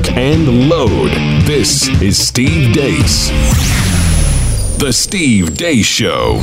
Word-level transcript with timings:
lock, 0.00 0.16
and 0.16 0.68
load. 0.68 1.10
This 1.44 1.88
is 2.00 2.16
Steve 2.18 2.72
Deace. 2.72 3.28
The 4.78 4.92
Steve 4.92 5.50
Deace 5.50 5.84
Show. 5.84 6.40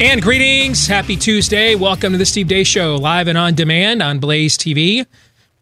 And 0.00 0.22
greetings. 0.22 0.86
Happy 0.86 1.16
Tuesday. 1.16 1.74
Welcome 1.74 2.12
to 2.12 2.18
the 2.18 2.26
Steve 2.26 2.46
Deace 2.46 2.66
Show, 2.66 2.96
live 2.96 3.28
and 3.28 3.38
on 3.38 3.54
demand 3.54 4.02
on 4.02 4.18
Blaze 4.18 4.56
TV, 4.56 5.06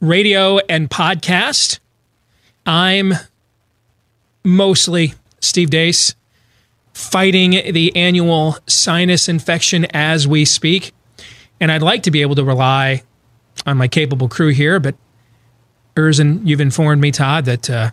radio, 0.01 0.59
and 0.69 0.89
podcast. 0.89 1.79
I'm 2.67 3.15
mostly 4.45 5.15
Steve 5.41 5.71
Deace, 5.71 6.15
fighting 6.95 7.51
the 7.73 7.95
annual 7.97 8.57
sinus 8.67 9.29
infection 9.29 9.87
as 9.93 10.27
we 10.27 10.45
speak. 10.45 10.93
And 11.61 11.71
I'd 11.71 11.83
like 11.83 12.05
to 12.05 12.11
be 12.11 12.23
able 12.23 12.37
to 12.37 12.45
rely 12.45 13.03
on 13.67 13.77
my 13.77 13.89
capable 13.89 14.29
crew 14.29 14.49
here, 14.51 14.81
but 14.81 14.95
Erzen, 15.97 16.41
you've 16.47 16.61
informed 16.61 17.01
me, 17.03 17.11
Todd, 17.11 17.45
that 17.47 17.69
uh, 17.71 17.91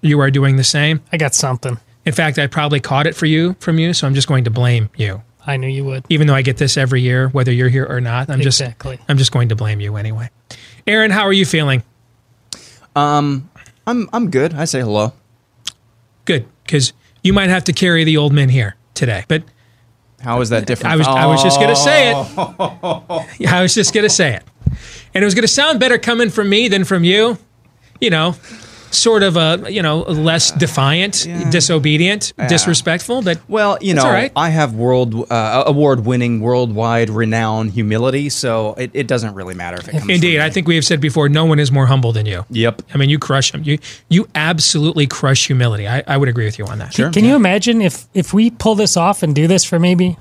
you 0.00 0.20
are 0.20 0.30
doing 0.30 0.56
the 0.56 0.64
same. 0.64 1.00
I 1.12 1.16
got 1.16 1.34
something. 1.34 1.78
In 2.04 2.12
fact, 2.12 2.38
I 2.38 2.46
probably 2.46 2.80
caught 2.80 3.06
it 3.06 3.14
for 3.14 3.26
you 3.26 3.54
from 3.60 3.78
you, 3.78 3.92
so 3.94 4.06
I'm 4.06 4.14
just 4.14 4.28
going 4.28 4.44
to 4.44 4.50
blame 4.50 4.90
you. 4.96 5.22
I 5.46 5.56
knew 5.56 5.68
you 5.68 5.84
would. 5.84 6.04
Even 6.08 6.26
though 6.26 6.34
I 6.34 6.42
get 6.42 6.56
this 6.56 6.76
every 6.76 7.02
year, 7.02 7.28
whether 7.28 7.52
you're 7.52 7.68
here 7.68 7.86
or 7.86 8.00
not, 8.00 8.30
I'm 8.30 8.40
Exactly. 8.40 8.96
just 8.96 9.10
I'm 9.10 9.18
just 9.18 9.30
going 9.32 9.50
to 9.50 9.56
blame 9.56 9.80
you 9.80 9.96
anyway. 9.96 10.30
Aaron, 10.86 11.10
how 11.10 11.22
are 11.22 11.32
you 11.32 11.44
feeling? 11.44 11.82
Um, 12.96 13.50
I'm 13.86 14.08
I'm 14.12 14.30
good. 14.30 14.54
I 14.54 14.64
say 14.64 14.80
hello. 14.80 15.12
Good, 16.24 16.46
because 16.64 16.92
you 17.22 17.32
might 17.32 17.50
have 17.50 17.64
to 17.64 17.72
carry 17.72 18.04
the 18.04 18.16
old 18.16 18.32
men 18.32 18.48
here 18.48 18.76
today. 18.94 19.24
But 19.28 19.42
How 20.24 20.40
is 20.40 20.48
that 20.48 20.66
different? 20.66 20.94
I 20.94 20.96
was 20.96 21.06
I 21.06 21.26
was 21.26 21.42
just 21.42 21.60
gonna 21.60 21.76
say 21.76 22.10
it. 22.10 22.14
Oh. 22.16 23.26
I 23.46 23.60
was 23.60 23.74
just 23.74 23.92
gonna 23.92 24.08
say 24.08 24.34
it, 24.34 24.42
and 25.12 25.22
it 25.22 25.24
was 25.24 25.34
gonna 25.34 25.46
sound 25.46 25.78
better 25.78 25.98
coming 25.98 26.30
from 26.30 26.48
me 26.48 26.66
than 26.68 26.84
from 26.84 27.04
you. 27.04 27.36
You 28.00 28.08
know, 28.08 28.34
sort 28.94 29.22
of 29.22 29.36
a 29.36 29.64
you 29.70 29.82
know 29.82 30.00
less 30.00 30.50
defiant, 30.52 31.26
disobedient, 31.50 32.32
disrespectful. 32.48 33.22
But 33.22 33.40
Well, 33.48 33.78
you 33.80 33.94
know, 33.94 34.04
all 34.04 34.12
right. 34.12 34.32
I 34.36 34.50
have 34.50 34.74
world 34.74 35.30
uh, 35.30 35.64
award-winning, 35.66 36.40
worldwide 36.40 37.10
renowned 37.10 37.72
humility, 37.72 38.28
so 38.28 38.74
it, 38.74 38.90
it 38.94 39.06
doesn't 39.06 39.34
really 39.34 39.54
matter 39.54 39.76
if 39.78 39.88
it 39.88 39.92
comes. 39.92 40.08
indeed, 40.08 40.36
from 40.36 40.46
I 40.46 40.50
think 40.50 40.66
we 40.66 40.74
have 40.76 40.84
said 40.84 41.00
before, 41.00 41.28
no 41.28 41.44
one 41.44 41.58
is 41.58 41.70
more 41.70 41.86
humble 41.86 42.12
than 42.12 42.26
you. 42.26 42.44
Yep. 42.50 42.82
I 42.94 42.98
mean, 42.98 43.10
you 43.10 43.18
crush 43.18 43.52
them. 43.52 43.62
You 43.64 43.78
you 44.08 44.28
absolutely 44.34 45.06
crush 45.06 45.46
humility. 45.46 45.88
I, 45.88 46.02
I 46.06 46.16
would 46.16 46.28
agree 46.28 46.44
with 46.44 46.58
you 46.58 46.66
on 46.66 46.78
that. 46.78 46.94
Sure. 46.94 47.10
Can 47.10 47.24
you 47.24 47.34
imagine 47.36 47.80
if 47.82 48.06
if 48.14 48.32
we 48.32 48.50
pull 48.50 48.74
this 48.74 48.96
off 48.96 49.22
and 49.22 49.34
do 49.34 49.46
this 49.46 49.64
for 49.64 49.78
maybe 49.78 50.16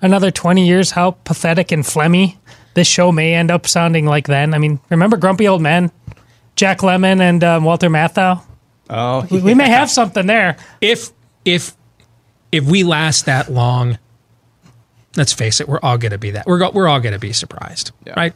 another 0.00 0.30
20 0.30 0.66
years 0.66 0.90
how 0.92 1.12
pathetic 1.24 1.72
and 1.72 1.82
phlegmy 1.82 2.36
this 2.74 2.86
show 2.88 3.12
may 3.12 3.34
end 3.34 3.50
up 3.50 3.66
sounding 3.66 4.06
like 4.06 4.26
then? 4.26 4.54
I 4.54 4.58
mean, 4.58 4.80
remember 4.90 5.16
Grumpy 5.16 5.46
Old 5.48 5.62
Men? 5.62 5.90
Jack 6.56 6.78
Lemmon 6.78 7.20
and 7.20 7.42
um, 7.44 7.64
Walter 7.64 7.88
Matthau? 7.88 8.42
Oh, 8.90 9.26
We, 9.30 9.40
we 9.40 9.54
may 9.54 9.68
have 9.68 9.90
something 9.90 10.26
there. 10.26 10.56
if 10.80 11.10
if 11.44 11.74
if 12.52 12.64
we 12.64 12.84
last 12.84 13.26
that 13.26 13.50
long, 13.50 13.98
let's 15.16 15.32
face 15.32 15.60
it, 15.60 15.68
we're 15.68 15.80
all 15.82 15.98
going 15.98 16.12
to 16.12 16.18
be 16.18 16.30
that. 16.32 16.46
We're 16.46 16.58
go- 16.58 16.70
we're 16.70 16.88
all 16.88 17.00
going 17.00 17.12
to 17.14 17.18
be 17.18 17.32
surprised, 17.32 17.90
Yeah. 18.06 18.14
right? 18.16 18.32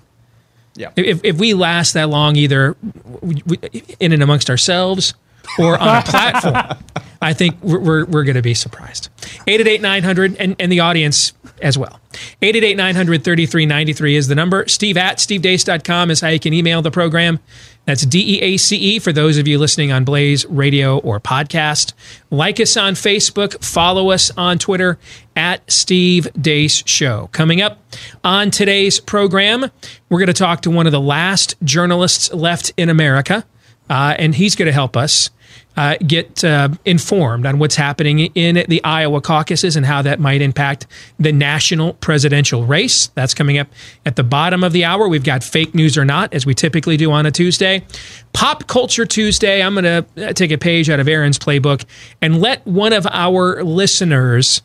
yeah. 0.75 0.91
If 0.97 1.21
if 1.25 1.37
we 1.39 1.55
last 1.55 1.95
that 1.95 2.09
long, 2.09 2.35
either 2.37 2.77
w- 3.21 3.41
w- 3.41 3.83
in 4.01 4.13
and 4.13 4.23
amongst 4.23 4.49
ourselves 4.51 5.15
or 5.59 5.79
on 5.79 5.99
a 5.99 6.03
platform, 6.03 6.79
I 7.21 7.33
think 7.33 7.57
we're 7.63 7.79
we're, 7.79 8.05
we're 8.07 8.25
going 8.25 8.37
to 8.37 8.43
be 8.43 8.55
surprised. 8.55 9.09
Eight 9.47 9.61
eight 9.61 9.67
eight 9.67 9.81
nine 9.81 10.03
hundred 10.03 10.37
and 10.37 10.57
and 10.59 10.71
the 10.71 10.81
audience 10.81 11.33
as 11.63 11.79
well. 11.79 12.01
888-900-3393 12.43 14.15
is 14.15 14.29
the 14.29 14.35
number. 14.35 14.67
Steve 14.69 14.97
at 14.97 15.19
stevedeace.com 15.19 16.11
is 16.11 16.21
how 16.21 16.29
you 16.29 16.41
can 16.41 16.53
email 16.53 16.83
the 16.83 16.91
program. 16.91 17.39
That's 17.85 18.05
D 18.05 18.37
E 18.37 18.41
A 18.43 18.57
C 18.59 18.77
E 18.77 18.99
for 18.99 19.13
those 19.13 19.39
of 19.39 19.49
you 19.49 19.59
listening 19.59 19.93
on 19.93 20.05
Blaze 20.05 20.45
Radio 20.47 20.99
or 20.99 21.21
podcast. 21.21 21.95
Like 22.31 22.61
us 22.61 22.77
on 22.77 22.95
Facebook. 22.95 23.65
Follow 23.65 24.11
us 24.11 24.31
on 24.37 24.59
Twitter 24.59 24.99
at 25.35 25.71
Steve 25.71 26.29
Deace 26.39 26.87
Show. 26.87 27.31
Coming 27.33 27.63
up 27.63 27.79
on 28.23 28.51
today's 28.51 29.01
program, 29.01 29.71
we're 30.11 30.19
going 30.19 30.27
to 30.27 30.35
talk 30.35 30.63
to 30.63 30.71
one 30.71 30.85
of 30.87 30.93
the 30.93 31.01
last 31.01 31.55
journalists 31.65 32.33
left 32.35 32.75
in 32.77 32.91
America, 32.91 33.47
uh, 33.89 34.15
and 34.19 34.35
he's 34.35 34.55
going 34.55 34.67
to 34.67 34.73
help 34.73 34.95
us 34.95 35.31
uh, 35.79 35.97
get 36.05 36.43
uh, 36.43 36.69
informed 36.85 37.47
on 37.47 37.61
what's 37.61 37.77
happening 37.77 38.19
in 38.19 38.65
the 38.69 38.83
Iowa 38.83 39.21
caucuses 39.21 39.77
and 39.77 39.87
how 39.87 40.03
that 40.03 40.19
might 40.19 40.43
impact 40.43 40.89
the 41.21 41.31
national 41.31 41.95
presidential 41.95 42.67
race. 42.67 43.07
That's 43.15 43.33
coming 43.33 43.59
up 43.59 43.69
at 44.05 44.17
the 44.17 44.25
bottom 44.25 44.65
of 44.65 44.73
the 44.73 44.85
hour. 44.85 45.07
We've 45.09 45.23
got 45.23 45.45
fake 45.45 45.77
news 45.77 45.97
or 45.97 46.05
not, 46.05 46.35
as 46.35 46.45
we 46.45 46.53
typically 46.53 46.97
do 46.97 47.13
on 47.13 47.27
a 47.27 47.31
Tuesday. 47.31 47.85
Pop 48.33 48.67
Culture 48.67 49.07
Tuesday, 49.07 49.63
I'm 49.63 49.75
going 49.75 50.05
to 50.17 50.35
take 50.35 50.51
a 50.51 50.59
page 50.59 50.91
out 50.91 50.99
of 50.99 51.07
Aaron's 51.07 51.39
playbook 51.39 51.85
and 52.21 52.41
let 52.41 52.67
one 52.67 52.93
of 52.93 53.07
our 53.07 53.63
listeners 53.63 54.63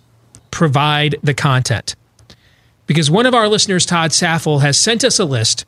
provide 0.50 1.18
the 1.22 1.36
content. 1.36 1.96
Because 2.88 3.12
one 3.12 3.28
of 3.28 3.36
our 3.36 3.48
listeners, 3.48 3.86
Todd 3.86 4.14
Saffel, 4.14 4.62
has 4.62 4.80
sent 4.80 5.04
us 5.04 5.20
a 5.20 5.26
list 5.26 5.66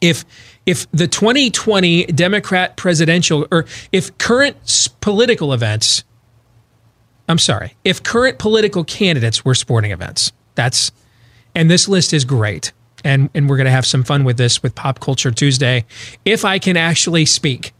if 0.00 0.24
if 0.66 0.90
the 0.92 1.08
2020 1.08 2.06
Democrat 2.06 2.76
presidential 2.76 3.46
or 3.50 3.64
if 3.90 4.16
current 4.18 4.88
political 5.00 5.52
events 5.52 6.04
I'm 7.28 7.38
sorry, 7.38 7.74
if 7.84 8.02
current 8.02 8.38
political 8.38 8.84
candidates 8.84 9.44
were 9.44 9.54
sporting 9.54 9.90
events. 9.90 10.32
That's 10.54 10.92
and 11.54 11.70
this 11.70 11.88
list 11.88 12.12
is 12.12 12.24
great. 12.24 12.72
And 13.04 13.30
and 13.34 13.48
we're 13.48 13.56
going 13.56 13.66
to 13.66 13.72
have 13.72 13.86
some 13.86 14.04
fun 14.04 14.24
with 14.24 14.36
this 14.36 14.62
with 14.62 14.74
Pop 14.74 15.00
Culture 15.00 15.30
Tuesday 15.30 15.84
if 16.24 16.44
I 16.44 16.58
can 16.58 16.76
actually 16.76 17.26
speak. 17.26 17.72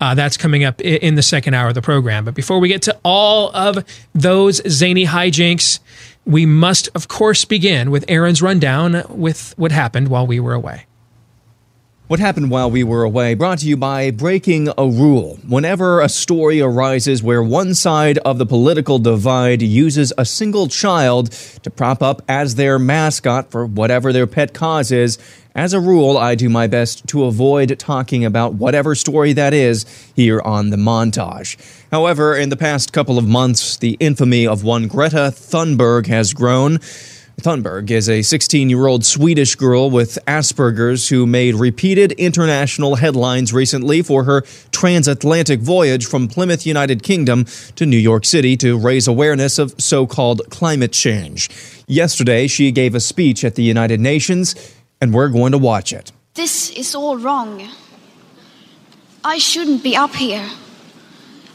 Uh, 0.00 0.14
that's 0.14 0.38
coming 0.38 0.64
up 0.64 0.80
in 0.80 1.14
the 1.14 1.22
second 1.22 1.52
hour 1.52 1.68
of 1.68 1.74
the 1.74 1.82
program. 1.82 2.24
But 2.24 2.34
before 2.34 2.58
we 2.58 2.68
get 2.68 2.82
to 2.82 2.98
all 3.04 3.54
of 3.54 3.84
those 4.14 4.62
zany 4.66 5.04
hijinks, 5.04 5.78
we 6.24 6.46
must, 6.46 6.88
of 6.94 7.08
course, 7.08 7.44
begin 7.44 7.90
with 7.90 8.06
Aaron's 8.08 8.40
rundown 8.40 9.02
with 9.10 9.52
what 9.58 9.72
happened 9.72 10.08
while 10.08 10.26
we 10.26 10.40
were 10.40 10.54
away. 10.54 10.86
What 12.10 12.18
happened 12.18 12.50
while 12.50 12.68
we 12.68 12.82
were 12.82 13.04
away 13.04 13.34
brought 13.34 13.60
to 13.60 13.68
you 13.68 13.76
by 13.76 14.10
Breaking 14.10 14.68
a 14.76 14.84
Rule. 14.84 15.38
Whenever 15.46 16.00
a 16.00 16.08
story 16.08 16.60
arises 16.60 17.22
where 17.22 17.40
one 17.40 17.72
side 17.72 18.18
of 18.18 18.36
the 18.36 18.46
political 18.46 18.98
divide 18.98 19.62
uses 19.62 20.12
a 20.18 20.24
single 20.24 20.66
child 20.66 21.30
to 21.62 21.70
prop 21.70 22.02
up 22.02 22.20
as 22.28 22.56
their 22.56 22.80
mascot 22.80 23.52
for 23.52 23.64
whatever 23.64 24.12
their 24.12 24.26
pet 24.26 24.52
cause 24.52 24.90
is, 24.90 25.18
as 25.54 25.72
a 25.72 25.78
rule, 25.78 26.18
I 26.18 26.34
do 26.34 26.48
my 26.48 26.66
best 26.66 27.06
to 27.10 27.26
avoid 27.26 27.78
talking 27.78 28.24
about 28.24 28.54
whatever 28.54 28.96
story 28.96 29.32
that 29.34 29.54
is 29.54 29.86
here 30.16 30.40
on 30.40 30.70
the 30.70 30.76
montage. 30.76 31.56
However, 31.92 32.34
in 32.34 32.48
the 32.48 32.56
past 32.56 32.92
couple 32.92 33.18
of 33.18 33.28
months, 33.28 33.76
the 33.76 33.96
infamy 34.00 34.48
of 34.48 34.64
one 34.64 34.88
Greta 34.88 35.32
Thunberg 35.32 36.08
has 36.08 36.34
grown. 36.34 36.80
Thunberg 37.40 37.90
is 37.90 38.08
a 38.08 38.22
16 38.22 38.70
year 38.70 38.86
old 38.86 39.04
Swedish 39.04 39.54
girl 39.54 39.90
with 39.90 40.18
Asperger's 40.26 41.08
who 41.08 41.26
made 41.26 41.54
repeated 41.54 42.12
international 42.12 42.96
headlines 42.96 43.52
recently 43.52 44.02
for 44.02 44.24
her 44.24 44.42
transatlantic 44.70 45.60
voyage 45.60 46.06
from 46.06 46.28
Plymouth, 46.28 46.66
United 46.66 47.02
Kingdom 47.02 47.46
to 47.76 47.86
New 47.86 47.96
York 47.96 48.24
City 48.24 48.56
to 48.58 48.78
raise 48.78 49.08
awareness 49.08 49.58
of 49.58 49.74
so 49.80 50.06
called 50.06 50.42
climate 50.50 50.92
change. 50.92 51.48
Yesterday, 51.86 52.46
she 52.46 52.70
gave 52.70 52.94
a 52.94 53.00
speech 53.00 53.44
at 53.44 53.54
the 53.54 53.62
United 53.62 54.00
Nations, 54.00 54.54
and 55.00 55.12
we're 55.12 55.28
going 55.28 55.52
to 55.52 55.58
watch 55.58 55.92
it. 55.92 56.12
This 56.34 56.70
is 56.70 56.94
all 56.94 57.16
wrong. 57.16 57.68
I 59.24 59.38
shouldn't 59.38 59.82
be 59.82 59.96
up 59.96 60.14
here. 60.14 60.48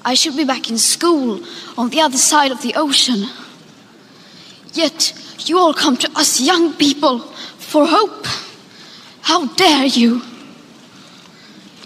I 0.03 0.13
should 0.13 0.35
be 0.35 0.45
back 0.45 0.69
in 0.69 0.77
school 0.77 1.41
on 1.77 1.89
the 1.89 2.01
other 2.01 2.17
side 2.17 2.51
of 2.51 2.61
the 2.61 2.73
ocean. 2.75 3.27
Yet 4.73 5.13
you 5.49 5.57
all 5.57 5.73
come 5.73 5.97
to 5.97 6.09
us 6.15 6.41
young 6.41 6.73
people 6.73 7.19
for 7.19 7.85
hope. 7.87 8.25
How 9.21 9.47
dare 9.55 9.85
you? 9.85 10.21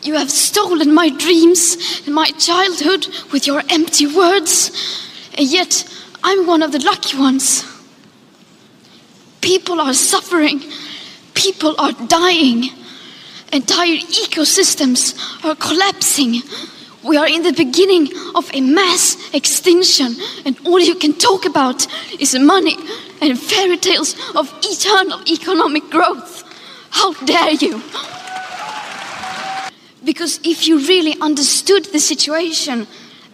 You 0.03 0.15
have 0.15 0.31
stolen 0.31 0.93
my 0.93 1.09
dreams 1.09 2.01
and 2.05 2.15
my 2.15 2.29
childhood 2.31 3.07
with 3.31 3.45
your 3.45 3.63
empty 3.69 4.07
words, 4.07 4.71
and 5.37 5.47
yet 5.47 5.83
I'm 6.23 6.47
one 6.47 6.63
of 6.63 6.71
the 6.71 6.79
lucky 6.79 7.17
ones. 7.17 7.65
People 9.41 9.79
are 9.81 9.93
suffering, 9.93 10.61
people 11.33 11.75
are 11.79 11.91
dying, 11.91 12.69
entire 13.51 13.97
ecosystems 13.97 15.15
are 15.43 15.55
collapsing. 15.55 16.41
We 17.03 17.15
are 17.15 17.27
in 17.27 17.43
the 17.43 17.53
beginning 17.53 18.09
of 18.35 18.49
a 18.53 18.59
mass 18.59 19.15
extinction, 19.33 20.15
and 20.45 20.57
all 20.65 20.79
you 20.79 20.95
can 20.95 21.13
talk 21.13 21.45
about 21.45 21.87
is 22.19 22.37
money 22.37 22.75
and 23.21 23.39
fairy 23.39 23.77
tales 23.77 24.15
of 24.35 24.53
eternal 24.61 25.21
economic 25.27 25.89
growth. 25.89 26.43
How 26.89 27.13
dare 27.25 27.51
you! 27.51 27.81
Because 30.03 30.39
if 30.43 30.67
you 30.67 30.79
really 30.79 31.15
understood 31.21 31.85
the 31.85 31.99
situation 31.99 32.87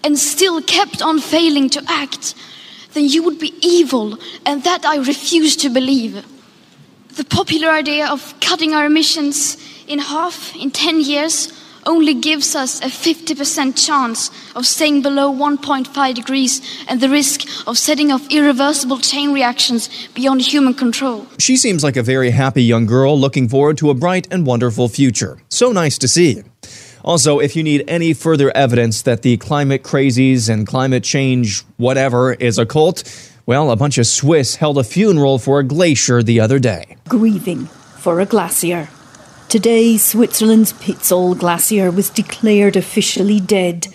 and 0.03 0.17
still 0.17 0.61
kept 0.61 1.01
on 1.01 1.19
failing 1.19 1.69
to 1.71 1.83
act, 1.87 2.35
then 2.93 3.05
you 3.05 3.23
would 3.23 3.39
be 3.39 3.53
evil, 3.61 4.17
and 4.45 4.63
that 4.63 4.85
I 4.85 4.97
refuse 4.97 5.55
to 5.57 5.69
believe. 5.69 6.23
The 7.15 7.23
popular 7.23 7.69
idea 7.69 8.07
of 8.07 8.39
cutting 8.41 8.75
our 8.75 8.85
emissions 8.85 9.57
in 9.87 9.99
half 9.99 10.55
in 10.55 10.69
10 10.69 11.01
years 11.01 11.51
only 11.85 12.13
gives 12.13 12.55
us 12.55 12.81
a 12.81 12.85
50% 12.85 13.85
chance 13.85 14.31
of 14.55 14.65
staying 14.65 15.01
below 15.01 15.31
1.5 15.31 16.13
degrees 16.13 16.61
and 16.87 17.01
the 17.01 17.09
risk 17.09 17.41
of 17.67 17.77
setting 17.77 18.11
off 18.11 18.27
irreversible 18.29 18.99
chain 18.99 19.33
reactions 19.33 20.07
beyond 20.13 20.41
human 20.41 20.73
control. 20.73 21.27
She 21.37 21.57
seems 21.57 21.83
like 21.83 21.97
a 21.97 22.03
very 22.03 22.31
happy 22.31 22.63
young 22.63 22.85
girl 22.85 23.19
looking 23.19 23.47
forward 23.47 23.77
to 23.77 23.89
a 23.89 23.93
bright 23.93 24.27
and 24.31 24.45
wonderful 24.45 24.89
future. 24.89 25.37
So 25.49 25.71
nice 25.71 25.97
to 25.99 26.07
see. 26.07 26.43
Also, 27.03 27.39
if 27.39 27.55
you 27.55 27.61
need 27.61 27.83
any 27.87 28.13
further 28.13 28.51
evidence 28.57 29.03
that 29.03 29.21
the 29.21 29.37
climate 29.37 29.83
crazies 29.83 30.49
and 30.49 30.65
climate 30.65 31.03
change 31.03 31.61
whatever 31.77 32.33
is 32.33 32.57
a 32.57 32.65
cult, 32.65 33.03
well, 33.45 33.69
a 33.69 33.75
bunch 33.75 33.99
of 33.99 34.07
Swiss 34.07 34.55
held 34.55 34.79
a 34.79 34.83
funeral 34.83 35.37
for 35.37 35.59
a 35.59 35.63
glacier 35.63 36.23
the 36.23 36.39
other 36.39 36.57
day. 36.57 36.97
Grieving 37.07 37.67
for 37.97 38.19
a 38.19 38.25
glacier. 38.25 38.89
Today, 39.47 39.97
Switzerland's 39.97 40.73
Pizol 40.73 41.35
Glacier 41.35 41.91
was 41.91 42.09
declared 42.09 42.75
officially 42.75 43.39
dead, 43.39 43.87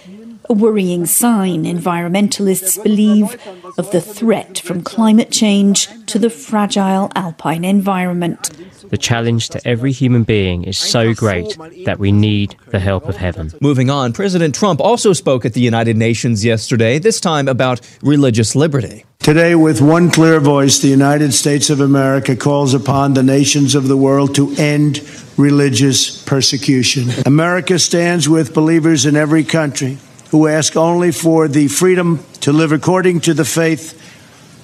a 0.51 0.53
worrying 0.53 1.07
sign, 1.07 1.63
environmentalists 1.63 2.83
believe, 2.83 3.41
of 3.79 3.89
the 3.93 4.01
threat 4.01 4.59
from 4.59 4.83
climate 4.83 5.31
change 5.31 5.89
to 6.07 6.19
the 6.19 6.29
fragile 6.29 7.09
alpine 7.15 7.65
environment. 7.65 8.51
The 8.91 8.99
challenge 8.99 9.51
to 9.51 9.67
every 9.67 9.93
human 9.93 10.25
being 10.25 10.65
is 10.65 10.77
so 10.77 11.15
great 11.15 11.57
that 11.85 12.01
we 12.01 12.11
need 12.11 12.57
the 12.67 12.81
help 12.81 13.09
of 13.09 13.17
heaven. 13.17 13.53
Moving 13.61 13.91
on, 13.91 14.13
President 14.13 14.53
Trump 14.53 14.81
also 14.81 15.13
spoke 15.13 15.45
at 15.45 15.53
the 15.53 15.61
United 15.61 15.97
Nations 15.97 16.45
yesterday, 16.45 16.99
this 16.99 17.21
time 17.21 17.47
about 17.47 17.81
religious 18.03 18.57
liberty. 18.57 19.05
Today, 19.21 19.55
with 19.55 19.81
one 19.81 20.11
clear 20.11 20.41
voice, 20.41 20.81
the 20.81 20.89
United 20.89 21.33
States 21.33 21.71
of 21.71 21.81
America 21.81 22.35
calls 22.35 22.75
upon 22.75 23.15
the 23.15 23.23
nations 23.23 23.77
of 23.77 23.87
the 23.87 23.97
world 23.97 24.35
to 24.35 24.53
end 24.57 25.09
religious 25.37 26.25
persecution. 26.25 27.11
America 27.25 27.79
stands 27.79 28.29
with 28.29 28.53
believers 28.53 29.07
in 29.07 29.15
every 29.15 29.45
country 29.45 29.99
who 30.31 30.47
ask 30.47 30.77
only 30.77 31.13
for 31.13 31.49
the 31.49 31.69
freedom 31.69 32.25
to 32.41 32.53
live 32.53 32.73
according 32.73 33.21
to 33.21 33.35
the 33.35 33.45
faith 33.45 33.97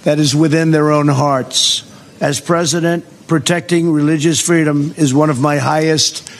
that 0.04 0.18
is 0.18 0.34
within 0.34 0.70
their 0.70 0.90
own 0.90 1.08
hearts. 1.08 1.82
As 2.20 2.40
president, 2.40 3.04
protecting 3.26 3.92
religious 3.92 4.40
freedom 4.40 4.94
is 4.96 5.12
one 5.12 5.30
of 5.30 5.40
my 5.40 5.58
highest 5.58 6.30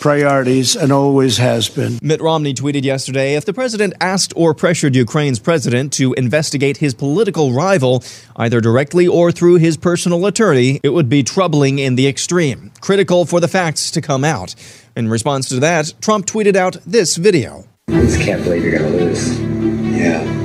priorities 0.00 0.76
and 0.76 0.92
always 0.92 1.38
has 1.38 1.70
been. 1.70 1.98
Mitt 2.02 2.20
Romney 2.20 2.52
tweeted 2.52 2.84
yesterday 2.84 3.36
if 3.36 3.46
the 3.46 3.54
president 3.54 3.94
asked 4.02 4.34
or 4.36 4.52
pressured 4.52 4.94
Ukraine's 4.94 5.38
president 5.38 5.94
to 5.94 6.12
investigate 6.12 6.76
his 6.76 6.92
political 6.92 7.54
rival, 7.54 8.04
either 8.36 8.60
directly 8.60 9.06
or 9.06 9.32
through 9.32 9.54
his 9.54 9.78
personal 9.78 10.26
attorney, 10.26 10.78
it 10.82 10.90
would 10.90 11.08
be 11.08 11.22
troubling 11.22 11.78
in 11.78 11.94
the 11.94 12.06
extreme, 12.06 12.70
critical 12.82 13.24
for 13.24 13.40
the 13.40 13.48
facts 13.48 13.90
to 13.92 14.02
come 14.02 14.24
out. 14.24 14.54
In 14.94 15.08
response 15.08 15.48
to 15.48 15.60
that, 15.60 15.94
Trump 16.02 16.26
tweeted 16.26 16.54
out 16.54 16.76
this 16.84 17.16
video. 17.16 17.64
I 17.88 18.00
just 18.00 18.18
can't 18.18 18.42
believe 18.42 18.64
you're 18.64 18.78
going 18.78 18.90
to 18.92 19.04
lose. 19.04 19.38
Yeah, 19.38 20.22
yeah. 20.22 20.43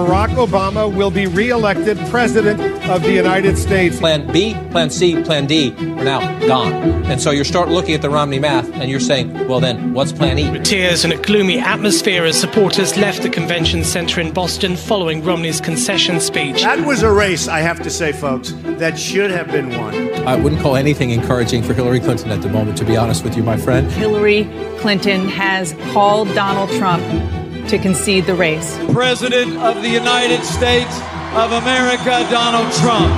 Barack 0.00 0.30
Obama 0.36 0.90
will 0.90 1.10
be 1.10 1.26
reelected 1.26 1.98
president 2.08 2.58
of 2.88 3.02
the 3.02 3.12
United 3.12 3.58
States. 3.58 3.98
Plan 3.98 4.26
B, 4.32 4.54
Plan 4.70 4.88
C, 4.88 5.22
Plan 5.22 5.46
D 5.46 5.72
are 5.72 6.04
now 6.04 6.38
gone. 6.46 6.72
And 7.04 7.20
so 7.20 7.32
you 7.32 7.44
start 7.44 7.68
looking 7.68 7.94
at 7.94 8.00
the 8.00 8.08
Romney 8.08 8.38
math 8.38 8.72
and 8.72 8.90
you're 8.90 8.98
saying, 8.98 9.46
well, 9.46 9.60
then 9.60 9.92
what's 9.92 10.10
Plan 10.10 10.38
E? 10.38 10.50
With 10.50 10.64
Tears 10.64 11.04
and 11.04 11.12
a 11.12 11.18
gloomy 11.18 11.58
atmosphere 11.58 12.24
as 12.24 12.40
supporters 12.40 12.96
left 12.96 13.20
the 13.20 13.28
convention 13.28 13.84
center 13.84 14.22
in 14.22 14.32
Boston 14.32 14.74
following 14.74 15.22
Romney's 15.22 15.60
concession 15.60 16.18
speech. 16.18 16.62
That 16.62 16.86
was 16.86 17.02
a 17.02 17.12
race, 17.12 17.46
I 17.46 17.60
have 17.60 17.82
to 17.82 17.90
say, 17.90 18.12
folks, 18.12 18.52
that 18.78 18.98
should 18.98 19.30
have 19.30 19.48
been 19.48 19.68
won. 19.68 19.94
I 20.26 20.34
wouldn't 20.34 20.62
call 20.62 20.76
anything 20.76 21.10
encouraging 21.10 21.62
for 21.62 21.74
Hillary 21.74 22.00
Clinton 22.00 22.30
at 22.30 22.40
the 22.40 22.48
moment, 22.48 22.78
to 22.78 22.86
be 22.86 22.96
honest 22.96 23.22
with 23.22 23.36
you, 23.36 23.42
my 23.42 23.58
friend. 23.58 23.92
Hillary 23.92 24.44
Clinton 24.78 25.28
has 25.28 25.74
called 25.92 26.28
Donald 26.28 26.70
Trump 26.78 27.02
to 27.70 27.78
concede 27.78 28.26
the 28.26 28.34
race. 28.34 28.76
President 28.92 29.56
of 29.58 29.80
the 29.80 29.88
United 29.88 30.42
States 30.42 30.92
of 31.34 31.52
America, 31.52 32.26
Donald 32.28 32.72
Trump. 32.74 33.10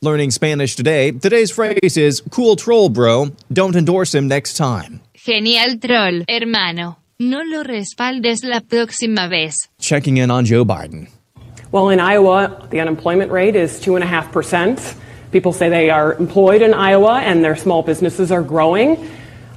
Learning 0.00 0.30
Spanish 0.30 0.76
today, 0.76 1.10
today's 1.10 1.50
phrase 1.50 1.96
is 1.96 2.22
cool 2.30 2.54
troll, 2.54 2.88
bro. 2.88 3.30
Don't 3.52 3.74
endorse 3.74 4.14
him 4.14 4.28
next 4.28 4.54
time. 4.56 5.00
Genial 5.14 5.76
troll, 5.78 6.22
hermano. 6.28 6.98
No 7.18 7.42
lo 7.42 7.64
respaldes 7.64 8.44
la 8.44 8.60
próxima 8.60 9.28
vez. 9.28 9.68
Checking 9.80 10.18
in 10.18 10.30
on 10.30 10.44
Joe 10.44 10.64
Biden. 10.64 11.08
Well, 11.72 11.88
in 11.88 11.98
Iowa, 11.98 12.68
the 12.70 12.78
unemployment 12.78 13.32
rate 13.32 13.56
is 13.56 13.80
2.5%. 13.80 14.94
People 15.32 15.52
say 15.52 15.68
they 15.68 15.90
are 15.90 16.14
employed 16.14 16.62
in 16.62 16.72
Iowa 16.72 17.18
and 17.18 17.42
their 17.42 17.56
small 17.56 17.82
businesses 17.82 18.30
are 18.30 18.42
growing. 18.42 19.10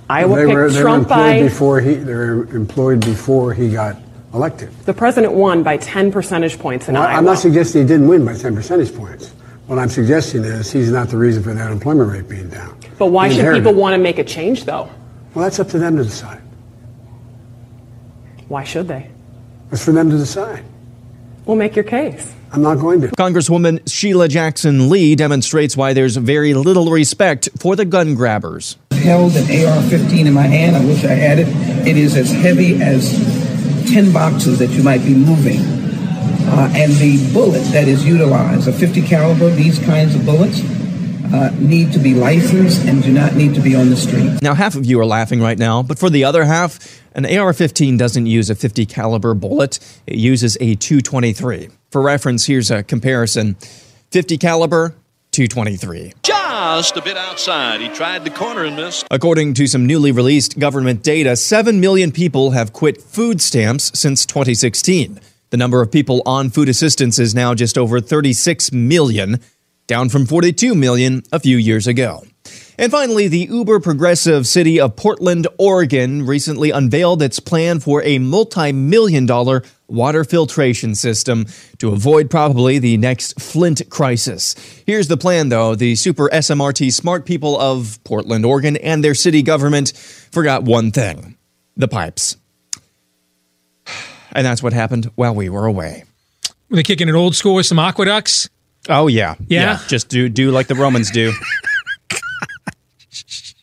Iowa 0.09 0.35
they 0.37 0.45
picked 0.45 0.53
were, 0.55 0.69
they 0.69 0.81
Trump 0.81 1.03
were 1.09 1.15
by. 1.15 1.41
before 1.41 1.79
he 1.81 1.95
they 1.95 2.13
were 2.13 2.43
employed 2.55 3.01
before 3.01 3.53
he 3.53 3.69
got 3.71 3.97
elected. 4.33 4.69
The 4.85 4.93
president 4.93 5.33
won 5.33 5.63
by 5.63 5.77
10 5.77 6.11
percentage 6.11 6.57
points 6.59 6.87
in 6.87 6.93
Well, 6.95 7.03
Iowa. 7.03 7.17
I'm 7.17 7.25
not 7.25 7.39
suggesting 7.39 7.81
he 7.81 7.87
didn't 7.87 8.07
win 8.07 8.25
by 8.25 8.35
10 8.35 8.55
percentage 8.55 8.95
points. 8.95 9.29
What 9.67 9.79
I'm 9.79 9.89
suggesting 9.89 10.43
is 10.45 10.71
he's 10.71 10.91
not 10.91 11.09
the 11.09 11.17
reason 11.17 11.43
for 11.43 11.53
the 11.53 11.61
unemployment 11.61 12.09
rate 12.09 12.29
being 12.29 12.49
down. 12.49 12.79
but 12.97 13.07
why 13.07 13.27
should 13.29 13.53
people 13.53 13.73
want 13.73 13.93
to 13.95 13.97
make 13.97 14.17
a 14.17 14.23
change, 14.23 14.63
though? 14.63 14.89
Well, 15.35 15.43
that's 15.43 15.59
up 15.59 15.67
to 15.69 15.79
them 15.79 15.97
to 15.97 16.03
decide. 16.03 16.41
Why 18.47 18.63
should 18.63 18.87
they? 18.87 19.09
It's 19.71 19.83
for 19.83 19.91
them 19.91 20.09
to 20.09 20.17
decide. 20.17 20.63
We'll 21.45 21.57
make 21.57 21.75
your 21.75 21.83
case. 21.83 22.33
I'm 22.53 22.61
not 22.61 22.75
going 22.75 23.01
to. 23.01 23.07
Congresswoman 23.09 23.81
Sheila 23.91 24.29
Jackson 24.29 24.89
Lee 24.89 25.15
demonstrates 25.15 25.75
why 25.75 25.91
there's 25.93 26.15
very 26.15 26.53
little 26.53 26.89
respect 26.91 27.49
for 27.59 27.75
the 27.75 27.83
gun 27.83 28.15
grabbers. 28.15 28.77
Held 28.97 29.35
an 29.35 29.43
AR-15 29.43 30.25
in 30.25 30.33
my 30.33 30.43
hand. 30.43 30.75
I 30.75 30.85
wish 30.85 31.03
I 31.03 31.13
had 31.13 31.39
it. 31.39 31.47
It 31.87 31.97
is 31.97 32.15
as 32.15 32.31
heavy 32.31 32.81
as 32.81 33.11
10 33.91 34.11
boxes 34.11 34.59
that 34.59 34.69
you 34.71 34.83
might 34.83 35.03
be 35.03 35.13
moving. 35.13 35.59
Uh, 36.49 36.71
and 36.73 36.91
the 36.93 37.31
bullet 37.33 37.63
that 37.71 37.87
is 37.87 38.05
utilized, 38.05 38.67
a 38.67 38.73
50 38.73 39.01
caliber, 39.01 39.49
these 39.49 39.79
kinds 39.79 40.15
of 40.15 40.25
bullets, 40.25 40.61
uh, 41.33 41.51
need 41.59 41.91
to 41.91 41.99
be 41.99 42.13
licensed 42.13 42.85
and 42.85 43.03
do 43.03 43.11
not 43.11 43.35
need 43.35 43.53
to 43.55 43.61
be 43.61 43.75
on 43.75 43.89
the 43.89 43.97
street. 43.97 44.41
Now, 44.41 44.53
half 44.53 44.75
of 44.75 44.85
you 44.85 44.99
are 44.99 45.05
laughing 45.05 45.41
right 45.41 45.57
now, 45.57 45.83
but 45.83 45.99
for 45.99 46.09
the 46.09 46.23
other 46.23 46.45
half, 46.45 47.01
an 47.13 47.25
AR-15 47.25 47.97
doesn't 47.97 48.25
use 48.25 48.49
a 48.49 48.55
50 48.55 48.85
caliber 48.85 49.33
bullet. 49.33 49.79
It 50.05 50.17
uses 50.17 50.55
a 50.61 50.75
223. 50.75 51.69
For 51.91 52.01
reference, 52.01 52.45
here's 52.45 52.71
a 52.71 52.83
comparison: 52.83 53.55
50 54.11 54.37
caliber, 54.37 54.95
223. 55.37 56.13
Just 56.23 56.97
a 56.97 57.01
bit 57.03 57.15
outside. 57.15 57.79
He 57.79 57.89
tried 57.89 58.23
the 58.23 58.31
corner 58.31 58.63
and 58.63 58.75
missed. 58.75 59.05
According 59.11 59.53
to 59.55 59.67
some 59.67 59.85
newly 59.85 60.11
released 60.11 60.57
government 60.57 61.03
data, 61.03 61.35
7 61.35 61.79
million 61.79 62.11
people 62.11 62.51
have 62.51 62.73
quit 62.73 62.99
food 62.99 63.39
stamps 63.39 63.91
since 63.97 64.25
2016. 64.25 65.19
The 65.51 65.57
number 65.57 65.79
of 65.81 65.91
people 65.91 66.23
on 66.25 66.49
food 66.49 66.69
assistance 66.69 67.19
is 67.19 67.35
now 67.35 67.53
just 67.53 67.77
over 67.77 68.01
36 68.01 68.71
million, 68.71 69.39
down 69.85 70.09
from 70.09 70.25
42 70.25 70.73
million 70.73 71.21
a 71.31 71.39
few 71.39 71.57
years 71.57 71.85
ago. 71.85 72.23
And 72.79 72.91
finally, 72.91 73.27
the 73.27 73.39
uber 73.39 73.79
progressive 73.79 74.45
city 74.45 74.79
of 74.79 74.95
Portland, 74.95 75.47
Oregon 75.57 76.25
recently 76.25 76.69
unveiled 76.69 77.23
its 77.23 77.39
plan 77.39 77.79
for 77.79 78.03
a 78.03 78.19
multi 78.19 78.71
million 78.71 79.25
dollar 79.25 79.63
water 79.87 80.23
filtration 80.23 80.93
system 80.93 81.45
to 81.79 81.89
avoid 81.89 82.29
probably 82.29 82.77
the 82.77 82.97
next 82.97 83.39
Flint 83.41 83.89
crisis. 83.89 84.53
Here's 84.85 85.07
the 85.07 85.17
plan, 85.17 85.49
though. 85.49 85.73
The 85.73 85.95
super 85.95 86.29
SMRT 86.29 86.93
smart 86.93 87.25
people 87.25 87.59
of 87.59 87.99
Portland, 88.03 88.45
Oregon, 88.45 88.77
and 88.77 89.03
their 89.03 89.15
city 89.15 89.41
government 89.41 89.93
forgot 90.31 90.63
one 90.63 90.91
thing 90.91 91.35
the 91.75 91.87
pipes. 91.87 92.37
And 94.33 94.45
that's 94.45 94.61
what 94.61 94.73
happened 94.73 95.09
while 95.15 95.33
we 95.33 95.49
were 95.49 95.65
away. 95.65 96.03
Were 96.69 96.75
they 96.75 96.83
kicking 96.83 97.07
it 97.09 97.15
old 97.15 97.35
school 97.35 97.55
with 97.55 97.65
some 97.65 97.79
aqueducts? 97.79 98.49
Oh, 98.89 99.07
yeah. 99.07 99.35
Yeah? 99.47 99.79
Just 99.87 100.09
do, 100.09 100.29
do 100.29 100.51
like 100.51 100.67
the 100.67 100.75
Romans 100.75 101.09
do. 101.11 101.33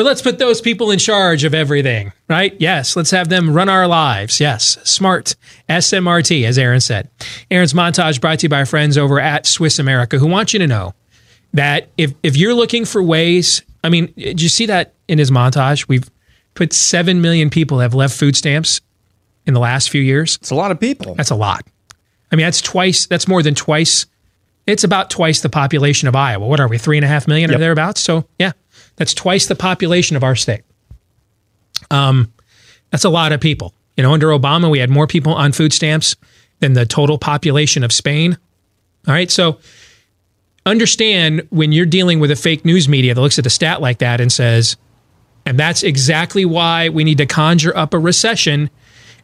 But 0.00 0.06
let's 0.06 0.22
put 0.22 0.38
those 0.38 0.62
people 0.62 0.90
in 0.92 0.98
charge 0.98 1.44
of 1.44 1.52
everything, 1.52 2.14
right? 2.26 2.56
Yes, 2.58 2.96
let's 2.96 3.10
have 3.10 3.28
them 3.28 3.52
run 3.52 3.68
our 3.68 3.86
lives. 3.86 4.40
Yes, 4.40 4.78
smart 4.90 5.36
SMRT, 5.68 6.44
as 6.44 6.56
Aaron 6.56 6.80
said. 6.80 7.10
Aaron's 7.50 7.74
montage 7.74 8.18
brought 8.18 8.38
to 8.38 8.44
you 8.44 8.48
by 8.48 8.60
our 8.60 8.66
friends 8.66 8.96
over 8.96 9.20
at 9.20 9.44
Swiss 9.44 9.78
America, 9.78 10.18
who 10.18 10.26
want 10.26 10.54
you 10.54 10.58
to 10.58 10.66
know 10.66 10.94
that 11.52 11.90
if 11.98 12.14
if 12.22 12.34
you're 12.34 12.54
looking 12.54 12.86
for 12.86 13.02
ways, 13.02 13.60
I 13.84 13.90
mean, 13.90 14.10
did 14.16 14.40
you 14.40 14.48
see 14.48 14.64
that 14.66 14.94
in 15.06 15.18
his 15.18 15.30
montage? 15.30 15.86
We've 15.86 16.08
put 16.54 16.72
seven 16.72 17.20
million 17.20 17.50
people 17.50 17.80
have 17.80 17.92
left 17.92 18.18
food 18.18 18.36
stamps 18.36 18.80
in 19.44 19.52
the 19.52 19.60
last 19.60 19.90
few 19.90 20.00
years. 20.00 20.36
It's 20.36 20.50
a 20.50 20.54
lot 20.54 20.70
of 20.70 20.80
people. 20.80 21.14
That's 21.14 21.30
a 21.30 21.36
lot. 21.36 21.66
I 22.32 22.36
mean, 22.36 22.46
that's 22.46 22.62
twice. 22.62 23.06
That's 23.06 23.28
more 23.28 23.42
than 23.42 23.54
twice. 23.54 24.06
It's 24.66 24.84
about 24.84 25.10
twice 25.10 25.40
the 25.40 25.48
population 25.48 26.08
of 26.08 26.14
Iowa. 26.14 26.46
What 26.46 26.60
are 26.60 26.68
we? 26.68 26.78
Three 26.78 26.96
and 26.96 27.04
a 27.04 27.08
half 27.08 27.26
million 27.26 27.52
or 27.52 27.58
thereabouts. 27.58 28.00
So 28.00 28.26
yeah, 28.38 28.52
that's 28.96 29.14
twice 29.14 29.46
the 29.46 29.56
population 29.56 30.16
of 30.16 30.22
our 30.22 30.36
state. 30.36 30.62
Um, 31.90 32.32
that's 32.90 33.04
a 33.04 33.08
lot 33.08 33.32
of 33.32 33.40
people. 33.40 33.74
You 33.96 34.02
know, 34.02 34.12
under 34.12 34.28
Obama, 34.28 34.70
we 34.70 34.78
had 34.78 34.90
more 34.90 35.06
people 35.06 35.34
on 35.34 35.52
food 35.52 35.72
stamps 35.72 36.16
than 36.60 36.74
the 36.74 36.86
total 36.86 37.18
population 37.18 37.82
of 37.82 37.92
Spain. 37.92 38.38
All 39.08 39.14
right, 39.14 39.30
so 39.30 39.58
understand 40.66 41.46
when 41.50 41.72
you're 41.72 41.86
dealing 41.86 42.20
with 42.20 42.30
a 42.30 42.36
fake 42.36 42.64
news 42.64 42.88
media 42.88 43.14
that 43.14 43.20
looks 43.20 43.38
at 43.38 43.46
a 43.46 43.50
stat 43.50 43.80
like 43.80 43.98
that 43.98 44.20
and 44.20 44.30
says, 44.30 44.76
and 45.46 45.58
that's 45.58 45.82
exactly 45.82 46.44
why 46.44 46.90
we 46.90 47.02
need 47.02 47.18
to 47.18 47.26
conjure 47.26 47.76
up 47.76 47.94
a 47.94 47.98
recession. 47.98 48.70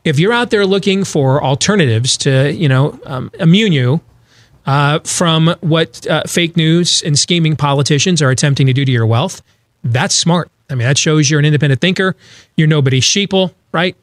If 0.04 0.18
you're 0.18 0.32
out 0.32 0.50
there 0.50 0.64
looking 0.64 1.04
for 1.04 1.42
alternatives 1.42 2.16
to, 2.18 2.52
you 2.52 2.68
know, 2.68 2.98
um, 3.04 3.30
immune 3.38 3.72
you 3.72 4.00
uh, 4.66 4.98
from 5.00 5.54
what 5.60 6.06
uh, 6.06 6.22
fake 6.26 6.56
news 6.56 7.02
and 7.02 7.18
scheming 7.18 7.56
politicians 7.56 8.20
are 8.20 8.30
attempting 8.30 8.66
to 8.66 8.72
do 8.72 8.84
to 8.84 8.92
your 8.92 9.06
wealth, 9.06 9.42
that's 9.84 10.14
smart. 10.14 10.50
I 10.68 10.74
mean, 10.74 10.86
that 10.86 10.98
shows 10.98 11.30
you're 11.30 11.38
an 11.38 11.46
independent 11.46 11.80
thinker. 11.80 12.16
You're 12.56 12.66
nobody's 12.66 13.04
sheeple, 13.04 13.54
right? 13.72 13.96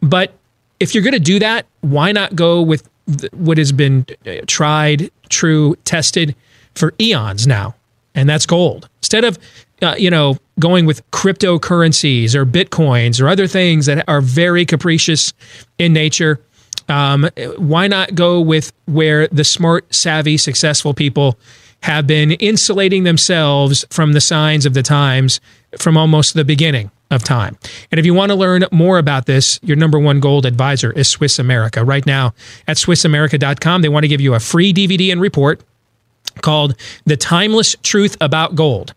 But 0.00 0.32
if 0.78 0.94
you're 0.94 1.02
going 1.02 1.14
to 1.14 1.20
do 1.20 1.38
that, 1.40 1.66
why 1.80 2.12
not 2.12 2.36
go 2.36 2.62
with 2.62 2.88
th- 3.06 3.32
what 3.32 3.58
has 3.58 3.72
been 3.72 4.06
uh, 4.26 4.36
tried, 4.46 5.10
true, 5.28 5.74
tested 5.84 6.36
for 6.74 6.94
eons 7.00 7.46
now? 7.46 7.74
And 8.14 8.28
that's 8.28 8.46
gold. 8.46 8.88
Instead 9.00 9.24
of, 9.24 9.38
uh, 9.82 9.96
you 9.98 10.08
know, 10.08 10.38
going 10.60 10.86
with 10.86 11.08
cryptocurrencies 11.10 12.34
or 12.36 12.46
bitcoins 12.46 13.20
or 13.20 13.28
other 13.28 13.48
things 13.48 13.86
that 13.86 14.08
are 14.08 14.20
very 14.20 14.64
capricious 14.64 15.32
in 15.78 15.92
nature, 15.92 16.40
um, 16.88 17.28
why 17.56 17.86
not 17.86 18.14
go 18.14 18.40
with 18.40 18.72
where 18.86 19.28
the 19.28 19.44
smart, 19.44 19.92
savvy, 19.94 20.36
successful 20.36 20.94
people 20.94 21.38
have 21.82 22.06
been 22.06 22.32
insulating 22.32 23.04
themselves 23.04 23.84
from 23.90 24.12
the 24.12 24.20
signs 24.20 24.64
of 24.64 24.72
the 24.72 24.82
times 24.82 25.40
from 25.78 25.96
almost 25.96 26.34
the 26.34 26.44
beginning 26.44 26.90
of 27.10 27.22
time. 27.22 27.58
And 27.90 27.98
if 27.98 28.06
you 28.06 28.14
want 28.14 28.30
to 28.30 28.36
learn 28.36 28.64
more 28.72 28.98
about 28.98 29.26
this, 29.26 29.60
your 29.62 29.76
number 29.76 29.98
one 29.98 30.18
gold 30.18 30.46
advisor 30.46 30.92
is 30.92 31.08
Swiss 31.08 31.38
America. 31.38 31.84
Right 31.84 32.06
now 32.06 32.32
at 32.66 32.78
SwissAmerica.com, 32.78 33.82
they 33.82 33.88
want 33.88 34.04
to 34.04 34.08
give 34.08 34.20
you 34.20 34.34
a 34.34 34.40
free 34.40 34.72
DVD 34.72 35.12
and 35.12 35.20
report 35.20 35.62
called 36.40 36.74
The 37.04 37.16
Timeless 37.16 37.76
Truth 37.82 38.16
About 38.20 38.54
Gold. 38.54 38.94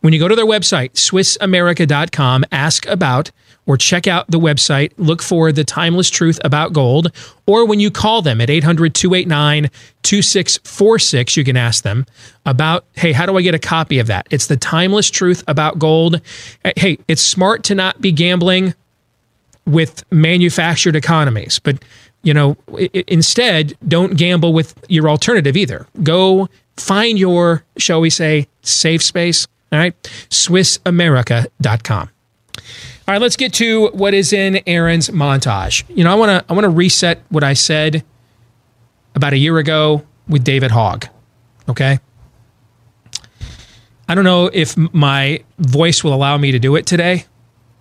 When 0.00 0.12
you 0.12 0.20
go 0.20 0.28
to 0.28 0.36
their 0.36 0.46
website, 0.46 0.92
SwissAmerica.com, 0.92 2.44
ask 2.52 2.86
about 2.86 3.32
or 3.68 3.76
check 3.76 4.06
out 4.06 4.28
the 4.30 4.40
website, 4.40 4.92
look 4.96 5.22
for 5.22 5.52
the 5.52 5.62
timeless 5.62 6.08
truth 6.08 6.40
about 6.42 6.72
gold, 6.72 7.12
or 7.46 7.66
when 7.66 7.78
you 7.78 7.90
call 7.90 8.22
them 8.22 8.40
at 8.40 8.48
800 8.48 8.94
289 8.94 9.70
2646, 10.02 11.36
you 11.36 11.44
can 11.44 11.56
ask 11.56 11.84
them 11.84 12.06
about, 12.46 12.86
hey, 12.94 13.12
how 13.12 13.26
do 13.26 13.36
I 13.36 13.42
get 13.42 13.54
a 13.54 13.58
copy 13.58 13.98
of 13.98 14.06
that? 14.06 14.26
It's 14.30 14.46
the 14.46 14.56
timeless 14.56 15.10
truth 15.10 15.44
about 15.46 15.78
gold. 15.78 16.22
Uh, 16.64 16.72
hey, 16.76 16.98
it's 17.08 17.20
smart 17.20 17.62
to 17.64 17.74
not 17.74 18.00
be 18.00 18.10
gambling 18.10 18.74
with 19.66 20.02
manufactured 20.10 20.96
economies, 20.96 21.58
but 21.58 21.84
you 22.22 22.34
know, 22.34 22.56
instead, 23.06 23.76
don't 23.86 24.16
gamble 24.16 24.52
with 24.52 24.74
your 24.88 25.08
alternative 25.08 25.56
either. 25.56 25.86
Go 26.02 26.48
find 26.76 27.18
your, 27.18 27.64
shall 27.76 28.00
we 28.00 28.10
say, 28.10 28.48
safe 28.62 29.02
space. 29.02 29.46
All 29.70 29.78
right, 29.78 30.02
SwissAmerica.com. 30.30 32.10
All 33.08 33.12
right, 33.12 33.22
let's 33.22 33.36
get 33.36 33.54
to 33.54 33.88
what 33.94 34.12
is 34.12 34.34
in 34.34 34.60
Aaron's 34.66 35.08
montage. 35.08 35.82
You 35.88 36.04
know, 36.04 36.12
I 36.12 36.14
want 36.14 36.28
to 36.28 36.44
I 36.46 36.52
want 36.52 36.64
to 36.64 36.68
reset 36.68 37.22
what 37.30 37.42
I 37.42 37.54
said 37.54 38.04
about 39.14 39.32
a 39.32 39.38
year 39.38 39.56
ago 39.56 40.04
with 40.28 40.44
David 40.44 40.70
Hogg. 40.70 41.06
Okay? 41.70 42.00
I 44.06 44.14
don't 44.14 44.24
know 44.24 44.50
if 44.52 44.76
my 44.76 45.42
voice 45.58 46.04
will 46.04 46.12
allow 46.12 46.36
me 46.36 46.52
to 46.52 46.58
do 46.58 46.76
it 46.76 46.84
today. 46.84 47.24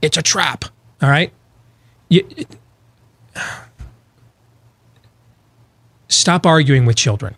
It's 0.02 0.18
a 0.18 0.22
trap. 0.22 0.64
All 1.02 1.10
right? 1.10 1.34
You, 2.08 2.26
stop 6.08 6.46
arguing 6.46 6.86
with 6.86 6.96
children. 6.96 7.36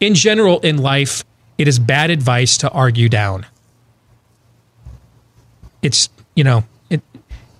In 0.00 0.14
general, 0.14 0.58
in 0.60 0.78
life, 0.78 1.22
it 1.58 1.68
is 1.68 1.78
bad 1.78 2.08
advice 2.08 2.56
to 2.56 2.70
argue 2.70 3.10
down 3.10 3.44
it's 5.82 6.08
you 6.34 6.44
know 6.44 6.64
it 6.90 7.02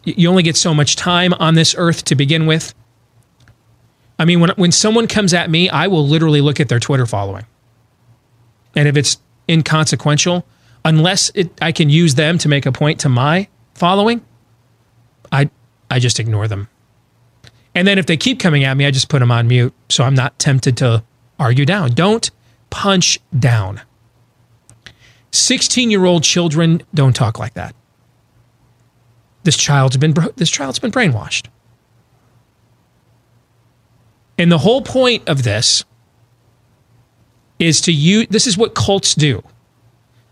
you 0.05 0.29
only 0.29 0.43
get 0.43 0.57
so 0.57 0.75
much 0.75 0.97
time 0.97 1.33
on 1.35 1.55
this 1.55 1.75
earth 1.79 2.05
to 2.07 2.15
begin 2.15 2.47
with. 2.47 2.75
I 4.19 4.25
mean, 4.25 4.41
when 4.41 4.51
when 4.57 4.73
someone 4.73 5.07
comes 5.07 5.35
at 5.35 5.51
me, 5.51 5.69
I 5.69 5.89
will 5.89 6.07
literally 6.07 6.41
look 6.41 6.61
at 6.61 6.69
their 6.69 6.81
Twitter 6.81 7.07
following, 7.07 7.47
and 8.75 8.89
if 8.89 8.97
it's 8.97 9.19
inconsequential, 9.49 10.47
unless 10.85 11.31
it, 11.35 11.51
I 11.61 11.73
can 11.73 11.91
use 11.91 12.15
them 12.15 12.39
to 12.39 12.49
make 12.49 12.67
a 12.67 12.73
point 12.73 13.01
to 13.01 13.09
my 13.09 13.49
following, 13.75 14.25
I 15.31 15.51
I 15.91 15.99
just 15.99 16.21
ignore 16.21 16.49
them. 16.49 16.69
And 17.75 17.89
then 17.89 17.99
if 17.99 18.07
they 18.07 18.17
keep 18.17 18.39
coming 18.39 18.65
at 18.65 18.77
me, 18.77 18.87
I 18.87 18.91
just 18.91 19.09
put 19.09 19.21
them 19.21 19.31
on 19.31 19.49
mute 19.49 19.73
so 19.89 20.05
I'm 20.05 20.15
not 20.15 20.39
tempted 20.39 20.77
to 20.79 21.03
argue 21.39 21.65
down. 21.65 21.91
Don't 21.93 22.31
punch 22.71 23.19
down. 23.37 23.81
16 25.31 25.91
year 25.91 26.05
old 26.05 26.23
children 26.23 26.83
don't 26.95 27.17
talk 27.17 27.39
like 27.39 27.55
that 27.55 27.75
this 29.45 29.57
child's 29.57 29.97
been 29.97 30.15
this 30.37 30.51
child's 30.51 30.79
been 30.79 30.93
brainwashed. 30.93 31.47
And 34.39 34.51
the 34.51 34.59
whole 34.59 34.83
point 34.83 35.29
of 35.29 35.43
this 35.43 35.85
is 37.59 37.81
to 37.83 37.93
use 37.93 38.27
this 38.29 38.47
is 38.47 38.57
what 38.57 38.75
cults 38.75 39.15
do. 39.15 39.43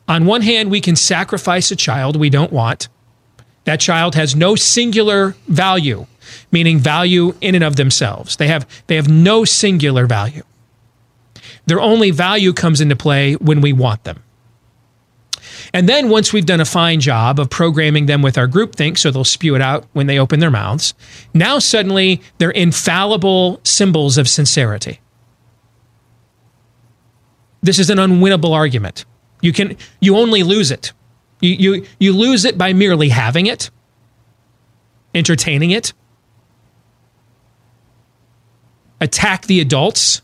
On 0.09 0.26
one 0.26 0.43
hand, 0.43 0.71
we 0.71 0.81
can 0.81 0.97
sacrifice 0.97 1.71
a 1.71 1.76
child 1.76 2.17
we 2.17 2.31
don't 2.31 2.52
want. 2.52 2.88
That 3.64 3.79
child 3.79 4.14
has 4.17 4.35
no 4.35 4.57
singular 4.57 5.37
value, 5.47 6.07
meaning 6.50 6.79
value 6.79 7.35
in 7.40 7.55
and 7.55 7.62
of 7.62 7.76
themselves. 7.76 8.37
They 8.37 8.49
have 8.49 8.67
they 8.88 8.97
have 8.97 9.09
no 9.09 9.45
singular 9.45 10.07
value. 10.07 10.43
Their 11.67 11.81
only 11.81 12.11
value 12.11 12.52
comes 12.52 12.81
into 12.81 12.97
play 12.97 13.35
when 13.35 13.61
we 13.61 13.73
want 13.73 14.02
them. 14.05 14.23
And 15.72 15.88
then 15.88 16.08
once 16.08 16.32
we've 16.32 16.46
done 16.46 16.60
a 16.60 16.64
fine 16.64 17.00
job 17.00 17.38
of 17.38 17.48
programming 17.48 18.06
them 18.06 18.22
with 18.22 18.36
our 18.36 18.48
groupthink, 18.48 18.98
so 18.98 19.10
they'll 19.10 19.24
spew 19.24 19.54
it 19.54 19.60
out 19.60 19.86
when 19.92 20.06
they 20.06 20.18
open 20.18 20.40
their 20.40 20.50
mouths, 20.50 20.94
now 21.32 21.58
suddenly 21.58 22.20
they're 22.38 22.50
infallible 22.50 23.60
symbols 23.64 24.18
of 24.18 24.28
sincerity. 24.28 25.00
This 27.62 27.78
is 27.78 27.90
an 27.90 27.98
unwinnable 27.98 28.52
argument. 28.52 29.04
You 29.42 29.52
can 29.52 29.76
you 30.00 30.16
only 30.16 30.42
lose 30.42 30.70
it. 30.70 30.92
You, 31.40 31.50
you, 31.50 31.86
you 31.98 32.12
lose 32.12 32.44
it 32.44 32.58
by 32.58 32.72
merely 32.72 33.08
having 33.08 33.46
it, 33.46 33.70
entertaining 35.14 35.70
it. 35.70 35.92
Attack 39.00 39.46
the 39.46 39.60
adults 39.60 40.20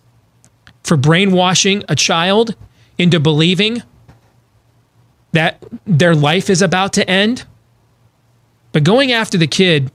for 0.83 0.97
brainwashing 0.97 1.85
a 1.89 1.97
child 1.97 2.55
into 2.99 3.19
believing 3.19 3.83
that 5.37 5.63
their 5.87 6.15
life 6.15 6.49
is 6.49 6.63
about 6.63 6.95
to 6.95 7.09
end. 7.09 7.45
But 8.73 8.85
going 8.85 9.13
after 9.13 9.37
the 9.37 9.47
kid, 9.47 9.93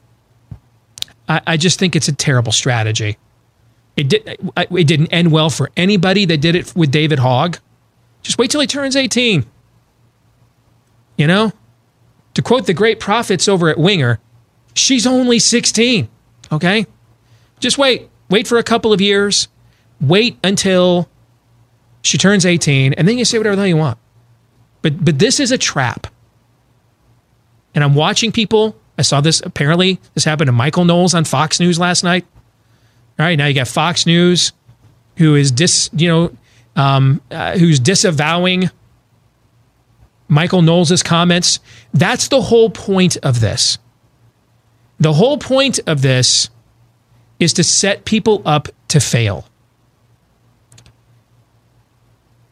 I, 1.27 1.41
I 1.47 1.57
just 1.57 1.79
think 1.79 1.95
it's 1.95 2.07
a 2.07 2.13
terrible 2.13 2.51
strategy. 2.51 3.17
It 3.97 4.07
did. 4.07 4.37
It 4.55 4.87
didn't 4.87 5.07
end 5.07 5.31
well 5.31 5.49
for 5.49 5.71
anybody 5.75 6.25
that 6.25 6.37
did 6.37 6.55
it 6.55 6.75
with 6.75 6.91
David 6.91 7.19
Hogg. 7.19 7.57
Just 8.21 8.37
wait 8.37 8.51
till 8.51 8.61
he 8.61 8.67
turns 8.67 8.95
eighteen. 8.95 9.45
You 11.17 11.25
know, 11.25 11.51
to 12.35 12.41
quote 12.43 12.67
the 12.67 12.73
great 12.73 12.99
prophets 12.99 13.47
over 13.47 13.67
at 13.69 13.79
Winger, 13.79 14.19
she's 14.75 15.07
only 15.07 15.39
sixteen. 15.39 16.07
Okay, 16.51 16.85
just 17.59 17.79
wait. 17.79 18.09
Wait 18.29 18.47
for 18.47 18.59
a 18.59 18.63
couple 18.63 18.93
of 18.93 19.01
years. 19.01 19.47
Wait 19.99 20.37
until 20.43 21.09
she 22.03 22.17
turns 22.17 22.45
eighteen, 22.45 22.93
and 22.93 23.07
then 23.07 23.17
you 23.17 23.25
say 23.25 23.39
whatever 23.39 23.55
the 23.55 23.63
hell 23.63 23.67
you 23.67 23.77
want. 23.77 23.97
But 24.81 25.03
but 25.03 25.19
this 25.19 25.39
is 25.39 25.51
a 25.51 25.57
trap. 25.57 26.07
And 27.73 27.83
I'm 27.83 27.95
watching 27.95 28.31
people. 28.31 28.75
I 28.97 29.03
saw 29.03 29.21
this 29.21 29.41
apparently 29.41 29.99
this 30.13 30.25
happened 30.25 30.47
to 30.47 30.51
Michael 30.53 30.85
Knowles 30.85 31.13
on 31.13 31.23
Fox 31.23 31.59
News 31.59 31.79
last 31.79 32.03
night. 32.03 32.25
All 33.19 33.25
right, 33.25 33.37
now 33.37 33.45
you 33.45 33.53
got 33.53 33.67
Fox 33.67 34.05
News, 34.05 34.53
who 35.17 35.35
is 35.35 35.51
dis 35.51 35.89
you 35.93 36.07
know 36.07 36.37
um, 36.75 37.21
uh, 37.31 37.57
who's 37.57 37.79
disavowing 37.79 38.69
Michael 40.27 40.61
Knowles' 40.61 41.03
comments. 41.03 41.59
That's 41.93 42.29
the 42.29 42.41
whole 42.41 42.69
point 42.69 43.17
of 43.17 43.41
this. 43.41 43.77
The 44.99 45.13
whole 45.13 45.37
point 45.37 45.79
of 45.87 46.01
this 46.01 46.49
is 47.39 47.53
to 47.53 47.63
set 47.63 48.05
people 48.05 48.41
up 48.45 48.69
to 48.89 48.99
fail. 48.99 49.45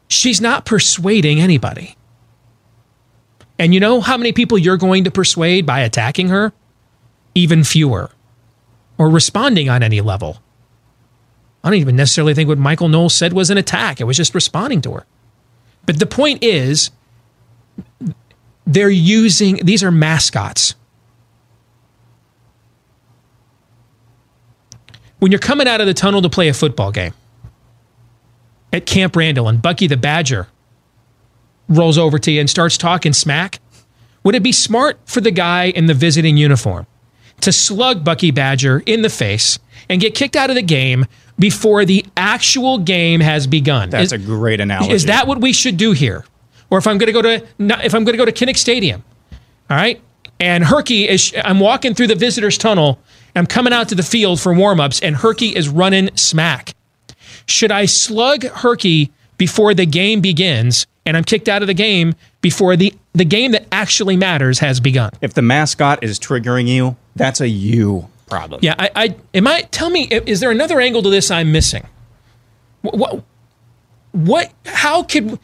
She's 0.08 0.40
not 0.40 0.66
persuading 0.66 1.40
anybody. 1.40 1.96
And 3.60 3.74
you 3.74 3.78
know 3.78 4.00
how 4.00 4.16
many 4.16 4.32
people 4.32 4.56
you're 4.56 4.78
going 4.78 5.04
to 5.04 5.10
persuade 5.10 5.66
by 5.66 5.80
attacking 5.80 6.30
her? 6.30 6.54
Even 7.34 7.62
fewer. 7.62 8.10
Or 8.96 9.10
responding 9.10 9.68
on 9.68 9.82
any 9.82 10.00
level. 10.00 10.38
I 11.62 11.68
don't 11.68 11.78
even 11.78 11.94
necessarily 11.94 12.32
think 12.32 12.48
what 12.48 12.56
Michael 12.56 12.88
Knowles 12.88 13.14
said 13.14 13.34
was 13.34 13.50
an 13.50 13.58
attack. 13.58 14.00
It 14.00 14.04
was 14.04 14.16
just 14.16 14.34
responding 14.34 14.80
to 14.80 14.94
her. 14.94 15.06
But 15.84 15.98
the 15.98 16.06
point 16.06 16.42
is, 16.42 16.90
they're 18.66 18.88
using, 18.88 19.56
these 19.56 19.84
are 19.84 19.90
mascots. 19.90 20.74
When 25.18 25.30
you're 25.30 25.38
coming 25.38 25.68
out 25.68 25.82
of 25.82 25.86
the 25.86 25.92
tunnel 25.92 26.22
to 26.22 26.30
play 26.30 26.48
a 26.48 26.54
football 26.54 26.92
game, 26.92 27.12
at 28.72 28.86
Camp 28.86 29.14
Randall 29.16 29.48
and 29.48 29.60
Bucky 29.60 29.86
the 29.86 29.98
Badger 29.98 30.48
rolls 31.70 31.96
over 31.96 32.18
to 32.18 32.30
you 32.30 32.40
and 32.40 32.50
starts 32.50 32.76
talking 32.76 33.14
smack, 33.14 33.60
would 34.22 34.34
it 34.34 34.42
be 34.42 34.52
smart 34.52 34.98
for 35.06 35.22
the 35.22 35.30
guy 35.30 35.66
in 35.66 35.86
the 35.86 35.94
visiting 35.94 36.36
uniform 36.36 36.86
to 37.40 37.52
slug 37.52 38.04
Bucky 38.04 38.30
Badger 38.30 38.82
in 38.84 39.00
the 39.00 39.08
face 39.08 39.58
and 39.88 40.00
get 40.00 40.14
kicked 40.14 40.36
out 40.36 40.50
of 40.50 40.56
the 40.56 40.62
game 40.62 41.06
before 41.38 41.86
the 41.86 42.04
actual 42.16 42.76
game 42.76 43.20
has 43.20 43.46
begun? 43.46 43.88
That's 43.88 44.06
Is- 44.06 44.12
a 44.12 44.18
great 44.18 44.60
analogy. 44.60 44.92
Is 44.92 45.06
that 45.06 45.26
what 45.26 45.40
we 45.40 45.54
should 45.54 45.78
do 45.78 45.92
here? 45.92 46.26
Or 46.68 46.78
if 46.78 46.86
I'm 46.86 46.98
going 46.98 47.06
to 47.06 47.12
go 47.12 47.22
to 47.22 47.84
if 47.84 47.94
I'm 47.94 48.04
going 48.04 48.16
to 48.16 48.24
go 48.24 48.24
to 48.24 48.32
Kinnick 48.32 48.56
Stadium, 48.56 49.02
all 49.68 49.76
right, 49.76 50.00
and 50.38 50.64
Herky 50.64 51.08
is 51.08 51.34
I'm 51.44 51.58
walking 51.58 51.94
through 51.94 52.06
the 52.08 52.14
visitors 52.14 52.56
tunnel, 52.56 53.00
I'm 53.34 53.46
coming 53.46 53.72
out 53.72 53.88
to 53.88 53.94
the 53.96 54.04
field 54.04 54.40
for 54.40 54.54
warmups, 54.54 55.00
and 55.02 55.16
Herky 55.16 55.48
is 55.48 55.68
running 55.68 56.14
smack. 56.16 56.74
Should 57.46 57.72
I 57.72 57.86
slug 57.86 58.44
Herky 58.44 59.10
before 59.36 59.74
the 59.74 59.86
game 59.86 60.20
begins, 60.20 60.86
and 61.06 61.16
I'm 61.16 61.24
kicked 61.24 61.48
out 61.48 61.62
of 61.62 61.66
the 61.66 61.74
game 61.74 62.14
before 62.40 62.76
the 62.76 62.94
the 63.12 63.24
game 63.24 63.52
that 63.52 63.66
actually 63.72 64.16
matters 64.16 64.60
has 64.60 64.80
begun? 64.80 65.10
If 65.20 65.34
the 65.34 65.42
mascot 65.42 66.02
is 66.04 66.18
triggering 66.18 66.68
you, 66.68 66.96
that's 67.16 67.40
a 67.40 67.48
you 67.48 68.08
problem. 68.28 68.60
Yeah, 68.62 68.74
I, 68.78 68.90
I 68.94 69.16
am 69.34 69.46
I. 69.46 69.62
Tell 69.70 69.90
me, 69.90 70.04
is 70.04 70.40
there 70.40 70.50
another 70.50 70.80
angle 70.80 71.02
to 71.02 71.10
this 71.10 71.30
I'm 71.30 71.52
missing? 71.52 71.86
What, 72.82 72.96
what, 72.96 73.24
what 74.12 74.52
how 74.64 75.02
could, 75.02 75.38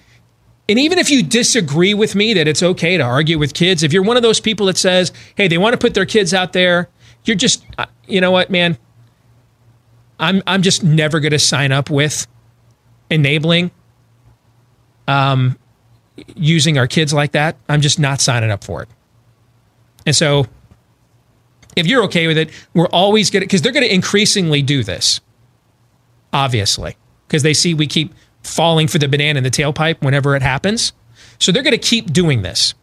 and 0.68 0.78
even 0.78 0.98
if 0.98 1.10
you 1.10 1.22
disagree 1.22 1.94
with 1.94 2.14
me 2.14 2.34
that 2.34 2.48
it's 2.48 2.62
okay 2.62 2.96
to 2.96 3.02
argue 3.02 3.38
with 3.38 3.52
kids, 3.54 3.82
if 3.82 3.92
you're 3.92 4.02
one 4.02 4.16
of 4.16 4.22
those 4.22 4.40
people 4.40 4.66
that 4.66 4.78
says, 4.78 5.12
hey, 5.36 5.48
they 5.48 5.58
want 5.58 5.74
to 5.74 5.78
put 5.78 5.94
their 5.94 6.06
kids 6.06 6.32
out 6.32 6.52
there, 6.52 6.88
you're 7.24 7.36
just, 7.36 7.64
uh, 7.76 7.86
you 8.06 8.20
know 8.20 8.30
what, 8.30 8.50
man, 8.50 8.78
I'm 10.18 10.42
I'm 10.46 10.62
just 10.62 10.82
never 10.82 11.20
going 11.20 11.32
to 11.32 11.38
sign 11.38 11.72
up 11.72 11.90
with 11.90 12.26
enabling, 13.10 13.70
um, 15.08 15.58
using 16.34 16.78
our 16.78 16.86
kids 16.86 17.12
like 17.12 17.32
that. 17.32 17.56
I'm 17.68 17.80
just 17.80 17.98
not 17.98 18.20
signing 18.20 18.50
up 18.50 18.64
for 18.64 18.82
it. 18.82 18.88
And 20.04 20.14
so 20.14 20.46
if 21.76 21.86
you're 21.86 22.04
okay 22.04 22.26
with 22.26 22.38
it, 22.38 22.50
we're 22.74 22.88
always 22.88 23.30
going 23.30 23.42
to, 23.42 23.46
because 23.46 23.62
they're 23.62 23.72
going 23.72 23.86
to 23.86 23.94
increasingly 23.94 24.62
do 24.62 24.82
this, 24.82 25.20
obviously, 26.32 26.96
because 27.26 27.42
they 27.42 27.54
see 27.54 27.74
we 27.74 27.86
keep 27.86 28.14
falling 28.42 28.88
for 28.88 28.98
the 28.98 29.08
banana 29.08 29.38
in 29.38 29.44
the 29.44 29.50
tailpipe 29.50 30.02
whenever 30.02 30.36
it 30.36 30.42
happens. 30.42 30.92
So 31.38 31.52
they're 31.52 31.62
going 31.62 31.72
to 31.72 31.78
keep 31.78 32.12
doing 32.12 32.42
this 32.42 32.74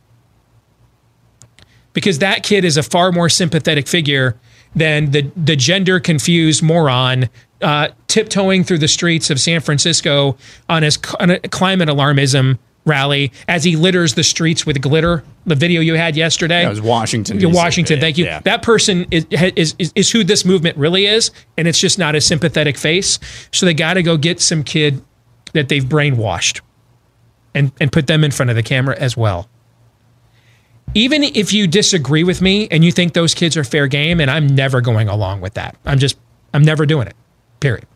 because 1.93 2.19
that 2.19 2.43
kid 2.43 2.65
is 2.65 2.77
a 2.77 2.83
far 2.83 3.11
more 3.11 3.29
sympathetic 3.29 3.87
figure 3.87 4.37
than 4.75 5.11
the, 5.11 5.31
the 5.35 5.55
gender 5.55 5.99
confused 5.99 6.61
moron 6.61 7.29
uh, 7.63 7.89
tiptoeing 8.07 8.63
through 8.63 8.79
the 8.79 8.87
streets 8.87 9.29
of 9.29 9.39
San 9.39 9.61
Francisco 9.61 10.37
on 10.69 10.83
his 10.83 10.97
on 11.19 11.39
climate 11.49 11.89
alarmism 11.89 12.59
rally 12.85 13.31
as 13.47 13.63
he 13.63 13.75
litters 13.75 14.15
the 14.15 14.23
streets 14.23 14.65
with 14.65 14.81
glitter. 14.81 15.23
The 15.45 15.55
video 15.55 15.81
you 15.81 15.95
had 15.95 16.15
yesterday. 16.15 16.63
That 16.63 16.69
was 16.69 16.81
Washington, 16.81 17.39
DC. 17.39 17.53
Washington. 17.53 17.99
Thank 17.99 18.17
you. 18.17 18.25
Yeah. 18.25 18.39
That 18.41 18.61
person 18.61 19.07
is, 19.11 19.25
is 19.31 19.75
is 19.77 19.93
is 19.95 20.11
who 20.11 20.23
this 20.23 20.45
movement 20.45 20.77
really 20.77 21.05
is, 21.05 21.31
and 21.57 21.67
it's 21.67 21.79
just 21.79 21.99
not 21.99 22.15
a 22.15 22.21
sympathetic 22.21 22.77
face. 22.77 23.19
So 23.51 23.65
they 23.65 23.73
got 23.73 23.95
to 23.95 24.03
go 24.03 24.17
get 24.17 24.39
some 24.39 24.63
kid 24.63 25.03
that 25.53 25.69
they've 25.69 25.83
brainwashed, 25.83 26.61
and 27.53 27.71
and 27.79 27.91
put 27.91 28.07
them 28.07 28.23
in 28.23 28.31
front 28.31 28.49
of 28.49 28.55
the 28.55 28.63
camera 28.63 28.95
as 28.97 29.17
well. 29.17 29.49
Even 30.95 31.23
if 31.23 31.51
you 31.51 31.65
disagree 31.67 32.23
with 32.23 32.39
me 32.41 32.67
and 32.69 32.85
you 32.85 32.91
think 32.91 33.13
those 33.13 33.33
kids 33.33 33.57
are 33.57 33.63
fair 33.63 33.87
game, 33.87 34.19
and 34.19 34.29
I'm 34.29 34.47
never 34.47 34.79
going 34.79 35.09
along 35.09 35.41
with 35.41 35.55
that. 35.55 35.75
I'm 35.85 35.99
just 35.99 36.17
I'm 36.53 36.63
never 36.63 36.85
doing 36.85 37.07
it. 37.07 37.15
Period. 37.63 37.87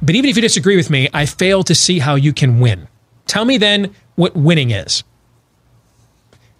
But 0.00 0.14
even 0.14 0.30
if 0.30 0.36
you 0.36 0.42
disagree 0.42 0.76
with 0.76 0.90
me, 0.90 1.08
I 1.12 1.26
fail 1.26 1.64
to 1.64 1.74
see 1.74 1.98
how 1.98 2.14
you 2.14 2.32
can 2.32 2.60
win. 2.60 2.86
Tell 3.26 3.44
me 3.44 3.58
then 3.58 3.92
what 4.14 4.36
winning 4.36 4.70
is. 4.70 5.02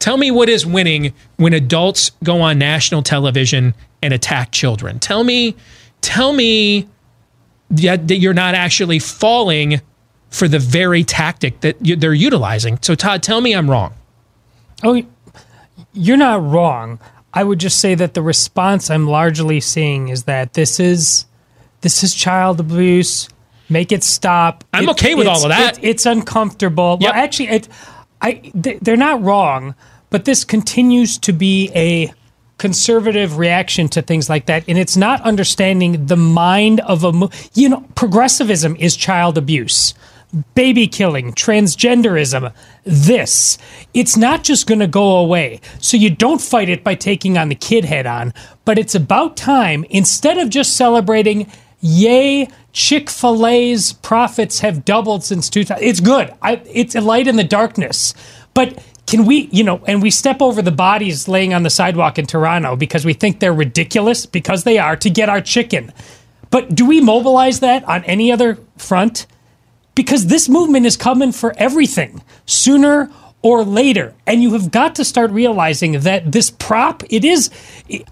Tell 0.00 0.16
me 0.16 0.32
what 0.32 0.48
is 0.48 0.66
winning 0.66 1.14
when 1.36 1.52
adults 1.52 2.10
go 2.24 2.40
on 2.40 2.58
national 2.58 3.02
television 3.04 3.74
and 4.02 4.12
attack 4.12 4.50
children. 4.50 4.98
Tell 4.98 5.22
me, 5.22 5.54
tell 6.00 6.32
me 6.32 6.88
that, 7.70 8.10
you're 8.10 8.34
not 8.34 8.56
actually 8.56 8.98
falling 8.98 9.80
for 10.30 10.48
the 10.48 10.58
very 10.58 11.04
tactic 11.04 11.60
that 11.60 11.76
they're 11.80 12.12
utilizing. 12.12 12.76
So, 12.82 12.96
Todd, 12.96 13.22
tell 13.22 13.40
me 13.40 13.54
I'm 13.54 13.70
wrong. 13.70 13.94
Oh, 14.82 15.00
you're 15.92 16.16
not 16.16 16.42
wrong. 16.42 16.98
I 17.32 17.44
would 17.44 17.60
just 17.60 17.78
say 17.78 17.94
that 17.94 18.14
the 18.14 18.22
response 18.22 18.90
I'm 18.90 19.06
largely 19.06 19.60
seeing 19.60 20.08
is 20.08 20.24
that 20.24 20.54
this 20.54 20.80
is 20.80 21.26
this 21.82 22.02
is 22.02 22.14
child 22.14 22.60
abuse. 22.60 23.28
Make 23.68 23.92
it 23.92 24.02
stop. 24.02 24.64
I'm 24.74 24.84
It- 24.84 24.90
okay 24.90 25.14
with 25.14 25.26
all 25.28 25.42
of 25.44 25.48
that. 25.50 25.78
it- 25.78 25.84
it's 25.84 26.06
uncomfortable. 26.06 26.98
Well, 27.00 27.12
actually, 27.12 27.48
it, 27.48 27.68
I 28.20 28.32
th- 28.32 28.78
they're 28.82 28.96
not 28.96 29.22
wrong, 29.22 29.74
but 30.10 30.24
this 30.24 30.44
continues 30.44 31.16
to 31.18 31.32
be 31.32 31.70
a 31.74 32.12
conservative 32.58 33.38
reaction 33.38 33.88
to 33.88 34.02
things 34.02 34.28
like 34.28 34.46
that, 34.46 34.64
and 34.68 34.76
it's 34.76 34.96
not 34.96 35.22
understanding 35.22 36.06
the 36.06 36.16
mind 36.16 36.80
of 36.80 37.04
a. 37.04 37.28
You 37.54 37.68
know, 37.70 37.84
progressivism 37.94 38.76
is 38.78 38.96
child 38.96 39.38
abuse 39.38 39.94
baby 40.54 40.86
killing, 40.86 41.32
transgenderism, 41.32 42.52
this. 42.84 43.58
It's 43.94 44.16
not 44.16 44.44
just 44.44 44.66
going 44.66 44.80
to 44.80 44.86
go 44.86 45.18
away. 45.18 45.60
So 45.78 45.96
you 45.96 46.10
don't 46.10 46.40
fight 46.40 46.68
it 46.68 46.84
by 46.84 46.94
taking 46.94 47.36
on 47.36 47.48
the 47.48 47.54
kid 47.54 47.84
head 47.84 48.06
on, 48.06 48.32
but 48.64 48.78
it's 48.78 48.94
about 48.94 49.36
time, 49.36 49.84
instead 49.90 50.38
of 50.38 50.50
just 50.50 50.76
celebrating, 50.76 51.50
yay, 51.80 52.48
Chick 52.72 53.10
fil 53.10 53.46
A's 53.46 53.94
profits 53.94 54.60
have 54.60 54.84
doubled 54.84 55.24
since 55.24 55.50
2000. 55.50 55.82
It's 55.82 56.00
good. 56.00 56.32
I, 56.40 56.62
it's 56.66 56.94
a 56.94 57.00
light 57.00 57.26
in 57.26 57.36
the 57.36 57.44
darkness. 57.44 58.14
But 58.54 58.82
can 59.06 59.26
we, 59.26 59.48
you 59.50 59.64
know, 59.64 59.82
and 59.86 60.00
we 60.00 60.10
step 60.10 60.40
over 60.40 60.62
the 60.62 60.70
bodies 60.70 61.26
laying 61.26 61.52
on 61.52 61.64
the 61.64 61.70
sidewalk 61.70 62.18
in 62.18 62.26
Toronto 62.26 62.76
because 62.76 63.04
we 63.04 63.12
think 63.12 63.40
they're 63.40 63.52
ridiculous, 63.52 64.24
because 64.24 64.62
they 64.62 64.78
are, 64.78 64.96
to 64.96 65.10
get 65.10 65.28
our 65.28 65.40
chicken. 65.40 65.92
But 66.50 66.74
do 66.74 66.86
we 66.86 67.00
mobilize 67.00 67.60
that 67.60 67.84
on 67.84 68.04
any 68.04 68.30
other 68.30 68.58
front? 68.76 69.26
Because 70.00 70.28
this 70.28 70.48
movement 70.48 70.86
is 70.86 70.96
coming 70.96 71.30
for 71.30 71.52
everything 71.58 72.22
sooner 72.46 73.10
or 73.42 73.64
later. 73.64 74.14
And 74.26 74.42
you 74.42 74.54
have 74.54 74.70
got 74.70 74.94
to 74.94 75.04
start 75.04 75.30
realizing 75.30 75.92
that 76.00 76.32
this 76.32 76.50
prop 76.50 77.02
it 77.10 77.22
is 77.22 77.50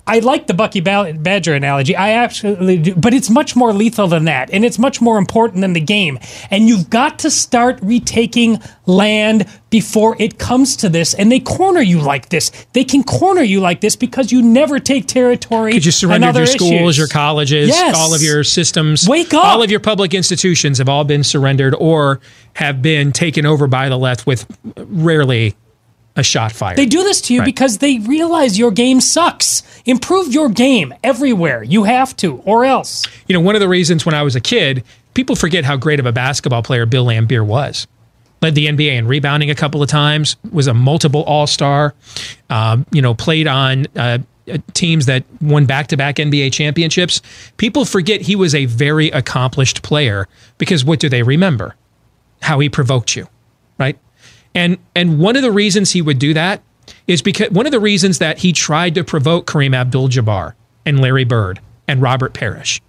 i 0.07 0.19
like 0.19 0.49
the 0.49 0.55
bucky 0.55 0.81
badger 0.81 1.55
analogy 1.55 1.95
i 1.95 2.11
absolutely 2.11 2.77
do 2.79 2.95
but 2.95 3.15
it's 3.15 3.31
much 3.31 3.55
more 3.55 3.73
lethal 3.73 4.09
than 4.09 4.25
that 4.25 4.51
and 4.51 4.65
it's 4.65 4.79
much 4.79 5.01
more 5.01 5.17
important 5.17 5.61
than 5.63 5.73
the 5.73 5.81
game. 5.81 6.19
And 6.51 6.69
you've 6.69 6.91
got 6.91 7.21
to 7.21 7.31
start 7.31 7.79
retaking 7.81 8.61
land 8.85 9.47
before 9.71 10.17
it 10.19 10.39
comes 10.39 10.77
to 10.77 10.89
this 10.89 11.13
and 11.15 11.31
they 11.31 11.39
corner 11.41 11.81
you 11.81 12.01
like 12.01 12.31
this 12.31 12.51
they 12.73 12.85
can 12.85 13.03
corner 13.05 13.43
you 13.43 13.61
like 13.61 13.81
this 13.81 13.97
because 13.97 14.33
you 14.33 14.41
never 14.43 14.79
take 14.79 15.07
territory 15.07 15.73
Because 15.75 16.03
you 16.03 16.11
other 16.11 16.41
your 16.41 16.47
schools, 16.47 16.73
issues. 16.73 16.99
your 16.99 17.09
colleges, 17.09 17.69
Yes. 17.69 17.97
all 17.97 18.15
of 18.15 18.23
your 18.23 18.45
systems. 18.45 19.07
Wake 19.09 19.35
up. 19.35 19.45
All 19.45 19.63
of 19.63 19.71
your 19.71 19.81
public 19.81 20.15
institutions 20.15 20.79
have 20.79 20.89
all 20.89 21.05
been 21.05 21.23
surrendered 21.25 21.75
or 21.79 22.21
have 22.55 22.81
been 22.83 23.13
taken 23.13 23.45
over 23.47 23.67
by 23.67 23.89
the 23.89 23.99
left 23.99 24.27
with 24.27 24.47
rarely 24.77 25.55
a 26.17 26.23
shot 26.23 26.51
fired. 26.53 26.77
They 26.77 26.87
do 26.87 27.03
this 27.05 27.21
to 27.23 27.35
you 27.35 27.41
Right. 27.41 27.47
because 27.47 27.79
they 27.79 27.99
realize 28.01 28.59
your 28.59 28.71
game 28.73 29.01
sucks. 29.01 29.63
Improve 29.87 30.33
your 30.33 30.49
game 30.49 30.93
everywhere. 31.05 31.63
You 31.63 31.85
have 31.85 32.17
to, 32.17 32.37
or 32.45 32.65
else. 32.65 33.07
You 33.29 33.35
know, 33.35 33.41
one 33.41 33.55
of 33.55 33.61
the 33.61 33.69
reasons 33.69 34.05
when 34.05 34.15
I 34.15 34.23
was 34.23 34.35
a 34.35 34.41
kid, 34.41 34.83
people 35.15 35.37
forget 35.37 35.65
how 35.65 35.77
great 35.77 36.01
of 36.01 36.07
a 36.07 36.13
basketball 36.13 36.63
player 36.63 36.87
Bill 36.87 37.07
Laimbeer 37.07 37.45
was. 37.47 37.87
Led 38.41 38.55
the 38.55 38.67
NBA 38.67 38.93
in 38.93 39.07
rebounding 39.07 39.51
a 39.51 39.55
couple 39.55 39.83
of 39.83 39.89
times, 39.89 40.37
was 40.53 40.67
a 40.67 40.75
multiple 40.75 41.23
All 41.25 41.47
Star, 41.47 41.95
um, 42.51 42.87
you 42.93 43.03
know, 43.03 43.15
played 43.15 43.47
on 43.47 43.87
uh, 43.97 44.19
teams 44.75 45.07
that 45.07 45.25
won 45.41 45.67
back 45.67 45.89
to 45.89 45.97
back 45.97 46.17
NBA 46.17 46.53
championships. 46.53 47.21
People 47.57 47.85
forget 47.85 48.21
he 48.21 48.37
was 48.37 48.55
a 48.55 48.67
very 48.67 49.09
accomplished 49.11 49.83
player 49.83 50.29
because 50.59 50.85
what 50.85 51.01
do 51.01 51.09
they 51.09 51.23
remember? 51.23 51.75
How 52.41 52.59
he 52.61 52.69
provoked 52.69 53.17
you, 53.17 53.27
right? 53.79 53.99
And 54.55 54.79
and 54.95 55.19
one 55.19 55.37
of 55.37 55.43
the 55.43 55.53
reasons 55.53 55.93
he 55.93 56.03
would 56.03 56.19
do 56.19 56.35
that 56.35 56.63
is 57.07 57.23
because 57.23 57.51
one 57.51 57.67
of 57.67 57.73
the 57.73 57.81
reasons 57.81 58.19
that 58.19 58.39
he 58.39 58.53
tried 58.53 58.95
to 58.95 59.05
provoke 59.05 59.47
Kareem 59.47 59.75
Abdul-Jabbar 59.75 60.55
and 60.87 61.01
Larry 61.01 61.25
Bird 61.25 61.61
and 61.87 62.01
Robert 62.01 62.33
Parish. 62.33 62.81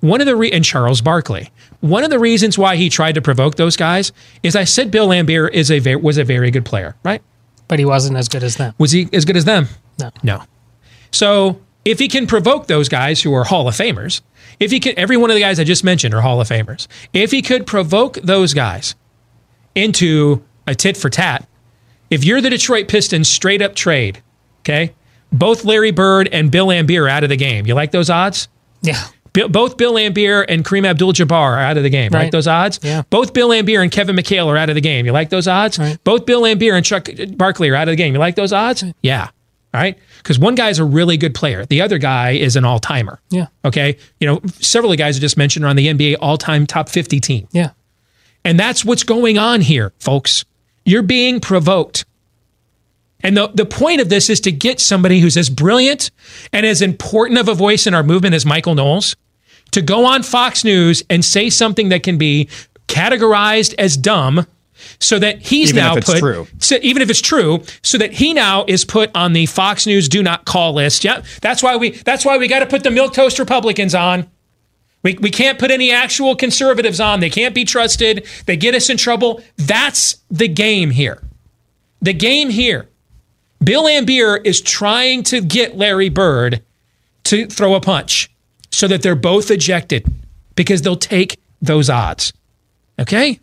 One 0.00 0.20
of 0.20 0.26
the 0.26 0.36
re- 0.36 0.52
and 0.52 0.64
Charles 0.64 1.00
Barkley. 1.00 1.50
One 1.84 2.02
of 2.02 2.08
the 2.08 2.18
reasons 2.18 2.56
why 2.56 2.76
he 2.76 2.88
tried 2.88 3.14
to 3.16 3.20
provoke 3.20 3.56
those 3.56 3.76
guys 3.76 4.10
is 4.42 4.56
I 4.56 4.64
said 4.64 4.90
Bill 4.90 5.06
Laimbeer 5.06 5.50
is 5.52 5.70
a 5.70 5.80
ve- 5.80 5.96
was 5.96 6.16
a 6.16 6.24
very 6.24 6.50
good 6.50 6.64
player, 6.64 6.96
right? 7.02 7.20
But 7.68 7.78
he 7.78 7.84
wasn't 7.84 8.16
as 8.16 8.26
good 8.26 8.42
as 8.42 8.56
them. 8.56 8.72
Was 8.78 8.92
he 8.92 9.06
as 9.12 9.26
good 9.26 9.36
as 9.36 9.44
them? 9.44 9.68
No. 9.98 10.10
No. 10.22 10.42
So 11.10 11.60
if 11.84 11.98
he 11.98 12.08
can 12.08 12.26
provoke 12.26 12.68
those 12.68 12.88
guys 12.88 13.20
who 13.20 13.34
are 13.34 13.44
Hall 13.44 13.68
of 13.68 13.74
Famers, 13.74 14.22
if 14.58 14.70
he 14.70 14.80
could, 14.80 14.94
every 14.98 15.18
one 15.18 15.28
of 15.28 15.34
the 15.34 15.42
guys 15.42 15.60
I 15.60 15.64
just 15.64 15.84
mentioned 15.84 16.14
are 16.14 16.22
Hall 16.22 16.40
of 16.40 16.48
Famers. 16.48 16.86
If 17.12 17.30
he 17.32 17.42
could 17.42 17.66
provoke 17.66 18.14
those 18.14 18.54
guys 18.54 18.94
into 19.74 20.42
a 20.66 20.74
tit 20.74 20.96
for 20.96 21.10
tat, 21.10 21.46
if 22.08 22.24
you're 22.24 22.40
the 22.40 22.48
Detroit 22.48 22.88
Pistons 22.88 23.28
straight 23.28 23.60
up 23.60 23.74
trade, 23.74 24.22
okay, 24.60 24.94
both 25.30 25.66
Larry 25.66 25.90
Bird 25.90 26.28
and 26.32 26.50
Bill 26.50 26.68
Laimbeer 26.68 27.02
are 27.04 27.08
out 27.10 27.24
of 27.24 27.28
the 27.28 27.36
game. 27.36 27.66
You 27.66 27.74
like 27.74 27.90
those 27.90 28.08
odds? 28.08 28.48
Yeah. 28.80 29.04
Both 29.34 29.76
Bill 29.76 29.94
Laimbeer 29.94 30.44
and 30.48 30.64
Kareem 30.64 30.86
Abdul-Jabbar 30.86 31.32
are 31.32 31.58
out 31.58 31.76
of 31.76 31.82
the 31.82 31.90
game. 31.90 32.12
Right? 32.12 32.24
Right. 32.24 32.32
Those 32.32 32.46
odds. 32.46 32.78
Yeah. 32.82 33.02
Both 33.10 33.32
Bill 33.32 33.50
Laimbeer 33.50 33.82
and 33.82 33.90
Kevin 33.90 34.14
McHale 34.14 34.46
are 34.46 34.56
out 34.56 34.68
of 34.68 34.76
the 34.76 34.80
game. 34.80 35.06
You 35.06 35.12
like 35.12 35.30
those 35.30 35.48
odds? 35.48 35.78
Both 36.04 36.24
Bill 36.24 36.42
Laimbeer 36.42 36.74
and 36.76 36.84
Chuck 36.84 37.08
uh, 37.08 37.26
Barkley 37.26 37.68
are 37.70 37.74
out 37.74 37.88
of 37.88 37.92
the 37.92 37.96
game. 37.96 38.14
You 38.14 38.20
like 38.20 38.36
those 38.36 38.52
odds? 38.52 38.84
Yeah. 39.02 39.30
All 39.74 39.80
right. 39.80 39.98
Because 40.18 40.38
one 40.38 40.54
guy 40.54 40.68
is 40.70 40.78
a 40.78 40.84
really 40.84 41.16
good 41.16 41.34
player. 41.34 41.66
The 41.66 41.80
other 41.80 41.98
guy 41.98 42.30
is 42.30 42.54
an 42.54 42.64
all-timer. 42.64 43.20
Yeah. 43.30 43.48
Okay. 43.64 43.98
You 44.20 44.26
know, 44.28 44.40
several 44.60 44.92
of 44.92 44.96
the 44.96 45.02
guys 45.02 45.16
I 45.16 45.20
just 45.20 45.36
mentioned 45.36 45.64
are 45.64 45.68
on 45.68 45.76
the 45.76 45.88
NBA 45.88 46.16
all-time 46.20 46.66
top 46.66 46.88
50 46.88 47.18
team. 47.18 47.48
Yeah. 47.50 47.70
And 48.44 48.58
that's 48.58 48.84
what's 48.84 49.02
going 49.02 49.36
on 49.36 49.62
here, 49.62 49.92
folks. 49.98 50.44
You're 50.84 51.02
being 51.02 51.40
provoked. 51.40 52.04
And 53.24 53.36
the, 53.36 53.48
the 53.48 53.64
point 53.64 54.02
of 54.02 54.10
this 54.10 54.28
is 54.30 54.38
to 54.40 54.52
get 54.52 54.78
somebody 54.78 55.18
who's 55.18 55.36
as 55.36 55.48
brilliant 55.48 56.10
and 56.52 56.64
as 56.66 56.82
important 56.82 57.40
of 57.40 57.48
a 57.48 57.54
voice 57.54 57.86
in 57.86 57.94
our 57.94 58.02
movement 58.02 58.34
as 58.34 58.44
Michael 58.44 58.74
Knowles 58.74 59.16
to 59.72 59.82
go 59.82 60.04
on 60.04 60.22
Fox 60.22 60.62
News 60.62 61.02
and 61.10 61.24
say 61.24 61.50
something 61.50 61.88
that 61.88 62.02
can 62.02 62.18
be 62.18 62.48
categorized 62.86 63.74
as 63.78 63.96
dumb 63.96 64.46
so 65.00 65.18
that 65.18 65.40
he's 65.40 65.70
Even 65.70 65.82
now 65.82 65.94
put 65.94 66.18
true. 66.18 66.46
so 66.58 66.76
even 66.82 67.00
if 67.00 67.08
it's 67.08 67.20
true 67.20 67.62
so 67.82 67.96
that 67.96 68.12
he 68.12 68.34
now 68.34 68.64
is 68.68 68.84
put 68.84 69.10
on 69.16 69.32
the 69.32 69.46
Fox 69.46 69.86
News 69.86 70.08
do 70.08 70.22
not 70.22 70.44
call 70.44 70.74
list. 70.74 71.04
Yeah, 71.04 71.22
that's 71.40 71.62
why 71.62 71.76
we 71.76 71.90
that's 71.90 72.24
why 72.24 72.36
we 72.36 72.46
got 72.46 72.58
to 72.58 72.66
put 72.66 72.82
the 72.82 72.90
milk 72.90 73.14
toast 73.14 73.38
Republicans 73.38 73.94
on. 73.94 74.30
We, 75.02 75.14
we 75.14 75.30
can't 75.30 75.58
put 75.58 75.70
any 75.70 75.90
actual 75.92 76.34
conservatives 76.34 76.98
on. 76.98 77.20
They 77.20 77.30
can't 77.30 77.54
be 77.54 77.64
trusted. 77.64 78.26
They 78.46 78.56
get 78.56 78.74
us 78.74 78.88
in 78.88 78.96
trouble. 78.96 79.42
That's 79.56 80.16
the 80.30 80.48
game 80.48 80.90
here. 80.90 81.22
The 82.00 82.14
game 82.14 82.50
here. 82.50 82.88
Bill 83.62 83.84
Laimbeer 83.84 84.44
is 84.44 84.60
trying 84.60 85.22
to 85.24 85.40
get 85.40 85.76
Larry 85.76 86.08
Bird 86.08 86.62
to 87.24 87.46
throw 87.46 87.74
a 87.74 87.80
punch 87.80 88.30
so 88.70 88.86
that 88.88 89.02
they're 89.02 89.14
both 89.14 89.50
ejected 89.50 90.06
because 90.56 90.82
they'll 90.82 90.96
take 90.96 91.40
those 91.62 91.88
odds. 91.88 92.32
Okay? 92.98 93.40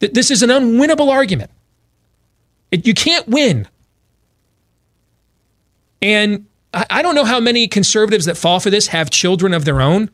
Th- 0.00 0.12
This 0.12 0.30
is 0.30 0.42
an 0.42 0.50
unwinnable 0.50 1.10
argument. 1.10 1.50
It- 2.70 2.86
you 2.86 2.92
can't 2.94 3.26
win. 3.28 3.66
And 6.02 6.46
I, 6.74 6.86
I 6.90 7.02
don't 7.02 7.14
know 7.14 7.24
how 7.24 7.40
many 7.40 7.68
conservatives 7.68 8.26
that 8.26 8.36
fall 8.36 8.60
for 8.60 8.70
this 8.70 8.88
have 8.88 9.10
children 9.10 9.54
of 9.54 9.64
their 9.64 9.80
own. 9.80 10.10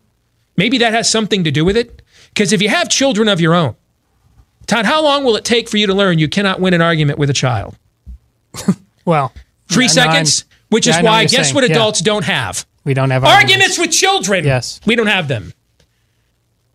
Maybe 0.56 0.78
that 0.78 0.92
has 0.92 1.10
something 1.10 1.42
to 1.44 1.50
do 1.50 1.64
with 1.64 1.76
it. 1.76 2.02
Because 2.28 2.52
if 2.52 2.62
you 2.62 2.68
have 2.68 2.88
children 2.88 3.28
of 3.28 3.40
your 3.40 3.54
own, 3.54 3.74
Todd, 4.66 4.84
how 4.86 5.02
long 5.02 5.24
will 5.24 5.36
it 5.36 5.44
take 5.44 5.68
for 5.68 5.76
you 5.76 5.86
to 5.88 5.94
learn 5.94 6.18
you 6.18 6.28
cannot 6.28 6.60
win 6.60 6.72
an 6.72 6.80
argument 6.80 7.18
with 7.18 7.28
a 7.30 7.34
child? 7.34 7.76
Well, 9.04 9.32
Three 9.68 9.86
yeah, 9.86 9.88
no, 9.88 9.92
seconds? 10.12 10.44
Which 10.68 10.86
yeah, 10.86 10.98
is 10.98 11.04
why, 11.04 11.22
guess 11.24 11.46
saying. 11.46 11.54
what 11.54 11.68
Yeah. 11.68 11.74
adults 11.76 12.00
don't 12.00 12.24
have? 12.24 12.64
We 12.84 12.94
don't 12.94 13.10
have 13.10 13.24
Arguments 13.24 13.78
with 13.78 13.90
children. 13.90 14.44
Yes. 14.44 14.80
We 14.86 14.94
don't 14.96 15.06
have 15.08 15.28
them. 15.28 15.52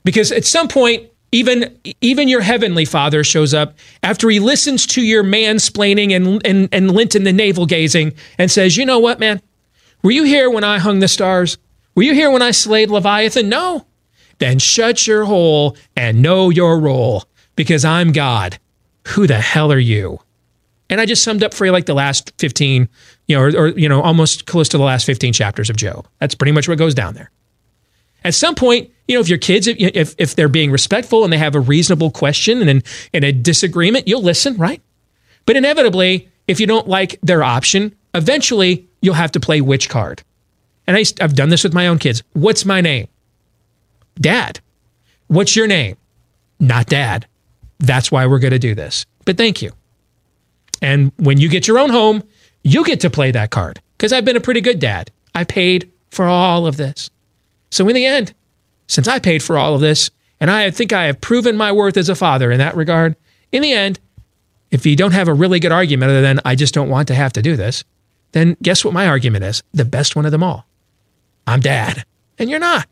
Because 0.03 0.31
at 0.31 0.45
some 0.45 0.67
point, 0.67 1.09
even 1.31 1.77
even 2.01 2.27
your 2.27 2.41
heavenly 2.41 2.85
father 2.85 3.23
shows 3.23 3.53
up 3.53 3.75
after 4.03 4.29
he 4.29 4.39
listens 4.39 4.85
to 4.87 5.01
your 5.01 5.23
mansplaining 5.23 6.15
and 6.15 6.45
and, 6.45 6.69
and 6.71 6.91
Linton 6.91 7.23
the 7.23 7.33
navel 7.33 7.65
gazing 7.65 8.13
and 8.37 8.49
says, 8.49 8.77
you 8.77 8.85
know 8.85 8.99
what, 8.99 9.19
man? 9.19 9.41
Were 10.03 10.11
you 10.11 10.23
here 10.23 10.49
when 10.49 10.63
I 10.63 10.79
hung 10.79 10.99
the 10.99 11.07
stars? 11.07 11.57
Were 11.95 12.03
you 12.03 12.13
here 12.13 12.29
when 12.31 12.41
I 12.41 12.51
slayed 12.51 12.89
Leviathan? 12.89 13.49
No. 13.49 13.85
Then 14.39 14.59
shut 14.59 15.07
your 15.07 15.25
hole 15.25 15.75
and 15.95 16.21
know 16.21 16.49
your 16.49 16.79
role, 16.79 17.25
because 17.55 17.83
I'm 17.83 18.11
God. 18.11 18.59
Who 19.09 19.25
the 19.27 19.39
hell 19.41 19.71
are 19.71 19.79
you? 19.79 20.19
And 20.89 21.01
I 21.01 21.05
just 21.05 21.23
summed 21.23 21.43
up 21.43 21.53
for 21.53 21.65
you 21.65 21.71
like 21.71 21.85
the 21.85 21.93
last 21.93 22.33
15, 22.37 22.87
you 23.27 23.35
know, 23.35 23.41
or, 23.41 23.47
or 23.47 23.67
you 23.69 23.89
know, 23.89 24.01
almost 24.01 24.45
close 24.45 24.69
to 24.69 24.77
the 24.77 24.83
last 24.83 25.05
15 25.05 25.33
chapters 25.33 25.69
of 25.69 25.75
Job. 25.75 26.07
That's 26.19 26.35
pretty 26.35 26.53
much 26.53 26.67
what 26.67 26.77
goes 26.77 26.95
down 26.95 27.13
there. 27.13 27.29
At 28.23 28.33
some 28.33 28.55
point, 28.55 28.91
you 29.07 29.15
know, 29.15 29.21
if 29.21 29.29
your 29.29 29.37
kids, 29.37 29.67
if, 29.67 29.77
if, 29.77 30.15
if 30.17 30.35
they're 30.35 30.49
being 30.49 30.71
respectful 30.71 31.23
and 31.23 31.31
they 31.31 31.37
have 31.37 31.55
a 31.55 31.59
reasonable 31.59 32.11
question 32.11 32.67
and, 32.67 32.83
and 33.13 33.23
a 33.23 33.31
disagreement, 33.31 34.07
you'll 34.07 34.23
listen, 34.23 34.55
right? 34.57 34.81
But 35.45 35.55
inevitably, 35.55 36.29
if 36.47 36.59
you 36.59 36.67
don't 36.67 36.87
like 36.87 37.19
their 37.21 37.43
option, 37.43 37.95
eventually 38.13 38.87
you'll 39.01 39.13
have 39.13 39.31
to 39.33 39.39
play 39.39 39.61
which 39.61 39.89
card. 39.89 40.23
And 40.87 40.97
I, 40.97 41.03
I've 41.21 41.35
done 41.35 41.49
this 41.49 41.63
with 41.63 41.73
my 41.73 41.87
own 41.87 41.99
kids. 41.99 42.23
What's 42.33 42.65
my 42.65 42.81
name? 42.81 43.07
Dad. 44.19 44.59
What's 45.27 45.55
your 45.55 45.67
name? 45.67 45.97
Not 46.59 46.87
dad. 46.87 47.27
That's 47.79 48.11
why 48.11 48.25
we're 48.25 48.39
going 48.39 48.51
to 48.51 48.59
do 48.59 48.73
this. 48.73 49.05
But 49.25 49.37
thank 49.37 49.61
you. 49.61 49.71
And 50.81 51.11
when 51.17 51.39
you 51.39 51.49
get 51.49 51.67
your 51.67 51.79
own 51.79 51.89
home, 51.89 52.23
you 52.63 52.83
get 52.83 52.99
to 53.01 53.09
play 53.09 53.31
that 53.31 53.49
card 53.49 53.81
because 53.97 54.13
I've 54.13 54.25
been 54.25 54.37
a 54.37 54.41
pretty 54.41 54.61
good 54.61 54.79
dad. 54.79 55.11
I 55.33 55.43
paid 55.43 55.91
for 56.09 56.25
all 56.25 56.67
of 56.67 56.77
this. 56.77 57.09
So 57.69 57.87
in 57.87 57.95
the 57.95 58.05
end, 58.05 58.33
since 58.87 59.07
I 59.07 59.19
paid 59.19 59.43
for 59.43 59.57
all 59.57 59.75
of 59.75 59.81
this, 59.81 60.09
and 60.39 60.51
I 60.51 60.69
think 60.71 60.93
I 60.93 61.05
have 61.05 61.19
proven 61.19 61.57
my 61.57 61.71
worth 61.71 61.97
as 61.97 62.09
a 62.09 62.15
father 62.15 62.51
in 62.51 62.59
that 62.59 62.75
regard, 62.75 63.15
in 63.51 63.61
the 63.61 63.73
end, 63.73 63.99
if 64.71 64.85
you 64.85 64.95
don't 64.95 65.13
have 65.13 65.27
a 65.27 65.33
really 65.33 65.59
good 65.59 65.71
argument 65.71 66.11
other 66.11 66.21
than 66.21 66.39
I 66.45 66.55
just 66.55 66.73
don't 66.73 66.89
want 66.89 67.07
to 67.07 67.15
have 67.15 67.33
to 67.33 67.41
do 67.41 67.55
this, 67.55 67.83
then 68.33 68.57
guess 68.61 68.83
what 68.83 68.93
my 68.93 69.07
argument 69.07 69.45
is? 69.45 69.63
The 69.73 69.85
best 69.85 70.15
one 70.15 70.25
of 70.25 70.31
them 70.31 70.43
all. 70.43 70.67
I'm 71.45 71.61
dad. 71.61 72.05
And 72.37 72.49
you're 72.49 72.59
not. 72.59 72.87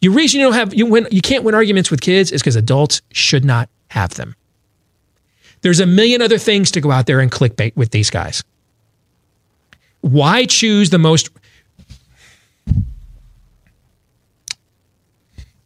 The 0.00 0.08
reason 0.08 0.40
you 0.40 0.46
don't 0.46 0.54
have 0.54 0.72
you 0.74 0.86
win 0.86 1.08
you 1.10 1.20
can't 1.20 1.42
win 1.44 1.54
arguments 1.54 1.90
with 1.90 2.00
kids 2.00 2.30
is 2.30 2.40
because 2.40 2.56
adults 2.56 3.02
should 3.12 3.44
not 3.44 3.68
have 3.88 4.14
them. 4.14 4.36
There's 5.62 5.80
a 5.80 5.86
million 5.86 6.22
other 6.22 6.38
things 6.38 6.70
to 6.72 6.80
go 6.80 6.90
out 6.90 7.06
there 7.06 7.20
and 7.20 7.30
clickbait 7.30 7.76
with 7.76 7.90
these 7.90 8.10
guys. 8.10 8.44
Why 10.00 10.44
choose 10.44 10.90
the 10.90 10.98
most 10.98 11.30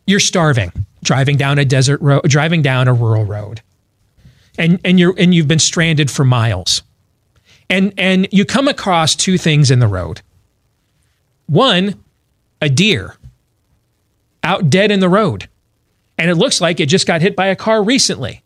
You're 0.07 0.21
starving, 0.21 0.73
driving 1.05 1.37
down 1.37 1.59
a 1.59 1.65
desert 1.65 2.01
road, 2.01 2.23
driving 2.25 2.63
down 2.63 2.89
a 2.89 2.93
rural 2.93 3.25
road. 3.25 3.61
And 4.59 4.81
and 4.85 4.99
you're 4.99 5.15
and 5.17 5.35
you've 5.35 5.49
been 5.49 5.59
stranded 5.59 6.11
for 6.11 6.25
miles. 6.25 6.83
And 7.71 7.95
and 7.97 8.29
you 8.31 8.45
come 8.45 8.69
across 8.69 9.15
two 9.15 9.39
things 9.39 9.71
in 9.71 9.79
the 9.79 9.87
road. 9.87 10.21
One, 11.47 12.03
a 12.61 12.69
deer 12.69 13.17
out 14.43 14.71
dead 14.71 14.91
in 14.91 15.01
the 15.01 15.09
road. 15.09 15.49
And 16.19 16.31
it 16.31 16.35
looks 16.35 16.61
like 16.61 16.81
it 16.81 16.87
just 16.87 17.07
got 17.07 17.21
hit 17.21 17.35
by 17.35 17.47
a 17.47 17.57
car 17.57 17.83
recently. 17.83 18.43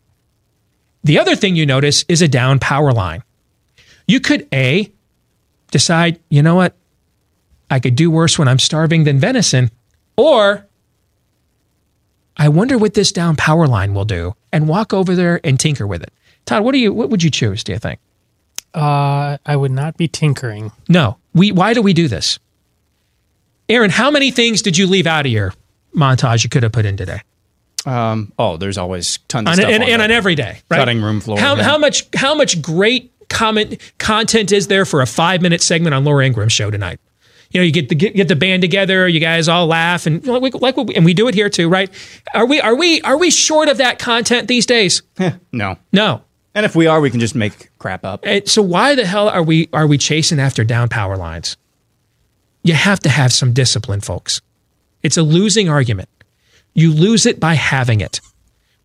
The 1.03 1.19
other 1.19 1.35
thing 1.35 1.55
you 1.55 1.65
notice 1.65 2.03
is 2.07 2.21
a 2.21 2.27
down 2.27 2.59
power 2.59 2.91
line. 2.91 3.23
You 4.07 4.19
could 4.19 4.47
A, 4.53 4.91
decide, 5.71 6.19
you 6.29 6.41
know 6.41 6.55
what? 6.55 6.75
I 7.69 7.79
could 7.79 7.95
do 7.95 8.09
worse 8.09 8.39
when 8.39 8.47
I'm 8.47 8.59
starving 8.59 9.03
than 9.03 9.19
venison. 9.19 9.69
Or 10.15 10.65
I 12.37 12.49
wonder 12.49 12.77
what 12.77 12.93
this 12.93 13.11
down 13.11 13.35
power 13.35 13.67
line 13.67 13.93
will 13.93 14.05
do 14.05 14.35
and 14.51 14.67
walk 14.67 14.93
over 14.93 15.15
there 15.15 15.41
and 15.43 15.59
tinker 15.59 15.85
with 15.85 16.03
it. 16.03 16.13
Todd, 16.45 16.63
what 16.63 16.71
do 16.71 16.77
you 16.77 16.93
what 16.93 17.09
would 17.09 17.23
you 17.23 17.29
choose, 17.29 17.63
do 17.63 17.73
you 17.73 17.79
think? 17.79 17.99
Uh, 18.73 19.37
I 19.45 19.55
would 19.55 19.71
not 19.71 19.97
be 19.97 20.07
tinkering. 20.07 20.71
No. 20.87 21.17
We 21.33 21.51
why 21.51 21.73
do 21.73 21.81
we 21.81 21.93
do 21.93 22.07
this? 22.07 22.39
Aaron, 23.69 23.89
how 23.89 24.09
many 24.11 24.31
things 24.31 24.61
did 24.61 24.77
you 24.77 24.87
leave 24.87 25.07
out 25.07 25.25
of 25.25 25.31
your 25.31 25.53
montage 25.93 26.43
you 26.43 26.49
could 26.49 26.63
have 26.63 26.71
put 26.71 26.85
in 26.85 26.95
today? 26.95 27.21
Um, 27.87 28.33
oh, 28.37 28.57
there's 28.57 28.77
always 28.77 29.17
tons 29.29 29.47
of 29.47 29.51
on, 29.51 29.55
stuff. 29.55 29.69
and, 29.69 29.81
on 29.81 29.89
and 29.89 30.01
on 30.01 30.11
every 30.11 30.35
day, 30.35 30.59
right? 30.69 30.77
Cutting 30.77 31.01
room 31.01 31.21
floor. 31.21 31.39
How, 31.39 31.55
yeah. 31.55 31.63
how 31.63 31.77
much 31.77 32.05
how 32.13 32.35
much 32.35 32.61
great 32.61 33.13
comment 33.29 33.79
content 33.97 34.51
is 34.51 34.67
there 34.67 34.83
for 34.83 35.01
a 35.01 35.07
five 35.07 35.41
minute 35.41 35.61
segment 35.61 35.93
on 35.93 36.03
Laura 36.03 36.25
Ingraham's 36.25 36.51
show 36.51 36.69
tonight? 36.69 36.99
You 37.51 37.61
know, 37.61 37.65
you 37.65 37.71
get 37.71 37.87
the 37.87 37.95
get, 37.95 38.13
get 38.13 38.27
the 38.27 38.35
band 38.35 38.61
together, 38.61 39.07
you 39.07 39.21
guys 39.21 39.47
all 39.47 39.67
laugh, 39.67 40.05
and 40.05 40.25
like, 40.27 40.41
we, 40.41 40.51
like 40.51 40.75
we, 40.75 40.95
and 40.95 41.05
we 41.05 41.13
do 41.13 41.29
it 41.29 41.33
here 41.33 41.49
too, 41.49 41.69
right? 41.69 41.89
Are 42.33 42.45
we 42.45 42.59
are 42.59 42.75
we 42.75 43.01
are 43.03 43.17
we 43.17 43.31
short 43.31 43.69
of 43.69 43.77
that 43.77 43.99
content 43.99 44.49
these 44.49 44.65
days? 44.65 45.01
no. 45.53 45.77
No. 45.93 46.23
And 46.53 46.65
if 46.65 46.75
we 46.75 46.87
are, 46.87 46.99
we 46.99 47.09
can 47.09 47.21
just 47.21 47.35
make 47.35 47.69
crap 47.77 48.03
up. 48.03 48.21
And 48.23 48.49
so 48.49 48.61
why 48.61 48.95
the 48.95 49.05
hell 49.05 49.29
are 49.29 49.43
we 49.43 49.69
are 49.71 49.87
we 49.87 49.97
chasing 49.97 50.39
after 50.39 50.65
down 50.65 50.89
power 50.89 51.15
lines? 51.15 51.55
You 52.63 52.73
have 52.73 52.99
to 53.01 53.09
have 53.09 53.31
some 53.31 53.53
discipline, 53.53 54.01
folks. 54.01 54.41
It's 55.03 55.15
a 55.15 55.23
losing 55.23 55.69
argument. 55.69 56.09
You 56.77 56.93
lose 56.93 57.25
it 57.25 57.39
by 57.39 57.55
having 57.55 58.01
it. 58.01 58.21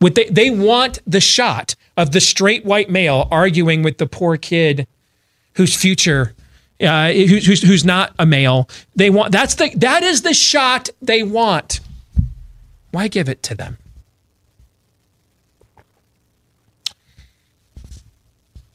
They, 0.00 0.24
they 0.24 0.50
want 0.50 0.98
the 1.06 1.20
shot 1.20 1.76
of 1.96 2.10
the 2.10 2.20
straight 2.20 2.64
white 2.64 2.90
male 2.90 3.28
arguing 3.30 3.82
with 3.82 3.98
the 3.98 4.06
poor 4.06 4.36
kid 4.38 4.88
whose 5.54 5.76
future 5.76 6.34
uh, 6.80 7.12
who's, 7.12 7.46
who's 7.46 7.62
who's 7.62 7.84
not 7.84 8.12
a 8.18 8.26
male. 8.26 8.68
They 8.96 9.10
want 9.10 9.30
that's 9.30 9.54
the 9.54 9.70
that 9.76 10.02
is 10.02 10.22
the 10.22 10.34
shot 10.34 10.88
they 11.00 11.22
want. 11.22 11.80
Why 12.90 13.08
give 13.08 13.28
it 13.28 13.42
to 13.44 13.54
them? 13.54 13.76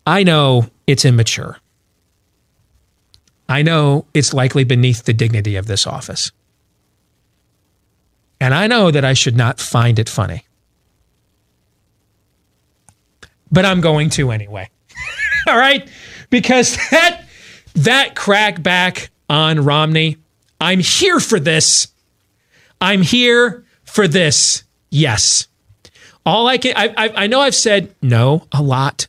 I 0.06 0.24
know 0.24 0.68
it's 0.86 1.04
immature. 1.04 1.58
I 3.50 3.64
know 3.64 4.06
it's 4.14 4.34
likely 4.34 4.64
beneath 4.64 5.04
the 5.04 5.14
dignity 5.14 5.56
of 5.56 5.66
this 5.66 5.88
office. 5.88 6.32
And 8.40 8.54
I 8.54 8.68
know 8.68 8.92
that 8.92 9.04
I 9.04 9.14
should 9.14 9.36
not 9.36 9.60
find 9.60 10.00
it 10.00 10.10
funny. 10.10 10.46
But 13.52 13.66
I'm 13.66 13.82
going 13.82 14.10
to 14.12 14.32
anyway. 14.32 14.70
All 15.48 15.58
right? 15.58 15.90
Because 16.30 16.76
that 16.92 17.26
that 17.76 18.16
crack 18.16 18.62
back 18.62 19.10
on 19.30 19.64
Romney, 19.64 20.18
I'm 20.60 20.80
here 20.80 21.20
for 21.20 21.40
this. 21.40 21.88
I'm 22.82 23.02
here 23.02 23.66
for 23.84 24.08
this. 24.08 24.64
Yes. 24.90 25.48
All 26.26 26.48
I 26.48 26.58
can, 26.58 26.74
I, 26.76 26.94
I, 26.98 27.24
I 27.24 27.28
know 27.28 27.40
I've 27.40 27.56
said 27.56 27.96
no 28.02 28.48
a 28.52 28.62
lot 28.62 29.08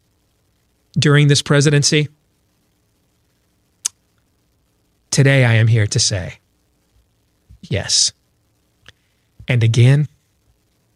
during 0.92 1.28
this 1.28 1.42
presidency. 1.42 2.08
Today, 5.10 5.44
I 5.44 5.54
am 5.54 5.66
here 5.66 5.86
to 5.88 5.98
say 5.98 6.38
yes. 7.62 8.12
And 9.48 9.62
again 9.62 10.08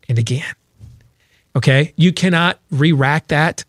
and 0.08 0.18
again. 0.18 0.54
Okay? 1.56 1.92
You 1.96 2.12
cannot 2.12 2.58
re 2.70 2.92
rack 2.92 3.28
that. 3.28 3.64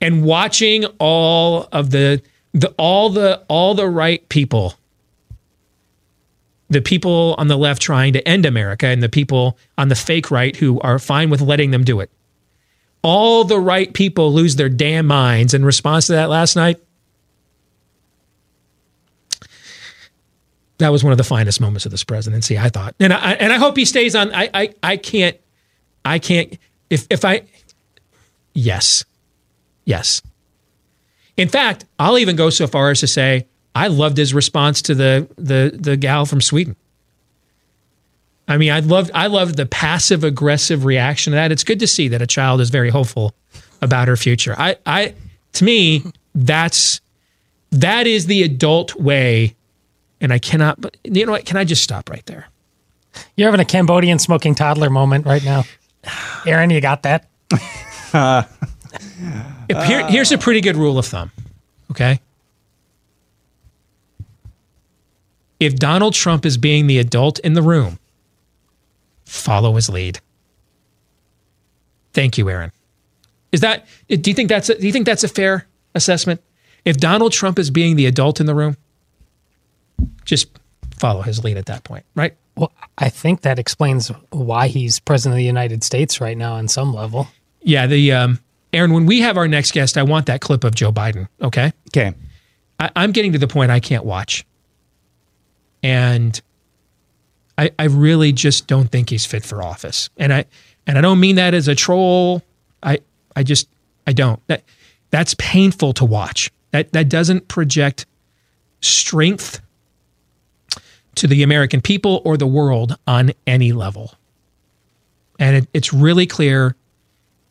And 0.00 0.22
watching 0.24 0.84
all 0.98 1.68
of 1.72 1.90
the, 1.90 2.22
the 2.52 2.68
all 2.78 3.10
the 3.10 3.42
all 3.48 3.74
the 3.74 3.88
right 3.88 4.26
people 4.28 4.74
the 6.70 6.82
people 6.82 7.34
on 7.38 7.48
the 7.48 7.56
left 7.56 7.80
trying 7.80 8.12
to 8.12 8.28
end 8.28 8.44
America 8.44 8.86
and 8.86 9.02
the 9.02 9.08
people 9.08 9.58
on 9.76 9.88
the 9.88 9.94
fake 9.94 10.30
right 10.30 10.54
who 10.56 10.78
are 10.80 10.98
fine 10.98 11.30
with 11.30 11.40
letting 11.40 11.70
them 11.70 11.84
do 11.84 12.00
it. 12.00 12.10
All 13.02 13.44
the 13.44 13.60
right 13.60 13.92
people 13.92 14.32
lose 14.32 14.56
their 14.56 14.68
damn 14.68 15.06
minds 15.06 15.54
in 15.54 15.64
response 15.64 16.06
to 16.06 16.12
that 16.12 16.28
last 16.28 16.56
night. 16.56 16.80
That 20.78 20.90
was 20.90 21.02
one 21.02 21.12
of 21.12 21.18
the 21.18 21.24
finest 21.24 21.60
moments 21.60 21.84
of 21.86 21.90
this 21.90 22.04
presidency, 22.04 22.58
I 22.58 22.68
thought, 22.68 22.94
and 23.00 23.12
I 23.12 23.32
and 23.34 23.52
I 23.52 23.56
hope 23.56 23.76
he 23.76 23.84
stays 23.84 24.14
on. 24.14 24.32
I 24.32 24.48
I, 24.54 24.74
I 24.82 24.96
can't, 24.96 25.36
I 26.04 26.18
can't. 26.18 26.56
If 26.88 27.06
if 27.10 27.24
I, 27.24 27.42
yes, 28.54 29.04
yes. 29.84 30.22
In 31.36 31.48
fact, 31.48 31.84
I'll 31.98 32.18
even 32.18 32.36
go 32.36 32.50
so 32.50 32.66
far 32.66 32.90
as 32.90 33.00
to 33.00 33.06
say 33.06 33.46
I 33.74 33.88
loved 33.88 34.16
his 34.16 34.34
response 34.34 34.82
to 34.82 34.94
the 34.94 35.28
the 35.36 35.76
the 35.78 35.96
gal 35.96 36.26
from 36.26 36.40
Sweden. 36.40 36.76
I 38.48 38.56
mean, 38.56 38.72
I 38.72 38.80
loved 38.80 39.10
I 39.14 39.26
loved 39.26 39.56
the 39.56 39.66
passive 39.66 40.24
aggressive 40.24 40.84
reaction 40.84 41.32
to 41.32 41.34
that. 41.34 41.52
It's 41.52 41.64
good 41.64 41.80
to 41.80 41.86
see 41.86 42.08
that 42.08 42.22
a 42.22 42.26
child 42.26 42.60
is 42.60 42.70
very 42.70 42.90
hopeful 42.90 43.34
about 43.82 44.08
her 44.08 44.16
future. 44.16 44.54
I 44.58 44.76
I 44.86 45.14
to 45.54 45.64
me 45.64 46.04
that's 46.34 47.00
that 47.70 48.06
is 48.06 48.26
the 48.26 48.42
adult 48.42 48.94
way 48.94 49.54
and 50.20 50.32
I 50.32 50.38
cannot 50.38 50.80
but 50.80 50.96
you 51.04 51.26
know 51.26 51.32
what 51.32 51.44
can 51.44 51.56
I 51.56 51.64
just 51.64 51.82
stop 51.82 52.10
right 52.10 52.24
there? 52.26 52.48
You're 53.36 53.48
having 53.48 53.60
a 53.60 53.64
Cambodian 53.64 54.18
smoking 54.18 54.54
toddler 54.54 54.90
moment 54.90 55.26
right 55.26 55.44
now. 55.44 55.64
Aaron, 56.46 56.70
you 56.70 56.80
got 56.80 57.02
that? 57.02 57.28
Here, 59.68 60.06
here's 60.08 60.32
a 60.32 60.38
pretty 60.38 60.60
good 60.60 60.76
rule 60.76 60.98
of 60.98 61.06
thumb. 61.06 61.30
Okay? 61.90 62.20
if 65.60 65.76
Donald 65.76 66.14
Trump 66.14 66.46
is 66.46 66.56
being 66.56 66.86
the 66.86 66.98
adult 66.98 67.38
in 67.40 67.54
the 67.54 67.62
room, 67.62 67.98
follow 69.24 69.74
his 69.74 69.88
lead. 69.88 70.20
Thank 72.12 72.38
you, 72.38 72.48
Aaron. 72.48 72.72
Is 73.52 73.60
that 73.60 73.86
do 74.08 74.30
you 74.30 74.34
think 74.34 74.48
that's 74.48 74.68
a, 74.68 74.78
do 74.78 74.86
you 74.86 74.92
think 74.92 75.06
that's 75.06 75.24
a 75.24 75.28
fair 75.28 75.66
assessment? 75.94 76.42
If 76.84 76.98
Donald 76.98 77.32
Trump 77.32 77.58
is 77.58 77.70
being 77.70 77.96
the 77.96 78.06
adult 78.06 78.40
in 78.40 78.46
the 78.46 78.54
room, 78.54 78.76
just 80.24 80.48
follow 80.98 81.22
his 81.22 81.42
lead 81.44 81.56
at 81.56 81.66
that 81.66 81.84
point, 81.84 82.04
right? 82.14 82.36
Well, 82.56 82.72
I 82.96 83.08
think 83.08 83.42
that 83.42 83.58
explains 83.58 84.08
why 84.30 84.68
he's 84.68 84.98
president 84.98 85.34
of 85.34 85.38
the 85.38 85.44
United 85.44 85.84
States 85.84 86.20
right 86.20 86.36
now 86.36 86.54
on 86.54 86.68
some 86.68 86.92
level. 86.92 87.28
Yeah, 87.62 87.86
the 87.86 88.12
um, 88.12 88.40
Aaron. 88.72 88.92
When 88.92 89.06
we 89.06 89.20
have 89.20 89.36
our 89.36 89.46
next 89.46 89.72
guest, 89.72 89.96
I 89.96 90.02
want 90.02 90.26
that 90.26 90.40
clip 90.40 90.64
of 90.64 90.74
Joe 90.74 90.92
Biden. 90.92 91.28
Okay. 91.40 91.72
Okay. 91.88 92.14
I, 92.80 92.90
I'm 92.96 93.12
getting 93.12 93.32
to 93.32 93.38
the 93.38 93.48
point 93.48 93.70
I 93.70 93.80
can't 93.80 94.04
watch 94.04 94.44
and 95.82 96.40
I, 97.56 97.70
I 97.78 97.84
really 97.84 98.32
just 98.32 98.66
don't 98.66 98.90
think 98.90 99.10
he's 99.10 99.26
fit 99.26 99.44
for 99.44 99.62
office. 99.62 100.10
And 100.16 100.32
I 100.32 100.44
and 100.86 100.98
I 100.98 101.00
don't 101.00 101.20
mean 101.20 101.36
that 101.36 101.54
as 101.54 101.68
a 101.68 101.74
troll. 101.74 102.42
I 102.82 102.98
I 103.36 103.42
just 103.42 103.68
I 104.06 104.12
don't. 104.12 104.44
That 104.46 104.64
that's 105.10 105.34
painful 105.38 105.92
to 105.94 106.04
watch. 106.04 106.50
That 106.70 106.92
that 106.92 107.08
doesn't 107.08 107.48
project 107.48 108.06
strength 108.80 109.60
to 111.16 111.26
the 111.26 111.42
American 111.42 111.80
people 111.80 112.22
or 112.24 112.36
the 112.36 112.46
world 112.46 112.96
on 113.06 113.32
any 113.46 113.72
level. 113.72 114.14
And 115.38 115.56
it, 115.56 115.68
it's 115.72 115.92
really 115.92 116.26
clear 116.26 116.76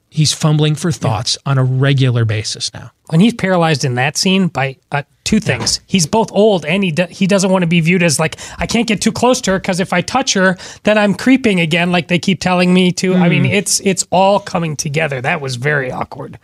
he's 0.10 0.34
fumbling 0.34 0.76
for 0.76 0.92
thoughts 0.92 1.38
yeah. 1.46 1.52
on 1.52 1.58
a 1.58 1.64
regular 1.64 2.26
basis 2.26 2.74
now. 2.74 2.92
And 3.12 3.22
he's 3.22 3.34
paralyzed 3.34 3.86
in 3.86 3.96
that 3.96 4.18
scene 4.18 4.48
by 4.48 4.78
uh, 4.92 5.04
two 5.24 5.40
things. 5.40 5.78
Yeah. 5.78 5.84
He's 5.88 6.06
both 6.06 6.32
old 6.32 6.66
and 6.66 6.84
he 6.84 6.92
do- 6.92 7.08
he 7.10 7.28
doesn't 7.28 7.52
want 7.52 7.64
to 7.64 7.68
be 7.68 7.80
viewed 7.82 8.04
as 8.04 8.20
like 8.20 8.38
I 8.58 8.66
can't 8.66 8.88
get 8.88 9.02
too 9.02 9.12
close 9.12 9.42
to 9.42 9.52
her 9.52 9.60
because 9.60 9.80
if 9.80 9.94
I 9.94 10.02
touch 10.02 10.34
her, 10.34 10.58
then 10.84 10.98
I'm 10.98 11.14
creeping 11.14 11.60
again, 11.60 11.92
like 11.92 12.08
they 12.08 12.20
keep 12.20 12.40
telling 12.40 12.74
me 12.74 12.92
to. 12.94 13.14
Mm. 13.14 13.22
I 13.22 13.30
mean, 13.30 13.46
it's 13.46 13.80
it's 13.82 14.06
all 14.12 14.40
coming 14.40 14.76
together. 14.76 15.22
That 15.22 15.42
was 15.42 15.56
very 15.56 15.92
awkward. 15.92 16.40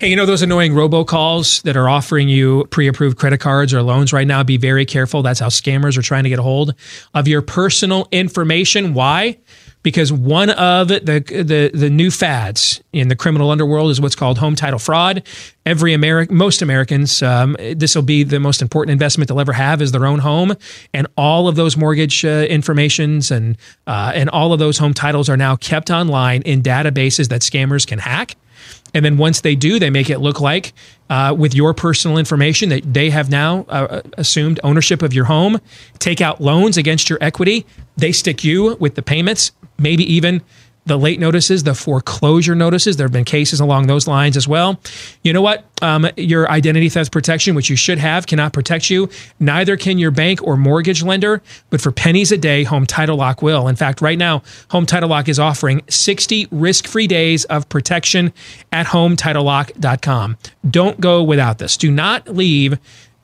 Hey, 0.00 0.10
you 0.10 0.14
know 0.14 0.26
those 0.26 0.42
annoying 0.42 0.74
robocalls 0.74 1.62
that 1.62 1.76
are 1.76 1.88
offering 1.88 2.28
you 2.28 2.66
pre-approved 2.66 3.18
credit 3.18 3.40
cards 3.40 3.74
or 3.74 3.82
loans 3.82 4.12
right 4.12 4.28
now? 4.28 4.44
Be 4.44 4.56
very 4.56 4.86
careful. 4.86 5.22
That's 5.22 5.40
how 5.40 5.48
scammers 5.48 5.98
are 5.98 6.02
trying 6.02 6.22
to 6.22 6.28
get 6.28 6.38
a 6.38 6.42
hold 6.42 6.72
of 7.14 7.26
your 7.26 7.42
personal 7.42 8.06
information. 8.12 8.94
Why? 8.94 9.38
because 9.82 10.12
one 10.12 10.50
of 10.50 10.88
the, 10.88 11.00
the 11.00 11.70
the 11.72 11.88
new 11.88 12.10
fads 12.10 12.82
in 12.92 13.08
the 13.08 13.16
criminal 13.16 13.50
underworld 13.50 13.90
is 13.90 14.00
what's 14.00 14.14
called 14.14 14.36
home 14.36 14.54
title 14.54 14.78
fraud. 14.78 15.22
Every 15.64 15.94
American, 15.94 16.36
most 16.36 16.62
Americans, 16.62 17.22
um, 17.22 17.56
this 17.74 17.94
will 17.94 18.02
be 18.02 18.22
the 18.22 18.40
most 18.40 18.60
important 18.60 18.92
investment 18.92 19.28
they'll 19.28 19.40
ever 19.40 19.52
have 19.52 19.80
is 19.80 19.92
their 19.92 20.04
own 20.04 20.18
home, 20.18 20.54
and 20.92 21.06
all 21.16 21.48
of 21.48 21.56
those 21.56 21.76
mortgage 21.76 22.24
uh, 22.24 22.46
informations 22.50 23.30
and 23.30 23.56
uh, 23.86 24.12
and 24.14 24.28
all 24.30 24.52
of 24.52 24.58
those 24.58 24.78
home 24.78 24.94
titles 24.94 25.28
are 25.28 25.36
now 25.36 25.56
kept 25.56 25.90
online 25.90 26.42
in 26.42 26.62
databases 26.62 27.28
that 27.28 27.42
scammers 27.42 27.86
can 27.86 27.98
hack. 27.98 28.36
And 28.94 29.04
then 29.04 29.16
once 29.16 29.40
they 29.42 29.54
do, 29.54 29.78
they 29.78 29.90
make 29.90 30.10
it 30.10 30.18
look 30.18 30.40
like 30.40 30.72
uh, 31.10 31.34
with 31.36 31.54
your 31.54 31.74
personal 31.74 32.18
information 32.18 32.68
that 32.70 32.92
they 32.92 33.10
have 33.10 33.30
now 33.30 33.64
uh, 33.68 34.02
assumed 34.16 34.60
ownership 34.64 35.02
of 35.02 35.12
your 35.12 35.26
home, 35.26 35.60
take 35.98 36.20
out 36.20 36.40
loans 36.40 36.76
against 36.76 37.10
your 37.10 37.18
equity. 37.20 37.66
They 37.96 38.12
stick 38.12 38.44
you 38.44 38.76
with 38.80 38.94
the 38.94 39.02
payments 39.02 39.52
maybe 39.78 40.04
even 40.12 40.42
the 40.88 40.98
late 40.98 41.20
notices, 41.20 41.62
the 41.62 41.74
foreclosure 41.74 42.54
notices. 42.54 42.96
There 42.96 43.06
have 43.06 43.12
been 43.12 43.24
cases 43.24 43.60
along 43.60 43.86
those 43.86 44.08
lines 44.08 44.36
as 44.36 44.48
well. 44.48 44.80
You 45.22 45.32
know 45.32 45.42
what? 45.42 45.64
Um, 45.80 46.08
your 46.16 46.50
identity 46.50 46.88
theft 46.88 47.12
protection, 47.12 47.54
which 47.54 47.70
you 47.70 47.76
should 47.76 47.98
have, 47.98 48.26
cannot 48.26 48.52
protect 48.52 48.90
you. 48.90 49.08
Neither 49.38 49.76
can 49.76 49.98
your 49.98 50.10
bank 50.10 50.42
or 50.42 50.56
mortgage 50.56 51.02
lender. 51.02 51.42
But 51.70 51.80
for 51.80 51.92
pennies 51.92 52.32
a 52.32 52.38
day, 52.38 52.64
Home 52.64 52.86
Title 52.86 53.16
Lock 53.16 53.42
will. 53.42 53.68
In 53.68 53.76
fact, 53.76 54.00
right 54.00 54.18
now, 54.18 54.42
Home 54.70 54.86
Title 54.86 55.08
Lock 55.08 55.28
is 55.28 55.38
offering 55.38 55.82
60 55.88 56.48
risk 56.50 56.86
free 56.88 57.06
days 57.06 57.44
of 57.44 57.68
protection 57.68 58.32
at 58.72 58.86
HomeTitleLock.com. 58.86 60.38
Don't 60.68 61.00
go 61.00 61.22
without 61.22 61.58
this. 61.58 61.76
Do 61.76 61.90
not 61.90 62.28
leave 62.28 62.78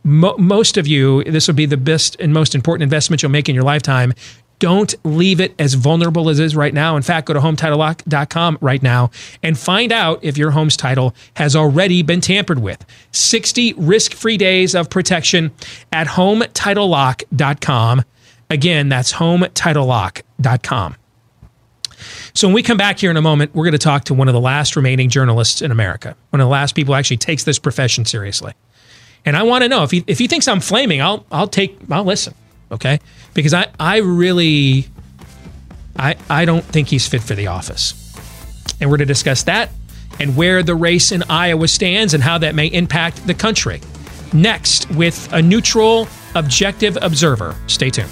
most 0.05 0.77
of 0.77 0.87
you, 0.87 1.24
this 1.24 1.48
will 1.48 1.55
be 1.55 1.64
the 1.64 1.79
best 1.79 2.16
and 2.20 2.33
most 2.33 2.55
important 2.55 2.83
investment 2.83 3.22
you'll 3.22 3.33
make 3.33 3.48
in 3.48 3.55
your 3.55 3.64
lifetime. 3.64 4.12
Don't 4.59 4.95
leave 5.05 5.40
it 5.40 5.55
as 5.59 5.75
vulnerable 5.75 6.31
as 6.31 6.38
it 6.38 6.45
is 6.45 6.57
right 6.57 6.73
now. 6.73 6.97
In 6.97 7.03
fact, 7.03 7.27
go 7.27 7.35
to 7.35 7.40
HomeTitleLock.com 7.40 8.59
right 8.61 8.83
now 8.83 9.11
and 9.43 9.59
find 9.59 9.93
out 9.93 10.21
if 10.23 10.38
your 10.38 10.53
home's 10.53 10.77
title 10.77 11.14
has 11.35 11.57
already 11.57 12.03
been 12.03 12.21
tampered 12.21 12.61
with. 12.61 12.85
60 13.12 13.75
risk 13.75 14.14
free 14.14 14.37
days 14.37 14.75
of 14.75 14.88
protection 14.90 15.51
at 15.93 16.07
HomeTitleLock.com. 16.07 18.05
Again, 18.51 18.88
that's 18.88 19.12
HomeTitleLock.com. 19.14 20.97
So 22.35 22.49
when 22.49 22.55
we 22.55 22.62
come 22.62 22.77
back 22.77 22.99
here 22.99 23.11
in 23.11 23.17
a 23.17 23.23
moment, 23.23 23.55
we're 23.55 23.64
going 23.64 23.73
to 23.73 23.79
talk 23.79 24.05
to 24.05 24.14
one 24.14 24.29
of 24.29 24.35
the 24.35 24.40
last 24.40 24.77
remaining 24.77 25.09
journalists 25.09 25.62
in 25.62 25.71
America, 25.71 26.17
one 26.31 26.40
of 26.40 26.45
the 26.45 26.51
last 26.51 26.75
people 26.75 26.95
who 26.95 26.99
actually 26.99 27.17
takes 27.17 27.45
this 27.45 27.59
profession 27.59 28.05
seriously. 28.05 28.53
And 29.25 29.37
I 29.37 29.43
want 29.43 29.62
to 29.62 29.69
know 29.69 29.85
if 29.85 29.90
he, 29.90 30.05
if 30.07 30.19
he 30.19 30.27
thinks 30.27 30.47
I'm 30.49 30.61
flaming, 30.61 31.01
I'll 31.01 31.25
I'll 31.33 31.49
take 31.49 31.79
I'll 31.90 32.05
listen 32.05 32.35
okay? 32.70 33.00
Because 33.35 33.55
I, 33.55 33.68
I 33.79 33.98
really, 33.98 34.88
I, 35.96 36.16
I 36.29 36.44
don't 36.44 36.64
think 36.64 36.88
he's 36.88 37.07
fit 37.07 37.22
for 37.22 37.35
the 37.35 37.48
office. 37.48 38.00
And 38.81 38.90
we're 38.90 38.98
to 38.98 39.07
discuss 39.07 39.44
that 39.44 39.70
and 40.18 40.37
where 40.37 40.62
the 40.62 40.74
race 40.74 41.12
in 41.12 41.22
Iowa 41.29 41.68
stands 41.68 42.14
and 42.14 42.22
how 42.22 42.38
that 42.38 42.55
may 42.55 42.66
impact 42.66 43.27
the 43.27 43.35
country. 43.35 43.81
Next, 44.33 44.90
with 44.90 45.33
a 45.33 45.40
neutral, 45.40 46.09
objective 46.35 46.98
observer. 47.00 47.57
Stay 47.66 47.90
tuned. 47.90 48.11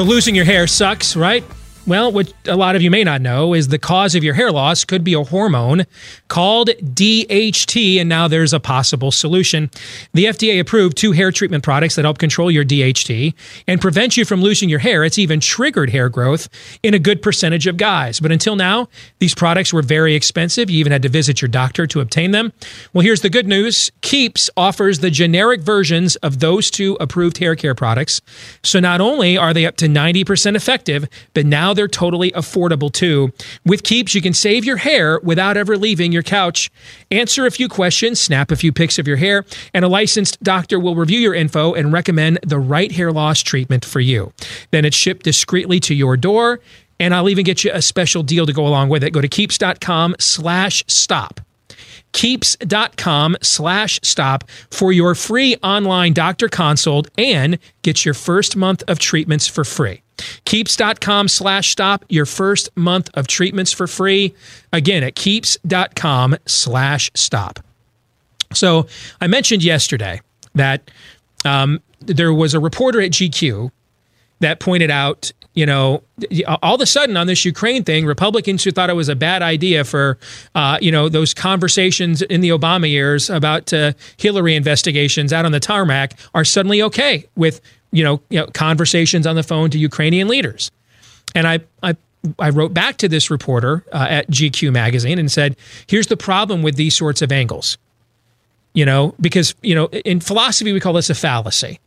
So 0.00 0.04
losing 0.04 0.34
your 0.34 0.46
hair 0.46 0.66
sucks, 0.66 1.14
right? 1.14 1.44
Well, 1.86 2.12
what 2.12 2.32
a 2.46 2.56
lot 2.56 2.76
of 2.76 2.82
you 2.82 2.90
may 2.90 3.04
not 3.04 3.22
know 3.22 3.54
is 3.54 3.68
the 3.68 3.78
cause 3.78 4.14
of 4.14 4.22
your 4.22 4.34
hair 4.34 4.52
loss 4.52 4.84
could 4.84 5.02
be 5.02 5.14
a 5.14 5.24
hormone 5.24 5.86
called 6.28 6.68
DHT, 6.68 7.98
and 7.98 8.08
now 8.08 8.28
there's 8.28 8.52
a 8.52 8.60
possible 8.60 9.10
solution. 9.10 9.70
The 10.12 10.26
FDA 10.26 10.60
approved 10.60 10.96
two 10.96 11.12
hair 11.12 11.32
treatment 11.32 11.64
products 11.64 11.96
that 11.96 12.04
help 12.04 12.18
control 12.18 12.50
your 12.50 12.64
DHT 12.64 13.32
and 13.66 13.80
prevent 13.80 14.16
you 14.16 14.26
from 14.26 14.42
losing 14.42 14.68
your 14.68 14.78
hair. 14.78 15.04
It's 15.04 15.18
even 15.18 15.40
triggered 15.40 15.90
hair 15.90 16.10
growth 16.10 16.48
in 16.82 16.92
a 16.92 16.98
good 16.98 17.22
percentage 17.22 17.66
of 17.66 17.78
guys. 17.78 18.20
But 18.20 18.30
until 18.30 18.56
now, 18.56 18.88
these 19.18 19.34
products 19.34 19.72
were 19.72 19.82
very 19.82 20.14
expensive. 20.14 20.68
You 20.68 20.78
even 20.78 20.92
had 20.92 21.02
to 21.02 21.08
visit 21.08 21.40
your 21.40 21.48
doctor 21.48 21.86
to 21.88 22.00
obtain 22.00 22.30
them. 22.30 22.52
Well, 22.92 23.02
here's 23.02 23.22
the 23.22 23.30
good 23.30 23.48
news 23.48 23.90
Keeps 24.02 24.50
offers 24.56 24.98
the 24.98 25.10
generic 25.10 25.62
versions 25.62 26.16
of 26.16 26.40
those 26.40 26.70
two 26.70 26.96
approved 27.00 27.38
hair 27.38 27.56
care 27.56 27.74
products. 27.74 28.20
So 28.62 28.80
not 28.80 29.00
only 29.00 29.38
are 29.38 29.54
they 29.54 29.66
up 29.66 29.76
to 29.78 29.86
90% 29.86 30.54
effective, 30.54 31.08
but 31.34 31.46
now 31.46 31.69
they're 31.74 31.88
totally 31.88 32.30
affordable 32.32 32.92
too. 32.92 33.32
With 33.64 33.82
Keeps, 33.82 34.14
you 34.14 34.22
can 34.22 34.32
save 34.32 34.64
your 34.64 34.78
hair 34.78 35.20
without 35.22 35.56
ever 35.56 35.76
leaving 35.76 36.12
your 36.12 36.22
couch. 36.22 36.70
Answer 37.10 37.46
a 37.46 37.50
few 37.50 37.68
questions, 37.68 38.20
snap 38.20 38.50
a 38.50 38.56
few 38.56 38.72
pics 38.72 38.98
of 38.98 39.06
your 39.06 39.16
hair, 39.16 39.44
and 39.74 39.84
a 39.84 39.88
licensed 39.88 40.42
doctor 40.42 40.78
will 40.78 40.94
review 40.94 41.20
your 41.20 41.34
info 41.34 41.74
and 41.74 41.92
recommend 41.92 42.38
the 42.44 42.58
right 42.58 42.92
hair 42.92 43.12
loss 43.12 43.40
treatment 43.40 43.84
for 43.84 44.00
you. 44.00 44.32
Then 44.70 44.84
it's 44.84 44.96
shipped 44.96 45.24
discreetly 45.24 45.80
to 45.80 45.94
your 45.94 46.16
door, 46.16 46.60
and 46.98 47.14
I'll 47.14 47.28
even 47.28 47.44
get 47.44 47.64
you 47.64 47.70
a 47.72 47.82
special 47.82 48.22
deal 48.22 48.46
to 48.46 48.52
go 48.52 48.66
along 48.66 48.88
with 48.88 49.02
it. 49.02 49.12
Go 49.12 49.20
to 49.20 49.28
keeps.com 49.28 50.16
slash 50.18 50.84
stop 50.86 51.40
keeps.com 52.12 53.36
slash 53.42 54.00
stop 54.02 54.44
for 54.70 54.92
your 54.92 55.14
free 55.14 55.56
online 55.62 56.12
doctor 56.12 56.48
consult 56.48 57.08
and 57.16 57.58
get 57.82 58.04
your 58.04 58.14
first 58.14 58.56
month 58.56 58.82
of 58.88 58.98
treatments 58.98 59.46
for 59.46 59.64
free. 59.64 60.02
Keeps.com 60.44 61.28
slash 61.28 61.70
stop, 61.70 62.04
your 62.08 62.26
first 62.26 62.68
month 62.76 63.10
of 63.14 63.26
treatments 63.26 63.72
for 63.72 63.86
free. 63.86 64.34
Again, 64.72 65.02
at 65.02 65.14
keeps.com 65.14 66.36
slash 66.46 67.10
stop. 67.14 67.60
So 68.52 68.86
I 69.20 69.26
mentioned 69.26 69.62
yesterday 69.62 70.20
that 70.54 70.90
um, 71.44 71.80
there 72.00 72.32
was 72.32 72.54
a 72.54 72.60
reporter 72.60 73.00
at 73.00 73.12
GQ 73.12 73.70
that 74.40 74.58
pointed 74.58 74.90
out 74.90 75.32
you 75.54 75.66
know, 75.66 76.02
all 76.62 76.76
of 76.76 76.80
a 76.80 76.86
sudden 76.86 77.16
on 77.16 77.26
this 77.26 77.44
Ukraine 77.44 77.82
thing, 77.82 78.06
Republicans 78.06 78.62
who 78.62 78.70
thought 78.70 78.88
it 78.88 78.94
was 78.94 79.08
a 79.08 79.16
bad 79.16 79.42
idea 79.42 79.84
for, 79.84 80.16
uh, 80.54 80.78
you 80.80 80.92
know, 80.92 81.08
those 81.08 81.34
conversations 81.34 82.22
in 82.22 82.40
the 82.40 82.50
Obama 82.50 82.88
years 82.88 83.28
about 83.28 83.72
uh, 83.72 83.92
Hillary 84.16 84.54
investigations 84.54 85.32
out 85.32 85.44
on 85.44 85.52
the 85.52 85.60
tarmac 85.60 86.14
are 86.34 86.44
suddenly 86.44 86.80
okay 86.82 87.26
with, 87.34 87.60
you 87.92 88.04
know, 88.04 88.20
you 88.28 88.38
know, 88.38 88.46
conversations 88.48 89.26
on 89.26 89.36
the 89.36 89.42
phone 89.42 89.70
to 89.70 89.78
Ukrainian 89.78 90.28
leaders. 90.28 90.70
And 91.34 91.46
I, 91.46 91.60
I, 91.82 91.96
I 92.38 92.50
wrote 92.50 92.74
back 92.74 92.96
to 92.98 93.08
this 93.08 93.30
reporter 93.30 93.84
uh, 93.92 94.06
at 94.08 94.30
GQ 94.30 94.72
magazine 94.72 95.18
and 95.18 95.30
said, 95.30 95.56
here's 95.86 96.08
the 96.08 96.16
problem 96.16 96.62
with 96.62 96.76
these 96.76 96.96
sorts 96.96 97.22
of 97.22 97.32
angles. 97.32 97.78
You 98.72 98.84
know, 98.84 99.14
because, 99.20 99.54
you 99.62 99.74
know, 99.74 99.86
in 99.88 100.20
philosophy, 100.20 100.72
we 100.72 100.78
call 100.78 100.92
this 100.92 101.10
a 101.10 101.14
fallacy 101.14 101.80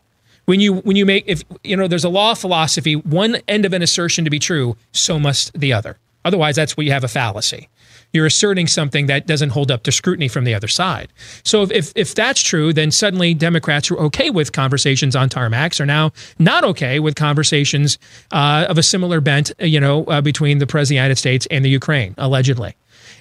when 0.46 0.60
you 0.60 0.76
when 0.76 0.96
you 0.96 1.06
make 1.06 1.24
if 1.28 1.44
you 1.64 1.78
know 1.78 1.88
there's 1.88 2.04
a 2.04 2.10
law 2.10 2.32
of 2.32 2.40
philosophy 2.40 2.96
one 2.96 3.38
end 3.48 3.66
of 3.66 3.74
an 3.74 3.82
assertion 3.82 4.24
to 4.26 4.30
be 4.30 4.40
true 4.40 4.76
so 4.92 5.20
must 5.20 5.58
the 5.58 5.72
other 5.72 5.98
otherwise 6.26 6.56
that's 6.56 6.76
where 6.76 6.86
you 6.86 6.92
have 6.92 7.04
a 7.04 7.08
fallacy 7.08 7.70
you're 8.14 8.26
asserting 8.26 8.68
something 8.68 9.08
that 9.08 9.28
doesn't 9.28 9.50
hold 9.50 9.72
up 9.72 9.84
to 9.84 9.92
scrutiny 9.92 10.28
from 10.28 10.44
the 10.44 10.54
other 10.54 10.68
side 10.68 11.12
so 11.44 11.64
if, 11.64 11.72
if, 11.72 11.94
if 11.96 12.16
that's 12.16 12.42
true 12.42 12.72
then 12.74 12.92
suddenly 12.92 13.34
democrats 13.34 13.88
who 13.88 13.98
are 13.98 14.02
okay 14.02 14.30
with 14.30 14.52
conversations 14.52 15.16
on 15.16 15.30
tarmacs 15.30 15.80
are 15.80 15.86
now 15.86 16.12
not 16.40 16.64
okay 16.64 17.00
with 17.00 17.16
conversations 17.16 17.98
uh, 18.32 18.66
of 18.70 18.78
a 18.78 18.84
similar 18.84 19.20
bent 19.20 19.52
you 19.60 19.80
know 19.80 20.06
uh, 20.06 20.22
between 20.22 20.60
the 20.60 20.68
president 20.68 20.84
of 20.84 20.90
the 20.90 20.96
united 20.96 21.18
states 21.18 21.48
and 21.52 21.66
the 21.66 21.70
ukraine 21.70 22.14
allegedly 22.18 22.76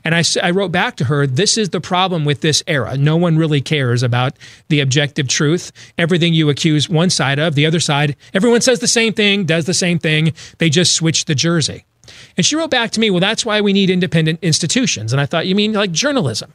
and 0.05 0.14
I, 0.14 0.22
I 0.42 0.50
wrote 0.50 0.72
back 0.72 0.96
to 0.96 1.05
her, 1.05 1.26
this 1.26 1.57
is 1.57 1.70
the 1.70 1.81
problem 1.81 2.24
with 2.24 2.40
this 2.40 2.62
era. 2.66 2.96
No 2.96 3.16
one 3.16 3.37
really 3.37 3.61
cares 3.61 4.02
about 4.02 4.37
the 4.68 4.81
objective 4.81 5.28
truth. 5.28 5.72
Everything 5.96 6.35
you 6.35 6.48
accuse 6.48 6.88
one 6.88 7.11
side 7.11 7.38
of, 7.38 7.55
the 7.55 7.66
other 7.66 7.81
side, 7.81 8.16
everyone 8.35 8.61
says 8.61 8.81
the 8.81 8.88
same 8.88 9.12
thing, 9.12 9.44
does 9.44 9.66
the 9.66 9.74
same 9.74 9.98
thing. 9.98 10.33
They 10.59 10.70
just 10.70 10.94
switch 10.94 11.26
the 11.26 11.35
jersey. 11.35 11.85
And 12.37 12.45
she 12.47 12.57
wrote 12.57 12.71
back 12.71 12.90
to 12.92 13.01
me, 13.01 13.11
well, 13.11 13.21
that's 13.21 13.45
why 13.45 13.61
we 13.61 13.73
need 13.73 13.90
independent 13.90 14.38
institutions. 14.42 15.12
And 15.12 15.21
I 15.21 15.27
thought, 15.27 15.47
you 15.47 15.55
mean 15.55 15.73
like 15.73 15.92
journalism? 15.92 16.53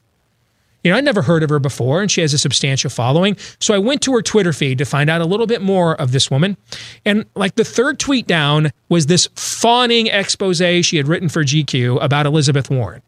You 0.84 0.92
know, 0.92 0.98
I'd 0.98 1.04
never 1.04 1.24
heard 1.24 1.44
of 1.44 1.50
her 1.50 1.60
before, 1.60 2.02
and 2.02 2.10
she 2.10 2.22
has 2.22 2.34
a 2.34 2.38
substantial 2.38 2.90
following. 2.90 3.36
So 3.60 3.74
I 3.74 3.78
went 3.78 4.02
to 4.04 4.14
her 4.14 4.22
Twitter 4.22 4.54
feed 4.54 4.78
to 4.78 4.86
find 4.86 5.10
out 5.10 5.22
a 5.22 5.26
little 5.26 5.48
bit 5.48 5.62
more 5.62 6.00
of 6.00 6.12
this 6.12 6.32
woman. 6.32 6.56
And 7.04 7.26
like 7.36 7.56
the 7.56 7.66
third 7.66 8.00
tweet 8.00 8.28
down 8.28 8.72
was 8.88 9.08
this 9.08 9.28
fawning 9.36 10.08
expose 10.08 10.62
she 10.86 10.98
had 10.98 11.08
written 11.08 11.30
for 11.30 11.44
GQ 11.44 12.02
about 12.02 12.26
Elizabeth 12.26 12.70
Warren 12.70 13.02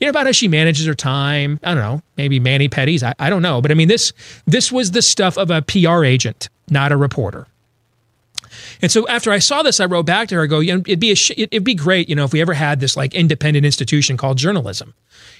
you 0.00 0.06
know, 0.06 0.10
about 0.10 0.26
how 0.26 0.32
she 0.32 0.48
manages 0.48 0.86
her 0.86 0.94
time. 0.94 1.60
I 1.62 1.74
don't 1.74 1.82
know, 1.82 2.02
maybe 2.16 2.40
Manny 2.40 2.68
Petties. 2.68 3.02
I, 3.02 3.14
I 3.18 3.30
don't 3.30 3.42
know. 3.42 3.60
But 3.60 3.70
I 3.70 3.74
mean, 3.74 3.88
this 3.88 4.12
this 4.46 4.72
was 4.72 4.90
the 4.90 5.02
stuff 5.02 5.36
of 5.36 5.50
a 5.50 5.62
PR 5.62 6.04
agent, 6.04 6.48
not 6.70 6.90
a 6.90 6.96
reporter. 6.96 7.46
And 8.82 8.90
so 8.90 9.06
after 9.08 9.30
I 9.30 9.38
saw 9.38 9.62
this, 9.62 9.80
I 9.80 9.86
wrote 9.86 10.06
back 10.06 10.28
to 10.28 10.36
her. 10.36 10.44
I 10.44 10.46
go, 10.46 10.60
you 10.60 10.74
know, 10.74 10.80
it'd 10.80 11.00
be 11.00 11.14
sh- 11.14 11.32
it'd 11.36 11.64
be 11.64 11.74
great, 11.74 12.08
you 12.08 12.14
know, 12.14 12.24
if 12.24 12.32
we 12.32 12.40
ever 12.40 12.54
had 12.54 12.80
this 12.80 12.96
like 12.96 13.14
independent 13.14 13.66
institution 13.66 14.16
called 14.16 14.38
journalism, 14.38 14.94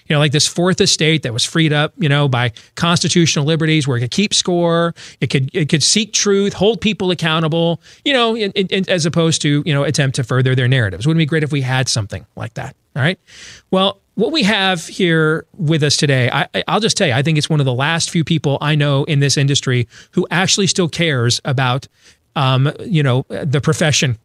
you 0.07 0.15
know, 0.15 0.19
like 0.21 0.33
this 0.33 0.47
fourth 0.47 0.81
estate 0.81 1.23
that 1.23 1.33
was 1.33 1.45
freed 1.45 1.73
up, 1.73 1.93
you 1.97 2.09
know, 2.09 2.29
by 2.29 2.53
constitutional 2.75 3.45
liberties, 3.45 3.87
where 3.87 3.97
it 3.97 4.01
could 4.01 4.11
keep 4.11 4.35
score, 4.35 4.95
it 5.21 5.29
could 5.29 5.51
it 5.55 5.69
could 5.69 5.83
seek 5.83 6.13
truth, 6.13 6.53
hold 6.53 6.81
people 6.81 7.11
accountable, 7.11 7.81
you 8.05 8.13
know, 8.13 8.37
in, 8.37 8.53
in, 8.53 8.89
as 8.89 9.07
opposed 9.07 9.43
to 9.43 9.63
you 9.65 9.73
know 9.73 9.85
attempt 9.85 10.17
to 10.17 10.25
further 10.25 10.55
their 10.55 10.69
narratives. 10.69 11.07
Wouldn't 11.07 11.21
it 11.21 11.25
be 11.25 11.27
great 11.27 11.43
if 11.43 11.53
we 11.53 11.63
had 11.63 11.89
something 11.89 12.27
like 12.37 12.55
that? 12.55 12.77
All 12.97 13.03
right. 13.03 13.19
Well, 13.71 14.01
what 14.21 14.33
we 14.33 14.43
have 14.43 14.87
here 14.87 15.47
with 15.57 15.83
us 15.83 15.97
today, 15.97 16.29
I, 16.31 16.47
will 16.69 16.81
just 16.81 16.97
tell 16.97 17.07
you, 17.07 17.15
I 17.15 17.23
think 17.23 17.39
it's 17.39 17.49
one 17.49 17.61
of 17.61 17.67
the 17.67 17.73
last 17.73 18.11
few 18.11 18.23
people 18.23 18.59
I 18.61 18.75
know 18.75 19.05
in 19.05 19.21
this 19.21 19.37
industry 19.37 19.89
who 20.11 20.27
actually 20.31 20.67
still 20.67 20.89
cares 20.89 21.41
about, 21.45 21.89
um, 22.37 22.73
you 22.81 23.03
know, 23.03 23.25
the 23.29 23.61
profession. 23.61 24.19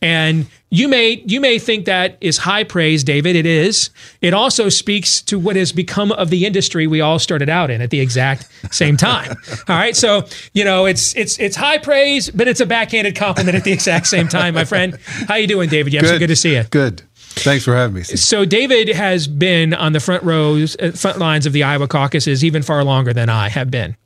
And 0.00 0.46
you 0.70 0.88
may 0.88 1.22
you 1.26 1.40
may 1.40 1.60
think 1.60 1.84
that 1.84 2.18
is 2.20 2.38
high 2.38 2.64
praise, 2.64 3.04
David. 3.04 3.36
It 3.36 3.46
is. 3.46 3.90
It 4.20 4.34
also 4.34 4.68
speaks 4.68 5.22
to 5.22 5.38
what 5.38 5.54
has 5.54 5.70
become 5.70 6.10
of 6.12 6.28
the 6.28 6.44
industry 6.44 6.88
we 6.88 7.00
all 7.00 7.20
started 7.20 7.48
out 7.48 7.70
in 7.70 7.80
at 7.80 7.90
the 7.90 8.00
exact 8.00 8.48
same 8.74 8.96
time. 8.96 9.36
all 9.68 9.76
right, 9.76 9.94
so 9.94 10.26
you 10.54 10.64
know 10.64 10.86
it's 10.86 11.14
it's 11.14 11.38
it's 11.38 11.54
high 11.54 11.78
praise, 11.78 12.30
but 12.30 12.48
it's 12.48 12.60
a 12.60 12.66
backhanded 12.66 13.14
compliment 13.14 13.56
at 13.56 13.62
the 13.62 13.70
exact 13.72 14.08
same 14.08 14.26
time, 14.26 14.54
my 14.54 14.64
friend. 14.64 14.98
How 15.28 15.36
you 15.36 15.46
doing, 15.46 15.68
David? 15.68 15.92
Yes, 15.92 16.02
good. 16.02 16.18
good 16.18 16.26
to 16.28 16.36
see 16.36 16.56
you. 16.56 16.64
Good. 16.64 17.02
Thanks 17.34 17.64
for 17.64 17.74
having 17.74 17.94
me. 17.96 18.02
Steve. 18.02 18.18
So 18.18 18.44
David 18.44 18.88
has 18.88 19.26
been 19.26 19.74
on 19.74 19.92
the 19.92 20.00
front 20.00 20.22
rows, 20.22 20.76
uh, 20.76 20.92
front 20.92 21.18
lines 21.18 21.46
of 21.46 21.52
the 21.52 21.62
Iowa 21.62 21.88
caucuses 21.88 22.44
even 22.44 22.62
far 22.62 22.84
longer 22.84 23.12
than 23.12 23.28
I 23.28 23.48
have 23.48 23.70
been. 23.70 23.96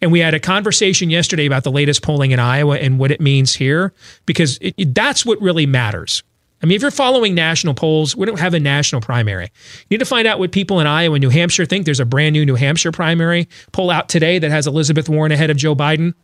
And 0.00 0.10
we 0.10 0.18
had 0.18 0.34
a 0.34 0.40
conversation 0.40 1.08
yesterday 1.08 1.46
about 1.46 1.62
the 1.64 1.70
latest 1.70 2.02
polling 2.02 2.32
in 2.32 2.40
Iowa 2.40 2.76
and 2.76 2.98
what 2.98 3.10
it 3.10 3.20
means 3.20 3.54
here, 3.54 3.92
because 4.26 4.58
it, 4.58 4.74
it, 4.76 4.94
that's 4.94 5.24
what 5.24 5.40
really 5.40 5.66
matters. 5.66 6.22
I 6.62 6.66
mean, 6.66 6.76
if 6.76 6.82
you're 6.82 6.92
following 6.92 7.34
national 7.34 7.74
polls, 7.74 8.14
we 8.14 8.24
don't 8.24 8.38
have 8.38 8.54
a 8.54 8.60
national 8.60 9.00
primary. 9.00 9.44
You 9.44 9.96
need 9.96 9.98
to 9.98 10.04
find 10.04 10.28
out 10.28 10.38
what 10.38 10.52
people 10.52 10.78
in 10.78 10.86
Iowa 10.86 11.14
and 11.14 11.22
New 11.22 11.30
Hampshire 11.30 11.64
think. 11.64 11.84
There's 11.84 11.98
a 11.98 12.04
brand 12.04 12.34
new 12.34 12.46
New 12.46 12.54
Hampshire 12.54 12.92
primary 12.92 13.48
poll 13.72 13.90
out 13.90 14.08
today 14.08 14.38
that 14.38 14.50
has 14.50 14.66
Elizabeth 14.68 15.08
Warren 15.08 15.32
ahead 15.32 15.50
of 15.50 15.56
Joe 15.56 15.74
Biden. 15.74 16.14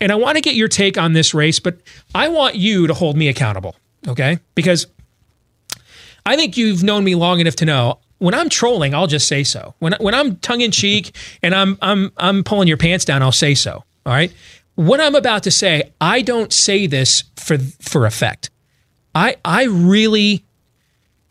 And 0.00 0.12
I 0.12 0.14
want 0.14 0.36
to 0.36 0.40
get 0.42 0.54
your 0.54 0.68
take 0.68 0.96
on 0.96 1.12
this 1.12 1.34
race, 1.34 1.58
but 1.58 1.80
I 2.14 2.28
want 2.28 2.54
you 2.54 2.86
to 2.86 2.94
hold 2.94 3.16
me 3.16 3.28
accountable, 3.28 3.74
okay? 4.06 4.38
Because 4.54 4.86
I 6.26 6.36
think 6.36 6.56
you've 6.56 6.82
known 6.82 7.04
me 7.04 7.14
long 7.14 7.40
enough 7.40 7.56
to 7.56 7.64
know 7.64 7.98
when 8.20 8.34
I'm 8.34 8.48
trolling, 8.50 8.94
I'll 8.94 9.06
just 9.06 9.26
say 9.26 9.42
so. 9.42 9.74
When 9.80 9.94
when 9.98 10.14
I'm 10.14 10.36
tongue 10.36 10.60
in 10.60 10.70
cheek 10.70 11.16
and 11.42 11.54
I'm 11.54 11.76
I'm 11.82 12.12
I'm 12.16 12.44
pulling 12.44 12.68
your 12.68 12.76
pants 12.76 13.04
down, 13.04 13.22
I'll 13.22 13.32
say 13.32 13.54
so. 13.54 13.84
All 14.06 14.12
right. 14.12 14.32
What 14.76 15.00
I'm 15.00 15.14
about 15.14 15.42
to 15.42 15.50
say, 15.50 15.92
I 16.00 16.22
don't 16.22 16.52
say 16.52 16.86
this 16.86 17.24
for 17.36 17.58
for 17.58 18.06
effect. 18.06 18.50
I 19.14 19.36
I 19.44 19.64
really 19.64 20.44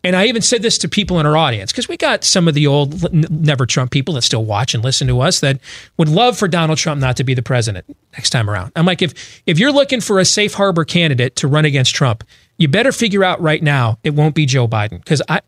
and 0.02 0.16
I 0.16 0.26
even 0.26 0.42
said 0.42 0.62
this 0.62 0.78
to 0.78 0.88
people 0.88 1.20
in 1.20 1.26
our 1.26 1.36
audience 1.36 1.72
because 1.72 1.88
we 1.88 1.96
got 1.96 2.24
some 2.24 2.48
of 2.48 2.54
the 2.54 2.66
old 2.66 3.12
never 3.12 3.66
Trump 3.66 3.90
people 3.90 4.14
that 4.14 4.22
still 4.22 4.44
watch 4.44 4.74
and 4.74 4.82
listen 4.82 5.06
to 5.08 5.20
us 5.20 5.40
that 5.40 5.60
would 5.98 6.08
love 6.08 6.38
for 6.38 6.48
Donald 6.48 6.78
Trump 6.78 7.00
not 7.00 7.16
to 7.18 7.24
be 7.24 7.34
the 7.34 7.42
president 7.42 7.84
next 8.12 8.30
time 8.30 8.48
around. 8.48 8.72
I'm 8.76 8.86
like, 8.86 9.02
if 9.02 9.42
if 9.46 9.58
you're 9.58 9.72
looking 9.72 10.00
for 10.00 10.18
a 10.18 10.24
safe 10.24 10.54
harbor 10.54 10.84
candidate 10.84 11.36
to 11.36 11.48
run 11.48 11.64
against 11.64 11.94
Trump, 11.94 12.24
you 12.56 12.68
better 12.68 12.92
figure 12.92 13.24
out 13.24 13.40
right 13.40 13.62
now 13.62 13.98
it 14.02 14.14
won't 14.14 14.34
be 14.34 14.46
Joe 14.46 14.66
Biden 14.66 14.98
because 14.98 15.22
I, 15.28 15.40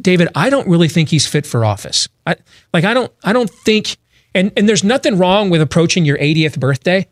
David, 0.00 0.28
I 0.34 0.50
don't 0.50 0.68
really 0.68 0.88
think 0.88 1.08
he's 1.08 1.26
fit 1.26 1.46
for 1.46 1.64
office. 1.64 2.08
I 2.26 2.36
like 2.72 2.84
I 2.84 2.94
don't 2.94 3.12
I 3.22 3.32
don't 3.32 3.50
think 3.50 3.96
and 4.34 4.52
and 4.56 4.68
there's 4.68 4.84
nothing 4.84 5.18
wrong 5.18 5.50
with 5.50 5.60
approaching 5.60 6.04
your 6.04 6.18
80th 6.18 6.58
birthday 6.58 7.06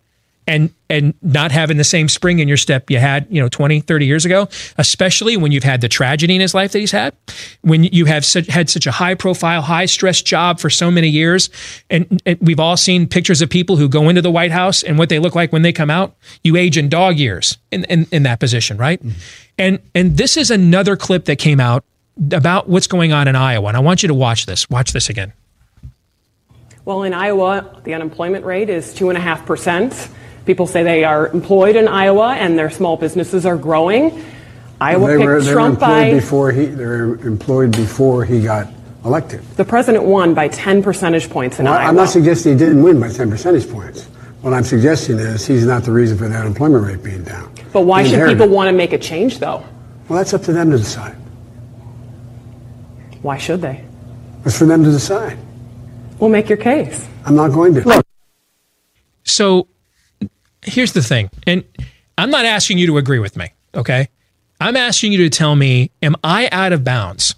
and 0.46 0.72
and 0.88 1.14
not 1.20 1.50
having 1.50 1.76
the 1.76 1.84
same 1.84 2.08
spring 2.08 2.38
in 2.38 2.46
your 2.46 2.56
step 2.56 2.90
you 2.90 2.98
had, 2.98 3.26
you 3.28 3.40
know, 3.40 3.48
20, 3.48 3.80
30 3.80 4.06
years 4.06 4.24
ago, 4.24 4.48
especially 4.78 5.36
when 5.36 5.50
you've 5.50 5.64
had 5.64 5.80
the 5.80 5.88
tragedy 5.88 6.34
in 6.34 6.40
his 6.40 6.54
life 6.54 6.72
that 6.72 6.78
he's 6.78 6.92
had, 6.92 7.12
when 7.62 7.82
you 7.82 8.04
have 8.04 8.24
such, 8.24 8.46
had 8.46 8.70
such 8.70 8.86
a 8.86 8.92
high 8.92 9.14
profile, 9.14 9.62
high 9.62 9.86
stress 9.86 10.22
job 10.22 10.60
for 10.60 10.70
so 10.70 10.88
many 10.88 11.08
years. 11.08 11.50
And, 11.90 12.22
and 12.24 12.38
we've 12.40 12.60
all 12.60 12.76
seen 12.76 13.08
pictures 13.08 13.42
of 13.42 13.50
people 13.50 13.76
who 13.76 13.88
go 13.88 14.08
into 14.08 14.22
the 14.22 14.30
White 14.30 14.52
House 14.52 14.84
and 14.84 14.96
what 14.96 15.08
they 15.08 15.18
look 15.18 15.34
like 15.34 15.52
when 15.52 15.62
they 15.62 15.72
come 15.72 15.90
out. 15.90 16.14
You 16.44 16.56
age 16.56 16.78
in 16.78 16.88
dog 16.88 17.18
years 17.18 17.58
in, 17.72 17.82
in, 17.84 18.06
in 18.12 18.22
that 18.22 18.38
position, 18.38 18.76
right? 18.76 19.02
Mm-hmm. 19.02 19.18
And 19.58 19.78
and 19.94 20.16
this 20.16 20.36
is 20.36 20.50
another 20.50 20.96
clip 20.96 21.24
that 21.24 21.36
came 21.36 21.60
out 21.60 21.82
about 22.30 22.68
what's 22.68 22.86
going 22.86 23.12
on 23.12 23.26
in 23.26 23.34
Iowa. 23.34 23.68
And 23.68 23.76
I 23.76 23.80
want 23.80 24.02
you 24.02 24.08
to 24.08 24.14
watch 24.14 24.46
this. 24.46 24.68
Watch 24.70 24.92
this 24.92 25.08
again. 25.08 25.32
Well, 26.84 27.02
in 27.02 27.14
Iowa, 27.14 27.80
the 27.82 27.94
unemployment 27.94 28.44
rate 28.44 28.70
is 28.70 28.94
2.5%. 28.94 30.08
People 30.46 30.66
say 30.68 30.82
they 30.84 31.02
are 31.04 31.28
employed 31.28 31.74
in 31.76 31.88
Iowa 31.88 32.34
and 32.34 32.56
their 32.58 32.70
small 32.70 32.96
businesses 32.96 33.44
are 33.44 33.56
growing. 33.56 34.24
Iowa 34.80 35.08
they 35.08 35.16
picked 35.16 35.26
were, 35.26 35.40
they 35.42 35.52
Trump 35.52 35.80
were 35.80 35.86
employed 35.86 36.10
by. 36.12 36.14
before 36.14 36.52
he 36.52 36.66
they 36.66 36.84
were 36.84 37.16
employed 37.26 37.72
before 37.72 38.24
he 38.24 38.42
got 38.42 38.68
elected. 39.04 39.42
The 39.56 39.64
president 39.64 40.04
won 40.04 40.34
by 40.34 40.48
10 40.48 40.82
percentage 40.82 41.28
points 41.28 41.58
in 41.58 41.64
Well, 41.64 41.74
Iowa. 41.74 41.88
I'm 41.88 41.96
not 41.96 42.10
suggesting 42.10 42.52
he 42.52 42.58
didn't 42.58 42.82
win 42.82 43.00
by 43.00 43.08
10 43.10 43.28
percentage 43.28 43.68
points. 43.68 44.04
What 44.42 44.54
I'm 44.54 44.62
suggesting 44.64 45.18
is 45.18 45.44
he's 45.44 45.66
not 45.66 45.82
the 45.82 45.90
reason 45.92 46.16
for 46.16 46.28
the 46.28 46.36
unemployment 46.36 46.84
rate 46.86 47.02
being 47.02 47.24
down. 47.24 47.52
but 47.72 47.80
why 47.82 48.02
He 48.02 48.08
should 48.08 48.14
inherited 48.14 48.38
people 48.38 48.54
want 48.54 48.68
to 48.68 48.72
make 48.72 48.92
a 48.92 48.98
change, 48.98 49.40
though? 49.40 49.64
Well, 50.08 50.18
that's 50.18 50.32
up 50.34 50.42
to 50.42 50.52
them 50.52 50.70
to 50.70 50.78
decide. 50.78 51.16
Why 53.22 53.38
should 53.38 53.60
they? 53.62 53.84
It's 54.44 54.56
for 54.58 54.66
them 54.66 54.84
to 54.84 54.90
decide. 54.92 55.36
We'll 56.20 56.30
make 56.30 56.48
your 56.48 56.58
case. 56.58 57.08
I'm 57.24 57.34
not 57.34 57.50
going 57.50 57.74
to. 57.74 57.80
Look. 57.88 58.06
So 59.24 59.66
here's 60.66 60.92
the 60.92 61.02
thing, 61.02 61.30
and 61.46 61.64
I'm 62.18 62.30
not 62.30 62.44
asking 62.44 62.78
you 62.78 62.86
to 62.88 62.98
agree 62.98 63.18
with 63.18 63.36
me, 63.36 63.52
okay? 63.74 64.08
I'm 64.60 64.76
asking 64.76 65.12
you 65.12 65.18
to 65.18 65.30
tell 65.30 65.54
me, 65.54 65.90
am 66.02 66.16
I 66.24 66.48
out 66.50 66.72
of 66.72 66.82
bounds? 66.84 67.34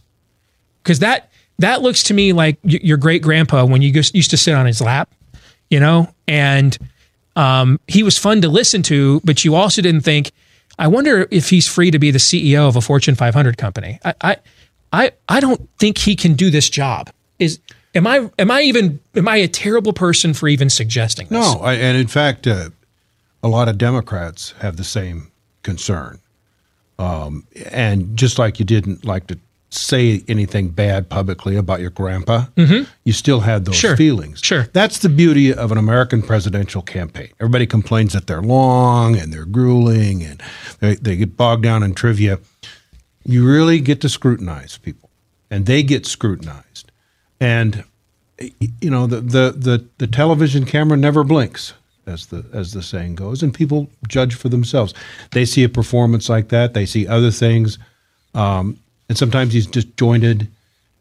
Because 0.82 1.00
that 1.00 1.30
that 1.58 1.82
looks 1.82 2.04
to 2.04 2.14
me 2.14 2.32
like 2.32 2.58
y- 2.62 2.78
your 2.82 2.96
great 2.96 3.22
grandpa 3.22 3.64
when 3.64 3.82
you 3.82 3.92
just 3.92 4.14
used 4.14 4.30
to 4.30 4.36
sit 4.36 4.54
on 4.54 4.66
his 4.66 4.80
lap, 4.80 5.10
you 5.68 5.80
know, 5.80 6.08
and 6.28 6.78
um, 7.34 7.80
he 7.88 8.02
was 8.02 8.16
fun 8.16 8.40
to 8.42 8.48
listen 8.48 8.82
to, 8.84 9.20
but 9.24 9.44
you 9.44 9.54
also 9.56 9.82
didn't 9.82 10.02
think, 10.02 10.30
I 10.78 10.86
wonder 10.86 11.26
if 11.30 11.50
he's 11.50 11.66
free 11.66 11.90
to 11.90 11.98
be 11.98 12.10
the 12.12 12.18
CEO 12.18 12.68
of 12.68 12.76
a 12.76 12.80
Fortune 12.80 13.16
500 13.16 13.58
company. 13.58 13.98
I 14.04 14.14
I 14.20 14.36
I, 14.92 15.12
I 15.28 15.40
don't 15.40 15.68
think 15.78 15.98
he 15.98 16.16
can 16.16 16.34
do 16.34 16.50
this 16.50 16.70
job. 16.70 17.10
Is 17.38 17.58
am 17.94 18.06
I 18.06 18.30
am 18.38 18.50
I 18.50 18.62
even 18.62 19.00
am 19.14 19.28
I 19.28 19.36
a 19.36 19.48
terrible 19.48 19.92
person 19.92 20.34
for 20.34 20.48
even 20.48 20.70
suggesting 20.70 21.26
this? 21.28 21.38
No, 21.38 21.60
I, 21.60 21.74
and 21.74 21.96
in 21.98 22.06
fact, 22.06 22.46
uh, 22.46 22.70
a 23.42 23.48
lot 23.48 23.68
of 23.68 23.78
Democrats 23.78 24.54
have 24.60 24.76
the 24.76 24.84
same 24.84 25.30
concern. 25.62 26.18
Um, 26.98 27.46
and 27.70 28.16
just 28.16 28.38
like 28.38 28.58
you 28.58 28.64
didn't 28.64 29.04
like 29.04 29.26
to 29.28 29.38
say 29.70 30.22
anything 30.28 30.70
bad 30.70 31.08
publicly 31.10 31.54
about 31.56 31.80
your 31.80 31.90
grandpa, 31.90 32.46
Mhm. 32.56 32.86
you 33.04 33.12
still 33.12 33.40
had 33.40 33.66
those 33.66 33.76
Sure. 33.76 33.96
feelings. 33.96 34.40
Sure. 34.42 34.66
That's 34.72 34.98
the 34.98 35.10
beauty 35.10 35.52
of 35.52 35.70
an 35.70 35.78
American 35.78 36.22
presidential 36.22 36.80
campaign. 36.82 37.28
Everybody 37.38 37.66
complains 37.66 38.14
that 38.14 38.26
they're 38.26 38.42
long 38.42 39.16
and 39.16 39.32
they're 39.32 39.44
grueling 39.44 40.24
and 40.24 40.42
they, 40.80 40.94
they 40.96 41.16
get 41.16 41.36
bogged 41.36 41.62
down 41.62 41.82
in 41.82 41.94
trivia. 41.94 42.40
You 43.24 43.46
really 43.46 43.78
get 43.80 44.00
to 44.00 44.08
scrutinize 44.08 44.78
people, 44.78 45.10
and 45.50 45.66
they 45.66 45.82
get 45.82 46.06
scrutinized. 46.06 46.90
And 47.38 47.84
you 48.80 48.88
know 48.90 49.06
the 49.06 49.20
the 49.20 49.54
the, 49.56 49.84
the 49.98 50.06
television 50.06 50.64
camera 50.64 50.96
never 50.96 51.22
blinks 51.24 51.74
as 52.08 52.26
the 52.26 52.44
as 52.52 52.72
the 52.72 52.82
saying 52.82 53.14
goes 53.14 53.42
and 53.42 53.52
people 53.54 53.88
judge 54.08 54.34
for 54.34 54.48
themselves 54.48 54.94
they 55.32 55.44
see 55.44 55.62
a 55.64 55.68
performance 55.68 56.28
like 56.28 56.48
that 56.48 56.74
they 56.74 56.86
see 56.86 57.06
other 57.06 57.30
things 57.30 57.78
um, 58.34 58.76
and 59.08 59.16
sometimes 59.18 59.52
he's 59.52 59.66
disjointed 59.66 60.48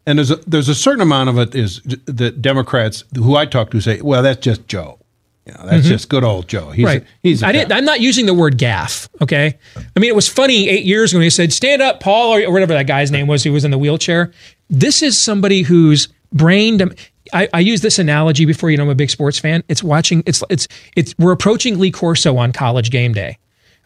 and 0.06 0.20
there's 0.20 0.32
a 0.32 0.36
there's 0.48 0.70
a 0.70 0.76
certain 0.76 1.02
amount 1.02 1.30
of 1.30 1.38
it 1.38 1.56
is 1.56 1.82
that 2.06 2.42
democrats 2.42 3.04
who 3.16 3.36
i 3.36 3.46
talk 3.46 3.72
to 3.72 3.80
say 3.82 4.02
well 4.02 4.22
that's 4.22 4.40
just 4.42 4.68
joe 4.68 5.00
you 5.46 5.54
know, 5.54 5.66
that's 5.66 5.86
Mhm. 5.86 5.90
just 5.90 6.10
good 6.10 6.24
old 6.26 6.48
joe 6.50 6.72
he's 6.72 6.86
right. 6.86 7.04
a, 7.04 7.06
he's 7.24 7.42
a 7.44 7.48
I 7.48 7.52
didn't, 7.54 7.72
I'm 7.72 7.86
not 7.86 8.02
using 8.02 8.26
the 8.26 8.34
word 8.34 8.58
gaffe. 8.58 9.08
Okay. 9.22 9.58
I 9.96 10.00
mean, 10.00 10.10
it 10.10 10.16
was 10.16 10.28
funny 10.28 10.68
eight 10.68 10.84
years 10.84 11.12
ago 11.14 11.20
when 11.20 11.24
he 11.24 11.30
said, 11.30 11.54
stand 11.54 11.82
up, 11.82 12.02
Paul, 12.02 12.34
or 12.36 12.52
whatever 12.52 12.74
that 12.74 12.86
guy's 12.86 13.12
name 13.12 13.28
was 13.28 13.44
who 13.46 13.54
was 13.54 13.64
in 13.64 13.72
the 13.72 13.78
wheelchair. 13.78 14.34
This 14.70 15.02
is 15.02 15.18
somebody 15.18 15.62
whose 15.62 16.10
brain, 16.34 16.76
dem- 16.76 16.94
I, 17.34 17.50
I 17.54 17.60
use 17.60 17.82
this 17.82 18.00
analogy 18.00 18.46
before 18.46 18.70
you 18.70 18.78
know 18.78 18.84
I'm 18.84 18.90
a 18.90 18.96
big 18.96 19.10
sports 19.10 19.40
fan. 19.40 19.64
It's 19.68 19.84
watching, 19.84 20.24
it's, 20.26 20.44
it's, 20.50 20.68
it's, 20.96 21.16
we're 21.18 21.32
approaching 21.32 21.80
Lee 21.80 21.92
Corso 21.92 22.38
on 22.38 22.52
college 22.52 22.92
game 22.92 23.14
day. 23.14 23.38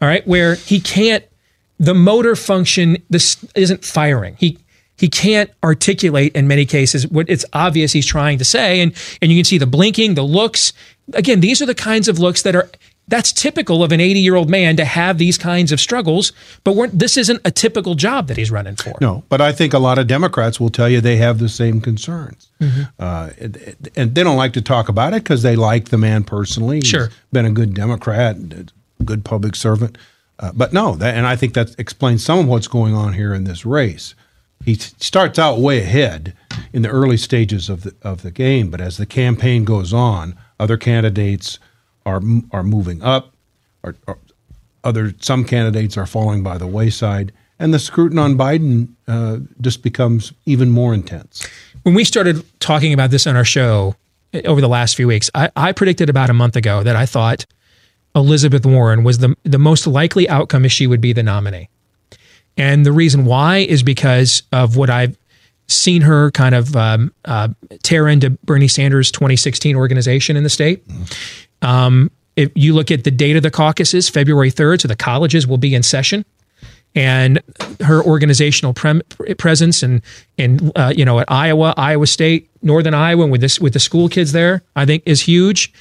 All 0.01 0.07
right. 0.07 0.25
Where 0.27 0.55
he 0.55 0.79
can't, 0.79 1.23
the 1.79 1.93
motor 1.93 2.35
function, 2.35 2.97
this 3.09 3.43
isn't 3.55 3.83
firing. 3.83 4.35
He, 4.37 4.57
he 4.97 5.09
can't 5.09 5.49
articulate 5.63 6.35
in 6.35 6.47
many 6.47 6.65
cases 6.65 7.07
what 7.07 7.27
it's 7.29 7.45
obvious 7.53 7.91
he's 7.91 8.05
trying 8.05 8.37
to 8.37 8.45
say. 8.45 8.81
And, 8.81 8.95
and 9.21 9.31
you 9.31 9.37
can 9.37 9.45
see 9.45 9.57
the 9.57 9.65
blinking, 9.65 10.13
the 10.13 10.23
looks. 10.23 10.73
Again, 11.13 11.39
these 11.39 11.61
are 11.61 11.65
the 11.65 11.75
kinds 11.75 12.07
of 12.07 12.19
looks 12.19 12.43
that 12.43 12.55
are, 12.55 12.69
that's 13.07 13.33
typical 13.33 13.83
of 13.83 13.91
an 13.91 13.99
80 13.99 14.19
year 14.19 14.35
old 14.35 14.49
man 14.49 14.77
to 14.77 14.85
have 14.85 15.17
these 15.17 15.37
kinds 15.37 15.71
of 15.71 15.79
struggles. 15.79 16.31
But 16.63 16.75
we're, 16.75 16.87
this 16.87 17.17
isn't 17.17 17.41
a 17.43 17.51
typical 17.51 17.95
job 17.95 18.27
that 18.27 18.37
he's 18.37 18.51
running 18.51 18.75
for. 18.75 18.93
no 19.01 19.23
but 19.29 19.41
i 19.41 19.51
think 19.51 19.73
a 19.73 19.79
lot 19.79 19.97
of 19.97 20.07
democrats 20.07 20.59
will 20.59 20.69
tell 20.69 20.87
you 20.87 21.01
they 21.01 21.17
have 21.17 21.39
the 21.39 21.49
same 21.49 21.81
concerns 21.81 22.49
uh, 22.99 23.29
and, 23.95 24.13
they 24.15 24.23
don't 24.23 24.37
like 24.37 24.53
to 24.53 24.61
talk 24.61 24.87
about 24.87 25.13
it 25.13 25.23
because 25.23 25.41
they 25.41 25.55
like 25.55 25.89
the 25.89 25.97
man 25.97 26.23
personally. 26.23 26.77
He's 26.77 26.87
Sure. 26.87 27.09
been 27.31 27.45
a 27.45 27.51
good 27.51 27.73
Democrat, 27.73 28.37
good 29.03 29.25
public 29.25 29.55
servant. 29.55 29.97
Uh, 30.39 30.51
but 30.53 30.71
no, 30.71 30.95
that, 30.95 31.15
and 31.15 31.25
I 31.25 31.35
think 31.35 31.55
that 31.55 31.75
explains 31.79 32.23
some 32.23 32.37
of 32.39 32.47
what's 32.47 32.67
going 32.67 32.93
on 32.93 33.13
here 33.13 33.33
in 33.33 33.45
this 33.45 33.65
race. 33.65 34.13
He 34.63 34.75
starts 34.75 35.39
out 35.39 35.57
way 35.59 35.79
ahead 35.79 36.35
in 36.71 36.83
the 36.83 36.89
early 36.89 37.17
stages 37.17 37.67
of 37.67 37.81
the 37.81 37.95
of 38.03 38.21
the 38.21 38.29
game, 38.31 38.69
but 38.69 38.79
as 38.79 38.97
the 38.97 39.07
campaign 39.07 39.63
goes 39.65 39.91
on, 39.91 40.35
other 40.59 40.77
candidates 40.77 41.57
are 42.05 42.21
are 42.51 42.63
moving 42.63 43.01
up, 43.01 43.33
or, 43.83 43.95
other 44.83 45.13
some 45.19 45.45
candidates 45.45 45.97
are 45.97 46.05
falling 46.05 46.43
by 46.43 46.57
the 46.57 46.67
wayside, 46.67 47.31
and 47.59 47.73
the 47.73 47.79
scrutiny 47.79 48.19
on 48.21 48.37
Biden 48.37 48.89
uh, 49.07 49.37
just 49.61 49.83
becomes 49.83 50.33
even 50.45 50.69
more 50.69 50.93
intense. 50.93 51.47
when 51.83 51.93
we 51.93 52.03
started 52.03 52.43
talking 52.59 52.93
about 52.93 53.11
this 53.11 53.27
on 53.27 53.35
our 53.35 53.45
show 53.45 53.95
eh, 54.33 54.41
over 54.45 54.61
the 54.61 54.69
last 54.69 54.95
few 54.95 55.07
weeks, 55.07 55.29
I, 55.35 55.49
I 55.55 55.71
predicted 55.71 56.09
about 56.09 56.29
a 56.29 56.33
month 56.33 56.55
ago 56.55 56.83
that 56.83 56.95
I 56.95 57.05
thought 57.05 57.45
Elizabeth 58.15 58.65
Warren 58.65 59.03
was 59.03 59.19
the 59.19 59.35
the 59.43 59.59
most 59.59 59.87
likely 59.87 60.27
outcome 60.27 60.65
is 60.65 60.71
she 60.71 60.87
would 60.87 61.01
be 61.01 61.13
the 61.13 61.23
nominee. 61.23 61.69
And 62.57 62.85
the 62.85 62.91
reason 62.91 63.25
why 63.25 63.57
is 63.59 63.81
because 63.81 64.43
of 64.51 64.75
what 64.75 64.89
I've 64.89 65.17
seen 65.67 66.01
her 66.01 66.31
kind 66.31 66.53
of 66.53 66.75
um, 66.75 67.13
uh, 67.25 67.47
tear 67.81 68.07
into 68.07 68.31
Bernie 68.43 68.67
Sanders' 68.67 69.11
2016 69.11 69.75
organization 69.75 70.35
in 70.35 70.43
the 70.43 70.49
state. 70.49 70.83
Um, 71.61 72.11
if 72.35 72.51
you 72.55 72.73
look 72.73 72.91
at 72.91 73.03
the 73.03 73.11
date 73.11 73.35
of 73.35 73.43
the 73.43 73.51
caucuses, 73.51 74.09
February 74.09 74.51
3rd, 74.51 74.81
so 74.81 74.87
the 74.87 74.95
colleges 74.95 75.45
will 75.45 75.57
be 75.57 75.75
in 75.75 75.83
session 75.83 76.25
and 76.95 77.41
her 77.81 78.03
organizational 78.03 78.73
prem- 78.73 79.01
presence 79.37 79.81
and 79.81 80.01
in 80.37 80.71
uh, 80.75 80.93
you 80.95 81.05
know 81.05 81.19
at 81.19 81.31
Iowa, 81.31 81.73
Iowa 81.77 82.07
State, 82.07 82.49
Northern 82.61 82.93
Iowa, 82.93 83.27
with 83.27 83.41
this 83.41 83.59
with 83.59 83.73
the 83.73 83.79
school 83.79 84.09
kids 84.09 84.31
there, 84.31 84.63
I 84.75 84.85
think 84.85 85.03
is 85.05 85.21
huge. 85.21 85.71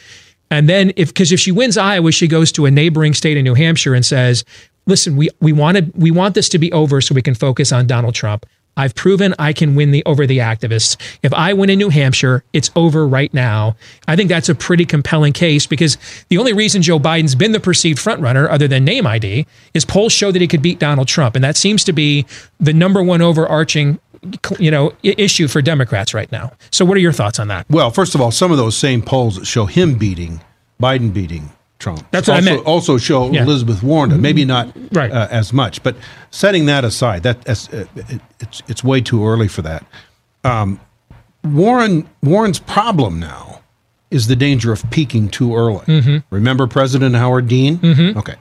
And 0.51 0.69
then 0.69 0.93
if 0.97 1.09
because 1.09 1.33
if 1.33 1.41
she 1.41 1.53
wins 1.53 1.77
Iowa, 1.77 2.13
she 2.13 2.29
goes 2.29 2.53
to 2.53 2.67
a 2.67 2.71
neighboring 2.71 3.15
state 3.15 3.37
in 3.37 3.45
New 3.45 3.55
Hampshire 3.55 3.95
and 3.95 4.05
says, 4.05 4.45
"Listen, 4.87 5.17
we 5.17 5.29
we 5.41 5.53
want 5.53 5.79
to 5.79 5.91
we 5.95 6.11
want 6.11 6.35
this 6.35 6.49
to 6.51 6.59
be 6.59 6.73
over 6.73 7.01
so 7.01 7.15
we 7.15 7.23
can 7.23 7.35
focus 7.35 7.73
on 7.73 7.87
Donald 7.87 8.15
Trump." 8.15 8.47
I've 8.77 8.95
proven 8.95 9.35
I 9.39 9.53
can 9.53 9.75
win 9.75 9.91
the 9.91 10.03
over 10.07 10.27
the 10.27 10.39
activists. 10.39 10.97
If 11.23 11.35
I 11.35 11.53
win 11.53 11.71
in 11.71 11.79
New 11.79 11.91
Hampshire, 11.91 12.45
it's 12.53 12.71
over 12.77 13.07
right 13.07 13.33
now. 13.35 13.77
I 14.09 14.17
think 14.17 14.29
that's 14.29 14.49
a 14.49 14.55
pretty 14.55 14.85
compelling 14.85 15.33
case 15.33 15.67
because 15.67 15.99
the 16.29 16.39
only 16.39 16.53
reason 16.53 16.83
Joe 16.83 16.99
Biden's 16.99 17.35
been 17.35 17.53
the 17.53 17.61
perceived 17.61 17.99
frontrunner, 17.99 18.49
other 18.51 18.69
than 18.69 18.85
name 18.85 19.07
ID, 19.07 19.47
is 19.75 19.85
polls 19.85 20.13
show 20.13 20.33
that 20.33 20.41
he 20.41 20.49
could 20.49 20.63
beat 20.63 20.79
Donald 20.79 21.09
Trump, 21.09 21.35
and 21.35 21.45
that 21.45 21.57
seems 21.57 21.85
to 21.85 21.93
be 21.93 22.27
the 22.59 22.73
number 22.73 23.03
one 23.03 23.21
overarching, 23.21 23.99
you 24.59 24.71
know, 24.71 24.93
issue 25.03 25.49
for 25.49 25.61
Democrats 25.61 26.15
right 26.15 26.31
now. 26.33 26.53
So, 26.71 26.85
what 26.85 26.97
are 26.97 27.01
your 27.01 27.13
thoughts 27.13 27.39
on 27.39 27.49
that? 27.49 27.67
Well, 27.69 27.91
first 27.91 28.15
of 28.15 28.21
all, 28.21 28.31
some 28.31 28.51
of 28.51 28.57
those 28.57 28.77
same 28.77 29.03
polls 29.03 29.47
show 29.47 29.67
him 29.67 29.97
beating 29.97 30.41
Biden 30.81 31.13
beating 31.13 31.51
Trump. 31.81 32.07
That's 32.13 32.29
what 32.29 32.35
I 32.35 32.39
also, 32.39 32.51
meant. 32.55 32.67
Also 32.67 32.99
show 32.99 33.31
Yeah. 33.33 33.43
Elizabeth 33.43 33.83
Warren, 33.83 34.21
maybe 34.21 34.45
not 34.45 34.69
Right. 34.93 35.11
uh, 35.11 35.27
as 35.31 35.53
much, 35.53 35.83
but 35.83 35.97
setting 36.31 36.67
that 36.67 36.85
aside, 36.85 37.25
that 37.25 37.39
uh, 37.49 37.85
it, 37.97 38.21
it's 38.39 38.63
it's 38.69 38.85
way 38.85 39.01
too 39.01 39.27
early 39.27 39.49
for 39.49 39.63
that. 39.63 39.85
Um, 40.45 40.79
Warren 41.45 42.07
Warren's 42.23 42.59
problem 42.61 43.19
now 43.19 43.61
is 44.11 44.27
the 44.27 44.35
danger 44.37 44.73
of 44.73 44.83
peaking 44.91 45.29
too 45.29 45.55
early. 45.55 45.85
Mhm. 45.87 46.23
Remember 46.31 46.67
President 46.67 47.15
Howard 47.15 47.47
Dean? 47.49 47.79
Mhm. 47.79 48.17
Okay, 48.17 48.35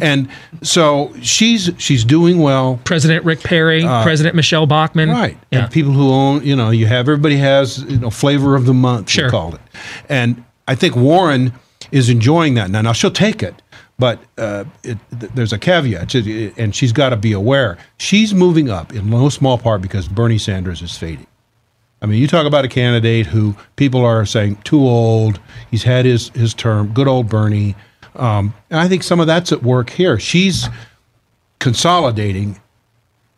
and 0.00 0.28
so 0.62 1.12
she's 1.20 1.70
she's 1.78 2.04
doing 2.04 2.38
well. 2.38 2.78
President 2.84 3.24
Rick 3.24 3.42
Perry, 3.42 3.82
Uh, 3.84 4.02
President 4.04 4.34
Michelle 4.36 4.66
Bachmann, 4.66 5.10
Right. 5.10 5.36
Yeah. 5.50 5.64
And 5.64 5.70
people 5.72 5.92
who 5.92 6.10
own, 6.12 6.44
you 6.44 6.54
know, 6.56 6.70
you 6.70 6.86
have 6.86 7.00
everybody 7.08 7.36
has, 7.38 7.84
you 7.88 7.98
know, 7.98 8.08
flavor 8.10 8.54
of 8.54 8.66
the 8.66 8.74
month, 8.74 9.10
Sure. 9.10 9.24
we 9.24 9.30
called 9.30 9.54
it. 9.54 9.60
And 10.08 10.44
I 10.68 10.76
think 10.76 10.94
Warren 10.96 11.52
is 11.92 12.08
enjoying 12.08 12.54
that 12.54 12.70
now. 12.70 12.80
Now 12.82 12.92
she'll 12.92 13.10
take 13.10 13.42
it, 13.42 13.62
but 13.98 14.20
uh, 14.38 14.64
it, 14.82 14.98
th- 15.20 15.32
there's 15.32 15.52
a 15.52 15.58
caveat, 15.58 16.10
She- 16.10 16.52
and 16.56 16.74
she's 16.74 16.92
got 16.92 17.10
to 17.10 17.16
be 17.16 17.32
aware. 17.32 17.78
She's 17.98 18.34
moving 18.34 18.70
up 18.70 18.92
in 18.94 19.08
no 19.10 19.28
small 19.28 19.58
part 19.58 19.82
because 19.82 20.08
Bernie 20.08 20.38
Sanders 20.38 20.82
is 20.82 20.96
fading. 20.96 21.26
I 22.02 22.06
mean, 22.06 22.20
you 22.20 22.28
talk 22.28 22.46
about 22.46 22.64
a 22.64 22.68
candidate 22.68 23.26
who 23.26 23.56
people 23.76 24.04
are 24.04 24.26
saying 24.26 24.56
too 24.64 24.80
old. 24.80 25.40
He's 25.70 25.82
had 25.82 26.04
his 26.04 26.28
his 26.30 26.52
term. 26.54 26.88
Good 26.92 27.08
old 27.08 27.28
Bernie. 27.28 27.74
Um, 28.14 28.52
and 28.70 28.78
I 28.80 28.88
think 28.88 29.02
some 29.02 29.18
of 29.18 29.26
that's 29.26 29.50
at 29.50 29.62
work 29.62 29.90
here. 29.90 30.18
She's 30.18 30.68
consolidating 31.58 32.60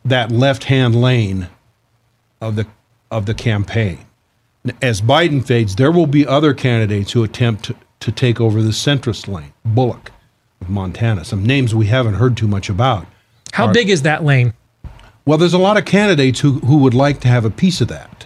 that 0.05 0.31
left 0.31 0.65
hand 0.65 1.01
lane 1.01 1.47
of 2.41 2.55
the 2.55 2.67
of 3.11 3.25
the 3.25 3.33
campaign. 3.33 3.99
As 4.81 5.01
Biden 5.01 5.45
fades, 5.45 5.75
there 5.77 5.91
will 5.91 6.05
be 6.07 6.27
other 6.27 6.53
candidates 6.53 7.11
who 7.13 7.23
attempt 7.23 7.71
to, 7.99 8.11
take 8.11 8.39
over 8.41 8.61
the 8.61 8.69
centrist 8.69 9.27
lane. 9.27 9.53
Bullock 9.65 10.11
of 10.61 10.69
Montana, 10.69 11.25
some 11.25 11.45
names 11.45 11.73
we 11.73 11.87
haven't 11.87 12.15
heard 12.15 12.35
too 12.37 12.47
much 12.47 12.69
about. 12.69 13.05
How 13.53 13.67
are- 13.67 13.73
big 13.73 13.89
is 13.89 14.03
that 14.03 14.23
lane? 14.23 14.53
well, 15.25 15.37
there's 15.37 15.53
a 15.53 15.59
lot 15.59 15.77
of 15.77 15.85
candidates 15.85 16.39
who, 16.39 16.53
who 16.59 16.77
would 16.77 16.95
like 16.95 17.19
to 17.21 17.27
have 17.27 17.45
a 17.45 17.51
piece 17.51 17.81
of 17.81 17.87
that. 17.89 18.25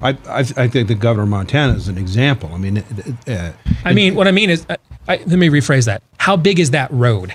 I, 0.00 0.10
I, 0.28 0.38
I 0.38 0.68
think 0.68 0.86
the 0.86 0.94
governor 0.94 1.24
of 1.24 1.28
Montana 1.30 1.74
is 1.74 1.88
an 1.88 1.98
example. 1.98 2.50
I 2.52 2.58
mean, 2.58 2.84
uh, 3.26 3.52
I 3.84 3.92
mean, 3.92 4.14
what 4.14 4.28
I 4.28 4.32
mean 4.32 4.50
is, 4.50 4.66
I, 4.68 4.76
I, 5.08 5.16
let 5.16 5.38
me 5.38 5.48
rephrase 5.48 5.86
that. 5.86 6.02
How 6.18 6.36
big 6.36 6.60
is 6.60 6.70
that 6.70 6.92
road? 6.92 7.34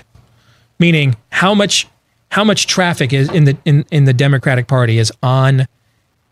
Meaning, 0.78 1.16
how 1.30 1.54
much 1.54 1.86
how 2.30 2.44
much 2.44 2.66
traffic 2.66 3.12
is 3.12 3.28
in 3.28 3.44
the 3.44 3.58
in, 3.64 3.84
in 3.90 4.04
the 4.04 4.12
Democratic 4.12 4.68
Party 4.68 4.98
is 4.98 5.12
on 5.22 5.66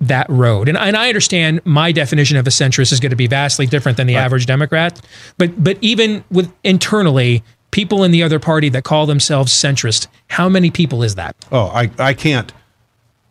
that 0.00 0.28
road? 0.28 0.68
And, 0.68 0.78
and 0.78 0.96
I 0.96 1.08
understand 1.08 1.60
my 1.64 1.92
definition 1.92 2.36
of 2.36 2.46
a 2.46 2.50
centrist 2.50 2.92
is 2.92 3.00
going 3.00 3.10
to 3.10 3.16
be 3.16 3.26
vastly 3.26 3.66
different 3.66 3.96
than 3.96 4.06
the 4.06 4.16
average 4.16 4.46
Democrat. 4.46 5.00
But 5.36 5.62
but 5.62 5.78
even 5.80 6.24
with 6.30 6.52
internally, 6.64 7.42
people 7.70 8.04
in 8.04 8.10
the 8.10 8.22
other 8.22 8.38
party 8.38 8.68
that 8.70 8.84
call 8.84 9.06
themselves 9.06 9.52
centrist, 9.52 10.06
how 10.28 10.48
many 10.48 10.70
people 10.70 11.02
is 11.02 11.14
that? 11.16 11.36
oh, 11.52 11.66
I, 11.68 11.90
I 11.98 12.14
can't. 12.14 12.52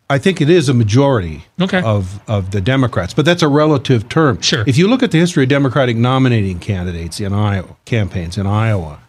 I 0.09 0.18
think 0.20 0.39
it 0.39 0.49
is 0.49 0.70
a 0.70 0.74
majority 0.74 1.43
okay. 1.59 1.82
of, 1.82 2.22
of 2.30 2.51
the 2.51 2.61
Democrats, 2.61 3.13
but 3.13 3.26
that's 3.26 3.41
a 3.41 3.47
relative 3.49 4.07
term. 4.07 4.39
Sure. 4.41 4.63
If 4.65 4.78
you 4.78 4.88
look 4.88 5.03
at 5.03 5.11
the 5.11 5.20
history 5.20 5.43
of 5.43 5.49
Democratic 5.49 5.97
nominating 5.97 6.59
candidates 6.59 7.20
in 7.20 7.34
Iowa, 7.34 7.76
campaigns 7.84 8.38
in 8.38 8.47
Iowa, 8.47 9.01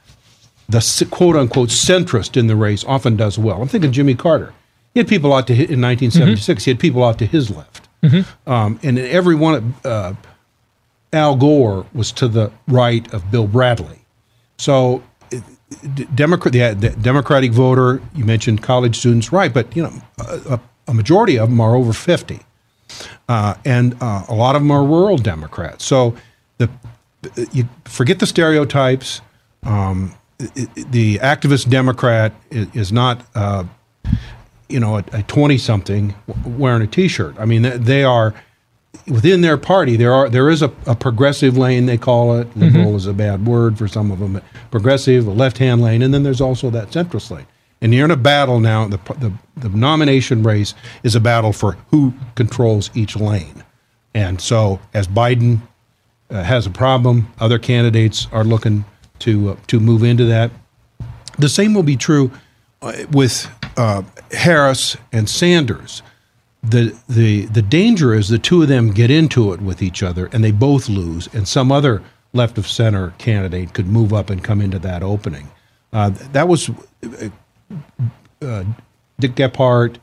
the 0.68 1.06
quote 1.08 1.36
unquote 1.36 1.68
centrist 1.68 2.36
in 2.36 2.48
the 2.48 2.56
race 2.56 2.84
often 2.84 3.14
does 3.14 3.38
well. 3.38 3.62
I'm 3.62 3.68
thinking 3.68 3.92
Jimmy 3.92 4.16
Carter. 4.16 4.52
He 4.98 5.00
had 5.02 5.08
people 5.08 5.32
out 5.32 5.46
to 5.46 5.54
his, 5.54 5.70
in 5.70 5.80
1976. 5.80 6.64
He 6.64 6.70
had 6.72 6.80
people 6.80 7.04
out 7.04 7.18
to 7.20 7.26
his 7.26 7.50
left, 7.54 7.88
um, 8.48 8.80
and 8.82 8.98
every 8.98 9.36
one 9.36 9.54
of 9.54 9.86
uh, 9.86 10.12
Al 11.12 11.36
Gore 11.36 11.86
was 11.94 12.10
to 12.12 12.26
the 12.26 12.50
right 12.66 13.06
of 13.14 13.30
Bill 13.30 13.46
Bradley. 13.46 14.00
So, 14.58 15.04
Democrat, 16.16 16.52
the, 16.52 16.74
the 16.74 16.90
Democratic 17.00 17.52
voter, 17.52 18.02
you 18.14 18.24
mentioned 18.24 18.62
college 18.62 18.96
students, 18.98 19.32
right? 19.32 19.52
But 19.54 19.74
you 19.76 19.84
know, 19.84 19.92
a, 20.18 20.60
a- 20.88 20.94
majority 20.94 21.38
of 21.38 21.48
them 21.50 21.60
are 21.60 21.76
over 21.76 21.92
50, 21.92 22.40
uh, 23.28 23.54
and 23.64 23.94
uh, 24.00 24.24
a 24.28 24.34
lot 24.34 24.56
of 24.56 24.62
them 24.62 24.70
are 24.72 24.82
rural 24.84 25.16
Democrats. 25.16 25.84
So, 25.84 26.16
the 26.56 26.68
you 27.52 27.68
forget 27.84 28.18
the 28.18 28.26
stereotypes. 28.26 29.20
Um, 29.64 30.14
the 30.38 31.18
activist 31.18 31.68
Democrat 31.68 32.32
is, 32.50 32.68
is 32.74 32.92
not, 32.92 33.24
uh, 33.34 33.64
you 34.68 34.80
know, 34.80 34.98
a 34.98 35.22
twenty-something 35.24 36.14
wearing 36.44 36.82
a 36.82 36.86
T-shirt. 36.86 37.36
I 37.38 37.44
mean, 37.44 37.62
they- 37.62 38.04
are 38.04 38.34
within 39.06 39.40
their 39.40 39.56
party. 39.56 39.96
There 39.96 40.12
are 40.12 40.28
there 40.28 40.50
is 40.50 40.62
a, 40.62 40.72
a 40.86 40.94
progressive 40.94 41.56
lane 41.56 41.86
they 41.86 41.98
call 41.98 42.36
it. 42.38 42.54
Liberal 42.56 42.96
is 42.96 43.06
a 43.06 43.12
bad 43.12 43.46
word 43.46 43.78
for 43.78 43.88
some 43.88 44.10
of 44.10 44.18
them. 44.18 44.34
But 44.34 44.44
progressive, 44.70 45.26
a 45.26 45.30
left-hand 45.30 45.80
lane, 45.82 46.02
and 46.02 46.12
then 46.12 46.22
there's 46.22 46.40
also 46.40 46.70
that 46.70 46.90
centrist 46.90 47.30
lane. 47.30 47.46
And 47.80 47.94
you're 47.94 48.04
in 48.04 48.10
a 48.10 48.16
battle 48.16 48.60
now. 48.60 48.88
The, 48.88 48.98
the 49.18 49.32
the 49.56 49.68
nomination 49.68 50.42
race 50.42 50.74
is 51.02 51.14
a 51.14 51.20
battle 51.20 51.52
for 51.52 51.76
who 51.90 52.12
controls 52.34 52.90
each 52.94 53.14
lane. 53.16 53.62
And 54.14 54.40
so, 54.40 54.80
as 54.94 55.06
Biden 55.06 55.60
uh, 56.30 56.42
has 56.42 56.66
a 56.66 56.70
problem, 56.70 57.32
other 57.38 57.58
candidates 57.58 58.26
are 58.32 58.44
looking 58.44 58.84
to 59.20 59.50
uh, 59.50 59.56
to 59.68 59.80
move 59.80 60.02
into 60.02 60.24
that. 60.24 60.50
The 61.38 61.48
same 61.48 61.72
will 61.72 61.84
be 61.84 61.96
true 61.96 62.30
uh, 62.82 62.92
with 63.12 63.48
uh, 63.78 64.02
Harris 64.32 64.96
and 65.12 65.28
Sanders. 65.28 66.02
The, 66.62 66.94
the 67.08 67.46
the 67.46 67.62
danger 67.62 68.12
is 68.14 68.28
the 68.28 68.38
two 68.38 68.62
of 68.62 68.68
them 68.68 68.90
get 68.92 69.10
into 69.10 69.52
it 69.52 69.60
with 69.62 69.80
each 69.80 70.02
other 70.02 70.28
and 70.32 70.42
they 70.42 70.50
both 70.50 70.88
lose, 70.88 71.28
and 71.32 71.46
some 71.46 71.70
other 71.70 72.02
left 72.32 72.58
of 72.58 72.66
center 72.66 73.14
candidate 73.18 73.72
could 73.72 73.86
move 73.86 74.12
up 74.12 74.28
and 74.28 74.42
come 74.42 74.60
into 74.60 74.78
that 74.80 75.02
opening. 75.04 75.48
Uh, 75.92 76.10
that 76.32 76.48
was 76.48 76.68
uh, 76.68 77.28
uh, 78.42 78.64
Dick 79.20 79.34
Gephardt, 79.36 79.96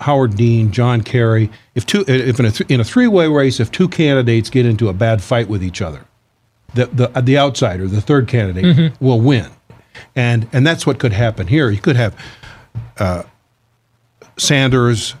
Howard 0.00 0.36
Dean, 0.36 0.70
John 0.72 1.02
Kerry. 1.02 1.48
If 1.74 1.86
two, 1.86 2.04
if 2.08 2.38
in 2.40 2.46
a, 2.46 2.50
th- 2.50 2.68
in 2.70 2.80
a 2.80 2.84
three-way 2.84 3.28
race, 3.28 3.60
if 3.60 3.70
two 3.70 3.88
candidates 3.88 4.50
get 4.50 4.66
into 4.66 4.88
a 4.88 4.92
bad 4.92 5.22
fight 5.22 5.48
with 5.48 5.62
each 5.62 5.80
other, 5.80 6.04
the 6.74 6.86
the 6.86 7.06
the 7.22 7.38
outsider, 7.38 7.86
the 7.86 8.00
third 8.00 8.28
candidate, 8.28 8.64
Mhm. 8.64 9.00
will 9.00 9.20
win, 9.20 9.46
and 10.14 10.46
and 10.52 10.66
that's 10.66 10.86
what 10.86 10.98
could 10.98 11.12
happen 11.12 11.46
here. 11.46 11.70
You 11.70 11.80
could 11.80 11.96
have 11.96 12.14
uh, 12.98 13.22
Sanders 14.36 15.14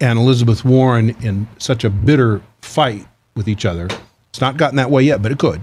and 0.00 0.18
Elizabeth 0.18 0.64
Warren 0.64 1.10
in 1.22 1.48
such 1.58 1.84
a 1.84 1.90
bitter 1.90 2.40
fight 2.62 3.06
with 3.34 3.48
each 3.48 3.64
other. 3.64 3.88
It's 4.30 4.40
not 4.40 4.56
gotten 4.56 4.76
that 4.76 4.90
way 4.90 5.02
yet, 5.02 5.22
but 5.22 5.32
it 5.32 5.38
could, 5.38 5.62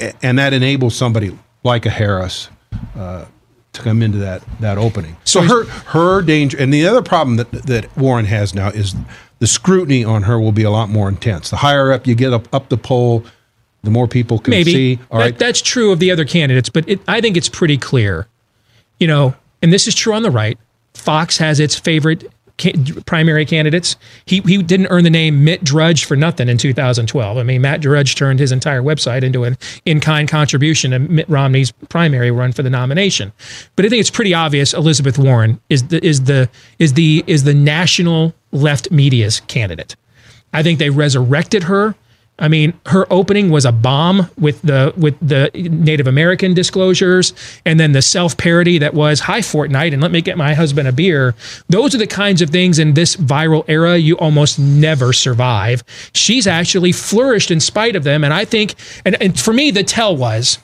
A- 0.00 0.12
and 0.24 0.38
that 0.38 0.52
enables 0.52 0.96
somebody 0.96 1.36
like 1.64 1.86
a 1.86 1.90
Harris. 1.90 2.48
Uh, 2.96 3.26
to 3.72 3.82
come 3.82 4.02
into 4.02 4.18
that 4.18 4.42
that 4.58 4.78
opening, 4.78 5.16
so 5.22 5.42
her 5.42 5.64
her 5.64 6.22
danger, 6.22 6.56
and 6.58 6.74
the 6.74 6.88
other 6.88 7.02
problem 7.02 7.36
that 7.36 7.52
that 7.52 7.96
Warren 7.96 8.24
has 8.24 8.52
now 8.52 8.68
is 8.68 8.96
the 9.38 9.46
scrutiny 9.46 10.02
on 10.04 10.24
her 10.24 10.40
will 10.40 10.50
be 10.50 10.64
a 10.64 10.70
lot 10.72 10.88
more 10.88 11.08
intense. 11.08 11.50
The 11.50 11.56
higher 11.56 11.92
up 11.92 12.04
you 12.04 12.16
get 12.16 12.32
up 12.32 12.52
up 12.52 12.68
the 12.68 12.76
poll, 12.76 13.24
the 13.84 13.90
more 13.90 14.08
people 14.08 14.40
can 14.40 14.50
Maybe 14.50 14.72
see. 14.72 14.98
All 15.10 15.18
That- 15.18 15.24
right, 15.24 15.38
that's 15.38 15.62
true 15.62 15.92
of 15.92 16.00
the 16.00 16.10
other 16.10 16.24
candidates, 16.24 16.68
but 16.68 16.88
it, 16.88 17.00
I 17.06 17.20
think 17.20 17.36
it's 17.36 17.48
pretty 17.48 17.78
clear. 17.78 18.26
You 18.98 19.06
know, 19.06 19.34
and 19.62 19.72
this 19.72 19.86
is 19.86 19.94
true 19.94 20.14
on 20.14 20.22
the 20.22 20.30
right. 20.30 20.58
Fox 20.94 21.38
has 21.38 21.60
its 21.60 21.78
favorite 21.78 22.30
primary 23.06 23.46
candidates. 23.46 23.96
He 24.26 24.40
he 24.40 24.62
didn't 24.62 24.88
earn 24.88 25.04
the 25.04 25.10
name 25.10 25.44
Mitt 25.44 25.64
Drudge 25.64 26.04
for 26.04 26.16
nothing 26.16 26.48
in 26.48 26.58
2012. 26.58 27.38
I 27.38 27.42
mean, 27.42 27.62
Matt 27.62 27.80
Drudge 27.80 28.14
turned 28.14 28.38
his 28.38 28.52
entire 28.52 28.82
website 28.82 29.22
into 29.22 29.44
an 29.44 29.56
in-kind 29.86 30.28
contribution 30.28 30.90
to 30.90 30.98
Mitt 30.98 31.28
Romney's 31.28 31.72
primary 31.88 32.30
run 32.30 32.52
for 32.52 32.62
the 32.62 32.70
nomination. 32.70 33.32
But 33.76 33.86
I 33.86 33.88
think 33.88 34.00
it's 34.00 34.10
pretty 34.10 34.34
obvious 34.34 34.74
Elizabeth 34.74 35.18
Warren 35.18 35.60
is 35.68 35.88
the 35.88 36.04
is 36.04 36.24
the 36.24 36.48
is 36.78 36.94
the 36.94 37.24
is 37.26 37.44
the 37.44 37.54
national 37.54 38.34
left 38.52 38.90
media's 38.90 39.40
candidate. 39.40 39.96
I 40.52 40.62
think 40.62 40.78
they 40.78 40.90
resurrected 40.90 41.64
her. 41.64 41.94
I 42.40 42.48
mean, 42.48 42.72
her 42.86 43.06
opening 43.12 43.50
was 43.50 43.64
a 43.64 43.72
bomb 43.72 44.28
with 44.38 44.60
the 44.62 44.92
with 44.96 45.14
the 45.20 45.50
Native 45.54 46.06
American 46.06 46.54
disclosures, 46.54 47.32
and 47.64 47.78
then 47.78 47.92
the 47.92 48.02
self 48.02 48.36
parody 48.36 48.78
that 48.78 48.94
was 48.94 49.20
"Hi 49.20 49.40
Fortnite" 49.40 49.92
and 49.92 50.02
"Let 50.02 50.10
me 50.10 50.22
get 50.22 50.38
my 50.38 50.54
husband 50.54 50.88
a 50.88 50.92
beer." 50.92 51.34
Those 51.68 51.94
are 51.94 51.98
the 51.98 52.06
kinds 52.06 52.42
of 52.42 52.50
things 52.50 52.78
in 52.78 52.94
this 52.94 53.14
viral 53.16 53.64
era 53.68 53.96
you 53.98 54.16
almost 54.18 54.58
never 54.58 55.12
survive. 55.12 55.84
She's 56.14 56.46
actually 56.46 56.92
flourished 56.92 57.50
in 57.50 57.60
spite 57.60 57.94
of 57.94 58.04
them, 58.04 58.24
and 58.24 58.32
I 58.32 58.44
think, 58.44 58.74
and, 59.04 59.20
and 59.20 59.38
for 59.38 59.52
me, 59.52 59.70
the 59.70 59.84
tell 59.84 60.16
was 60.16 60.58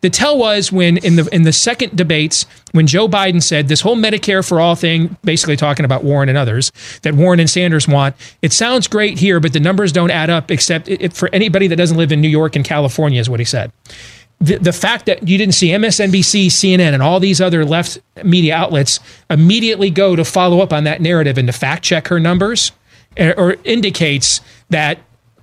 the 0.00 0.10
tell 0.10 0.38
was 0.38 0.72
when 0.72 0.96
in 0.98 1.16
the 1.16 1.28
in 1.32 1.42
the 1.42 1.52
second 1.52 1.96
debates 1.96 2.46
when 2.72 2.86
Joe 2.86 3.08
Biden 3.08 3.42
said 3.42 3.68
this 3.68 3.80
whole 3.80 3.96
Medicare 3.96 4.46
for 4.46 4.60
all 4.60 4.74
thing, 4.74 5.16
basically 5.22 5.56
talking 5.56 5.84
about 5.84 6.04
Warren 6.04 6.28
and 6.28 6.38
others 6.38 6.72
that 7.02 7.14
Warren 7.14 7.40
and 7.40 7.50
Sanders 7.50 7.86
want. 7.86 8.16
It 8.42 8.52
sounds 8.52 8.88
great 8.88 9.18
here, 9.18 9.40
but 9.40 9.52
the 9.52 9.60
numbers 9.60 9.92
don't 9.92 10.10
add 10.10 10.30
up. 10.30 10.50
Except 10.50 10.88
for 11.12 11.28
anybody 11.32 11.66
that 11.66 11.76
doesn't 11.76 11.96
live 11.96 12.12
in 12.12 12.20
New 12.20 12.28
York 12.28 12.56
and 12.56 12.64
California, 12.64 13.20
is 13.20 13.28
what 13.28 13.40
he 13.40 13.44
said. 13.44 13.72
The, 14.40 14.56
the 14.56 14.72
fact 14.72 15.04
that 15.04 15.28
you 15.28 15.36
didn't 15.36 15.54
see 15.54 15.68
MSNBC, 15.68 16.46
CNN, 16.46 16.94
and 16.94 17.02
all 17.02 17.20
these 17.20 17.42
other 17.42 17.62
left 17.62 17.98
media 18.24 18.56
outlets 18.56 18.98
immediately 19.28 19.90
go 19.90 20.16
to 20.16 20.24
follow 20.24 20.60
up 20.60 20.72
on 20.72 20.84
that 20.84 21.02
narrative 21.02 21.36
and 21.36 21.46
to 21.46 21.52
fact 21.52 21.84
check 21.84 22.08
her 22.08 22.18
numbers, 22.18 22.72
eh, 23.18 23.34
or 23.36 23.56
indicates 23.64 24.40
that 24.70 24.98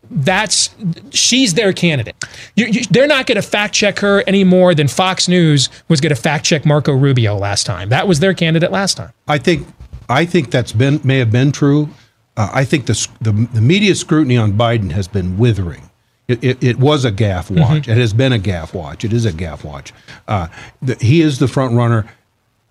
that's 0.10 0.70
she's 1.12 1.54
their 1.54 1.74
candidate. 1.74 2.16
You, 2.56 2.68
you, 2.68 2.82
they're 2.90 3.08
not 3.08 3.26
going 3.26 3.36
to 3.36 3.42
fact 3.42 3.74
check 3.74 4.00
her 4.00 4.24
any 4.28 4.44
more 4.44 4.74
than 4.74 4.88
Fox 4.88 5.28
News 5.28 5.70
was 5.88 6.02
going 6.02 6.14
to 6.16 6.22
fact 6.22 6.46
check 6.46 6.66
Marco 6.66 6.94
Rubio 6.94 7.38
last 7.38 7.66
time. 7.66 7.90
That 7.90 8.08
was 8.08 8.20
their 8.20 8.34
candidate 8.34 8.72
last 8.72 8.96
time. 8.98 9.12
I 9.28 9.38
think 9.38 9.68
I 10.10 10.26
think 10.26 10.52
that's 10.52 10.72
been 10.72 11.02
may 11.04 11.20
have 11.20 11.32
been 11.32 11.52
true. 11.52 11.90
Uh, 12.36 12.50
I 12.54 12.66
think 12.66 12.86
the, 12.86 13.08
the 13.22 13.32
the 13.32 13.62
media 13.62 13.96
scrutiny 13.96 14.38
on 14.38 14.54
Biden 14.54 14.92
has 14.92 15.08
been 15.08 15.38
withering. 15.38 15.90
It, 16.28 16.44
it, 16.44 16.64
it 16.64 16.78
was 16.78 17.06
a 17.06 17.12
gaffe 17.12 17.50
watch. 17.50 17.88
It 17.88 17.96
has 17.98 18.12
been 18.12 18.34
a 18.34 18.40
gaffe 18.40 18.74
watch. 18.74 19.06
It 19.06 19.14
is 19.14 19.26
a 19.26 19.32
gaffe 19.32 19.64
watch. 19.64 19.94
Uh, 20.28 20.48
the, 20.82 20.96
he 20.96 21.22
is 21.22 21.40
the 21.40 21.48
front 21.48 21.74
runner. 21.74 22.06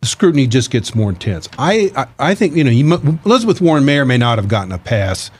The 0.02 0.08
scrutiny 0.08 0.46
just 0.46 0.70
gets 0.70 0.94
more 0.94 1.08
intense. 1.08 1.48
I 1.58 1.90
I, 1.96 2.30
I 2.30 2.34
think 2.34 2.54
you 2.54 2.64
know 2.64 2.70
you, 2.70 3.18
Elizabeth 3.24 3.60
Warren 3.60 3.84
may 3.84 3.98
or 3.98 4.04
may 4.04 4.18
not 4.18 4.38
have 4.38 4.48
gotten 4.48 4.72
a 4.72 4.78
pass 4.78 5.30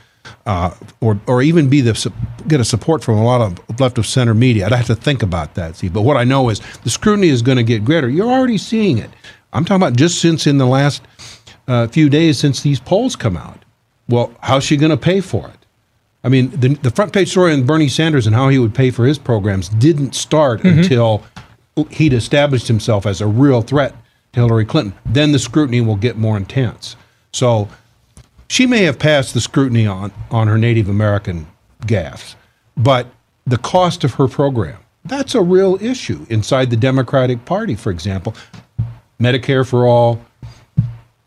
uh, 0.45 0.71
or 1.01 1.19
or 1.27 1.41
even 1.41 1.69
be 1.69 1.81
the 1.81 2.11
get 2.47 2.59
a 2.59 2.65
support 2.65 3.03
from 3.03 3.15
a 3.17 3.23
lot 3.23 3.41
of 3.41 3.79
left 3.79 3.97
of 3.97 4.05
center 4.05 4.33
media. 4.33 4.65
I'd 4.65 4.71
have 4.71 4.87
to 4.87 4.95
think 4.95 5.23
about 5.23 5.55
that. 5.55 5.75
See, 5.75 5.89
but 5.89 6.01
what 6.03 6.17
I 6.17 6.23
know 6.23 6.49
is 6.49 6.59
the 6.83 6.89
scrutiny 6.89 7.29
is 7.29 7.41
going 7.41 7.57
to 7.57 7.63
get 7.63 7.83
greater. 7.85 8.09
You're 8.09 8.29
already 8.31 8.57
seeing 8.57 8.97
it. 8.97 9.09
I'm 9.53 9.65
talking 9.65 9.81
about 9.81 9.95
just 9.97 10.19
since 10.21 10.45
in 10.47 10.57
the 10.57 10.65
last 10.67 11.01
uh, 11.67 11.87
few 11.87 12.09
days 12.09 12.37
since 12.37 12.61
these 12.61 12.79
polls 12.79 13.15
come 13.15 13.35
out. 13.37 13.63
Well, 14.09 14.31
how's 14.41 14.63
she 14.63 14.77
going 14.77 14.91
to 14.91 14.97
pay 14.97 15.19
for 15.21 15.47
it? 15.47 15.53
I 16.23 16.29
mean, 16.29 16.49
the, 16.51 16.69
the 16.75 16.91
front 16.91 17.13
page 17.13 17.29
story 17.29 17.53
on 17.53 17.63
Bernie 17.65 17.87
Sanders 17.87 18.25
and 18.27 18.35
how 18.35 18.49
he 18.49 18.59
would 18.59 18.73
pay 18.75 18.91
for 18.91 19.05
his 19.05 19.17
programs 19.17 19.69
didn't 19.69 20.15
start 20.15 20.61
Mhm. 20.61 20.77
until 20.79 21.23
he'd 21.91 22.13
established 22.13 22.67
himself 22.67 23.05
as 23.05 23.21
a 23.21 23.27
real 23.27 23.61
threat 23.61 23.93
to 24.33 24.39
Hillary 24.41 24.65
Clinton. 24.65 24.93
Then 25.05 25.31
the 25.31 25.39
scrutiny 25.39 25.79
will 25.81 25.95
get 25.95 26.17
more 26.17 26.35
intense. 26.35 26.95
So 27.31 27.67
she 28.47 28.65
may 28.65 28.83
have 28.83 28.99
passed 28.99 29.33
the 29.33 29.41
scrutiny 29.41 29.85
on, 29.85 30.11
on 30.31 30.47
her 30.47 30.57
Native 30.57 30.89
American 30.89 31.47
gaffes, 31.81 32.35
but 32.75 33.07
the 33.45 33.57
cost 33.57 34.03
of 34.03 34.15
her 34.15 34.27
program, 34.27 34.77
that's 35.05 35.35
a 35.35 35.41
real 35.41 35.77
issue 35.81 36.25
inside 36.29 36.69
the 36.69 36.77
Democratic 36.77 37.45
Party, 37.45 37.75
for 37.75 37.91
example. 37.91 38.35
Medicare 39.19 39.67
for 39.67 39.87
all, 39.87 40.21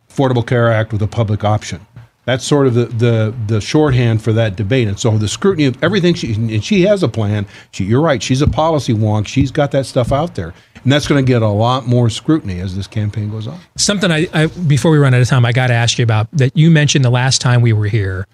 Affordable 0.08 0.46
Care 0.46 0.70
Act 0.70 0.92
with 0.92 1.02
a 1.02 1.06
public 1.06 1.44
option. 1.44 1.86
That's 2.26 2.44
sort 2.44 2.66
of 2.66 2.74
the, 2.74 2.84
the, 2.86 3.34
the 3.46 3.60
shorthand 3.60 4.22
for 4.22 4.32
that 4.34 4.54
debate. 4.54 4.86
And 4.86 4.98
so 5.00 5.16
the 5.16 5.26
scrutiny 5.28 5.64
of 5.64 5.82
everything 5.82 6.14
she 6.14 6.34
and 6.34 6.64
she 6.64 6.82
has 6.82 7.02
a 7.02 7.08
plan. 7.08 7.46
She, 7.72 7.84
you're 7.84 8.02
right. 8.02 8.22
She's 8.22 8.42
a 8.42 8.46
policy 8.46 8.92
wonk. 8.92 9.26
She's 9.26 9.50
got 9.50 9.70
that 9.72 9.86
stuff 9.86 10.12
out 10.12 10.34
there, 10.34 10.52
and 10.82 10.92
that's 10.92 11.06
going 11.06 11.24
to 11.24 11.28
get 11.28 11.42
a 11.42 11.48
lot 11.48 11.86
more 11.86 12.08
scrutiny 12.08 12.60
as 12.60 12.76
this 12.76 12.86
campaign 12.86 13.30
goes 13.30 13.46
on. 13.46 13.58
Something 13.76 14.10
I, 14.10 14.26
I 14.32 14.46
before 14.46 14.90
we 14.90 14.98
run 14.98 15.14
out 15.14 15.20
of 15.20 15.28
time, 15.28 15.44
I 15.44 15.52
got 15.52 15.68
to 15.68 15.74
ask 15.74 15.98
you 15.98 16.02
about 16.02 16.28
that. 16.32 16.56
You 16.56 16.70
mentioned 16.70 17.04
the 17.04 17.10
last 17.10 17.40
time 17.40 17.60
we 17.60 17.72
were 17.72 17.86
here. 17.86 18.26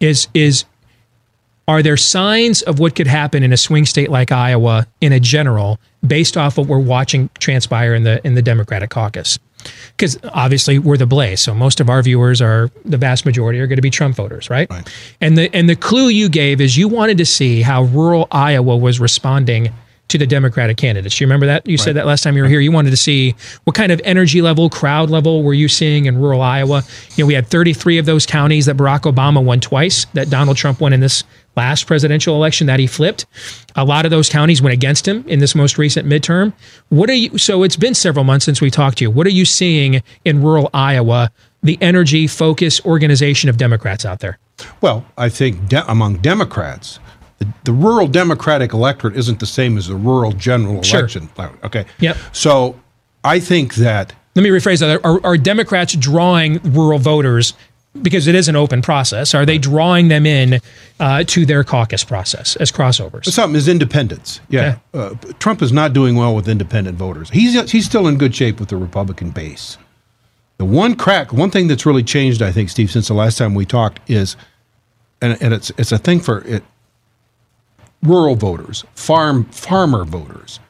Is 0.00 0.28
is 0.34 0.64
are 1.66 1.82
there 1.82 1.96
signs 1.96 2.60
of 2.62 2.78
what 2.78 2.94
could 2.94 3.06
happen 3.06 3.42
in 3.42 3.52
a 3.52 3.56
swing 3.56 3.86
state 3.86 4.10
like 4.10 4.30
Iowa 4.30 4.86
in 5.00 5.12
a 5.12 5.20
general, 5.20 5.78
based 6.06 6.36
off 6.36 6.58
what 6.58 6.66
we're 6.66 6.78
watching 6.78 7.30
transpire 7.38 7.94
in 7.94 8.02
the 8.02 8.24
in 8.26 8.34
the 8.34 8.42
Democratic 8.42 8.90
caucus? 8.90 9.38
Because 9.96 10.18
obviously 10.34 10.78
we're 10.78 10.98
the 10.98 11.06
blaze, 11.06 11.40
so 11.40 11.54
most 11.54 11.80
of 11.80 11.88
our 11.88 12.02
viewers 12.02 12.42
are 12.42 12.70
the 12.84 12.98
vast 12.98 13.24
majority 13.24 13.60
are 13.60 13.66
going 13.66 13.76
to 13.76 13.82
be 13.82 13.88
Trump 13.88 14.14
voters, 14.14 14.50
right? 14.50 14.70
And 15.22 15.38
the 15.38 15.54
and 15.54 15.70
the 15.70 15.76
clue 15.76 16.08
you 16.08 16.28
gave 16.28 16.60
is 16.60 16.76
you 16.76 16.86
wanted 16.86 17.16
to 17.16 17.24
see 17.24 17.62
how 17.62 17.84
rural 17.84 18.28
Iowa 18.30 18.76
was 18.76 19.00
responding 19.00 19.72
to 20.08 20.18
the 20.18 20.26
Democratic 20.26 20.76
candidates. 20.76 21.20
You 21.20 21.26
remember 21.26 21.46
that? 21.46 21.66
You 21.66 21.78
said 21.78 21.96
that 21.96 22.06
last 22.06 22.22
time 22.22 22.36
you 22.36 22.42
were 22.42 22.48
here. 22.48 22.60
You 22.60 22.70
wanted 22.70 22.90
to 22.90 22.96
see 22.96 23.34
what 23.64 23.74
kind 23.74 23.90
of 23.90 24.00
energy 24.04 24.42
level, 24.42 24.68
crowd 24.68 25.10
level 25.10 25.42
were 25.42 25.54
you 25.54 25.68
seeing 25.68 26.04
in 26.04 26.18
rural 26.18 26.42
Iowa? 26.42 26.82
You 27.16 27.24
know, 27.24 27.26
we 27.26 27.34
had 27.34 27.46
33 27.46 27.98
of 27.98 28.06
those 28.06 28.26
counties 28.26 28.66
that 28.66 28.76
Barack 28.76 29.10
Obama 29.10 29.42
won 29.42 29.60
twice, 29.60 30.04
that 30.12 30.30
Donald 30.30 30.56
Trump 30.56 30.80
won 30.80 30.92
in 30.92 31.00
this 31.00 31.24
last 31.56 31.86
presidential 31.86 32.34
election 32.34 32.66
that 32.66 32.80
he 32.80 32.86
flipped. 32.86 33.26
A 33.76 33.84
lot 33.84 34.04
of 34.04 34.10
those 34.10 34.28
counties 34.28 34.60
went 34.60 34.74
against 34.74 35.06
him 35.06 35.24
in 35.26 35.38
this 35.38 35.54
most 35.54 35.78
recent 35.78 36.06
midterm. 36.06 36.52
What 36.88 37.08
are 37.08 37.14
you 37.14 37.38
so 37.38 37.62
it's 37.62 37.76
been 37.76 37.94
several 37.94 38.24
months 38.24 38.44
since 38.44 38.60
we 38.60 38.70
talked 38.70 38.98
to 38.98 39.04
you. 39.04 39.10
What 39.10 39.26
are 39.26 39.30
you 39.30 39.44
seeing 39.44 40.02
in 40.24 40.42
rural 40.42 40.70
Iowa, 40.74 41.30
the 41.62 41.78
energy 41.80 42.26
focus 42.26 42.84
organization 42.84 43.48
of 43.48 43.56
Democrats 43.56 44.04
out 44.04 44.20
there? 44.20 44.38
Well, 44.80 45.04
I 45.16 45.28
think 45.28 45.68
de- 45.68 45.90
among 45.90 46.18
Democrats, 46.18 47.00
the, 47.38 47.46
the 47.64 47.72
rural 47.72 48.06
Democratic 48.06 48.72
electorate 48.72 49.16
isn't 49.16 49.40
the 49.40 49.46
same 49.46 49.76
as 49.76 49.88
the 49.88 49.96
rural 49.96 50.32
general 50.32 50.82
Sure. 50.82 51.00
election. 51.00 51.28
Okay. 51.64 51.84
Yep. 52.00 52.16
So 52.32 52.78
I 53.24 53.40
think 53.40 53.74
that 53.76 54.12
Let 54.34 54.42
me 54.42 54.50
rephrase 54.50 54.80
that. 54.80 55.04
Are, 55.04 55.24
are 55.24 55.36
Democrats 55.36 55.94
drawing 55.94 56.58
rural 56.72 56.98
voters 56.98 57.54
because 58.02 58.26
it 58.26 58.34
is 58.34 58.48
an 58.48 58.56
open 58.56 58.82
process? 58.82 59.34
Are 59.34 59.46
they 59.46 59.56
drawing 59.58 60.08
them 60.08 60.26
in 60.26 60.60
uh, 60.98 61.22
to 61.24 61.46
their 61.46 61.62
caucus 61.64 62.02
process 62.04 62.56
as 62.56 62.72
crossovers? 62.72 63.26
something 63.26 63.56
is 63.56 63.68
independence. 63.68 64.40
Yeah. 64.48 64.78
Uh, 64.92 65.14
Trump 65.38 65.62
is 65.62 65.72
not 65.72 65.92
doing 65.92 66.16
well 66.16 66.34
with 66.34 66.48
independent 66.48 66.98
voters. 66.98 67.30
He's 67.30 67.70
he's 67.70 67.86
still 67.86 68.06
in 68.08 68.18
good 68.18 68.34
shape 68.34 68.58
with 68.60 68.68
the 68.68 68.76
Republican 68.76 69.30
base. 69.30 69.78
The 70.58 70.64
one 70.64 70.94
crack, 70.94 71.32
one 71.32 71.50
thing 71.50 71.66
that's 71.66 71.84
really 71.84 72.04
changed, 72.04 72.40
I 72.42 72.52
think, 72.52 72.68
Steve, 72.70 72.90
since 72.90 73.08
the 73.08 73.14
last 73.14 73.38
time 73.38 73.54
we 73.54 73.64
talked 73.66 73.98
is, 74.08 74.36
and, 75.20 75.36
and 75.42 75.52
it's 75.54 75.70
it's 75.78 75.90
a 75.92 75.98
thing 75.98 76.20
for 76.20 76.42
it. 76.44 76.62
Rural 78.04 78.36
voters, 78.36 78.84
farm 78.94 79.44
farmer 79.46 80.04
voters, 80.04 80.60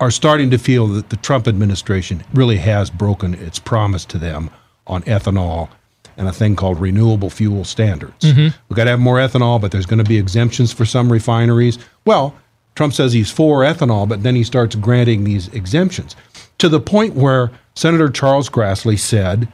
are 0.00 0.10
starting 0.10 0.50
to 0.50 0.58
feel 0.58 0.86
that 0.88 1.10
the 1.10 1.16
Trump 1.16 1.46
administration 1.46 2.24
really 2.34 2.56
has 2.56 2.90
broken 2.90 3.34
its 3.34 3.58
promise 3.58 4.04
to 4.06 4.18
them 4.18 4.50
on 4.86 5.02
ethanol 5.02 5.68
and 6.16 6.28
a 6.28 6.32
thing 6.32 6.56
called 6.56 6.80
renewable 6.80 7.30
fuel 7.30 7.64
standards. 7.64 8.24
Mhm. 8.24 8.52
We've 8.68 8.76
got 8.76 8.84
to 8.84 8.90
have 8.90 9.00
more 9.00 9.16
ethanol, 9.18 9.60
but 9.60 9.70
there's 9.70 9.86
going 9.86 10.02
to 10.02 10.08
be 10.08 10.18
exemptions 10.18 10.72
for 10.72 10.84
some 10.84 11.10
refineries. 11.12 11.78
Well, 12.04 12.34
Trump 12.74 12.94
says 12.94 13.12
he's 13.12 13.30
for 13.30 13.60
ethanol, 13.60 14.08
but 14.08 14.22
then 14.22 14.34
he 14.34 14.42
starts 14.44 14.74
granting 14.74 15.24
these 15.24 15.48
exemptions 15.48 16.16
to 16.58 16.68
the 16.68 16.80
point 16.80 17.14
where 17.14 17.50
Senator 17.74 18.08
Charles 18.08 18.48
Grassley 18.50 18.98
said 18.98 19.46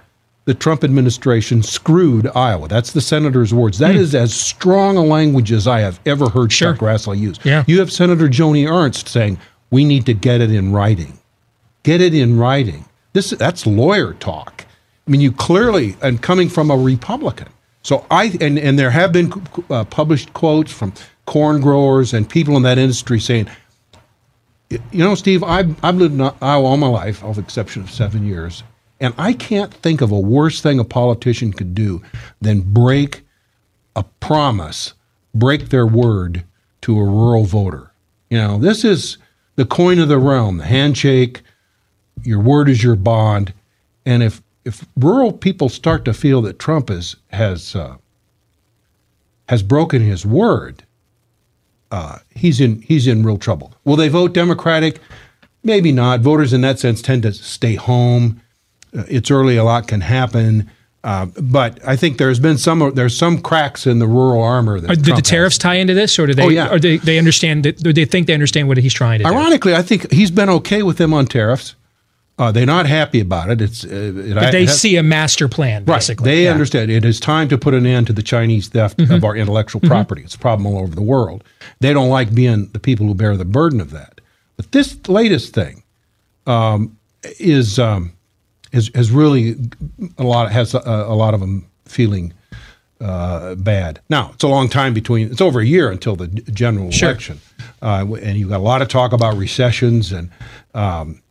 the 0.49 0.55
Trump 0.55 0.83
administration 0.83 1.63
screwed 1.63 2.27
Iowa. 2.35 2.69
That's 2.69 2.93
the 2.95 3.03
senator's 3.03 3.53
words. 3.53 3.79
That 3.79 3.95
Hmm. 3.95 4.01
is 4.01 4.15
as 4.15 4.33
strong 4.33 4.97
a 4.97 5.03
language 5.05 5.53
as 5.53 5.67
I 5.67 5.81
have 5.81 6.01
ever 6.07 6.31
heard 6.31 6.49
Chuck 6.51 6.79
Grassley 6.79 7.19
use. 7.19 7.39
Yeah. 7.45 7.65
You 7.67 7.79
have 7.81 7.93
Senator 7.93 8.29
Joni 8.29 8.67
Ernst 8.67 9.09
saying, 9.09 9.39
we 9.71 9.85
need 9.85 10.07
to 10.07 10.15
get 10.15 10.41
it 10.41 10.51
in 10.51 10.73
writing. 10.73 11.19
Get 11.83 12.01
it 12.01 12.15
in 12.15 12.39
writing. 12.39 12.87
This 13.13 13.29
that's 13.31 13.67
lawyer 13.67 14.15
talk. 14.15 14.65
I 15.07 15.11
mean, 15.11 15.21
you 15.21 15.33
clearly 15.33 15.97
and 16.01 16.23
coming 16.23 16.49
from 16.49 16.71
a 16.71 16.77
Republican. 16.77 17.49
So 17.83 18.07
I 18.11 18.37
and 18.41 18.59
and 18.59 18.79
there 18.79 18.91
have 18.91 19.13
been 19.13 19.31
uh, 19.69 19.85
published 19.85 20.33
quotes 20.33 20.73
from 20.73 20.95
corn 21.27 21.61
growers 21.61 22.15
and 22.15 22.27
people 22.27 22.57
in 22.57 22.63
that 22.63 22.79
industry 22.79 23.21
saying, 23.21 23.49
you 24.71 24.79
know, 24.93 25.15
Steve, 25.15 25.43
I've 25.43 25.77
I've 25.85 25.97
lived 25.97 26.15
in 26.15 26.21
Iowa 26.23 26.65
all 26.65 26.77
my 26.79 26.89
life, 26.89 27.23
with 27.23 27.37
the 27.37 27.43
exception 27.43 27.83
of 27.83 27.91
seven 27.91 28.27
years, 28.27 28.63
and 29.01 29.15
I 29.17 29.33
can't 29.33 29.73
think 29.73 30.01
of 30.01 30.11
a 30.11 30.19
worse 30.19 30.61
thing 30.61 30.79
a 30.79 30.85
politician 30.85 31.53
could 31.53 31.75
do 31.75 32.03
than 32.41 32.61
break 32.61 33.23
a 33.95 34.05
promise, 34.21 34.95
break 35.35 35.69
their 35.69 35.87
word 35.87 36.45
to 36.83 36.99
a 36.99 37.05
rural 37.05 37.45
voter. 37.45 37.93
You 38.31 38.39
know, 38.39 38.59
this 38.59 38.85
is 38.85 39.19
the 39.57 39.65
coin 39.65 39.99
of 39.99 40.09
the 40.09 40.19
realm, 40.19 40.59
the 40.59 40.65
handshake. 40.65 41.43
Your 42.23 42.41
word 42.41 42.69
is 42.69 42.83
your 42.83 42.97
bond, 42.97 43.53
and 44.05 44.23
if 44.23 44.43
if 44.65 44.85
rural 44.97 45.33
people 45.33 45.69
start 45.69 46.05
to 46.05 46.13
feel 46.13 46.43
that 46.43 46.59
Trump 46.59 46.91
is 46.91 47.17
has 47.29 47.75
uh, 47.77 47.97
has 49.49 49.63
broken 49.63 50.03
his 50.03 50.27
word, 50.27 50.83
uh, 51.91 52.19
he's 52.35 52.61
in 52.61 52.83
he's 52.83 53.07
in 53.07 53.25
real 53.25 53.39
trouble. 53.39 53.73
Will 53.85 53.97
they 53.97 54.09
vote 54.09 54.35
Democratic? 54.35 55.01
Maybe 55.63 55.93
not. 55.93 56.21
Voters 56.21 56.53
in 56.53 56.61
that 56.63 56.79
sense 56.79 57.01
tend 57.01 57.23
to 57.23 57.33
stay 57.33 57.77
home. 57.77 58.41
Uh, 58.97 59.05
it's 59.09 59.31
early; 59.31 59.57
a 59.57 59.65
lot 59.65 59.87
can 59.89 60.01
happen. 60.01 60.71
Uh, 61.05 61.27
but 61.41 61.79
I 61.87 61.95
think 61.95 62.19
there's 62.19 62.41
been 62.41 62.59
some 62.59 62.93
there's 62.95 63.17
some 63.17 63.41
cracks 63.41 63.87
in 63.87 63.99
the 64.01 64.07
rural 64.07 64.43
armor. 64.43 64.81
That 64.81 64.91
Are, 64.91 64.95
did 64.97 65.05
Trump 65.05 65.23
the 65.25 65.29
has. 65.29 65.31
tariffs 65.31 65.59
tie 65.59 65.75
into 65.77 65.95
this, 65.95 66.19
or 66.19 66.27
do 66.27 66.35
they? 66.35 66.43
Oh, 66.43 66.49
yeah. 66.49 66.73
Or 66.73 66.79
they, 66.79 66.97
they 66.99 67.19
understand? 67.19 67.65
that- 67.65 67.79
they 67.79 68.05
think 68.05 68.27
they 68.27 68.35
understand 68.35 68.67
what 68.69 68.79
he's 68.79 68.93
trying 68.93 69.19
to 69.21 69.25
do? 69.25 69.31
Ironically, 69.31 69.75
I 69.75 69.83
think 69.83 70.11
he's 70.13 70.31
been 70.33 70.49
okay 70.51 70.83
with 70.83 70.99
them 70.99 71.15
on 71.15 71.27
tariffs. 71.27 71.77
Uh, 72.37 72.53
they're 72.53 72.67
not 72.67 72.87
happy 72.87 73.21
about 73.21 73.49
it. 73.51 73.61
It's 73.61 73.85
uh, 73.85 73.89
it, 73.91 74.35
But 74.35 74.51
they 74.53 74.67
has- 74.67 74.81
see 74.81 74.97
a 74.97 75.03
master 75.03 75.49
plan, 75.49 75.85
basically. 75.85 76.29
Right. 76.31 76.35
They 76.37 76.45
Yeah. 76.45 76.53
understand 76.53 76.91
it 76.91 77.05
is 77.05 77.19
time 77.21 77.49
to 77.49 77.59
put 77.59 77.75
an 77.75 77.87
end 77.87 78.07
to 78.09 78.13
the 78.13 78.23
Chinese 78.23 78.69
theft 78.69 78.99
Mhm. 78.99 79.11
of 79.17 79.25
our 79.25 79.37
intellectual 79.37 79.81
Mhm. 79.81 79.89
property. 79.89 80.23
It's 80.25 80.35
a 80.35 80.39
problem 80.39 80.67
all 80.67 80.79
over 80.83 80.95
the 80.95 81.03
world. 81.03 81.43
They 81.81 81.93
don't 81.93 82.09
like 82.11 82.35
being 82.35 82.69
the 82.73 82.79
people 82.81 83.07
who 83.07 83.15
bear 83.15 83.37
the 83.37 83.45
burden 83.45 83.81
of 83.81 83.91
that. 83.93 84.21
But 84.57 84.73
this 84.73 84.97
latest 85.09 85.53
thing 85.55 85.83
um, 86.47 86.97
is 87.41 87.79
um, 87.79 88.13
is 88.73 88.91
has 88.95 89.11
really 89.11 89.57
a 90.19 90.23
lot 90.25 90.51
has 90.53 90.75
a, 90.75 90.81
a 91.09 91.15
lot 91.15 91.35
of 91.35 91.41
them 91.41 91.67
feeling 91.85 92.33
uh, 93.01 93.55
bad. 93.55 94.01
Now 94.09 94.31
it's 94.35 94.45
a 94.45 94.49
long 94.49 94.69
time 94.69 94.93
between. 94.95 95.31
It's 95.31 95.41
over 95.41 95.61
a 95.61 95.65
year 95.67 95.91
until 95.91 96.17
the 96.17 96.27
general 96.29 96.91
Sure. 96.91 97.11
election, 97.11 97.41
uh, 97.83 98.05
and 98.23 98.37
you've 98.39 98.49
got 98.51 98.59
a 98.59 98.63
lot 98.63 98.83
of 98.83 98.89
talk 98.89 99.13
about 99.13 99.37
recessions 99.37 100.13
and. 100.13 100.31
Um, 100.75 101.23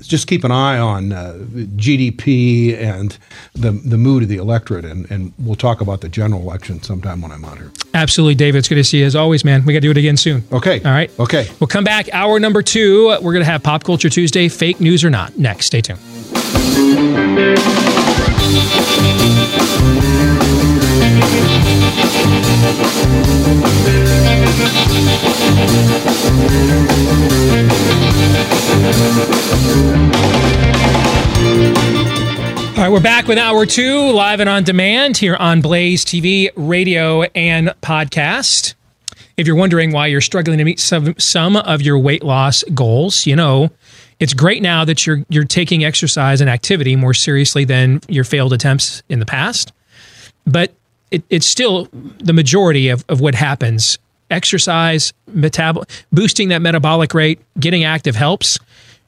just 0.00 0.26
keep 0.26 0.44
an 0.44 0.50
eye 0.50 0.78
on 0.78 1.12
uh, 1.12 1.34
GDP 1.76 2.78
and 2.78 3.16
the 3.54 3.70
the 3.72 3.96
mood 3.96 4.22
of 4.22 4.28
the 4.28 4.36
electorate, 4.36 4.84
and, 4.84 5.10
and 5.10 5.32
we'll 5.38 5.54
talk 5.56 5.80
about 5.80 6.00
the 6.00 6.08
general 6.08 6.42
election 6.42 6.82
sometime 6.82 7.22
when 7.22 7.32
I'm 7.32 7.44
on 7.44 7.56
here. 7.56 7.72
Absolutely, 7.94 8.34
David. 8.34 8.58
It's 8.58 8.68
good 8.68 8.74
to 8.76 8.84
see 8.84 9.00
you 9.00 9.06
as 9.06 9.16
always, 9.16 9.44
man. 9.44 9.64
We 9.64 9.72
got 9.72 9.78
to 9.78 9.80
do 9.82 9.90
it 9.90 9.96
again 9.96 10.16
soon. 10.16 10.44
Okay. 10.52 10.80
All 10.82 10.92
right. 10.92 11.10
Okay. 11.18 11.48
We'll 11.60 11.68
come 11.68 11.84
back. 11.84 12.08
Hour 12.12 12.38
number 12.38 12.62
two. 12.62 13.06
We're 13.06 13.32
going 13.32 13.44
to 13.44 13.50
have 13.50 13.62
Pop 13.62 13.84
Culture 13.84 14.10
Tuesday, 14.10 14.48
fake 14.48 14.80
news 14.80 15.04
or 15.04 15.10
not. 15.10 15.38
Next. 15.38 15.66
Stay 15.66 15.80
tuned. 15.80 16.00
We're 32.94 33.00
back 33.00 33.26
with 33.26 33.38
hour 33.38 33.66
two, 33.66 34.12
live 34.12 34.38
and 34.38 34.48
on 34.48 34.62
demand 34.62 35.16
here 35.16 35.34
on 35.34 35.60
Blaze 35.60 36.04
TV, 36.04 36.48
radio, 36.54 37.22
and 37.34 37.70
podcast. 37.82 38.74
If 39.36 39.48
you're 39.48 39.56
wondering 39.56 39.90
why 39.90 40.06
you're 40.06 40.20
struggling 40.20 40.58
to 40.58 40.64
meet 40.64 40.78
some, 40.78 41.18
some 41.18 41.56
of 41.56 41.82
your 41.82 41.98
weight 41.98 42.22
loss 42.22 42.62
goals, 42.72 43.26
you 43.26 43.34
know, 43.34 43.72
it's 44.20 44.32
great 44.32 44.62
now 44.62 44.84
that 44.84 45.08
you're 45.08 45.24
you're 45.28 45.44
taking 45.44 45.82
exercise 45.82 46.40
and 46.40 46.48
activity 46.48 46.94
more 46.94 47.14
seriously 47.14 47.64
than 47.64 48.00
your 48.06 48.22
failed 48.22 48.52
attempts 48.52 49.02
in 49.08 49.18
the 49.18 49.26
past. 49.26 49.72
But 50.46 50.72
it, 51.10 51.24
it's 51.30 51.46
still 51.46 51.88
the 51.92 52.32
majority 52.32 52.90
of, 52.90 53.04
of 53.08 53.20
what 53.20 53.34
happens. 53.34 53.98
Exercise, 54.30 55.12
metabol- 55.28 55.90
boosting 56.12 56.50
that 56.50 56.62
metabolic 56.62 57.12
rate, 57.12 57.40
getting 57.58 57.82
active 57.82 58.14
helps, 58.14 58.56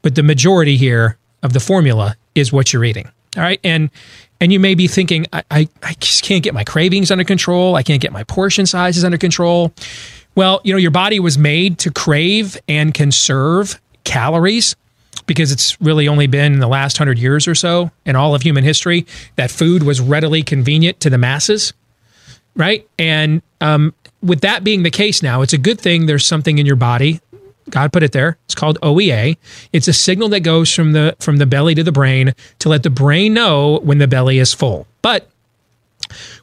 but 0.01 0.15
the 0.15 0.23
majority 0.23 0.75
here 0.75 1.17
of 1.41 1.53
the 1.53 1.61
formula 1.61 2.17
is 2.35 2.51
what 2.51 2.73
you're 2.73 2.83
eating. 2.83 3.09
All 3.35 3.43
right. 3.43 3.59
And 3.63 3.89
and 4.39 4.53
you 4.53 4.59
may 4.59 4.75
be 4.75 4.87
thinking, 4.87 5.25
I, 5.33 5.43
I, 5.49 5.67
I 5.81 5.93
just 5.93 6.23
can't 6.23 6.43
get 6.43 6.53
my 6.53 6.63
cravings 6.63 7.09
under 7.09 7.23
control. 7.23 7.75
I 7.75 7.83
can't 7.83 8.01
get 8.01 8.11
my 8.11 8.23
portion 8.23 8.65
sizes 8.65 9.03
under 9.03 9.17
control. 9.17 9.73
Well, 10.35 10.61
you 10.63 10.73
know, 10.73 10.77
your 10.77 10.91
body 10.91 11.19
was 11.19 11.37
made 11.37 11.79
to 11.79 11.91
crave 11.91 12.57
and 12.67 12.93
conserve 12.93 13.81
calories 14.03 14.75
because 15.25 15.51
it's 15.51 15.79
really 15.81 16.07
only 16.07 16.27
been 16.27 16.53
in 16.53 16.59
the 16.59 16.67
last 16.67 16.97
hundred 16.97 17.17
years 17.17 17.47
or 17.47 17.55
so 17.55 17.89
in 18.05 18.15
all 18.15 18.35
of 18.35 18.43
human 18.43 18.63
history 18.63 19.07
that 19.35 19.49
food 19.49 19.83
was 19.83 19.99
readily 19.99 20.43
convenient 20.43 20.99
to 20.99 21.09
the 21.09 21.17
masses. 21.17 21.73
Right. 22.55 22.87
And 22.97 23.41
um, 23.61 23.93
with 24.21 24.41
that 24.41 24.63
being 24.63 24.83
the 24.83 24.91
case 24.91 25.23
now, 25.23 25.41
it's 25.41 25.53
a 25.53 25.57
good 25.57 25.79
thing 25.79 26.05
there's 26.05 26.25
something 26.25 26.57
in 26.59 26.65
your 26.65 26.75
body 26.75 27.21
God 27.69 27.91
put 27.91 28.03
it 28.03 28.11
there. 28.11 28.37
It's 28.45 28.55
called 28.55 28.79
OEA. 28.81 29.37
It's 29.73 29.87
a 29.87 29.93
signal 29.93 30.29
that 30.29 30.41
goes 30.41 30.73
from 30.73 30.93
the 30.93 31.15
from 31.19 31.37
the 31.37 31.45
belly 31.45 31.75
to 31.75 31.83
the 31.83 31.91
brain 31.91 32.33
to 32.59 32.69
let 32.69 32.83
the 32.83 32.89
brain 32.89 33.33
know 33.33 33.79
when 33.83 33.97
the 33.97 34.07
belly 34.07 34.39
is 34.39 34.53
full. 34.53 34.87
But 35.01 35.29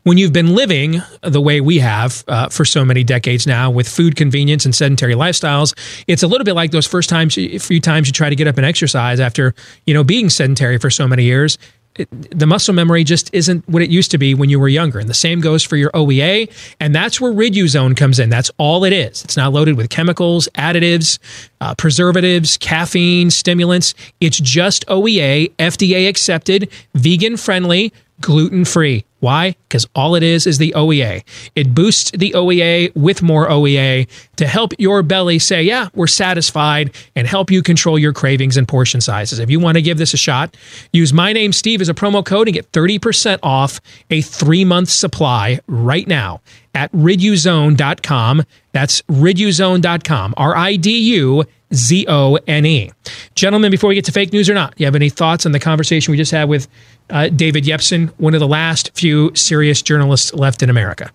when 0.02 0.18
you've 0.18 0.32
been 0.32 0.54
living 0.54 1.00
the 1.22 1.40
way 1.40 1.60
we 1.60 1.78
have 1.78 2.22
uh, 2.28 2.48
for 2.48 2.64
so 2.64 2.84
many 2.84 3.02
decades 3.02 3.46
now 3.46 3.70
with 3.70 3.88
food 3.88 4.16
convenience 4.16 4.64
and 4.66 4.74
sedentary 4.74 5.14
lifestyles, 5.14 5.74
it's 6.06 6.22
a 6.22 6.26
little 6.26 6.44
bit 6.44 6.54
like 6.54 6.70
those 6.70 6.86
first 6.86 7.08
times, 7.08 7.34
few 7.34 7.80
times 7.80 8.06
you 8.06 8.12
try 8.12 8.28
to 8.28 8.36
get 8.36 8.46
up 8.46 8.58
and 8.58 8.66
exercise 8.66 9.20
after 9.20 9.54
you 9.86 9.94
know 9.94 10.04
being 10.04 10.28
sedentary 10.28 10.78
for 10.78 10.90
so 10.90 11.08
many 11.08 11.24
years 11.24 11.58
the 11.94 12.46
muscle 12.46 12.74
memory 12.74 13.04
just 13.04 13.32
isn't 13.32 13.68
what 13.68 13.82
it 13.82 13.90
used 13.90 14.10
to 14.10 14.18
be 14.18 14.34
when 14.34 14.50
you 14.50 14.58
were 14.58 14.68
younger. 14.68 14.98
And 14.98 15.08
the 15.08 15.14
same 15.14 15.40
goes 15.40 15.62
for 15.62 15.76
your 15.76 15.90
OEA. 15.92 16.50
And 16.80 16.94
that's 16.94 17.20
where 17.20 17.32
Riduzone 17.32 17.96
comes 17.96 18.18
in. 18.18 18.30
That's 18.30 18.50
all 18.58 18.84
it 18.84 18.92
is. 18.92 19.24
It's 19.24 19.36
not 19.36 19.52
loaded 19.52 19.76
with 19.76 19.90
chemicals, 19.90 20.48
additives, 20.56 21.18
uh, 21.60 21.74
preservatives, 21.76 22.56
caffeine, 22.56 23.30
stimulants. 23.30 23.94
It's 24.20 24.38
just 24.38 24.86
OEA, 24.86 25.52
FDA 25.56 26.08
accepted, 26.08 26.68
vegan 26.94 27.36
friendly, 27.36 27.92
gluten 28.20 28.64
free. 28.64 29.04
Why? 29.20 29.56
Because 29.68 29.86
all 29.94 30.14
it 30.14 30.22
is 30.22 30.46
is 30.46 30.58
the 30.58 30.74
OEA. 30.76 31.22
It 31.54 31.74
boosts 31.74 32.10
the 32.10 32.32
OEA 32.32 32.94
with 32.94 33.22
more 33.22 33.48
OEA 33.48 34.06
to 34.36 34.46
help 34.46 34.72
your 34.78 35.02
belly 35.02 35.38
say, 35.38 35.62
yeah, 35.62 35.88
we're 35.94 36.06
satisfied 36.06 36.94
and 37.16 37.26
help 37.26 37.50
you 37.50 37.62
control 37.62 37.98
your 37.98 38.12
cravings 38.12 38.58
and 38.58 38.68
portion 38.68 39.00
sizes. 39.00 39.38
If 39.38 39.50
you 39.50 39.60
want 39.60 39.76
to 39.76 39.82
give 39.82 39.96
this 39.96 40.12
a 40.12 40.18
shot, 40.18 40.56
use 40.92 41.12
my 41.14 41.32
name, 41.32 41.52
Steve, 41.52 41.80
as 41.80 41.88
a 41.88 41.94
promo 41.94 42.24
code 42.24 42.48
and 42.48 42.54
get 42.54 42.70
30% 42.72 43.38
off 43.42 43.80
a 44.10 44.20
three 44.20 44.64
month 44.64 44.90
supply 44.90 45.60
right 45.66 46.06
now 46.06 46.42
at 46.74 46.90
riduzone.com. 46.92 48.42
That's 48.72 49.02
riduzone.com. 49.02 50.34
R 50.36 50.56
I 50.56 50.76
D 50.76 50.98
U 51.14 51.44
Z 51.72 52.06
O 52.08 52.38
N 52.46 52.66
E. 52.66 52.90
Gentlemen, 53.34 53.70
before 53.70 53.88
we 53.88 53.94
get 53.94 54.04
to 54.06 54.12
fake 54.12 54.32
news 54.32 54.48
or 54.48 54.54
not, 54.54 54.74
you 54.76 54.86
have 54.86 54.94
any 54.94 55.10
thoughts 55.10 55.46
on 55.46 55.52
the 55.52 55.60
conversation 55.60 56.12
we 56.12 56.16
just 56.16 56.32
had 56.32 56.48
with 56.48 56.68
uh, 57.10 57.28
David 57.28 57.64
Yepsen, 57.64 58.08
one 58.18 58.34
of 58.34 58.40
the 58.40 58.48
last 58.48 58.90
few 58.94 59.34
serious 59.34 59.82
journalists 59.82 60.32
left 60.34 60.62
in 60.62 60.70
America? 60.70 61.10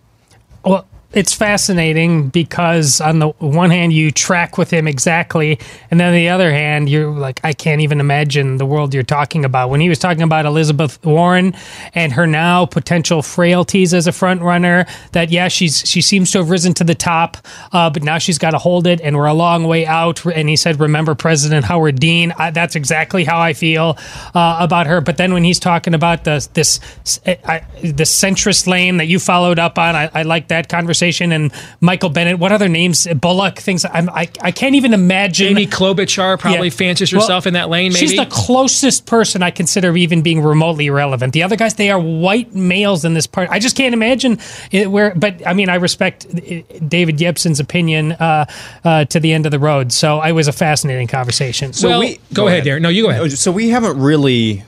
Well, 0.63 0.87
it's 1.11 1.33
fascinating 1.33 2.29
because 2.29 3.01
on 3.01 3.17
the 3.17 3.29
one 3.39 3.71
hand 3.71 3.91
you 3.91 4.11
track 4.11 4.59
with 4.59 4.69
him 4.69 4.87
exactly 4.87 5.57
and 5.89 5.99
then 5.99 6.09
on 6.09 6.13
the 6.13 6.29
other 6.29 6.51
hand 6.51 6.87
you're 6.87 7.09
like 7.09 7.39
i 7.43 7.51
can't 7.51 7.81
even 7.81 7.99
imagine 7.99 8.57
the 8.57 8.65
world 8.65 8.93
you're 8.93 9.01
talking 9.01 9.43
about. 9.43 9.69
When 9.69 9.81
he 9.81 9.89
was 9.89 9.97
talking 9.97 10.21
about 10.21 10.45
elizabeth 10.45 11.03
warren 11.03 11.55
and 11.95 12.13
her 12.13 12.27
now 12.27 12.67
potential 12.67 13.23
frailties 13.23 13.93
as 13.93 14.05
a 14.05 14.11
front 14.11 14.41
runner 14.41 14.85
that 15.13 15.31
yeah 15.31 15.47
she's 15.47 15.79
she 15.79 16.01
seems 16.01 16.31
to 16.31 16.39
have 16.39 16.51
risen 16.51 16.75
to 16.75 16.83
the 16.83 16.93
top 16.93 17.37
uh, 17.71 17.89
but 17.89 18.03
now 18.03 18.19
she's 18.19 18.37
got 18.37 18.51
to 18.51 18.59
hold 18.59 18.85
it 18.85 19.01
and 19.01 19.17
we're 19.17 19.25
a 19.25 19.33
long 19.33 19.63
way 19.63 19.87
out. 19.87 20.23
And 20.25 20.47
he 20.47 20.55
said 20.55 20.79
remember 20.79 21.15
president 21.15 21.65
howard 21.65 21.99
dean. 21.99 22.33
I, 22.37 22.51
that's 22.51 22.75
exactly 22.75 23.23
how 23.23 23.39
i 23.39 23.53
feel 23.53 23.97
uh, 24.35 24.57
about 24.59 24.85
her. 24.85 25.01
But 25.01 25.17
then 25.17 25.33
when 25.33 25.43
he's 25.43 25.59
talking 25.59 25.95
about 25.95 26.23
the, 26.23 26.47
this 26.53 26.79
I, 27.25 27.65
the 27.81 28.03
centrist 28.03 28.67
lane 28.67 28.97
that 28.97 29.07
you 29.07 29.17
followed 29.17 29.57
up 29.57 29.79
on 29.79 29.95
i, 29.95 30.09
I 30.13 30.21
like 30.21 30.49
that 30.49 30.69
conversation 30.69 30.98
and 31.31 31.51
Michael 31.81 32.09
Bennet. 32.09 32.39
What 32.39 32.51
other 32.51 32.67
names? 32.67 33.07
Bullock 33.07 33.59
things. 33.59 33.85
I'm, 33.85 34.09
I 34.09 34.29
I 34.41 34.51
can't 34.51 34.75
even 34.75 34.93
imagine. 34.93 35.47
Amy 35.47 35.67
Klobuchar 35.67 36.39
probably 36.39 36.67
yeah. 36.67 36.73
fancies 36.73 37.11
herself 37.11 37.45
well, 37.45 37.49
in 37.49 37.53
that 37.53 37.69
lane. 37.69 37.93
Maybe 37.93 38.07
she's 38.07 38.17
the 38.17 38.25
closest 38.25 39.05
person 39.05 39.43
I 39.43 39.51
consider 39.51 39.95
even 39.95 40.21
being 40.21 40.41
remotely 40.41 40.89
relevant. 40.89 41.33
The 41.33 41.43
other 41.43 41.55
guys, 41.55 41.75
they 41.75 41.89
are 41.89 41.99
white 41.99 42.53
males 42.53 43.05
in 43.05 43.13
this 43.13 43.27
part. 43.27 43.49
I 43.49 43.59
just 43.59 43.75
can't 43.75 43.93
imagine 43.93 44.39
it 44.71 44.89
where. 44.91 45.13
But 45.15 45.45
I 45.45 45.53
mean, 45.53 45.69
I 45.69 45.75
respect 45.75 46.25
uh, 46.25 46.61
David 46.87 47.17
Yepsen's 47.17 47.59
opinion 47.59 48.13
uh, 48.13 48.45
uh, 48.83 49.05
to 49.05 49.19
the 49.19 49.33
end 49.33 49.45
of 49.45 49.51
the 49.51 49.59
road. 49.59 49.91
So 49.91 50.21
it 50.21 50.31
was 50.31 50.47
a 50.47 50.53
fascinating 50.53 51.07
conversation. 51.07 51.73
So 51.73 51.89
well, 51.89 51.99
we, 51.99 52.15
go, 52.15 52.21
go 52.33 52.47
ahead, 52.47 52.67
ahead, 52.67 52.79
Darren. 52.79 52.81
No, 52.81 52.89
you 52.89 53.03
go 53.03 53.09
ahead. 53.09 53.31
So 53.31 53.51
we 53.51 53.69
haven't 53.69 53.99
really 53.99 54.63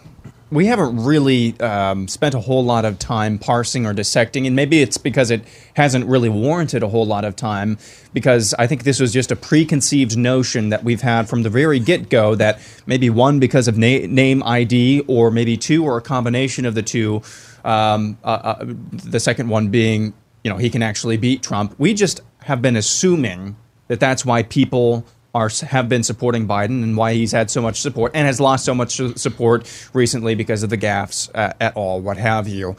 we 0.52 0.66
haven't 0.66 1.02
really 1.02 1.58
um, 1.62 2.10
spent 2.10 2.36
a 2.36 2.39
whole 2.41 2.64
lot 2.64 2.84
of 2.84 2.99
time 2.99 3.39
parsing 3.39 3.86
or 3.86 3.93
dissecting, 3.93 4.45
and 4.45 4.54
maybe 4.54 4.82
it's 4.82 4.97
because 4.97 5.32
it 5.32 5.43
hasn't 5.76 6.06
really 6.06 6.28
warranted 6.28 6.84
a 6.84 6.89
whole 6.89 7.06
lot 7.06 7.24
of 7.24 7.38
time. 7.38 7.78
Because 8.14 8.54
I 8.60 8.68
think 8.68 8.84
this 8.84 8.99
was 8.99 9.14
just 9.14 9.32
a 9.32 9.38
preconceived 9.38 10.18
notion 10.18 10.68
that 10.70 10.84
we've 10.84 11.02
had 11.02 11.30
from 11.30 11.43
the 11.43 11.49
very 11.49 11.80
get 11.80 12.10
go 12.10 12.36
that 12.36 12.60
maybe 12.86 13.10
one 13.10 13.39
because 13.39 13.70
of 13.70 13.78
na- 13.78 14.06
name 14.06 14.43
ID, 14.43 15.06
or 15.08 15.32
maybe 15.32 15.56
two, 15.56 15.86
or 15.86 15.97
a 15.97 16.02
combination 16.02 16.66
of 16.66 16.76
the 16.76 16.84
two. 16.84 17.22
Um, 17.64 18.18
uh, 18.24 18.28
uh, 18.28 18.66
the 18.91 19.22
second 19.22 19.47
one 19.47 19.70
being, 19.70 20.14
you 20.43 20.52
know, 20.52 20.58
he 20.58 20.70
can 20.70 20.84
actually 20.84 21.16
beat 21.16 21.41
Trump. 21.41 21.76
We 21.78 21.93
just 21.93 22.20
have 22.41 22.62
been 22.62 22.76
assuming 22.76 23.56
that 23.88 24.02
that's 24.02 24.26
why 24.26 24.43
people 24.43 25.06
are 25.34 25.50
have 25.70 25.88
been 25.88 26.04
supporting 26.04 26.48
Biden 26.48 26.84
and 26.84 26.98
why 26.98 27.14
he's 27.14 27.32
had 27.32 27.50
so 27.50 27.62
much 27.62 27.80
support 27.80 28.12
and 28.14 28.28
has 28.28 28.40
lost 28.40 28.66
so 28.66 28.76
much 28.76 28.96
support 29.16 29.90
recently 29.94 30.36
because 30.36 30.64
of 30.64 30.70
the 30.70 30.78
gaffes 30.78 31.30
uh, 31.34 31.54
at 31.60 31.76
all, 31.76 32.02
what 32.02 32.18
have 32.18 32.48
you. 32.48 32.76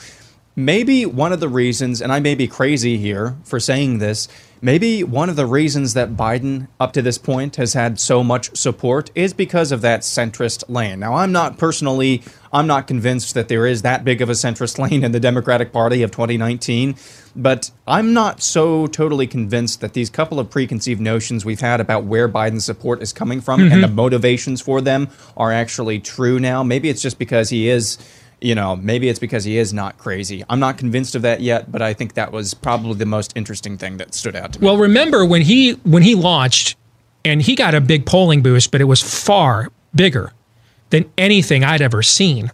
Maybe 0.55 1.07
one 1.07 1.33
of 1.33 1.41
the 1.41 1.49
reasons, 1.49 2.03
and 2.03 2.13
I 2.13 2.21
may 2.21 2.35
be 2.35 2.47
crazy 2.47 2.99
here 2.99 3.37
for 3.43 3.59
saying 3.59 3.99
this, 3.99 4.29
maybe 4.61 5.03
one 5.03 5.31
of 5.31 5.37
the 5.37 5.47
reasons 5.47 5.95
that 5.95 6.11
Biden 6.11 6.69
up 6.79 6.93
to 6.93 7.01
this 7.01 7.17
point 7.17 7.57
has 7.57 7.73
had 7.73 7.99
so 7.99 8.23
much 8.23 8.55
support 8.55 9.11
is 9.15 9.33
because 9.33 9.73
of 9.73 9.81
that 9.81 10.01
centrist 10.01 10.65
lane. 10.69 11.01
Now, 11.01 11.15
I'm 11.15 11.33
not 11.33 11.57
personally, 11.57 12.23
I'm 12.53 12.67
not 12.67 12.87
convinced 12.87 13.33
that 13.33 13.49
there 13.49 13.67
is 13.67 13.81
that 13.81 14.05
big 14.05 14.21
of 14.21 14.29
a 14.29 14.35
centrist 14.35 14.79
lane 14.91 15.03
in 15.03 15.13
the 15.13 15.21
Democratic 15.21 15.73
Party 15.73 16.03
of 16.03 16.11
2019, 16.11 16.97
but 17.35 17.71
I'm 17.87 18.13
not 18.13 18.43
so 18.43 18.87
totally 18.87 19.27
convinced 19.27 19.81
that 19.81 19.95
these 19.95 20.11
couple 20.11 20.39
of 20.39 20.51
preconceived 20.51 21.01
notions 21.01 21.47
we've 21.47 21.61
had 21.61 21.81
about 21.81 22.05
where 22.05 22.29
Biden's 22.29 22.67
support 22.67 23.03
is 23.03 23.15
coming 23.15 23.41
from 23.41 23.61
mm-hmm. 23.61 23.73
and 23.73 23.83
the 23.83 23.89
motivations 23.89 24.61
for 24.61 24.83
them 24.83 25.09
are 25.35 25.51
actually 25.51 25.99
true 25.99 26.39
now. 26.39 26.63
Maybe 26.63 26.91
it's 26.91 27.01
just 27.01 27.19
because 27.19 27.49
he 27.49 27.71
is 27.71 27.97
you 28.43 28.55
know, 28.55 28.77
maybe 28.77 29.09
it's 29.09 29.19
because 29.19 29.45
he 29.45 29.57
is 29.59 29.73
not 29.73 29.99
crazy. 29.99 30.45
I'm 30.49 30.61
not 30.61 30.79
convinced 30.79 31.15
of 31.15 31.23
that 31.23 31.41
yet, 31.41 31.71
but 31.71 31.83
I 31.83 31.95
think 31.95 32.15
that 32.15 32.33
was 32.33 32.55
probably 32.55 32.95
the 32.95 33.07
most 33.07 33.33
interesting 33.37 33.79
thing 33.79 33.97
that 33.99 34.15
stood 34.15 34.37
out 34.37 34.55
to 34.55 34.61
me. 34.61 34.67
Well, 34.67 34.77
remember 34.77 35.25
when 35.25 35.43
he 35.43 35.73
when 35.85 36.03
he 36.03 36.15
launched 36.15 36.77
and 37.25 37.41
he 37.41 37.55
got 37.55 37.75
a 37.75 37.81
big 37.81 38.07
polling 38.07 38.43
boost, 38.43 38.71
but 38.71 38.81
it 38.81 38.85
was 38.85 39.01
far 39.01 39.69
bigger 39.95 40.33
than 40.91 41.11
anything 41.17 41.65
I'd 41.65 41.83
ever 41.83 42.03
seen 42.03 42.51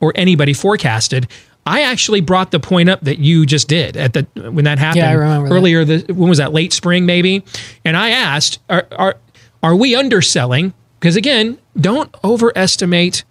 or 0.00 0.12
anybody 0.14 0.52
forecasted. 0.52 1.28
I 1.66 1.82
actually 1.82 2.20
brought 2.20 2.50
the 2.50 2.60
point 2.60 2.88
up 2.88 3.02
that 3.02 3.18
you 3.18 3.44
just 3.46 3.68
did 3.68 3.96
at 3.96 4.12
the 4.12 4.26
when 4.50 4.64
that 4.64 4.78
happened 4.78 5.02
yeah, 5.02 5.10
I 5.10 5.14
remember 5.14 5.54
earlier. 5.54 5.84
The, 5.84 6.12
when 6.12 6.28
was 6.28 6.38
that? 6.38 6.52
Late 6.52 6.72
spring, 6.72 7.06
maybe. 7.06 7.44
And 7.84 7.96
I 7.96 8.10
asked, 8.10 8.60
are 8.68 8.86
are, 8.92 9.16
are 9.62 9.76
we 9.76 9.94
underselling? 9.94 10.74
Because 10.98 11.16
again, 11.16 11.58
don't 11.78 12.14
overestimate 12.24 13.24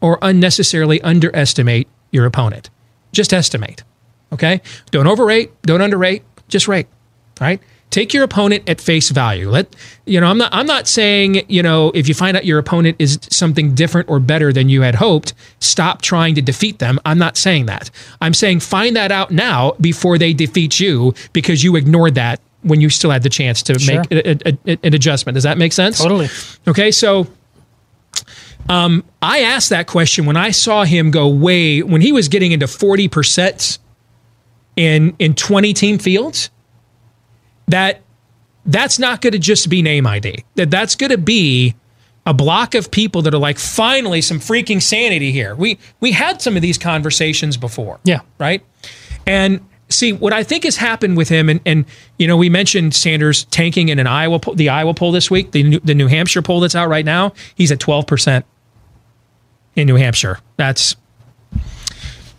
or 0.00 0.18
unnecessarily 0.22 1.00
underestimate 1.02 1.88
your 2.10 2.26
opponent. 2.26 2.70
Just 3.12 3.32
estimate. 3.32 3.82
Okay? 4.32 4.60
Don't 4.90 5.06
overrate, 5.06 5.50
don't 5.62 5.80
underrate, 5.80 6.22
just 6.48 6.68
rate. 6.68 6.86
Right? 7.40 7.60
Take 7.90 8.14
your 8.14 8.22
opponent 8.22 8.68
at 8.68 8.80
face 8.80 9.10
value. 9.10 9.50
Let 9.50 9.74
you 10.06 10.20
know, 10.20 10.28
I'm 10.28 10.38
not 10.38 10.54
I'm 10.54 10.66
not 10.66 10.86
saying, 10.86 11.42
you 11.48 11.62
know, 11.62 11.90
if 11.92 12.06
you 12.06 12.14
find 12.14 12.36
out 12.36 12.44
your 12.44 12.58
opponent 12.58 12.96
is 13.00 13.18
something 13.30 13.74
different 13.74 14.08
or 14.08 14.20
better 14.20 14.52
than 14.52 14.68
you 14.68 14.82
had 14.82 14.94
hoped, 14.94 15.34
stop 15.58 16.00
trying 16.00 16.36
to 16.36 16.42
defeat 16.42 16.78
them. 16.78 17.00
I'm 17.04 17.18
not 17.18 17.36
saying 17.36 17.66
that. 17.66 17.90
I'm 18.20 18.32
saying 18.32 18.60
find 18.60 18.94
that 18.94 19.10
out 19.10 19.32
now 19.32 19.72
before 19.80 20.18
they 20.18 20.32
defeat 20.32 20.78
you 20.78 21.14
because 21.32 21.64
you 21.64 21.74
ignored 21.74 22.14
that 22.14 22.40
when 22.62 22.80
you 22.80 22.90
still 22.90 23.10
had 23.10 23.24
the 23.24 23.28
chance 23.28 23.62
to 23.64 23.78
sure. 23.78 24.02
make 24.02 24.12
a, 24.12 24.48
a, 24.48 24.58
a, 24.66 24.78
an 24.84 24.94
adjustment. 24.94 25.34
Does 25.34 25.44
that 25.44 25.58
make 25.58 25.72
sense? 25.72 26.00
Totally. 26.00 26.28
Okay, 26.68 26.92
so 26.92 27.26
Um, 28.68 29.04
I 29.20 29.40
asked 29.40 29.70
that 29.70 29.86
question 29.86 30.26
when 30.26 30.36
I 30.36 30.50
saw 30.50 30.84
him 30.84 31.10
go 31.10 31.28
way 31.28 31.82
when 31.82 32.00
he 32.00 32.12
was 32.12 32.28
getting 32.28 32.52
into 32.52 32.66
forty 32.66 33.08
percent 33.08 33.78
in 34.76 35.14
in 35.18 35.34
twenty 35.34 35.72
team 35.72 35.98
fields. 35.98 36.50
That 37.68 38.02
that's 38.66 38.98
not 38.98 39.20
going 39.20 39.32
to 39.32 39.38
just 39.38 39.68
be 39.68 39.82
name 39.82 40.06
ID. 40.06 40.44
That 40.56 40.70
that's 40.70 40.94
going 40.94 41.10
to 41.10 41.18
be 41.18 41.74
a 42.26 42.34
block 42.34 42.74
of 42.74 42.90
people 42.90 43.22
that 43.22 43.34
are 43.34 43.38
like, 43.38 43.58
finally, 43.58 44.20
some 44.20 44.38
freaking 44.38 44.82
sanity 44.82 45.32
here. 45.32 45.54
We 45.54 45.78
we 46.00 46.12
had 46.12 46.42
some 46.42 46.56
of 46.56 46.62
these 46.62 46.78
conversations 46.78 47.56
before. 47.56 47.98
Yeah. 48.04 48.20
Right. 48.38 48.64
And 49.26 49.66
see 49.90 50.12
what 50.12 50.32
I 50.32 50.42
think 50.42 50.64
has 50.64 50.76
happened 50.76 51.16
with 51.16 51.28
him, 51.28 51.48
and 51.48 51.60
and 51.66 51.84
you 52.18 52.26
know 52.26 52.36
we 52.36 52.48
mentioned 52.48 52.94
Sanders 52.94 53.44
tanking 53.46 53.88
in 53.88 53.98
an 53.98 54.06
Iowa 54.06 54.40
the 54.54 54.68
Iowa 54.68 54.94
poll 54.94 55.12
this 55.12 55.30
week, 55.30 55.50
the 55.52 55.62
New, 55.62 55.80
the 55.80 55.94
New 55.94 56.06
Hampshire 56.06 56.42
poll 56.42 56.60
that's 56.60 56.74
out 56.74 56.88
right 56.88 57.04
now. 57.04 57.32
He's 57.54 57.70
at 57.72 57.80
twelve 57.80 58.06
percent 58.06 58.46
in 59.76 59.86
New 59.86 59.96
Hampshire. 59.96 60.38
That's 60.56 60.96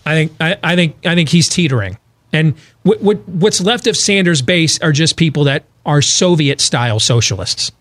I 0.05 0.13
think 0.13 0.31
I, 0.39 0.57
I 0.63 0.75
think 0.75 1.05
I 1.05 1.15
think 1.15 1.29
he's 1.29 1.49
teetering. 1.49 1.97
And 2.33 2.55
what, 2.83 3.01
what 3.01 3.27
what's 3.27 3.61
left 3.61 3.87
of 3.87 3.97
Sanders' 3.97 4.41
base 4.41 4.79
are 4.81 4.91
just 4.91 5.17
people 5.17 5.43
that 5.45 5.65
are 5.85 6.01
Soviet 6.01 6.61
style 6.61 6.99
socialists 6.99 7.71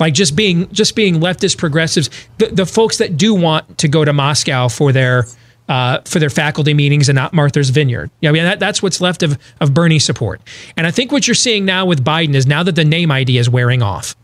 like 0.00 0.14
just 0.14 0.34
being 0.34 0.68
just 0.72 0.96
being 0.96 1.16
leftist 1.16 1.58
progressives, 1.58 2.10
the, 2.38 2.46
the 2.46 2.66
folks 2.66 2.96
that 2.98 3.16
do 3.16 3.34
want 3.34 3.78
to 3.78 3.86
go 3.86 4.04
to 4.04 4.12
Moscow 4.12 4.66
for 4.66 4.92
their 4.92 5.26
uh, 5.70 6.00
for 6.04 6.18
their 6.18 6.30
faculty 6.30 6.74
meetings 6.74 7.08
and 7.08 7.14
not 7.14 7.32
Martha's 7.32 7.70
Vineyard. 7.70 8.10
Yeah, 8.20 8.30
I 8.30 8.32
mean 8.32 8.42
that, 8.42 8.58
that's 8.58 8.82
what's 8.82 9.00
left 9.00 9.22
of 9.22 9.38
of 9.60 9.72
Bernie 9.72 10.00
support. 10.00 10.40
And 10.76 10.84
I 10.84 10.90
think 10.90 11.12
what 11.12 11.28
you're 11.28 11.34
seeing 11.36 11.64
now 11.64 11.86
with 11.86 12.04
Biden 12.04 12.34
is 12.34 12.44
now 12.44 12.64
that 12.64 12.74
the 12.74 12.84
name 12.84 13.12
ID 13.12 13.38
is 13.38 13.48
wearing 13.48 13.80
off, 13.80 14.16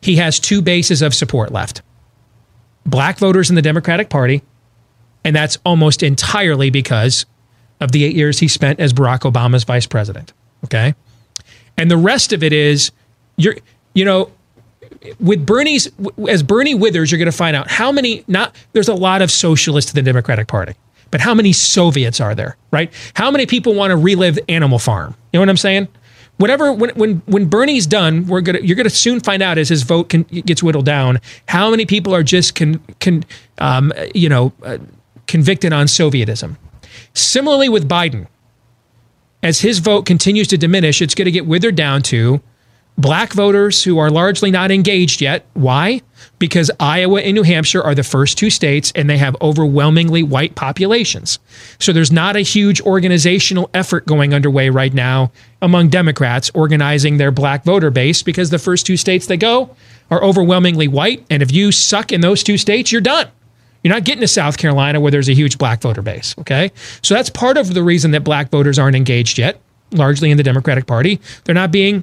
he 0.00 0.16
has 0.16 0.38
two 0.38 0.62
bases 0.62 1.02
of 1.02 1.12
support 1.12 1.50
left: 1.50 1.82
black 2.86 3.18
voters 3.18 3.50
in 3.50 3.56
the 3.56 3.62
Democratic 3.62 4.08
Party, 4.08 4.44
and 5.24 5.34
that's 5.34 5.58
almost 5.66 6.04
entirely 6.04 6.70
because 6.70 7.26
of 7.80 7.90
the 7.90 8.04
eight 8.04 8.14
years 8.14 8.38
he 8.38 8.46
spent 8.46 8.78
as 8.78 8.92
Barack 8.92 9.30
Obama's 9.30 9.64
vice 9.64 9.86
president. 9.86 10.32
Okay, 10.66 10.94
and 11.76 11.90
the 11.90 11.96
rest 11.96 12.32
of 12.32 12.44
it 12.44 12.52
is 12.52 12.92
you're 13.36 13.56
you 13.92 14.04
know 14.04 14.30
with 15.20 15.46
Bernie's 15.46 15.90
as 16.28 16.42
Bernie 16.42 16.74
withers, 16.74 17.10
you're 17.10 17.18
going 17.18 17.30
to 17.30 17.36
find 17.36 17.56
out 17.56 17.70
how 17.70 17.92
many 17.92 18.24
not 18.26 18.54
there's 18.72 18.88
a 18.88 18.94
lot 18.94 19.22
of 19.22 19.30
socialists 19.30 19.90
in 19.90 19.94
the 19.94 20.02
Democratic 20.02 20.48
Party, 20.48 20.74
but 21.10 21.20
how 21.20 21.34
many 21.34 21.52
Soviets 21.52 22.20
are 22.20 22.34
there, 22.34 22.56
right? 22.70 22.92
How 23.14 23.30
many 23.30 23.46
people 23.46 23.74
want 23.74 23.90
to 23.90 23.96
relive 23.96 24.38
Animal 24.48 24.78
Farm? 24.78 25.14
You 25.32 25.38
know 25.38 25.42
what 25.42 25.48
I'm 25.48 25.56
saying? 25.56 25.88
Whatever 26.38 26.72
when 26.72 26.90
when 26.90 27.22
when 27.26 27.46
Bernie's 27.48 27.86
done, 27.86 28.26
we're 28.26 28.42
gonna 28.42 28.60
you're 28.60 28.76
gonna 28.76 28.90
soon 28.90 29.20
find 29.20 29.42
out 29.42 29.58
as 29.58 29.68
his 29.68 29.82
vote 29.82 30.10
can, 30.10 30.22
gets 30.24 30.62
whittled 30.62 30.84
down 30.84 31.20
how 31.48 31.70
many 31.70 31.86
people 31.86 32.14
are 32.14 32.22
just 32.22 32.54
can 32.54 32.78
can 33.00 33.24
um, 33.58 33.92
you 34.14 34.28
know 34.28 34.52
uh, 34.62 34.78
convicted 35.26 35.72
on 35.72 35.86
Sovietism. 35.86 36.56
Similarly 37.14 37.68
with 37.68 37.88
Biden, 37.88 38.26
as 39.42 39.60
his 39.60 39.78
vote 39.78 40.06
continues 40.06 40.48
to 40.48 40.58
diminish, 40.58 41.00
it's 41.00 41.14
going 41.14 41.26
to 41.26 41.30
get 41.30 41.46
withered 41.46 41.76
down 41.76 42.02
to 42.02 42.40
black 42.98 43.32
voters 43.32 43.84
who 43.84 43.98
are 43.98 44.10
largely 44.10 44.50
not 44.50 44.70
engaged 44.70 45.20
yet. 45.20 45.44
Why? 45.54 46.00
Because 46.38 46.70
Iowa 46.80 47.20
and 47.20 47.34
New 47.34 47.42
Hampshire 47.42 47.82
are 47.82 47.94
the 47.94 48.02
first 48.02 48.38
two 48.38 48.50
states 48.50 48.92
and 48.94 49.08
they 49.08 49.18
have 49.18 49.36
overwhelmingly 49.40 50.22
white 50.22 50.54
populations. 50.54 51.38
So 51.78 51.92
there's 51.92 52.12
not 52.12 52.36
a 52.36 52.40
huge 52.40 52.80
organizational 52.80 53.70
effort 53.74 54.06
going 54.06 54.32
underway 54.32 54.70
right 54.70 54.94
now 54.94 55.30
among 55.60 55.88
Democrats 55.88 56.50
organizing 56.54 57.18
their 57.18 57.30
black 57.30 57.64
voter 57.64 57.90
base 57.90 58.22
because 58.22 58.50
the 58.50 58.58
first 58.58 58.86
two 58.86 58.96
states 58.96 59.26
they 59.26 59.36
go 59.36 59.76
are 60.10 60.22
overwhelmingly 60.22 60.88
white. 60.88 61.24
And 61.30 61.42
if 61.42 61.52
you 61.52 61.72
suck 61.72 62.12
in 62.12 62.20
those 62.20 62.42
two 62.42 62.58
states, 62.58 62.92
you're 62.92 63.00
done. 63.00 63.28
You're 63.82 63.94
not 63.94 64.04
getting 64.04 64.22
to 64.22 64.28
South 64.28 64.58
Carolina 64.58 65.00
where 65.00 65.12
there's 65.12 65.28
a 65.28 65.34
huge 65.34 65.58
black 65.58 65.80
voter 65.80 66.02
base. 66.02 66.34
Okay. 66.40 66.72
So 67.02 67.14
that's 67.14 67.30
part 67.30 67.56
of 67.56 67.74
the 67.74 67.82
reason 67.82 68.10
that 68.12 68.24
black 68.24 68.50
voters 68.50 68.78
aren't 68.78 68.96
engaged 68.96 69.38
yet, 69.38 69.60
largely 69.92 70.30
in 70.30 70.36
the 70.36 70.42
Democratic 70.42 70.86
Party. 70.86 71.20
They're 71.44 71.54
not 71.54 71.70
being 71.70 72.02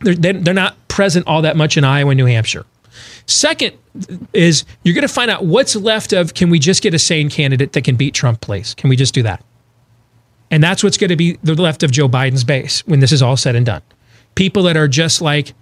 they're, 0.00 0.32
they're 0.34 0.54
not 0.54 0.76
present 0.88 1.26
all 1.26 1.42
that 1.42 1.56
much 1.56 1.76
in 1.76 1.84
Iowa 1.84 2.10
and 2.10 2.18
New 2.18 2.26
Hampshire. 2.26 2.64
Second 3.26 3.76
is 4.32 4.64
you're 4.82 4.94
going 4.94 5.06
to 5.06 5.12
find 5.12 5.30
out 5.30 5.44
what's 5.44 5.74
left 5.76 6.12
of 6.12 6.34
can 6.34 6.50
we 6.50 6.58
just 6.58 6.82
get 6.82 6.94
a 6.94 6.98
sane 6.98 7.28
candidate 7.28 7.72
that 7.72 7.84
can 7.84 7.96
beat 7.96 8.14
Trump, 8.14 8.40
please? 8.40 8.74
Can 8.74 8.88
we 8.88 8.96
just 8.96 9.14
do 9.14 9.22
that? 9.22 9.44
And 10.50 10.62
that's 10.62 10.84
what's 10.84 10.96
going 10.96 11.10
to 11.10 11.16
be 11.16 11.38
the 11.42 11.54
left 11.54 11.82
of 11.82 11.90
Joe 11.90 12.08
Biden's 12.08 12.44
base 12.44 12.86
when 12.86 13.00
this 13.00 13.12
is 13.12 13.22
all 13.22 13.36
said 13.36 13.56
and 13.56 13.66
done. 13.66 13.82
People 14.36 14.62
that 14.64 14.76
are 14.76 14.86
just 14.86 15.20
like, 15.20 15.54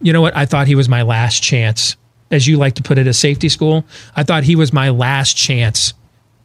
you 0.00 0.12
know 0.12 0.20
what? 0.20 0.36
I 0.36 0.44
thought 0.44 0.66
he 0.66 0.74
was 0.74 0.88
my 0.88 1.02
last 1.02 1.42
chance, 1.42 1.96
as 2.30 2.46
you 2.46 2.56
like 2.56 2.74
to 2.74 2.82
put 2.82 2.98
it, 2.98 3.06
a 3.06 3.12
safety 3.12 3.48
school. 3.48 3.84
I 4.16 4.24
thought 4.24 4.44
he 4.44 4.56
was 4.56 4.72
my 4.72 4.90
last 4.90 5.36
chance 5.36 5.94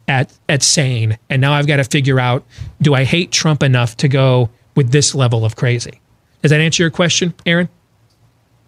at 0.06 0.32
at 0.48 0.62
sane, 0.62 1.18
and 1.28 1.40
now 1.40 1.52
I've 1.52 1.66
got 1.66 1.76
to 1.76 1.84
figure 1.84 2.20
out: 2.20 2.44
do 2.80 2.94
I 2.94 3.04
hate 3.04 3.32
Trump 3.32 3.62
enough 3.62 3.96
to 3.98 4.08
go 4.08 4.50
with 4.76 4.92
this 4.92 5.14
level 5.14 5.44
of 5.44 5.56
crazy? 5.56 5.99
Does 6.42 6.50
that 6.50 6.60
answer 6.60 6.82
your 6.82 6.90
question, 6.90 7.34
Aaron? 7.46 7.68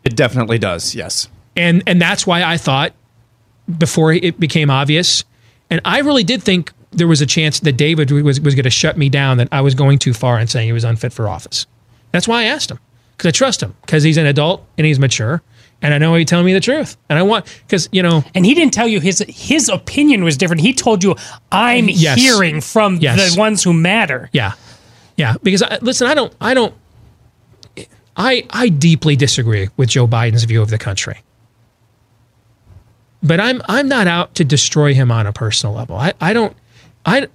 It 0.04 0.16
definitely 0.16 0.58
does. 0.58 0.94
Yes. 0.94 1.28
And 1.56 1.82
and 1.86 2.00
that's 2.00 2.26
why 2.26 2.42
I 2.42 2.56
thought 2.56 2.92
before 3.78 4.12
it 4.12 4.40
became 4.40 4.70
obvious, 4.70 5.24
and 5.70 5.80
I 5.84 6.00
really 6.00 6.24
did 6.24 6.42
think 6.42 6.72
there 6.90 7.06
was 7.08 7.20
a 7.20 7.26
chance 7.26 7.60
that 7.60 7.72
David 7.72 8.10
was 8.10 8.40
was 8.40 8.54
going 8.54 8.64
to 8.64 8.70
shut 8.70 8.96
me 8.96 9.08
down 9.08 9.36
that 9.38 9.48
I 9.52 9.60
was 9.60 9.74
going 9.74 9.98
too 9.98 10.12
far 10.14 10.38
and 10.38 10.48
saying 10.50 10.66
he 10.66 10.72
was 10.72 10.84
unfit 10.84 11.12
for 11.12 11.28
office. 11.28 11.66
That's 12.10 12.26
why 12.26 12.42
I 12.42 12.44
asked 12.44 12.70
him 12.70 12.78
because 13.16 13.28
I 13.28 13.30
trust 13.32 13.62
him 13.62 13.74
because 13.82 14.02
he's 14.02 14.16
an 14.16 14.26
adult 14.26 14.66
and 14.76 14.86
he's 14.86 14.98
mature. 14.98 15.42
And 15.84 15.92
I 15.92 15.98
know 15.98 16.14
he's 16.14 16.26
telling 16.28 16.46
me 16.46 16.52
the 16.52 16.60
truth, 16.60 16.96
and 17.08 17.18
I 17.18 17.22
want 17.22 17.44
because 17.66 17.88
you 17.92 18.02
know. 18.04 18.22
And 18.34 18.46
he 18.46 18.54
didn't 18.54 18.72
tell 18.72 18.86
you 18.86 19.00
his 19.00 19.24
his 19.28 19.68
opinion 19.68 20.22
was 20.24 20.36
different. 20.36 20.60
He 20.62 20.72
told 20.72 21.02
you, 21.02 21.16
"I'm 21.50 21.88
Yes. 21.88 22.18
hearing 22.18 22.60
from 22.60 22.96
Yes. 22.98 23.34
the 23.34 23.38
ones 23.40 23.64
who 23.64 23.72
matter." 23.72 24.30
Yeah, 24.32 24.52
yeah. 25.16 25.34
Because 25.42 25.60
I, 25.62 25.78
listen, 25.82 26.06
I 26.06 26.14
don't, 26.14 26.32
I 26.40 26.54
don't, 26.54 26.72
I 28.16 28.46
I 28.50 28.68
deeply 28.68 29.16
disagree 29.16 29.68
with 29.76 29.90
Joe 29.90 30.06
Biden's 30.06 30.44
view 30.44 30.62
of 30.62 30.70
the 30.70 30.78
country. 30.78 31.22
But 33.22 33.40
I'm 33.40 33.62
I'm 33.68 33.88
not 33.88 34.06
out 34.06 34.34
to 34.36 34.44
destroy 34.44 34.94
him 34.94 35.10
on 35.10 35.26
a 35.26 35.32
personal 35.32 35.74
level. 35.74 35.96
I, 35.96 36.12
I 36.20 36.32
don't 36.32 36.56
I, 37.04 37.28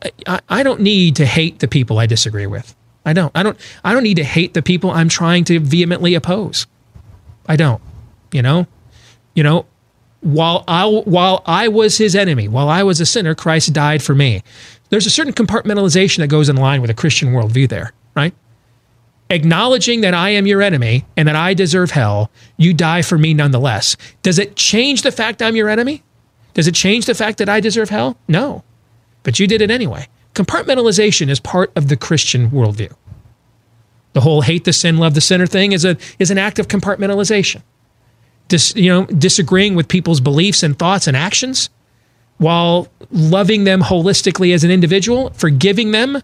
I 0.48 0.64
don't 0.64 0.82
need 0.82 1.16
to 1.18 1.26
hate 1.26 1.60
the 1.60 1.68
people 1.68 2.00
I 2.00 2.06
disagree 2.06 2.48
with. 2.48 2.76
I 3.06 3.14
don't. 3.14 3.32
I 3.36 3.44
don't 3.44 3.58
I 3.84 3.94
don't 3.94 4.04
need 4.04 4.18
to 4.18 4.24
hate 4.24 4.54
the 4.54 4.62
people 4.62 4.92
I'm 4.92 5.10
trying 5.10 5.44
to 5.46 5.60
vehemently 5.60 6.14
oppose. 6.14 6.68
I 7.48 7.56
don't. 7.56 7.82
You 8.32 8.42
know? 8.42 8.68
You 9.34 9.44
know, 9.44 9.66
while 10.22 10.64
I 10.68 10.86
while 10.86 11.44
I 11.46 11.68
was 11.68 11.98
his 11.98 12.16
enemy, 12.16 12.48
while 12.48 12.70
I 12.70 12.84
was 12.84 13.00
a 13.00 13.06
sinner, 13.06 13.36
Christ 13.36 13.72
died 13.74 14.04
for 14.04 14.16
me. 14.16 14.44
There's 14.90 15.06
a 15.06 15.10
certain 15.10 15.34
compartmentalization 15.34 16.18
that 16.18 16.28
goes 16.28 16.50
in 16.50 16.56
line 16.56 16.82
with 16.82 16.90
a 16.90 16.94
Christian 16.94 17.30
worldview 17.30 17.70
there, 17.70 17.94
right? 18.16 18.34
Acknowledging 19.30 20.02
that 20.02 20.14
I 20.14 20.30
am 20.30 20.48
your 20.48 20.62
enemy 20.62 21.06
and 21.18 21.28
that 21.28 21.36
I 21.36 21.54
deserve 21.54 21.92
hell, 21.92 22.32
you 22.56 22.74
die 22.74 23.02
for 23.02 23.18
me 23.18 23.34
nonetheless. 23.34 23.98
Does 24.24 24.40
it 24.40 24.56
change 24.56 25.02
the 25.02 25.12
fact 25.12 25.42
I'm 25.42 25.56
your 25.56 25.70
enemy? 25.70 26.04
Does 26.54 26.68
it 26.68 26.76
change 26.76 27.06
the 27.06 27.14
fact 27.14 27.38
that 27.40 27.50
I 27.50 27.60
deserve 27.60 27.90
hell? 27.90 28.18
No. 28.28 28.64
But 29.24 29.40
you 29.40 29.48
did 29.48 29.62
it 29.62 29.70
anyway. 29.70 30.08
Compartmentalization 30.34 31.30
is 31.30 31.40
part 31.40 31.72
of 31.76 31.90
the 31.90 31.98
Christian 31.98 32.50
worldview. 32.52 32.94
The 34.14 34.22
whole 34.22 34.42
hate 34.42 34.64
the 34.64 34.74
sin, 34.74 34.98
love 34.98 35.14
the 35.14 35.22
sinner 35.22 35.46
thing 35.46 35.74
is 35.74 35.86
a 35.86 35.98
is 36.18 36.32
an 36.32 36.38
act 36.38 36.58
of 36.58 36.68
compartmentalization. 36.68 37.62
Dis, 38.48 38.76
you 38.76 38.90
know, 38.90 39.06
disagreeing 39.06 39.76
with 39.76 39.88
people's 39.88 40.22
beliefs 40.22 40.64
and 40.64 40.80
thoughts 40.80 41.06
and 41.06 41.18
actions 41.18 41.70
while 42.38 42.88
loving 43.12 43.64
them 43.64 43.82
holistically 43.82 44.54
as 44.54 44.64
an 44.64 44.72
individual, 44.72 45.32
forgiving 45.32 45.92
them, 45.92 46.22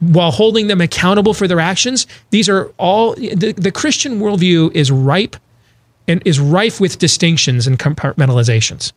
while 0.00 0.30
holding 0.30 0.66
them 0.66 0.80
accountable 0.80 1.34
for 1.34 1.48
their 1.48 1.60
actions. 1.60 2.06
These 2.30 2.48
are 2.48 2.66
all 2.78 3.14
the, 3.14 3.54
the 3.56 3.72
Christian 3.72 4.20
worldview 4.20 4.74
is 4.74 4.90
ripe 4.90 5.36
and 6.06 6.22
is 6.24 6.38
rife 6.38 6.80
with 6.80 6.98
distinctions 6.98 7.66
and 7.66 7.78
compartmentalizations. 7.78 8.92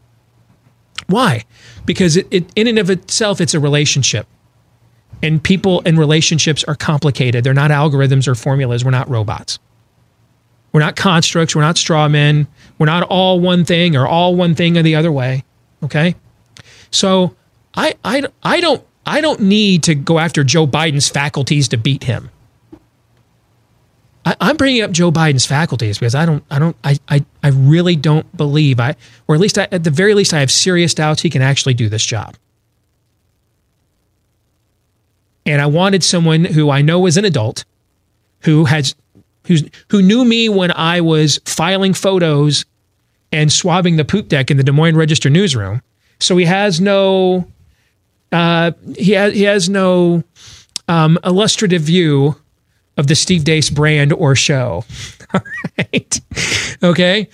Why? 1.07 1.45
Because 1.85 2.17
it, 2.17 2.27
it 2.29 2.45
in 2.55 2.67
and 2.67 2.77
of 2.77 2.89
itself, 2.89 3.41
it's 3.41 3.53
a 3.53 3.59
relationship. 3.59 4.27
And 5.21 5.43
people 5.43 5.81
and 5.85 5.97
relationships 5.97 6.63
are 6.65 6.75
complicated. 6.75 7.43
They're 7.43 7.53
not 7.53 7.71
algorithms 7.71 8.27
or 8.27 8.35
formulas. 8.35 8.85
We're 8.85 8.91
not 8.91 9.09
robots. 9.09 9.59
We're 10.71 10.81
not 10.81 10.95
constructs. 10.95 11.55
We're 11.55 11.61
not 11.61 11.77
straw 11.77 12.07
men. 12.07 12.47
We're 12.77 12.85
not 12.85 13.03
all 13.03 13.39
one 13.39 13.65
thing 13.65 13.95
or 13.95 14.07
all 14.07 14.35
one 14.35 14.55
thing 14.55 14.77
or 14.77 14.83
the 14.83 14.95
other 14.95 15.11
way. 15.11 15.43
Okay. 15.83 16.15
So 16.91 17.35
I, 17.73 17.95
I, 18.03 18.23
I 18.43 18.61
don't 18.61 18.83
I 19.09 19.21
don't 19.21 19.41
need 19.41 19.83
to 19.83 19.95
go 19.95 20.19
after 20.19 20.43
Joe 20.43 20.67
Biden's 20.67 21.09
faculties 21.09 21.67
to 21.69 21.77
beat 21.77 22.03
him. 22.03 22.29
I, 24.23 24.35
I'm 24.39 24.55
bringing 24.55 24.83
up 24.83 24.91
Joe 24.91 25.11
Biden's 25.11 25.47
faculties 25.47 25.97
because 25.97 26.13
I 26.13 26.27
don't 26.27 26.43
I 26.51 26.59
don't 26.59 26.75
I, 26.83 26.99
I, 27.07 27.25
I 27.41 27.47
really 27.47 27.95
don't 27.95 28.37
believe 28.37 28.79
I 28.79 28.95
or 29.27 29.33
at 29.33 29.41
least 29.41 29.57
I, 29.57 29.67
at 29.71 29.83
the 29.83 29.89
very 29.89 30.13
least 30.13 30.31
I 30.31 30.41
have 30.41 30.51
serious 30.51 30.93
doubts 30.93 31.23
he 31.23 31.31
can 31.31 31.41
actually 31.41 31.73
do 31.73 31.89
this 31.89 32.05
job. 32.05 32.35
And 35.43 35.59
I 35.59 35.65
wanted 35.65 36.03
someone 36.03 36.45
who 36.45 36.69
I 36.69 36.83
know 36.83 37.07
is 37.07 37.17
an 37.17 37.25
adult, 37.25 37.65
who 38.41 38.65
has 38.65 38.93
who's 39.47 39.67
who 39.89 40.03
knew 40.03 40.23
me 40.23 40.49
when 40.49 40.71
I 40.71 41.01
was 41.01 41.39
filing 41.45 41.95
photos 41.95 42.63
and 43.31 43.51
swabbing 43.51 43.95
the 43.95 44.05
poop 44.05 44.27
deck 44.27 44.51
in 44.51 44.57
the 44.57 44.63
Des 44.63 44.71
Moines 44.71 44.97
Register 44.97 45.31
newsroom. 45.31 45.81
So 46.19 46.37
he 46.37 46.45
has 46.45 46.79
no 46.79 47.47
uh, 48.31 48.71
he 48.97 49.13
has 49.13 49.33
he 49.33 49.43
has 49.43 49.69
no 49.69 50.23
um, 50.87 51.17
illustrative 51.23 51.81
view 51.81 52.35
of 52.97 53.07
the 53.07 53.15
Steve 53.15 53.43
Deace 53.43 53.69
brand 53.69 54.13
or 54.13 54.35
show. 54.35 54.83
All 55.33 55.41
right. 55.77 56.21
Okay. 56.83 57.29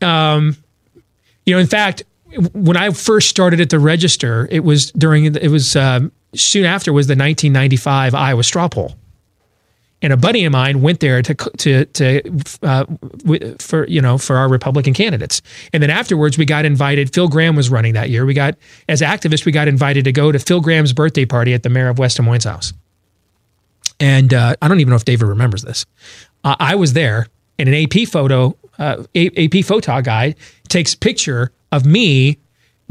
Um, 0.00 0.56
you 1.44 1.54
know, 1.54 1.60
in 1.60 1.66
fact, 1.66 2.04
when 2.54 2.76
I 2.76 2.90
first 2.90 3.28
started 3.28 3.60
at 3.60 3.70
the 3.70 3.78
Register, 3.78 4.48
it 4.50 4.60
was 4.60 4.90
during 4.92 5.24
it 5.24 5.50
was 5.50 5.76
um, 5.76 6.12
soon 6.34 6.64
after 6.64 6.92
was 6.92 7.06
the 7.06 7.12
1995 7.12 8.14
Iowa 8.14 8.42
straw 8.42 8.68
poll, 8.68 8.96
and 10.02 10.12
a 10.12 10.16
buddy 10.16 10.44
of 10.44 10.52
mine 10.52 10.82
went 10.82 11.00
there 11.00 11.22
to 11.22 11.34
to 11.34 11.84
to 11.86 12.42
uh, 12.62 12.84
for 13.58 13.86
you 13.86 14.00
know 14.00 14.18
for 14.18 14.36
our 14.36 14.48
Republican 14.48 14.92
candidates, 14.92 15.40
and 15.72 15.82
then 15.82 15.90
afterwards 15.90 16.36
we 16.36 16.44
got 16.44 16.64
invited. 16.64 17.14
Phil 17.14 17.28
Gramm 17.28 17.56
was 17.56 17.70
running 17.70 17.94
that 17.94 18.10
year. 18.10 18.26
We 18.26 18.34
got 18.34 18.56
as 18.88 19.00
activists 19.00 19.46
we 19.46 19.52
got 19.52 19.68
invited 19.68 20.04
to 20.04 20.12
go 20.12 20.32
to 20.32 20.38
Phil 20.38 20.60
Gramm's 20.60 20.92
birthday 20.92 21.24
party 21.24 21.54
at 21.54 21.62
the 21.62 21.70
mayor 21.70 21.88
of 21.88 21.98
West 21.98 22.16
Des 22.16 22.22
Moines' 22.22 22.44
house, 22.44 22.72
and 24.00 24.34
uh, 24.34 24.56
I 24.60 24.68
don't 24.68 24.80
even 24.80 24.90
know 24.90 24.96
if 24.96 25.04
David 25.04 25.26
remembers 25.26 25.62
this. 25.62 25.86
Uh, 26.44 26.56
I 26.58 26.74
was 26.74 26.92
there, 26.92 27.28
and 27.58 27.68
an 27.68 27.74
AP 27.74 28.08
photo 28.08 28.56
uh, 28.78 29.04
AP 29.14 29.64
photo 29.64 30.00
guy 30.02 30.34
takes 30.68 30.94
picture 30.94 31.52
of 31.70 31.86
me 31.86 32.38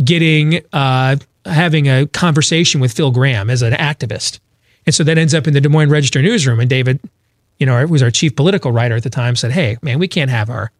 getting 0.03 0.61
uh, 0.73 1.17
having 1.45 1.87
a 1.87 2.07
conversation 2.07 2.81
with 2.81 2.93
Phil 2.93 3.11
Gramm 3.11 3.49
as 3.49 3.61
an 3.61 3.73
activist, 3.73 4.39
and 4.85 4.95
so 4.95 5.03
that 5.03 5.17
ends 5.17 5.33
up 5.33 5.47
in 5.47 5.53
the 5.53 5.61
Des 5.61 5.69
Moines 5.69 5.89
Register 5.89 6.21
newsroom. 6.21 6.59
And 6.59 6.69
David, 6.69 6.99
you 7.59 7.65
know, 7.65 7.85
was 7.87 8.01
our 8.01 8.11
chief 8.11 8.35
political 8.35 8.71
writer 8.71 8.95
at 8.95 9.03
the 9.03 9.09
time, 9.09 9.35
said, 9.35 9.51
"Hey, 9.51 9.77
man, 9.81 9.99
we 9.99 10.07
can't 10.07 10.31
have 10.31 10.49
our 10.49 10.71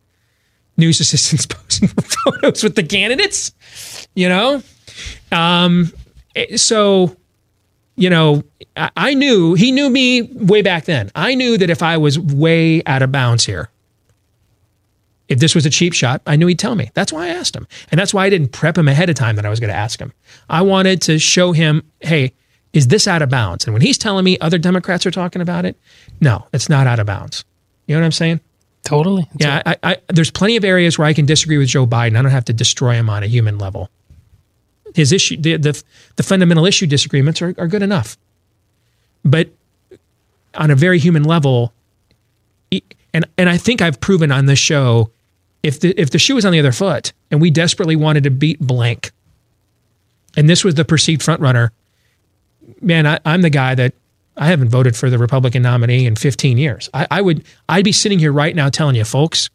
news 0.78 1.00
assistants 1.00 1.46
posting 1.50 1.88
photos 1.88 2.64
with 2.64 2.76
the 2.76 2.84
candidates." 2.84 3.52
You 4.16 4.30
know, 4.30 4.64
um, 5.32 5.92
eh, 6.36 6.58
so 6.58 7.16
you 7.96 8.10
know, 8.10 8.44
I, 8.76 8.90
I 8.96 9.14
knew 9.14 9.54
he 9.54 9.72
knew 9.72 9.90
me 9.90 10.24
way 10.24 10.62
back 10.62 10.86
then. 10.86 11.12
I 11.16 11.36
knew 11.36 11.58
that 11.58 11.70
if 11.70 11.84
I 11.84 11.98
was 11.98 12.18
way 12.18 12.82
out 12.86 13.02
of 13.02 13.12
bounds 13.12 13.46
here, 13.46 13.70
if 15.32 15.40
this 15.40 15.56
was 15.56 15.66
a 15.66 15.70
cheap 15.70 15.94
shot, 15.94 16.22
I 16.26 16.36
knew 16.36 16.48
he'd 16.48 16.60
tell 16.60 16.76
me. 16.76 16.92
That's 16.94 17.14
why 17.14 17.28
I 17.28 17.30
asked 17.30 17.56
him. 17.56 17.68
And 17.90 18.00
that's 18.00 18.14
why 18.14 18.26
I 18.26 18.30
didn't 18.30 18.52
prep 18.52 18.78
him 18.78 18.88
ahead 18.88 19.10
of 19.10 19.16
time 19.16 19.38
that 19.38 19.46
I 19.46 19.50
was 19.50 19.60
going 19.60 19.70
to 19.70 19.76
ask 19.76 20.00
him. 20.00 20.12
I 20.50 20.62
wanted 20.62 21.02
to 21.04 21.20
show 21.20 21.54
him, 21.54 21.84
hey, 22.02 22.34
is 22.74 22.88
this 22.88 23.08
out 23.08 23.22
of 23.22 23.30
bounds? 23.30 23.66
And 23.66 23.74
when 23.74 23.82
he's 23.82 23.98
telling 23.98 24.24
me 24.24 24.38
other 24.40 24.58
Democrats 24.58 25.06
are 25.06 25.12
talking 25.12 25.42
about 25.42 25.66
it, 25.66 25.78
no, 26.20 26.48
it's 26.54 26.70
not 26.70 26.88
out 26.88 27.00
of 27.00 27.06
bounds. 27.06 27.44
You 27.88 27.96
know 27.96 28.02
what 28.02 28.06
I'm 28.06 28.12
saying? 28.12 28.40
Totally. 28.84 29.30
yeah, 29.38 29.62
I, 29.66 29.78
I, 29.84 29.98
there's 30.08 30.32
plenty 30.32 30.58
of 30.58 30.64
areas 30.64 30.98
where 30.98 31.08
I 31.08 31.14
can 31.14 31.26
disagree 31.26 31.58
with 31.58 31.68
Joe 31.68 31.86
Biden. 31.86 32.18
I 32.18 32.22
don't 32.22 32.32
have 32.32 32.46
to 32.46 32.54
destroy 32.54 32.94
him 32.94 33.10
on 33.10 33.24
a 33.24 33.28
human 33.28 33.58
level. 33.58 33.90
His 34.96 35.12
issue, 35.12 35.38
the, 35.38 35.58
the, 35.58 35.84
the 36.16 36.24
fundamental 36.24 36.66
issue 36.66 36.88
disagreements 36.88 37.42
are, 37.42 37.54
are 37.58 37.68
good 37.68 37.84
enough. 37.84 38.18
But 39.24 39.50
on 40.56 40.72
a 40.72 40.76
very 40.76 41.00
human 41.00 41.24
level, 41.24 41.74
and, 43.14 43.26
and 43.38 43.50
I 43.50 43.58
think 43.58 43.82
I've 43.82 44.00
proven 44.00 44.32
on 44.32 44.46
this 44.46 44.60
show 44.60 45.12
if 45.64 45.80
the 45.80 45.94
if 46.00 46.10
the 46.10 46.18
shoe 46.18 46.36
was 46.36 46.46
on 46.46 46.52
the 46.52 46.60
other 46.60 46.72
foot 46.72 47.14
and 47.30 47.40
we 47.40 47.52
desperately 47.52 47.96
wanted 47.96 48.24
to 48.24 48.32
beat 48.32 48.60
blank, 48.60 49.12
and 50.36 50.50
this 50.50 50.64
was 50.64 50.76
the 50.76 50.86
perceived 50.86 51.22
front 51.22 51.42
runner, 51.42 51.72
man, 52.82 53.08
I, 53.08 53.20
I'm 53.26 53.42
the 53.42 53.50
guy 53.50 53.76
that 53.76 53.94
I 54.38 54.48
haven't 54.48 54.70
voted 54.70 54.96
for 54.96 55.10
the 55.10 55.18
Republican 55.18 55.62
nominee 55.62 56.06
in 56.06 56.16
15 56.16 56.58
years. 56.58 56.90
I, 56.94 57.08
I 57.12 57.22
would 57.22 57.46
I'd 57.70 57.86
be 57.86 57.92
sitting 57.92 58.20
here 58.20 58.32
right 58.32 58.56
now 58.56 58.70
telling 58.70 58.96
you, 58.96 59.04
folks, 59.04 59.50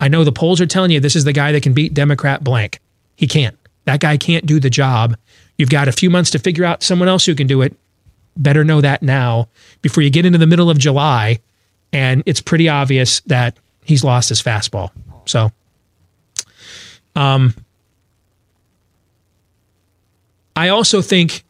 I 0.00 0.08
know 0.08 0.24
the 0.24 0.32
polls 0.32 0.60
are 0.60 0.66
telling 0.66 0.90
you 0.90 1.00
this 1.00 1.16
is 1.16 1.24
the 1.24 1.32
guy 1.32 1.52
that 1.52 1.62
can 1.62 1.72
beat 1.72 1.94
Democrat 1.94 2.42
blank. 2.42 2.80
He 3.16 3.26
can't. 3.26 3.56
That 3.84 4.00
guy 4.00 4.16
can't 4.16 4.46
do 4.46 4.60
the 4.60 4.70
job. 4.70 5.16
You've 5.58 5.70
got 5.70 5.88
a 5.88 5.92
few 5.92 6.10
months 6.10 6.30
to 6.30 6.38
figure 6.38 6.64
out 6.64 6.82
someone 6.82 7.08
else 7.08 7.26
who 7.26 7.34
can 7.34 7.46
do 7.46 7.62
it. 7.62 7.76
Better 8.36 8.64
know 8.64 8.80
that 8.80 9.02
now 9.02 9.48
before 9.82 10.02
you 10.02 10.10
get 10.10 10.24
into 10.24 10.38
the 10.38 10.46
middle 10.46 10.70
of 10.70 10.78
July 10.78 11.40
and 11.92 12.22
it's 12.26 12.40
pretty 12.40 12.68
obvious 12.68 13.20
that 13.20 13.56
he's 13.84 14.04
lost 14.04 14.28
his 14.28 14.40
fastball. 14.40 14.90
So, 15.26 15.50
um, 17.16 17.54
I 20.54 20.68
also 20.68 21.02
think 21.02 21.44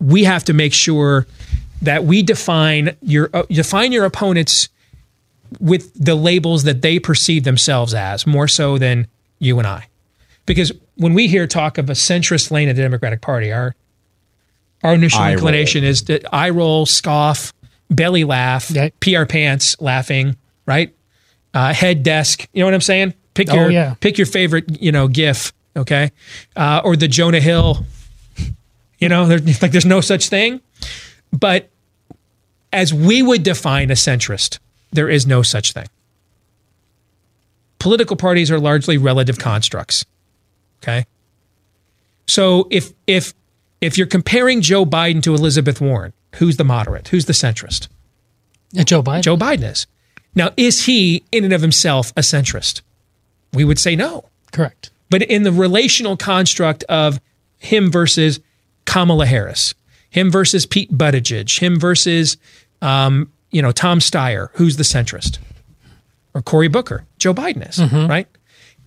we 0.00 0.24
have 0.24 0.44
to 0.44 0.52
make 0.52 0.72
sure 0.72 1.26
that 1.82 2.04
we 2.04 2.22
define 2.22 2.96
your 3.02 3.30
uh, 3.32 3.42
define 3.50 3.92
your 3.92 4.04
opponents 4.04 4.68
with 5.60 5.92
the 5.94 6.14
labels 6.14 6.64
that 6.64 6.82
they 6.82 6.98
perceive 6.98 7.44
themselves 7.44 7.94
as 7.94 8.26
more 8.26 8.48
so 8.48 8.78
than 8.78 9.06
you 9.38 9.58
and 9.58 9.66
I. 9.66 9.86
Because 10.46 10.72
when 10.96 11.14
we 11.14 11.28
hear 11.28 11.46
talk 11.46 11.78
of 11.78 11.88
a 11.88 11.94
centrist 11.94 12.50
lane 12.50 12.68
of 12.68 12.76
the 12.76 12.82
Democratic 12.82 13.20
Party, 13.20 13.52
our 13.52 13.74
our 14.82 14.94
initial 14.94 15.20
Eye 15.20 15.32
inclination 15.32 15.84
is 15.84 16.04
that 16.04 16.24
eye 16.32 16.50
roll, 16.50 16.86
scoff, 16.86 17.52
belly 17.90 18.24
laugh, 18.24 18.70
pee 19.00 19.16
our 19.16 19.26
pants 19.26 19.80
laughing, 19.80 20.36
right? 20.66 20.94
Uh, 21.54 21.72
head 21.72 22.02
desk. 22.02 22.46
You 22.52 22.60
know 22.60 22.66
what 22.66 22.74
I'm 22.74 22.80
saying? 22.80 23.14
Pick 23.34 23.50
Oh, 23.50 23.54
your 23.54 23.70
yeah. 23.70 23.94
pick 24.00 24.18
your 24.18 24.26
favorite, 24.26 24.80
you 24.82 24.92
know, 24.92 25.08
GIF, 25.08 25.52
okay? 25.76 26.10
Uh, 26.56 26.80
or 26.84 26.96
the 26.96 27.08
Jonah 27.08 27.40
Hill. 27.40 27.84
You 28.98 29.08
know, 29.08 29.26
there, 29.26 29.38
like 29.62 29.72
there's 29.72 29.86
no 29.86 30.00
such 30.00 30.28
thing. 30.28 30.60
But 31.32 31.68
as 32.72 32.92
we 32.92 33.22
would 33.22 33.42
define 33.42 33.90
a 33.90 33.94
centrist, 33.94 34.58
there 34.92 35.08
is 35.08 35.26
no 35.26 35.42
such 35.42 35.72
thing. 35.72 35.86
Political 37.78 38.16
parties 38.16 38.50
are 38.50 38.58
largely 38.58 38.98
relative 38.98 39.38
constructs. 39.38 40.04
Okay. 40.82 41.06
So 42.26 42.68
if 42.70 42.92
if 43.06 43.34
if 43.80 43.96
you're 43.96 44.06
comparing 44.06 44.60
Joe 44.60 44.84
Biden 44.84 45.22
to 45.22 45.34
Elizabeth 45.34 45.80
Warren, 45.80 46.12
who's 46.36 46.56
the 46.56 46.64
moderate? 46.64 47.08
Who's 47.08 47.26
the 47.26 47.32
centrist? 47.32 47.88
Joe 48.74 49.02
Biden. 49.02 49.22
Joe 49.22 49.36
Biden 49.36 49.70
is. 49.70 49.86
Now, 50.34 50.50
is 50.56 50.84
he 50.84 51.24
in 51.32 51.44
and 51.44 51.52
of 51.52 51.62
himself 51.62 52.12
a 52.16 52.20
centrist? 52.20 52.82
We 53.52 53.64
would 53.64 53.78
say 53.78 53.96
no. 53.96 54.28
Correct. 54.52 54.90
But 55.10 55.22
in 55.22 55.42
the 55.42 55.52
relational 55.52 56.16
construct 56.16 56.84
of 56.84 57.20
him 57.58 57.90
versus 57.90 58.40
Kamala 58.88 59.26
Harris, 59.26 59.74
him 60.10 60.30
versus 60.30 60.66
Pete 60.66 60.90
Buttigieg, 60.90 61.58
him 61.60 61.78
versus 61.78 62.36
um, 62.82 63.30
you 63.52 63.62
know 63.62 63.70
Tom 63.70 63.98
Steyer, 64.00 64.48
who's 64.54 64.76
the 64.76 64.82
centrist, 64.82 65.38
or 66.34 66.42
Cory 66.42 66.68
Booker, 66.68 67.04
Joe 67.18 67.34
Biden 67.34 67.68
is 67.68 67.76
Mhm. 67.78 68.08
right, 68.08 68.26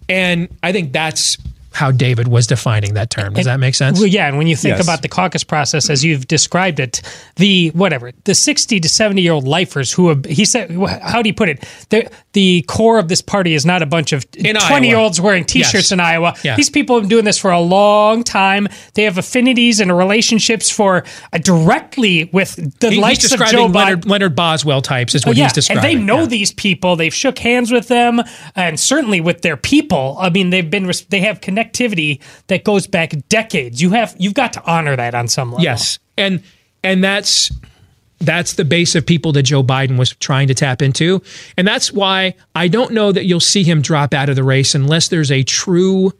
and 0.10 0.50
I 0.64 0.72
think 0.72 0.92
that's 0.92 1.38
how 1.74 1.90
David 1.92 2.28
was 2.28 2.48
defining 2.48 2.94
that 2.96 3.10
term. 3.10 3.34
Does 3.34 3.46
And- 3.48 3.54
that 3.54 3.60
make 3.60 3.76
sense? 3.76 3.98
Well, 3.98 4.08
yeah, 4.08 4.28
and 4.28 4.38
when 4.38 4.48
you 4.48 4.56
think 4.56 4.76
Yes. 4.78 4.84
about 4.84 5.02
the 5.02 5.08
caucus 5.08 5.44
process 5.44 5.90
as 5.90 6.04
you've 6.04 6.28
described 6.28 6.80
it, 6.80 7.02
the 7.38 7.70
whatever 7.70 8.12
the 8.26 8.36
sixty 8.36 8.80
to 8.80 8.90
seventy 8.90 9.22
year 9.22 9.32
old 9.34 9.48
lifers 9.48 9.92
who 9.94 10.10
have, 10.10 10.26
he 10.26 10.44
said, 10.46 10.70
how 11.02 11.22
do 11.22 11.30
you 11.30 11.34
put 11.34 11.50
it? 11.50 11.64
The 11.90 12.10
the 12.34 12.64
core 12.68 12.98
of 13.00 13.08
this 13.08 13.22
party 13.22 13.54
is 13.54 13.66
not 13.66 13.82
a 13.82 13.86
bunch 13.86 14.12
of 14.14 14.26
In 14.38 14.56
twenty 14.58 14.88
year 14.90 14.98
olds 14.98 15.20
wearing 15.22 15.46
t 15.46 15.60
shirts 15.64 15.74
Yes. 15.74 15.92
in 15.92 16.00
Iowa. 16.00 16.34
Yeah. 16.44 16.56
These 16.56 16.70
people 16.70 16.96
have 16.98 17.04
been 17.04 17.10
doing 17.10 17.26
this 17.26 17.38
for 17.38 17.52
a 17.52 17.60
long 17.60 18.24
time. 18.24 18.68
They 18.94 19.04
have 19.04 19.18
affinities 19.18 19.80
and 19.80 19.96
relationships 19.98 20.70
for 20.70 21.04
uh, 21.34 21.38
directly 21.38 22.30
with 22.34 22.56
the 22.80 22.90
He- 22.90 22.96
he's 22.96 23.02
likes 23.02 23.24
of 23.24 23.30
describing 23.32 23.54
Joe 23.58 23.68
Biden. 23.70 23.74
Leonard, 23.76 24.06
Leonard 24.08 24.36
Boswell 24.36 24.82
types 24.82 25.16
is 25.16 25.24
Oh, 25.26 25.30
what 25.30 25.38
yeah, 25.38 25.46
he's 25.46 25.54
describing. 25.54 25.84
and 25.92 26.00
they 26.00 26.04
know 26.04 26.22
Yeah. 26.22 26.26
these 26.28 26.52
people. 26.52 26.96
They've 26.96 27.14
shook 27.14 27.40
hands 27.40 27.72
with 27.72 27.88
them, 27.88 28.22
and 28.56 28.80
certainly 28.80 29.22
with 29.22 29.42
their 29.42 29.58
people. 29.58 30.18
I 30.20 30.30
mean, 30.30 30.50
they've 30.50 30.70
been 30.70 30.92
they 31.10 31.22
have 31.22 31.40
connectivity 31.62 32.20
that 32.48 32.64
goes 32.64 32.88
back 32.88 33.14
decades. 33.30 33.82
You 33.82 33.92
have 33.92 34.16
you've 34.18 34.34
got 34.34 34.54
to 34.54 34.64
honor 34.66 34.96
that 34.96 35.16
on 35.16 35.28
some 35.28 35.52
level. 35.52 35.64
Yes, 35.64 36.00
and 36.18 36.44
and 36.84 37.04
that's 37.04 37.52
that's 38.20 38.54
the 38.54 38.66
base 38.66 38.96
of 38.96 39.06
people 39.06 39.32
that 39.34 39.44
Joe 39.44 39.64
Biden 39.64 39.98
was 39.98 40.12
trying 40.16 40.48
to 40.48 40.54
tap 40.54 40.82
into, 40.82 41.22
and 41.58 41.68
that's 41.68 41.92
why 41.92 42.36
I 42.56 42.68
don't 42.68 42.92
know 42.92 43.12
that 43.12 43.26
you'll 43.26 43.40
see 43.40 43.64
him 43.64 43.82
drop 43.82 44.14
out 44.14 44.30
of 44.30 44.36
the 44.36 44.44
race 44.44 44.76
unless 44.76 45.08
there's 45.08 45.32
a 45.32 45.44
true 45.44 46.14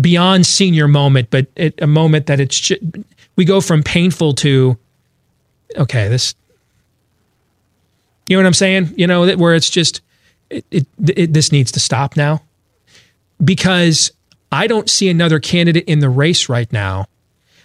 beyond 0.00 0.46
senior 0.46 0.88
moment, 0.88 1.28
but 1.30 1.46
it, 1.56 1.80
a 1.82 1.86
moment 1.86 2.26
that 2.26 2.40
it's 2.40 2.58
ju- 2.58 3.04
we 3.36 3.44
go 3.44 3.60
from 3.60 3.82
painful 3.82 4.34
to 4.34 4.78
okay, 5.76 6.08
this. 6.08 6.34
You 8.28 8.36
know 8.36 8.42
what 8.42 8.46
I'm 8.46 8.54
saying? 8.54 8.94
You 8.96 9.06
know 9.06 9.26
that 9.26 9.38
where 9.38 9.54
it's 9.54 9.68
just 9.68 10.00
it, 10.48 10.64
it, 10.70 10.86
it 11.16 11.32
this 11.32 11.50
needs 11.50 11.72
to 11.72 11.80
stop 11.80 12.16
now 12.16 12.42
because 13.44 14.12
I 14.50 14.66
don't 14.66 14.88
see 14.88 15.08
another 15.08 15.40
candidate 15.40 15.84
in 15.86 16.00
the 16.00 16.08
race 16.10 16.48
right 16.48 16.70
now. 16.72 17.06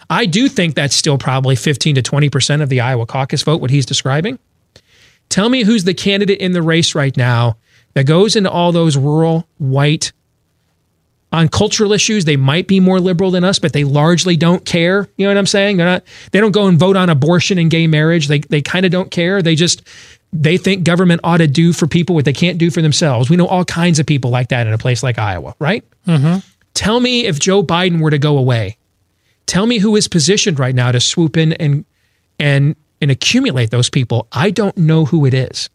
I 0.10 0.26
do 0.26 0.48
think 0.48 0.76
that's 0.76 0.96
still 0.96 1.18
probably 1.18 1.56
15 1.56 1.96
to 1.96 2.02
20% 2.02 2.62
of 2.62 2.70
the 2.70 2.80
Iowa 2.80 3.06
caucus 3.06 3.44
vote, 3.44 3.60
what 3.60 3.72
he's 3.72 3.86
describing. 3.86 4.40
Tell 5.30 5.50
me 5.50 5.64
who's 5.64 5.84
the 5.84 5.94
candidate 5.94 6.40
in 6.40 6.54
the 6.54 6.62
race 6.62 6.96
right 6.96 7.16
now 7.18 7.58
that 7.94 8.06
goes 8.06 8.36
into 8.36 8.50
all 8.50 8.72
those 8.72 8.96
rural, 8.96 9.48
white, 9.58 10.14
on 11.32 11.50
cultural 11.50 11.92
issues, 11.92 12.24
they 12.26 12.38
might 12.38 12.68
be 12.68 12.80
more 12.80 13.00
liberal 13.00 13.32
than 13.32 13.44
us, 13.44 13.60
but 13.60 13.74
they 13.74 13.84
largely 13.84 14.38
don't 14.38 14.64
care. 14.64 15.10
You 15.18 15.26
know 15.26 15.32
what 15.32 15.38
I'm 15.38 15.46
saying? 15.46 15.78
They're 15.78 15.86
not, 15.86 16.04
they 16.32 16.40
don't 16.40 16.52
go 16.52 16.68
and 16.68 16.80
vote 16.80 16.96
on 16.96 17.10
abortion 17.10 17.58
and 17.58 17.70
gay 17.70 17.86
marriage. 17.86 18.28
They, 18.28 18.40
they 18.40 18.62
kind 18.62 18.86
of 18.86 18.92
don't 18.92 19.12
care. 19.12 19.42
They 19.42 19.56
just, 19.56 19.86
they 20.34 20.58
think 20.58 20.84
government 20.84 21.22
ought 21.24 21.38
to 21.38 21.48
do 21.48 21.74
for 21.74 21.88
people 21.88 22.16
what 22.16 22.26
they 22.26 22.34
can't 22.34 22.58
do 22.58 22.70
for 22.70 22.82
themselves. 22.82 23.30
We 23.30 23.38
know 23.38 23.48
all 23.48 23.66
kinds 23.66 24.00
of 24.00 24.06
people 24.06 24.30
like 24.30 24.50
that 24.50 24.68
in 24.68 24.74
a 24.74 24.78
place 24.78 25.04
like 25.04 25.18
Iowa, 25.18 25.56
right? 25.60 25.84
Mm-hmm. 26.06 26.40
Tell 26.74 27.00
me 27.00 27.26
if 27.26 27.40
Joe 27.40 27.64
Biden 27.64 28.02
were 28.02 28.12
to 28.12 28.20
go 28.20 28.38
away. 28.38 28.78
Tell 29.46 29.66
me 29.66 29.80
who 29.80 29.96
is 29.96 30.08
positioned 30.08 30.60
right 30.60 30.76
now 30.76 30.92
to 30.92 31.00
swoop 31.00 31.38
in 31.38 31.54
and 31.54 31.86
and 32.40 32.76
and 33.02 33.10
accumulate 33.10 33.72
those 33.72 33.90
people. 33.90 34.28
I 34.32 34.52
don't 34.52 34.78
know 34.78 35.06
who 35.06 35.26
it 35.26 35.34
is. 35.34 35.70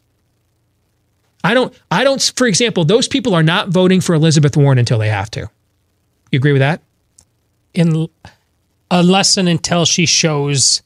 I 1.42 1.54
don't 1.54 1.74
I 1.90 2.04
don't 2.04 2.32
for 2.36 2.46
example, 2.46 2.84
those 2.84 3.08
people 3.08 3.34
are 3.34 3.42
not 3.42 3.70
voting 3.70 4.00
for 4.00 4.14
Elizabeth 4.14 4.56
Warren 4.56 4.78
until 4.78 4.98
they 4.98 5.08
have 5.08 5.30
to. 5.32 5.48
You 6.30 6.36
agree 6.36 6.52
with 6.52 6.60
that? 6.60 6.82
In 7.74 8.08
unless 8.90 9.36
and 9.36 9.48
until 9.48 9.86
she 9.86 10.06
shows 10.06 10.82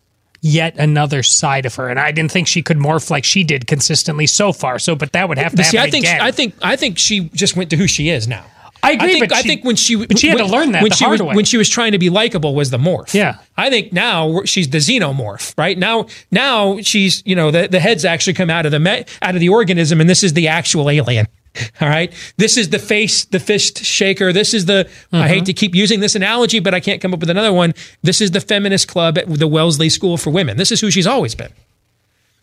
yet 0.47 0.76
another 0.78 1.22
side 1.22 1.66
of 1.66 1.74
her, 1.74 1.88
and 1.88 1.99
I 1.99 2.12
didn't 2.12 2.30
think 2.32 2.47
she 2.49 2.62
could 2.62 2.78
morph 2.78 3.11
like 3.11 3.24
she 3.24 3.44
did 3.44 3.66
consistently 3.66 4.26
so 4.26 4.53
far. 4.53 4.78
So, 4.78 4.94
but 4.94 5.12
that 5.12 5.28
would 5.28 5.38
have 5.38 5.55
to 5.55 5.64
see, 5.64 5.76
happen 5.76 5.88
I 5.88 5.90
think 5.90 6.05
again. 6.05 6.20
I 6.20 6.30
think 6.30 6.55
I 6.62 6.76
think 6.76 6.99
she 6.99 7.28
just 7.30 7.57
went 7.57 7.70
to 7.70 7.76
who 7.76 7.86
she 7.86 8.09
is 8.09 8.26
now. 8.28 8.44
I 8.82 8.92
agree, 8.92 9.09
I 9.09 9.12
think, 9.12 9.28
but 9.28 9.36
I 9.36 9.40
she- 9.42 9.49
think 9.49 9.64
when 9.64 9.74
she 9.76 9.97
but 10.07 10.18
she 10.18 10.28
had 10.28 10.38
to 10.38 10.47
learn 10.47 10.72
that 10.72 10.82
when 10.82 10.90
the 10.90 10.97
she 10.97 11.05
hard 11.05 11.20
was 11.20 11.28
way. 11.28 11.34
when 11.34 11.44
she 11.44 11.57
was 11.57 11.68
trying 11.68 11.92
to 11.92 11.99
be 11.99 12.09
likable 12.09 12.55
was 12.55 12.70
the 12.70 12.78
morph. 12.78 13.14
Yeah. 13.14 13.38
I 13.57 13.68
think 13.68 13.92
now 13.92 14.42
she's 14.44 14.68
the 14.70 14.78
xenomorph. 14.78 15.55
Right 15.59 15.76
now, 15.76 16.07
now 16.30 16.78
she's 16.82 17.22
you 17.26 17.34
know 17.34 17.51
the 17.51 17.66
the 17.68 17.80
heads 17.80 18.05
actually 18.05 18.34
come 18.34 18.51
out 18.51 18.64
of 18.64 18.72
the 18.72 18.78
me, 18.78 19.05
out 19.22 19.34
of 19.34 19.40
the 19.40 19.49
organism, 19.49 20.01
and 20.01 20.09
this 20.09 20.22
is 20.22 20.34
the 20.34 20.47
actual 20.49 20.88
alien. 20.88 21.26
All 21.81 21.89
right, 21.89 22.13
this 22.37 22.57
is 22.57 22.71
the 22.71 22.79
face, 22.79 23.25
the 23.25 23.39
fist 23.41 23.85
shaker. 23.85 24.33
This 24.33 24.53
is 24.55 24.67
the. 24.67 24.89
I 25.13 25.17
Mm-hmm. 25.17 25.29
hate 25.29 25.45
to 25.47 25.53
keep 25.53 25.75
using 25.75 26.01
this 26.01 26.15
analogy, 26.15 26.59
but 26.61 26.75
I 26.75 26.81
can't 26.81 27.01
come 27.01 27.13
up 27.15 27.21
with 27.21 27.31
another 27.31 27.53
one. 27.53 27.75
This 28.03 28.21
is 28.21 28.31
the 28.33 28.41
feminist 28.41 28.89
club 28.89 29.19
at 29.19 29.27
the 29.29 29.47
Wellesley 29.49 29.89
School 29.89 30.17
for 30.17 30.31
Women. 30.31 30.57
This 30.57 30.71
is 30.73 30.81
who 30.81 30.91
she's 30.91 31.07
always 31.07 31.35
been. 31.35 31.53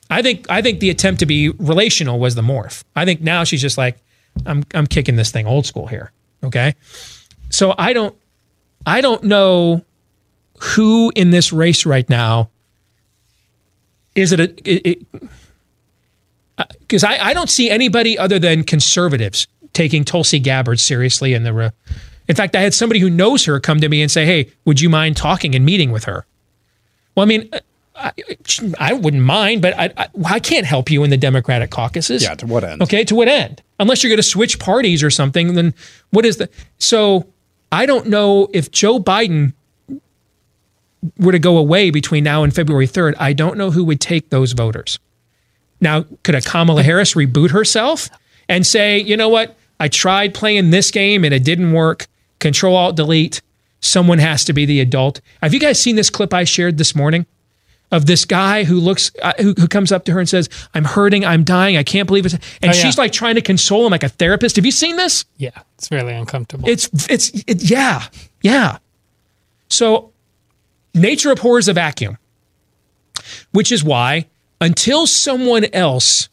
I 0.09 0.21
think 0.21 0.45
I 0.49 0.61
think 0.61 0.79
the 0.79 0.89
attempt 0.89 1.19
to 1.19 1.25
be 1.25 1.49
relational 1.49 2.19
was 2.19 2.35
the 2.35 2.41
morph. 2.41 2.83
I 2.95 3.05
think 3.05 3.21
now 3.21 3.43
she's 3.43 3.61
just 3.61 3.77
like, 3.77 3.97
I'm 4.45 4.63
I'm 4.73 4.87
kicking 4.87 5.15
this 5.15 5.31
thing 5.31 5.47
old 5.47 5.65
school 5.65 5.87
here. 5.87 6.11
Okay. 6.43 6.75
So 7.49 7.73
I 7.77 7.93
don't 7.93 8.15
I 8.85 9.01
don't 9.01 9.23
know 9.23 9.83
who 10.59 11.11
in 11.15 11.31
this 11.31 11.51
race 11.53 11.85
right 11.85 12.09
now 12.09 12.49
is 14.15 14.31
it 14.31 14.39
a 14.39 14.97
because 16.79 17.03
I, 17.03 17.17
I 17.17 17.33
don't 17.33 17.49
see 17.49 17.69
anybody 17.69 18.17
other 18.17 18.39
than 18.39 18.63
conservatives 18.63 19.47
taking 19.73 20.05
Tulsi 20.05 20.39
Gabbard 20.39 20.79
seriously 20.79 21.33
in 21.33 21.43
the 21.43 21.53
re- 21.53 21.71
in 22.27 22.35
fact 22.35 22.55
I 22.55 22.61
had 22.61 22.73
somebody 22.73 22.99
who 22.99 23.09
knows 23.09 23.45
her 23.45 23.59
come 23.59 23.81
to 23.81 23.89
me 23.89 24.01
and 24.01 24.11
say 24.11 24.25
hey 24.25 24.51
would 24.65 24.79
you 24.79 24.89
mind 24.89 25.17
talking 25.17 25.55
and 25.55 25.65
meeting 25.65 25.91
with 25.91 26.03
her 26.03 26.25
well 27.15 27.23
I 27.23 27.27
mean 27.27 27.49
I, 27.95 28.11
I 28.79 28.93
wouldn't 28.93 29.23
mind 29.23 29.61
but 29.61 29.77
I, 29.77 29.91
I, 29.97 30.07
I 30.25 30.39
can't 30.39 30.65
help 30.65 30.91
you 30.91 31.03
in 31.03 31.09
the 31.09 31.17
Democratic 31.17 31.71
caucuses 31.71 32.23
Yeah, 32.23 32.35
to 32.35 32.45
what 32.45 32.63
end? 32.63 32.81
Okay, 32.81 33.03
to 33.05 33.15
what 33.15 33.27
end? 33.27 33.61
Unless 33.79 34.03
you're 34.03 34.09
going 34.09 34.17
to 34.17 34.23
switch 34.23 34.59
parties 34.59 35.03
or 35.03 35.09
something, 35.09 35.55
then 35.55 35.73
what 36.11 36.25
is 36.25 36.37
the. 36.37 36.49
So 36.77 37.27
I 37.71 37.85
don't 37.85 38.07
know 38.07 38.47
if 38.53 38.71
Joe 38.71 38.99
Biden 38.99 39.53
were 41.17 41.31
to 41.31 41.39
go 41.39 41.57
away 41.57 41.89
between 41.89 42.23
now 42.23 42.43
and 42.43 42.53
February 42.53 42.87
3rd, 42.87 43.15
I 43.19 43.33
don't 43.33 43.57
know 43.57 43.71
who 43.71 43.83
would 43.83 43.99
take 43.99 44.29
those 44.29 44.53
voters. 44.53 44.99
Now, 45.83 46.05
could 46.23 46.33
a 46.33 46.41
Kamala 46.41 46.81
Harris 46.81 47.13
reboot 47.13 47.51
herself 47.51 48.09
and 48.49 48.65
say, 48.65 48.97
you 48.99 49.15
know 49.17 49.29
what? 49.29 49.55
I 49.79 49.87
tried 49.89 50.33
playing 50.33 50.69
this 50.71 50.89
game 50.91 51.23
and 51.23 51.33
it 51.33 51.43
didn't 51.43 51.73
work. 51.73 52.07
Control 52.39 52.75
Alt 52.75 52.95
Delete. 52.95 53.41
Someone 53.81 54.17
has 54.19 54.45
to 54.45 54.53
be 54.53 54.65
the 54.65 54.79
adult. 54.79 55.19
Have 55.41 55.53
you 55.53 55.59
guys 55.59 55.79
seen 55.79 55.95
this 55.97 56.09
clip 56.09 56.33
I 56.33 56.45
shared 56.45 56.77
this 56.77 56.95
morning? 56.95 57.25
of 57.91 58.07
this 58.07 58.25
guy 58.25 58.63
who 58.63 58.79
looks 58.79 59.11
uh, 59.21 59.33
who, 59.39 59.53
who 59.53 59.67
comes 59.67 59.91
up 59.91 60.03
to 60.05 60.11
her 60.13 60.19
and 60.19 60.27
says, 60.27 60.49
"I'm 60.73 60.83
hurting, 60.83 61.23
I'm 61.23 61.43
dying, 61.43 61.77
I 61.77 61.83
can't 61.83 62.07
believe 62.07 62.25
it," 62.25 62.33
and 62.33 62.41
Oh, 62.63 62.65
yeah. 62.65 62.71
she's 62.71 62.97
like 62.97 63.11
trying 63.11 63.35
to 63.35 63.41
console 63.41 63.85
him 63.85 63.91
like 63.91 64.01
a 64.01 64.09
therapist. 64.09 64.55
Have 64.55 64.65
you 64.65 64.71
seen 64.71 64.95
this? 64.95 65.25
yeah, 65.37 65.51
it's 65.77 65.91
really 65.91 66.11
uncomfortable. 66.13 66.67
It's 66.67 66.89
it's 67.07 67.29
it, 67.45 67.69
yeah 67.69 68.05
yeah. 68.41 68.79
So 69.69 70.11
nature 70.95 71.29
abhors 71.29 71.67
a 71.67 71.73
vacuum, 71.73 72.17
which 73.51 73.71
is 73.71 73.83
why 73.83 74.25
until 74.63 75.05
someone 75.05 75.65
else, 75.73 76.29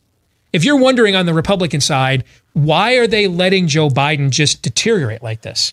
if 0.52 0.64
you're 0.64 0.78
wondering 0.78 1.16
on 1.16 1.26
the 1.26 1.34
Republican 1.34 1.80
side, 1.80 2.24
why 2.52 2.94
are 2.94 3.06
they 3.06 3.26
letting 3.26 3.66
Joe 3.66 3.88
Biden 3.88 4.30
just 4.30 4.62
deteriorate 4.62 5.22
like 5.22 5.42
this? 5.42 5.72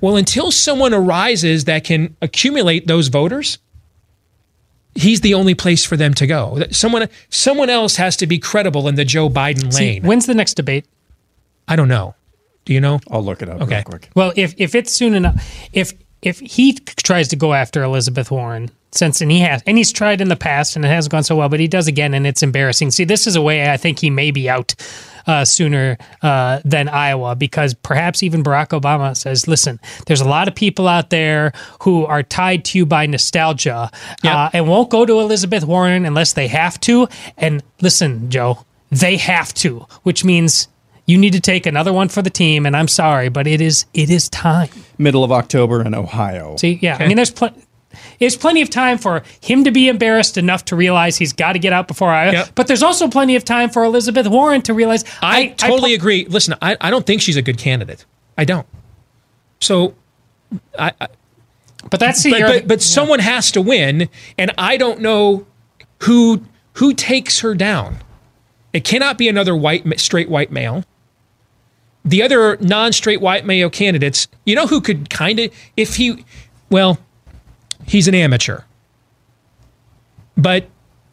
Well, 0.00 0.16
until 0.16 0.50
someone 0.52 0.92
arises 0.92 1.64
that 1.64 1.84
can 1.84 2.16
accumulate 2.20 2.86
those 2.86 3.08
voters, 3.08 3.58
he's 4.94 5.20
the 5.20 5.34
only 5.34 5.54
place 5.54 5.84
for 5.84 5.96
them 5.96 6.14
to 6.14 6.26
go. 6.26 6.62
Someone 6.70 7.08
someone 7.30 7.70
else 7.70 7.96
has 7.96 8.16
to 8.18 8.26
be 8.26 8.38
credible 8.38 8.88
in 8.88 8.94
the 8.96 9.04
Joe 9.04 9.28
Biden 9.28 9.72
See, 9.72 9.84
lane. 9.94 10.02
when's 10.02 10.26
the 10.26 10.34
next 10.34 10.54
debate? 10.54 10.84
I 11.66 11.76
don't 11.76 11.88
know. 11.88 12.14
Do 12.64 12.72
you 12.74 12.80
know? 12.80 13.00
I'll 13.10 13.24
look 13.24 13.42
it 13.42 13.48
up 13.48 13.60
Okay. 13.62 13.76
real 13.76 13.82
quick. 13.84 14.10
Well, 14.14 14.32
if 14.36 14.54
if 14.58 14.74
it's 14.74 14.92
soon 14.92 15.14
enough, 15.14 15.42
if 15.72 15.92
if 16.22 16.40
he 16.40 16.74
tries 16.74 17.28
to 17.28 17.36
go 17.36 17.54
after 17.54 17.82
Elizabeth 17.82 18.30
Warren, 18.30 18.70
since 18.92 19.20
and 19.20 19.30
he 19.30 19.40
has, 19.40 19.62
and 19.66 19.76
he's 19.76 19.92
tried 19.92 20.20
in 20.20 20.28
the 20.28 20.36
past 20.36 20.76
and 20.76 20.84
it 20.84 20.88
hasn't 20.88 21.12
gone 21.12 21.22
so 21.22 21.36
well, 21.36 21.48
but 21.48 21.60
he 21.60 21.68
does 21.68 21.88
again, 21.88 22.14
and 22.14 22.26
it's 22.26 22.42
embarrassing. 22.42 22.90
See, 22.90 23.04
this 23.04 23.26
is 23.26 23.36
a 23.36 23.42
way 23.42 23.70
I 23.70 23.76
think 23.76 23.98
he 23.98 24.10
may 24.10 24.30
be 24.30 24.48
out 24.48 24.74
uh, 25.26 25.44
sooner 25.44 25.98
uh, 26.22 26.60
than 26.64 26.88
Iowa 26.88 27.36
because 27.36 27.74
perhaps 27.74 28.22
even 28.22 28.42
Barack 28.42 28.68
Obama 28.68 29.16
says, 29.16 29.46
"Listen, 29.46 29.78
there's 30.06 30.22
a 30.22 30.28
lot 30.28 30.48
of 30.48 30.54
people 30.54 30.88
out 30.88 31.10
there 31.10 31.52
who 31.82 32.06
are 32.06 32.22
tied 32.22 32.64
to 32.66 32.78
you 32.78 32.86
by 32.86 33.06
nostalgia 33.06 33.90
uh, 34.24 34.50
and 34.52 34.66
won't 34.66 34.90
go 34.90 35.04
to 35.04 35.20
Elizabeth 35.20 35.64
Warren 35.64 36.06
unless 36.06 36.32
they 36.32 36.48
have 36.48 36.80
to." 36.80 37.08
And 37.36 37.62
listen, 37.80 38.30
Joe, 38.30 38.64
they 38.90 39.16
have 39.18 39.54
to, 39.54 39.86
which 40.02 40.24
means. 40.24 40.68
You 41.06 41.16
need 41.16 41.32
to 41.32 41.40
take 41.40 41.64
another 41.64 41.90
one 41.90 42.10
for 42.10 42.20
the 42.20 42.28
team, 42.28 42.66
and 42.66 42.76
I'm 42.76 42.86
sorry, 42.86 43.30
but 43.30 43.46
it 43.46 43.62
is 43.62 43.86
it 43.94 44.10
is 44.10 44.28
time. 44.28 44.68
Middle 44.98 45.24
of 45.24 45.32
October 45.32 45.80
in 45.80 45.94
Ohio. 45.94 46.56
See, 46.56 46.78
yeah, 46.82 46.98
I 47.00 47.06
mean, 47.08 47.16
there's 47.16 47.30
plenty. 47.30 47.62
There's 48.18 48.36
plenty 48.36 48.62
of 48.62 48.70
time 48.70 48.98
for 48.98 49.22
him 49.40 49.64
to 49.64 49.70
be 49.70 49.88
embarrassed 49.88 50.36
enough 50.36 50.64
to 50.66 50.76
realize 50.76 51.16
he's 51.16 51.32
got 51.32 51.52
to 51.52 51.58
get 51.58 51.72
out 51.72 51.88
before 51.88 52.10
I. 52.10 52.44
But 52.54 52.66
there's 52.66 52.82
also 52.82 53.08
plenty 53.08 53.36
of 53.36 53.44
time 53.44 53.70
for 53.70 53.84
Elizabeth 53.84 54.26
Warren 54.26 54.62
to 54.62 54.74
realize. 54.74 55.04
I, 55.22 55.48
totally 55.48 55.94
agree. 55.94 56.26
Listen, 56.26 56.54
I, 56.60 56.76
I 56.80 56.90
don't 56.90 57.06
think 57.06 57.22
she's 57.22 57.36
a 57.36 57.42
good 57.42 57.58
candidate. 57.58 58.04
I 58.36 58.44
don't. 58.44 58.66
So, 59.60 59.94
I. 60.78 60.92
I 61.00 61.08
but 61.90 62.00
that's 62.00 62.24
but, 62.24 62.32
the- 62.32 62.40
but, 62.40 62.68
but 62.68 62.82
someone 62.82 63.20
has 63.20 63.52
to 63.52 63.62
win, 63.62 64.08
and 64.36 64.52
I 64.58 64.76
don't 64.76 65.00
know 65.00 65.46
who 66.02 66.42
who 66.74 66.92
takes 66.92 67.40
her 67.40 67.54
down. 67.54 67.98
It 68.72 68.84
cannot 68.84 69.16
be 69.16 69.28
another 69.28 69.56
white 69.56 69.98
straight 70.00 70.28
white 70.28 70.52
male. 70.52 70.84
The 72.04 72.22
other 72.22 72.56
non-straight 72.58 73.20
white 73.20 73.44
male 73.44 73.68
candidates, 73.68 74.28
you 74.46 74.54
know, 74.54 74.66
who 74.66 74.80
could 74.80 75.10
kind 75.10 75.38
of, 75.40 75.52
if 75.76 75.96
he, 75.96 76.24
well, 76.70 76.98
he's 77.88 78.08
an 78.08 78.14
amateur. 78.14 78.62
But 80.36 80.68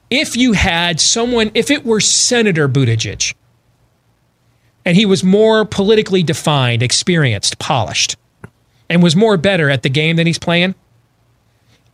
if 0.10 0.38
you 0.38 0.54
had 0.54 1.00
someone, 1.00 1.52
if 1.56 1.72
it 1.72 1.86
were 1.86 2.00
Senator 2.00 2.70
Buttigieg, 2.70 3.34
and 4.86 4.96
he 4.96 5.06
was 5.06 5.24
more 5.24 5.66
politically 5.66 6.22
defined, 6.22 6.84
experienced, 6.84 7.58
polished, 7.58 8.18
and 8.88 9.02
was 9.02 9.16
more 9.16 9.36
better 9.36 9.70
at 9.70 9.82
the 9.82 9.90
game 9.90 10.16
than 10.16 10.28
he's 10.28 10.38
playing, 10.38 10.76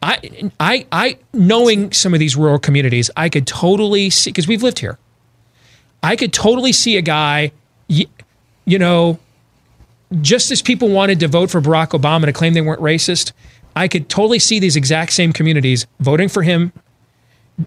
I, 0.02 0.50
I, 0.60 0.86
I, 0.92 1.18
knowing 1.32 1.94
some 1.94 2.14
of 2.14 2.20
these 2.20 2.36
rural 2.36 2.60
communities, 2.60 3.10
I 3.16 3.30
could 3.30 3.48
totally 3.48 4.10
see 4.10 4.32
because 4.32 4.48
we've 4.48 4.64
lived 4.64 4.80
here. 4.80 4.98
I 6.04 6.16
could 6.16 6.34
totally 6.34 6.74
see 6.74 6.98
a 6.98 7.02
guy, 7.02 7.52
y- 7.88 8.08
you 8.66 8.80
know, 8.80 9.20
just 10.22 10.52
as 10.52 10.62
people 10.62 10.90
wanted 10.90 11.20
to 11.22 11.28
vote 11.28 11.52
for 11.52 11.62
Barack 11.62 11.90
Obama 11.90 12.26
to 12.26 12.34
claim 12.34 12.54
they 12.54 12.62
weren't 12.62 12.82
racist, 12.82 13.32
I 13.76 13.88
could 13.88 14.10
totally 14.10 14.40
see 14.40 14.60
these 14.60 14.76
exact 14.76 15.14
same 15.14 15.34
communities 15.34 15.88
voting 16.00 16.30
for 16.30 16.44
him 16.44 16.72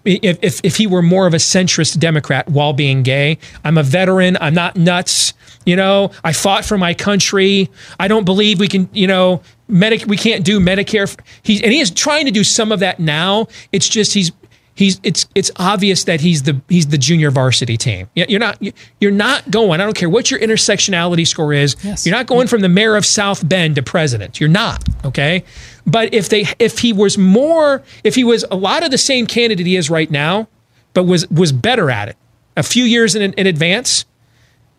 if, 0.03 0.37
if, 0.41 0.61
if 0.63 0.75
he 0.75 0.87
were 0.87 1.01
more 1.01 1.27
of 1.27 1.33
a 1.33 1.37
centrist 1.37 1.99
Democrat 1.99 2.49
while 2.49 2.73
being 2.73 3.03
gay. 3.03 3.37
I'm 3.63 3.77
a 3.77 3.83
veteran. 3.83 4.37
I'm 4.41 4.53
not 4.53 4.75
nuts. 4.75 5.33
You 5.65 5.75
know, 5.75 6.11
I 6.23 6.33
fought 6.33 6.65
for 6.65 6.77
my 6.77 6.93
country. 6.93 7.69
I 7.99 8.07
don't 8.07 8.25
believe 8.25 8.59
we 8.59 8.67
can, 8.67 8.89
you 8.93 9.07
know, 9.07 9.41
medic 9.67 10.05
we 10.05 10.17
can't 10.17 10.43
do 10.45 10.59
Medicare. 10.59 11.17
He 11.43 11.63
and 11.63 11.71
he 11.71 11.79
is 11.79 11.91
trying 11.91 12.25
to 12.25 12.31
do 12.31 12.43
some 12.43 12.71
of 12.71 12.79
that 12.81 12.99
now. 12.99 13.47
It's 13.71 13.89
just 13.89 14.13
he's 14.13 14.31
he's 14.75 14.99
it's 15.01 15.27
it's 15.33 15.49
obvious 15.55 16.03
that 16.03 16.21
he's 16.21 16.43
the 16.43 16.61
he's 16.69 16.87
the 16.87 16.99
junior 16.99 17.31
varsity 17.31 17.77
team. 17.77 18.07
Yeah, 18.13 18.25
You're 18.29 18.39
not 18.39 18.61
you're 19.01 19.11
not 19.11 19.49
going. 19.49 19.81
I 19.81 19.85
don't 19.85 19.95
care 19.95 20.09
what 20.09 20.29
your 20.29 20.39
intersectionality 20.39 21.25
score 21.25 21.51
is. 21.53 21.75
You're 22.05 22.15
not 22.15 22.27
going 22.27 22.47
from 22.47 22.61
the 22.61 22.69
mayor 22.69 22.95
of 22.95 23.05
South 23.05 23.47
Bend 23.47 23.75
to 23.75 23.83
president. 23.83 24.39
You're 24.39 24.49
not 24.49 24.83
okay. 25.03 25.43
But 25.85 26.13
if 26.13 26.29
they 26.29 26.45
if 26.59 26.79
he 26.79 26.93
was 26.93 27.17
more 27.17 27.83
if 28.03 28.15
he 28.15 28.23
was 28.23 28.45
a 28.49 28.55
lot 28.55 28.83
of 28.83 28.91
the 28.91 28.97
same 28.97 29.27
candidate 29.27 29.65
he 29.65 29.75
is 29.75 29.89
right 29.89 30.09
now, 30.09 30.47
but 30.93 31.03
was 31.03 31.29
was 31.29 31.51
better 31.51 31.91
at 31.91 32.09
it 32.09 32.17
a 32.57 32.63
few 32.63 32.83
years 32.83 33.15
in 33.15 33.33
in 33.33 33.47
advance, 33.47 34.05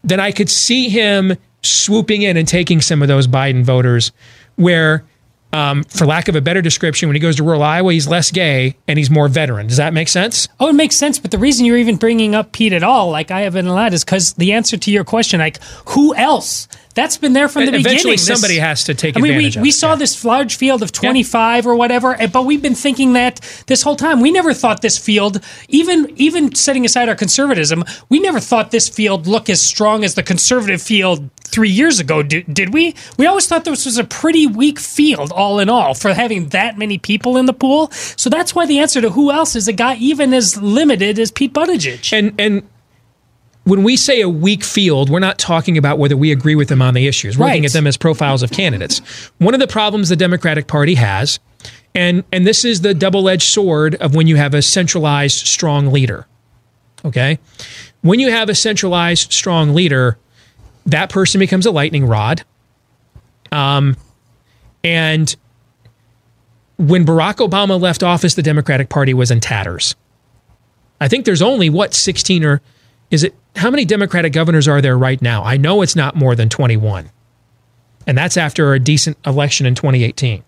then 0.03 0.21
I 0.21 0.33
could 0.33 0.51
see 0.51 0.89
him 0.89 1.37
swooping 1.63 2.23
in 2.23 2.37
and 2.37 2.47
taking 2.49 2.81
some 2.81 3.03
of 3.03 3.09
those 3.09 3.27
Biden 3.27 3.65
voters 3.65 4.13
where 4.57 5.05
Um, 5.53 5.85
for 5.85 6.07
lack 6.07 6.29
of 6.29 6.37
a 6.37 6.41
better 6.41 6.61
description, 6.61 7.09
when 7.09 7.15
he 7.15 7.21
goes 7.21 7.37
to 7.37 7.45
rural 7.45 7.63
Iowa, 7.63 7.93
he's 7.93 8.09
less 8.09 8.31
gay 8.31 8.75
and 8.89 8.99
he's 8.99 9.11
more 9.11 9.29
veteran. 9.29 9.69
Does 9.69 9.77
that 9.79 9.95
make 9.95 10.09
sense? 10.09 10.49
Oh, 10.59 10.69
it 10.69 10.75
makes 10.75 10.97
sense. 10.97 11.21
But 11.21 11.31
the 11.31 11.39
reason 11.39 11.65
you're 11.65 11.79
even 11.79 11.97
bringing 11.97 12.35
up 12.35 12.53
Pete 12.53 12.75
at 12.75 12.83
all, 12.83 13.11
like 13.11 13.31
I 13.31 13.43
have 13.43 13.57
in 13.57 13.67
a 13.67 13.73
lot, 13.73 13.95
is 13.95 14.05
because 14.05 14.35
the 14.35 14.53
answer 14.53 14.77
to 14.77 14.91
your 14.91 15.05
question, 15.05 15.41
like 15.41 15.59
who 15.95 16.15
else? 16.17 16.69
That's 16.97 17.19
been 17.19 17.35
there 17.35 17.47
from 17.47 17.67
the 17.67 17.69
Eventually, 17.69 17.93
beginning. 17.95 18.13
This- 18.13 18.27
somebody 18.27 18.57
has 18.57 18.85
to 18.85 18.95
take 18.95 19.19
I 19.19 19.21
mean, 19.21 19.33
we, 19.33 19.37
advantage 19.37 19.57
of 19.59 19.63
we 19.63 19.71
saw 19.71 19.95
this 19.95 20.25
large 20.25 20.57
field 20.57 20.83
of 20.83 20.93
25 20.93 21.67
or 21.67 21.75
whatever, 21.77 22.19
eh, 22.21 22.27
but 22.27 22.47
we've 22.47 22.63
been 22.63 22.75
thinking 22.75 23.13
that 23.13 23.41
this 23.67 23.83
whole 23.83 23.97
time. 23.97 24.21
We 24.23 24.31
never 24.33 24.55
thought 24.55 24.81
this 24.81 24.97
field, 24.97 25.41
even 25.69 26.11
even 26.17 26.55
setting 26.55 26.87
aside 26.87 27.11
our 27.11 27.15
conservatism, 27.15 27.85
we 28.09 28.19
never 28.19 28.41
thought 28.41 28.71
this 28.71 28.89
field 28.89 29.27
looked 29.27 29.51
as 29.51 29.61
strong 29.61 30.05
as 30.05 30.15
the 30.15 30.23
conservative 30.23 30.81
field 30.81 31.29
three 31.45 31.69
years 31.69 32.01
ago. 32.01 32.23
Did, 32.23 32.53
did 32.53 32.73
we? 32.73 32.95
We 33.19 33.27
always 33.27 33.47
thought 33.47 33.65
this 33.67 33.85
was 33.85 33.99
a 33.99 34.05
pretty 34.05 34.47
weak 34.47 34.79
field, 34.79 35.33
all 35.33 35.59
in 35.59 35.69
all, 35.69 35.93
for 35.93 36.15
having 36.15 36.49
that 36.49 36.79
many 36.79 36.97
people 36.97 37.37
in 37.37 37.45
the 37.45 37.53
pool. 37.53 37.91
So 37.93 38.31
that's 38.31 38.55
why 38.55 38.65
the 38.65 38.79
answer 38.79 39.03
to 39.03 39.11
who 39.11 39.31
else 39.31 39.55
is 39.55 39.69
a 39.69 39.73
guy 39.75 39.97
even 39.97 40.33
as 40.33 40.57
limited 40.63 41.19
as 41.19 41.31
Pete 41.31 41.53
Buttigieg. 41.53 42.11
And 42.17 42.41
and 42.41 42.63
when 43.67 43.83
we 43.83 43.97
say 43.97 44.21
a 44.21 44.29
weak 44.29 44.63
field, 44.63 45.11
we're 45.11 45.19
not 45.19 45.39
talking 45.39 45.77
about 45.77 45.99
whether 45.99 46.17
we 46.17 46.31
agree 46.31 46.55
with 46.55 46.69
them 46.69 46.81
on 46.81 46.95
the 46.95 47.09
issues. 47.09 47.37
We're 47.37 47.47
looking 47.47 47.65
at 47.65 47.73
them 47.73 47.89
as 47.89 47.97
profiles 47.97 48.45
of 48.45 48.53
candidates. 48.53 49.01
One 49.39 49.55
of 49.55 49.61
the 49.61 49.67
problems 49.67 50.09
the 50.09 50.15
Democratic 50.15 50.69
Party 50.69 50.95
has, 50.95 51.41
and 51.93 52.23
and 52.31 52.47
this 52.47 52.65
is 52.65 52.83
the 52.83 52.95
double-edged 52.95 53.43
sword 53.43 53.97
of 53.97 54.15
when 54.15 54.29
you 54.29 54.37
have 54.37 54.55
a 54.55 54.63
centralized 54.63 55.49
strong 55.49 55.89
leader. 55.89 56.29
Okay? 57.05 57.41
When 58.03 58.21
you 58.21 58.31
have 58.31 58.49
a 58.49 58.55
centralized 58.55 59.33
strong 59.33 59.75
leader, 59.75 60.17
that 60.87 61.11
person 61.11 61.41
becomes 61.41 61.67
a 61.67 61.73
lightning 61.73 62.07
rod. 62.07 62.45
Um 63.51 63.97
and 64.85 65.35
when 66.77 67.05
Barack 67.05 67.45
Obama 67.45 67.81
left 67.81 68.05
office, 68.05 68.35
the 68.35 68.43
Democratic 68.43 68.91
Party 68.91 69.13
was 69.13 69.33
in 69.33 69.41
tatters. 69.41 69.97
I 71.01 71.09
think 71.09 71.25
there's 71.25 71.43
only 71.43 71.69
what 71.69 71.95
16 71.95 72.45
or 72.45 72.63
is 73.11 73.25
it 73.25 73.35
how 73.57 73.71
many 73.71 73.85
Democratic 73.85 74.33
governors 74.33 74.69
are 74.69 74.81
there 74.81 74.97
right 74.97 75.21
now? 75.21 75.43
I 75.43 75.57
know 75.57 75.83
it's 75.83 75.97
not 75.97 76.15
more 76.15 76.35
than 76.35 76.49
21. 76.49 77.11
And 78.07 78.17
that's 78.17 78.37
after 78.37 78.73
a 78.73 78.79
decent 78.79 79.17
election 79.27 79.67
in 79.67 79.75
2018. 79.75 80.45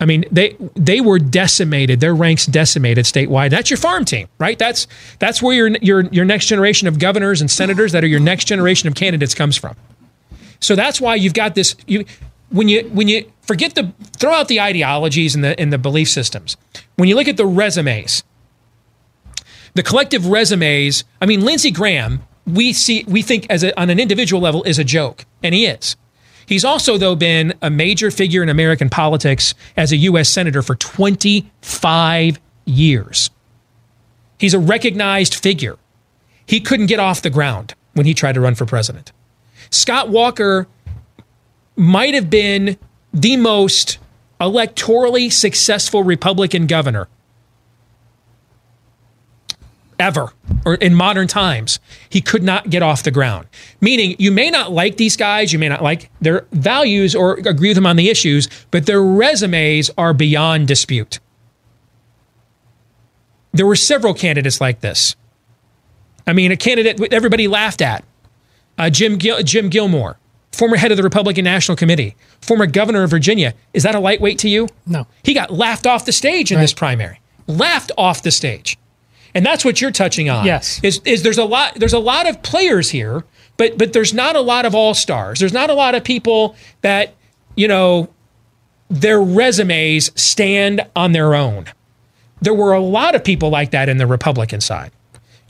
I 0.00 0.04
mean, 0.04 0.24
they 0.32 0.56
they 0.74 1.00
were 1.00 1.20
decimated, 1.20 2.00
their 2.00 2.14
ranks 2.14 2.44
decimated 2.44 3.04
statewide. 3.04 3.50
That's 3.50 3.70
your 3.70 3.76
farm 3.76 4.04
team, 4.04 4.28
right? 4.38 4.58
That's 4.58 4.88
that's 5.20 5.40
where 5.40 5.54
your 5.54 5.68
your 5.80 6.04
your 6.06 6.24
next 6.24 6.46
generation 6.46 6.88
of 6.88 6.98
governors 6.98 7.40
and 7.40 7.48
senators 7.48 7.92
that 7.92 8.02
are 8.02 8.08
your 8.08 8.18
next 8.18 8.46
generation 8.46 8.88
of 8.88 8.96
candidates 8.96 9.32
comes 9.32 9.56
from. 9.56 9.76
So 10.58 10.74
that's 10.74 11.00
why 11.00 11.14
you've 11.14 11.34
got 11.34 11.54
this 11.54 11.76
you 11.86 12.04
when 12.50 12.68
you 12.68 12.82
when 12.92 13.06
you 13.06 13.30
forget 13.42 13.76
the 13.76 13.92
throw 14.16 14.32
out 14.32 14.48
the 14.48 14.60
ideologies 14.60 15.36
and 15.36 15.44
the 15.44 15.58
and 15.58 15.72
the 15.72 15.78
belief 15.78 16.08
systems. 16.08 16.56
When 16.96 17.08
you 17.08 17.14
look 17.14 17.28
at 17.28 17.36
the 17.36 17.46
resumes, 17.46 18.24
the 19.74 19.82
collective 19.82 20.26
resumes. 20.26 21.04
I 21.20 21.26
mean, 21.26 21.44
Lindsey 21.44 21.70
Graham, 21.70 22.22
we 22.46 22.72
see, 22.72 23.04
we 23.06 23.22
think 23.22 23.46
as 23.50 23.62
a, 23.64 23.78
on 23.80 23.90
an 23.90 23.98
individual 23.98 24.40
level 24.42 24.62
is 24.64 24.78
a 24.78 24.84
joke, 24.84 25.24
and 25.42 25.54
he 25.54 25.66
is. 25.66 25.96
He's 26.46 26.64
also, 26.64 26.98
though, 26.98 27.14
been 27.14 27.54
a 27.62 27.70
major 27.70 28.10
figure 28.10 28.42
in 28.42 28.48
American 28.48 28.90
politics 28.90 29.54
as 29.76 29.92
a 29.92 29.96
U.S. 29.96 30.28
senator 30.28 30.62
for 30.62 30.74
25 30.74 32.40
years. 32.64 33.30
He's 34.38 34.54
a 34.54 34.58
recognized 34.58 35.34
figure. 35.34 35.78
He 36.44 36.60
couldn't 36.60 36.86
get 36.86 36.98
off 36.98 37.22
the 37.22 37.30
ground 37.30 37.74
when 37.94 38.06
he 38.06 38.14
tried 38.14 38.32
to 38.32 38.40
run 38.40 38.54
for 38.54 38.66
president. 38.66 39.12
Scott 39.70 40.08
Walker 40.08 40.66
might 41.76 42.14
have 42.14 42.28
been 42.28 42.76
the 43.14 43.36
most 43.36 43.98
electorally 44.40 45.32
successful 45.32 46.02
Republican 46.02 46.66
governor 46.66 47.08
ever 50.02 50.32
or 50.66 50.74
in 50.74 50.94
modern 50.94 51.28
times 51.28 51.78
he 52.10 52.20
could 52.20 52.42
not 52.42 52.68
get 52.68 52.82
off 52.82 53.04
the 53.04 53.10
ground. 53.10 53.46
Meaning 53.80 54.16
you 54.18 54.32
may 54.32 54.50
not 54.50 54.72
like 54.72 54.96
these 54.96 55.16
guys 55.16 55.52
you 55.52 55.58
may 55.58 55.68
not 55.68 55.82
like 55.82 56.10
their 56.20 56.46
values 56.52 57.14
or 57.14 57.34
agree 57.34 57.68
with 57.70 57.76
them 57.76 57.86
on 57.86 57.96
the 57.96 58.10
issues 58.10 58.48
but 58.70 58.84
their 58.86 59.02
resumes 59.02 59.90
are 59.96 60.12
beyond 60.12 60.66
dispute. 60.68 61.20
There 63.52 63.66
were 63.66 63.76
several 63.76 64.12
candidates 64.14 64.60
like 64.60 64.80
this. 64.80 65.14
I 66.26 66.32
mean 66.32 66.50
a 66.52 66.56
candidate 66.56 67.12
everybody 67.12 67.48
laughed 67.48 67.80
at 67.80 68.04
uh, 68.78 68.90
jim, 68.90 69.16
Gil- 69.18 69.42
jim 69.42 69.68
gilmore 69.68 70.18
former 70.50 70.76
head 70.76 70.90
of 70.90 70.96
the 70.96 71.02
republican 71.02 71.44
national 71.44 71.76
committee 71.76 72.16
former 72.40 72.66
governor 72.66 73.04
of 73.04 73.10
virginia. 73.10 73.54
Is 73.72 73.84
that 73.84 73.94
a 73.94 74.00
lightweight 74.00 74.38
to 74.40 74.48
you? 74.48 74.68
No. 74.86 75.06
he 75.22 75.32
got 75.32 75.50
laughed 75.52 75.86
off 75.86 76.04
the 76.04 76.12
stage 76.12 76.50
in 76.50 76.58
this 76.60 76.72
primary. 76.72 77.20
Laughed 77.46 77.92
off 77.98 78.22
the 78.22 78.30
stage 78.30 78.78
and 79.34 79.44
that's 79.44 79.64
what 79.64 79.80
you're 79.80 79.90
touching 79.90 80.28
on. 80.28 80.44
Yes. 80.44 80.80
Is 80.82 81.00
is 81.04 81.22
there's 81.22 81.38
a 81.38 81.44
lot 81.44 81.74
there's 81.76 81.92
a 81.92 81.98
lot 81.98 82.28
of 82.28 82.42
players 82.42 82.90
here, 82.90 83.24
but 83.56 83.78
but 83.78 83.92
there's 83.92 84.12
not 84.12 84.36
a 84.36 84.40
lot 84.40 84.64
of 84.64 84.74
all 84.74 84.94
stars. 84.94 85.40
There's 85.40 85.52
not 85.52 85.70
a 85.70 85.74
lot 85.74 85.94
of 85.94 86.04
people 86.04 86.54
that, 86.82 87.14
you 87.56 87.68
know, 87.68 88.10
their 88.88 89.20
resumes 89.20 90.10
stand 90.20 90.86
on 90.94 91.12
their 91.12 91.34
own. 91.34 91.66
There 92.40 92.54
were 92.54 92.72
a 92.72 92.80
lot 92.80 93.14
of 93.14 93.24
people 93.24 93.50
like 93.50 93.70
that 93.70 93.88
in 93.88 93.96
the 93.96 94.06
Republican 94.06 94.60
side. 94.60 94.90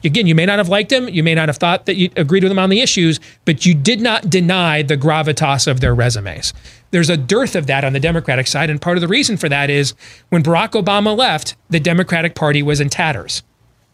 Again, 0.04 0.26
you 0.26 0.34
may 0.34 0.46
not 0.46 0.58
have 0.58 0.68
liked 0.68 0.90
them, 0.90 1.08
you 1.08 1.22
may 1.22 1.34
not 1.34 1.48
have 1.48 1.58
thought 1.58 1.86
that 1.86 1.94
you 1.94 2.10
agreed 2.16 2.42
with 2.42 2.50
them 2.50 2.58
on 2.58 2.70
the 2.70 2.80
issues, 2.80 3.20
but 3.44 3.64
you 3.64 3.72
did 3.72 4.00
not 4.00 4.28
deny 4.28 4.82
the 4.82 4.96
gravitas 4.96 5.68
of 5.68 5.78
their 5.78 5.94
resumes. 5.94 6.52
There's 6.90 7.08
a 7.08 7.16
dearth 7.16 7.54
of 7.54 7.68
that 7.68 7.84
on 7.84 7.92
the 7.92 8.00
Democratic 8.00 8.48
side, 8.48 8.68
and 8.68 8.82
part 8.82 8.96
of 8.96 9.00
the 9.00 9.06
reason 9.06 9.36
for 9.36 9.48
that 9.48 9.70
is 9.70 9.94
when 10.28 10.42
Barack 10.42 10.70
Obama 10.70 11.16
left, 11.16 11.54
the 11.70 11.78
Democratic 11.78 12.34
Party 12.34 12.64
was 12.64 12.80
in 12.80 12.88
tatters 12.88 13.44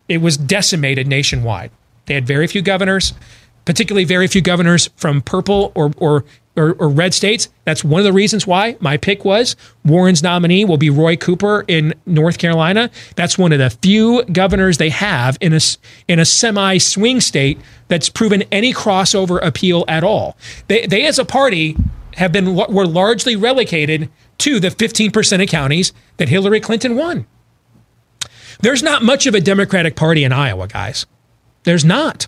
it 0.08 0.18
was 0.18 0.36
decimated 0.36 1.06
nationwide. 1.06 1.70
They 2.06 2.14
had 2.14 2.26
very 2.26 2.46
few 2.46 2.62
governors, 2.62 3.12
particularly 3.64 4.04
very 4.04 4.26
few 4.26 4.40
governors 4.40 4.88
from 4.96 5.20
purple 5.20 5.72
or, 5.74 5.92
or, 5.98 6.24
or, 6.56 6.72
or 6.72 6.88
red 6.88 7.12
states. 7.12 7.48
That's 7.64 7.84
one 7.84 8.00
of 8.00 8.04
the 8.04 8.12
reasons 8.12 8.46
why 8.46 8.76
my 8.80 8.96
pick 8.96 9.24
was 9.24 9.56
Warren's 9.84 10.22
nominee 10.22 10.64
will 10.64 10.78
be 10.78 10.90
Roy 10.90 11.16
Cooper 11.16 11.64
in 11.68 11.94
North 12.06 12.38
Carolina. 12.38 12.90
That's 13.14 13.36
one 13.36 13.52
of 13.52 13.58
the 13.58 13.70
few 13.70 14.24
governors 14.24 14.78
they 14.78 14.90
have 14.90 15.36
in 15.40 15.52
a, 15.52 15.60
in 16.08 16.18
a 16.18 16.24
semi 16.24 16.78
swing 16.78 17.20
state 17.20 17.60
that's 17.88 18.08
proven 18.08 18.42
any 18.50 18.72
crossover 18.72 19.38
appeal 19.42 19.84
at 19.86 20.02
all. 20.02 20.36
They, 20.68 20.86
they 20.86 21.06
as 21.06 21.18
a 21.18 21.24
party 21.24 21.76
have 22.16 22.32
been 22.32 22.56
were 22.56 22.86
largely 22.86 23.36
relegated 23.36 24.10
to 24.38 24.60
the 24.60 24.68
15% 24.68 25.42
of 25.42 25.48
counties 25.48 25.92
that 26.16 26.28
Hillary 26.28 26.60
Clinton 26.60 26.96
won. 26.96 27.26
There's 28.60 28.82
not 28.82 29.02
much 29.02 29.26
of 29.26 29.34
a 29.34 29.40
Democratic 29.40 29.96
Party 29.96 30.24
in 30.24 30.32
Iowa, 30.32 30.66
guys. 30.66 31.06
There's 31.64 31.84
not. 31.84 32.26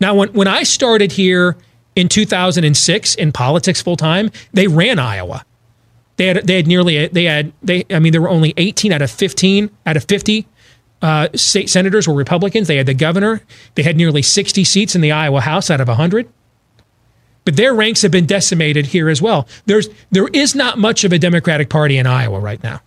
Now, 0.00 0.14
when, 0.14 0.32
when 0.32 0.48
I 0.48 0.62
started 0.62 1.12
here 1.12 1.56
in 1.96 2.08
2006 2.08 3.14
in 3.14 3.32
politics 3.32 3.82
full 3.82 3.96
time, 3.96 4.30
they 4.52 4.66
ran 4.66 4.98
Iowa. 4.98 5.44
They 6.16 6.26
had 6.26 6.46
they 6.46 6.56
had 6.56 6.66
nearly 6.66 7.06
they 7.06 7.24
had 7.24 7.52
they 7.62 7.84
I 7.90 8.00
mean 8.00 8.10
there 8.10 8.20
were 8.20 8.28
only 8.28 8.52
18 8.56 8.92
out 8.92 9.02
of 9.02 9.10
15 9.10 9.70
out 9.86 9.96
of 9.96 10.04
50 10.04 10.48
uh, 11.00 11.28
state 11.34 11.70
senators 11.70 12.08
were 12.08 12.14
Republicans. 12.14 12.66
They 12.66 12.76
had 12.76 12.86
the 12.86 12.94
governor. 12.94 13.40
They 13.76 13.84
had 13.84 13.96
nearly 13.96 14.20
60 14.20 14.64
seats 14.64 14.96
in 14.96 15.00
the 15.00 15.12
Iowa 15.12 15.40
House 15.40 15.70
out 15.70 15.80
of 15.80 15.86
100. 15.86 16.28
But 17.44 17.56
their 17.56 17.72
ranks 17.72 18.02
have 18.02 18.10
been 18.10 18.26
decimated 18.26 18.86
here 18.86 19.08
as 19.08 19.22
well. 19.22 19.46
There's 19.66 19.88
there 20.10 20.26
is 20.28 20.56
not 20.56 20.76
much 20.76 21.04
of 21.04 21.12
a 21.12 21.18
Democratic 21.18 21.70
Party 21.70 21.98
in 21.98 22.06
Iowa 22.06 22.40
right 22.40 22.62
now 22.64 22.80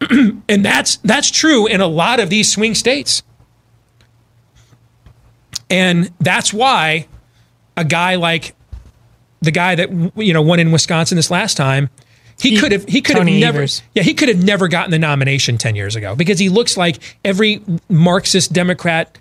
and 0.48 0.64
that's 0.64 0.96
that's 0.98 1.30
true 1.30 1.66
in 1.66 1.80
a 1.80 1.86
lot 1.86 2.20
of 2.20 2.30
these 2.30 2.50
swing 2.50 2.74
states. 2.74 3.22
And 5.70 6.10
that's 6.20 6.52
why 6.52 7.08
a 7.76 7.84
guy 7.84 8.14
like 8.14 8.54
the 9.40 9.50
guy 9.50 9.74
that 9.74 9.90
you 10.16 10.32
know 10.32 10.42
won 10.42 10.60
in 10.60 10.72
Wisconsin 10.72 11.16
this 11.16 11.30
last 11.30 11.56
time, 11.56 11.90
he, 12.40 12.58
could 12.58 12.72
have 12.72 12.84
he 12.84 13.02
could 13.02 13.16
have 13.16 13.26
never 13.26 13.58
Evers. 13.58 13.82
yeah 13.94 14.02
he 14.02 14.14
could 14.14 14.28
have 14.28 14.42
never 14.42 14.68
gotten 14.68 14.90
the 14.90 14.98
nomination 14.98 15.58
ten 15.58 15.74
years 15.76 15.96
ago 15.96 16.14
because 16.14 16.38
he 16.38 16.48
looks 16.48 16.76
like 16.76 17.18
every 17.24 17.60
Marxist 17.88 18.52
Democrat 18.52 19.18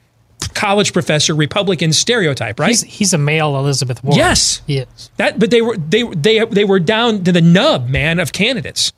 college 0.53 0.93
professor 0.93 1.35
Republican 1.35 1.93
stereotype, 1.93 2.59
right? 2.59 2.69
He's, 2.69 2.81
he's 2.81 3.13
a 3.13 3.17
male 3.17 3.57
Elizabeth 3.57 4.03
Warren. 4.03 4.17
Yes. 4.17 4.61
He 4.67 4.79
is. 4.79 5.11
That, 5.17 5.39
but 5.39 5.51
they 5.51 5.61
were 5.61 5.77
they 5.77 6.03
they 6.03 6.43
they 6.45 6.65
were 6.65 6.79
down 6.79 7.23
to 7.23 7.31
the 7.31 7.41
nub, 7.41 7.89
man, 7.89 8.19
of 8.19 8.33
candidates. 8.33 8.91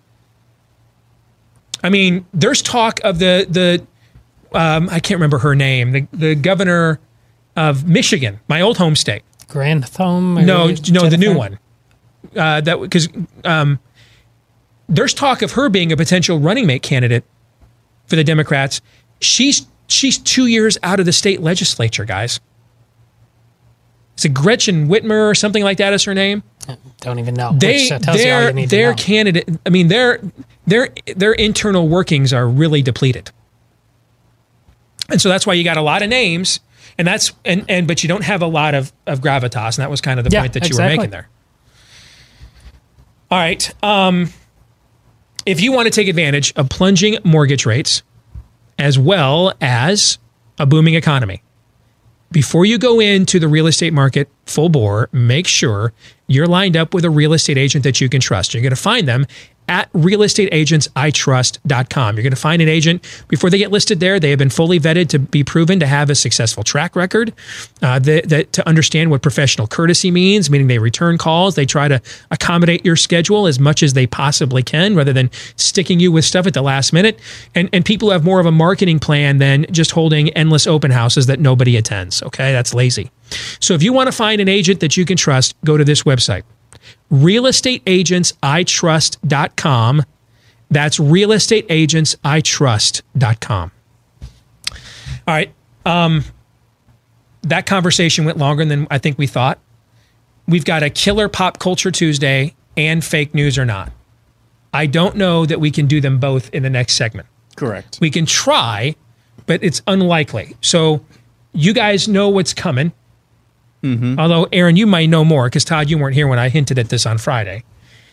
I 1.83 1.89
mean, 1.89 2.25
there's 2.33 2.61
talk 2.61 2.99
of 3.03 3.19
the 3.19 3.45
the 3.49 3.85
um, 4.57 4.89
I 4.89 4.99
can't 4.99 5.17
remember 5.17 5.39
her 5.39 5.55
name, 5.55 5.91
the 5.91 6.07
the 6.11 6.35
governor 6.35 6.99
of 7.55 7.87
Michigan, 7.87 8.39
my 8.47 8.61
old 8.61 8.77
home 8.77 8.95
state. 8.95 9.23
Granholm? 9.47 10.45
No, 10.45 10.67
no, 10.91 11.09
the 11.09 11.17
new 11.17 11.35
one. 11.35 11.59
Uh, 12.35 12.61
that 12.61 12.79
because 12.79 13.07
um, 13.45 13.79
there's 14.87 15.13
talk 15.13 15.41
of 15.41 15.53
her 15.53 15.69
being 15.69 15.91
a 15.91 15.97
potential 15.97 16.39
running 16.39 16.67
mate 16.67 16.83
candidate 16.83 17.23
for 18.07 18.15
the 18.15 18.23
Democrats. 18.23 18.81
She's 19.21 19.65
she's 19.87 20.17
two 20.17 20.47
years 20.47 20.77
out 20.83 20.99
of 20.99 21.05
the 21.05 21.13
state 21.13 21.41
legislature, 21.41 22.05
guys. 22.05 22.39
Is 24.17 24.25
it 24.25 24.33
Gretchen 24.33 24.89
Whitmer 24.89 25.29
or 25.29 25.35
something 25.35 25.63
like 25.63 25.77
that? 25.77 25.93
Is 25.93 26.03
her 26.03 26.13
name? 26.13 26.43
Don't 27.01 27.19
even 27.19 27.33
know. 27.33 27.53
They 27.53 27.89
uh, 27.89 27.99
you 27.99 28.13
their 28.17 28.57
you 28.59 28.67
their 28.67 28.93
candidate. 28.93 29.49
I 29.65 29.69
mean 29.69 29.87
their 29.87 30.21
their 30.67 30.89
their 31.15 31.33
internal 31.33 31.87
workings 31.87 32.33
are 32.33 32.47
really 32.47 32.81
depleted, 32.81 33.31
and 35.09 35.21
so 35.21 35.29
that's 35.29 35.47
why 35.47 35.53
you 35.53 35.63
got 35.63 35.77
a 35.77 35.81
lot 35.81 36.01
of 36.01 36.09
names, 36.09 36.59
and 36.97 37.07
that's 37.07 37.31
and 37.45 37.65
and 37.69 37.87
but 37.87 38.03
you 38.03 38.09
don't 38.09 38.23
have 38.23 38.41
a 38.41 38.47
lot 38.47 38.75
of 38.75 38.91
of 39.07 39.21
gravitas, 39.21 39.77
and 39.77 39.83
that 39.83 39.89
was 39.89 40.01
kind 40.01 40.19
of 40.19 40.25
the 40.25 40.31
Yeah, 40.31 40.41
point 40.41 40.53
that 40.53 40.63
you 40.63 40.67
exactly. 40.67 40.97
were 40.97 41.01
making 41.01 41.11
there. 41.11 41.29
All 43.31 43.37
right. 43.37 43.71
Um, 43.83 44.29
if 45.45 45.61
you 45.61 45.71
want 45.71 45.85
to 45.85 45.91
take 45.91 46.07
advantage 46.07 46.53
of 46.55 46.69
plunging 46.69 47.17
mortgage 47.23 47.65
rates 47.65 48.03
as 48.77 48.97
well 48.99 49.53
as 49.61 50.17
a 50.57 50.65
booming 50.65 50.95
economy, 50.95 51.41
before 52.31 52.65
you 52.65 52.77
go 52.77 52.99
into 52.99 53.39
the 53.39 53.47
real 53.47 53.67
estate 53.67 53.93
market 53.93 54.29
full 54.45 54.69
bore, 54.69 55.09
make 55.11 55.47
sure 55.47 55.93
you're 56.27 56.47
lined 56.47 56.77
up 56.77 56.93
with 56.93 57.05
a 57.05 57.09
real 57.09 57.33
estate 57.33 57.57
agent 57.57 57.83
that 57.83 57.99
you 57.99 58.09
can 58.09 58.21
trust. 58.21 58.53
You're 58.53 58.61
going 58.61 58.69
to 58.69 58.75
find 58.75 59.07
them 59.07 59.25
at 59.69 59.91
realestateagentsitrust.com. 59.93 62.15
You're 62.15 62.23
going 62.23 62.31
to 62.31 62.35
find 62.35 62.61
an 62.61 62.67
agent 62.67 63.23
before 63.27 63.49
they 63.49 63.57
get 63.59 63.71
listed 63.71 63.99
there. 63.99 64.19
They 64.19 64.29
have 64.31 64.39
been 64.39 64.49
fully 64.49 64.79
vetted 64.79 65.09
to 65.09 65.19
be 65.19 65.43
proven 65.43 65.79
to 65.79 65.85
have 65.85 66.09
a 66.09 66.15
successful 66.15 66.63
track 66.63 66.95
record, 66.95 67.31
uh, 67.81 67.99
that, 67.99 68.29
that 68.29 68.53
to 68.53 68.67
understand 68.67 69.11
what 69.11 69.21
professional 69.21 69.67
courtesy 69.67 70.09
means, 70.11 70.49
meaning 70.49 70.65
they 70.67 70.79
return 70.79 71.19
calls. 71.19 71.53
They 71.55 71.67
try 71.67 71.87
to 71.87 72.01
accommodate 72.31 72.83
your 72.83 72.95
schedule 72.95 73.45
as 73.45 73.59
much 73.59 73.83
as 73.83 73.93
they 73.93 74.07
possibly 74.07 74.63
can 74.63 74.95
rather 74.95 75.13
than 75.13 75.29
sticking 75.55 75.99
you 75.99 76.11
with 76.11 76.25
stuff 76.25 76.47
at 76.47 76.55
the 76.55 76.63
last 76.63 76.91
minute. 76.91 77.19
And, 77.53 77.69
and 77.71 77.85
people 77.85 78.09
have 78.09 78.25
more 78.25 78.39
of 78.39 78.47
a 78.47 78.51
marketing 78.51 78.97
plan 78.99 79.37
than 79.37 79.67
just 79.71 79.91
holding 79.91 80.29
endless 80.31 80.65
open 80.65 80.89
houses 80.91 81.27
that 81.27 81.39
nobody 81.39 81.77
attends. 81.77 82.23
Okay, 82.23 82.51
that's 82.51 82.73
lazy. 82.73 83.11
So 83.59 83.75
if 83.75 83.83
you 83.83 83.93
want 83.93 84.07
to 84.07 84.11
find 84.11 84.41
an 84.41 84.49
agent 84.49 84.79
that 84.79 84.97
you 84.97 85.05
can 85.05 85.15
trust, 85.15 85.55
go 85.63 85.77
to 85.77 85.83
this 85.83 86.01
website 86.03 86.41
realestateagentsitrust.com. 87.11 90.03
That's 90.71 90.99
realestateagentsitrust.com. 90.99 93.71
All 95.27 95.27
right. 95.27 95.51
Um, 95.85 96.23
that 97.43 97.65
conversation 97.65 98.25
went 98.25 98.37
longer 98.37 98.65
than 98.65 98.87
I 98.91 98.97
think 98.97 99.17
we 99.17 99.27
thought. 99.27 99.59
We've 100.47 100.65
got 100.65 100.83
a 100.83 100.89
killer 100.89 101.29
pop 101.29 101.59
culture 101.59 101.91
Tuesday 101.91 102.55
and 102.75 103.03
fake 103.03 103.33
news 103.33 103.57
or 103.57 103.65
not. 103.65 103.91
I 104.73 104.85
don't 104.85 105.15
know 105.15 105.45
that 105.45 105.59
we 105.59 105.71
can 105.71 105.87
do 105.87 106.01
them 106.01 106.19
both 106.19 106.53
in 106.53 106.63
the 106.63 106.69
next 106.69 106.93
segment. 106.93 107.27
Correct. 107.55 107.99
We 108.01 108.09
can 108.09 108.25
try, 108.25 108.95
but 109.45 109.63
it's 109.63 109.81
unlikely. 109.87 110.55
So 110.61 111.03
you 111.53 111.73
guys 111.73 112.07
know 112.07 112.29
what's 112.29 112.53
coming. 112.53 112.91
Although, 113.83 114.47
Aaron, 114.51 114.75
you 114.75 114.85
might 114.85 115.05
know 115.07 115.23
more 115.23 115.45
because 115.45 115.63
Todd, 115.63 115.89
you 115.89 115.97
weren't 115.97 116.15
here 116.15 116.27
when 116.27 116.39
I 116.39 116.49
hinted 116.49 116.77
at 116.79 116.89
this 116.89 117.05
on 117.05 117.17
Friday. 117.17 117.63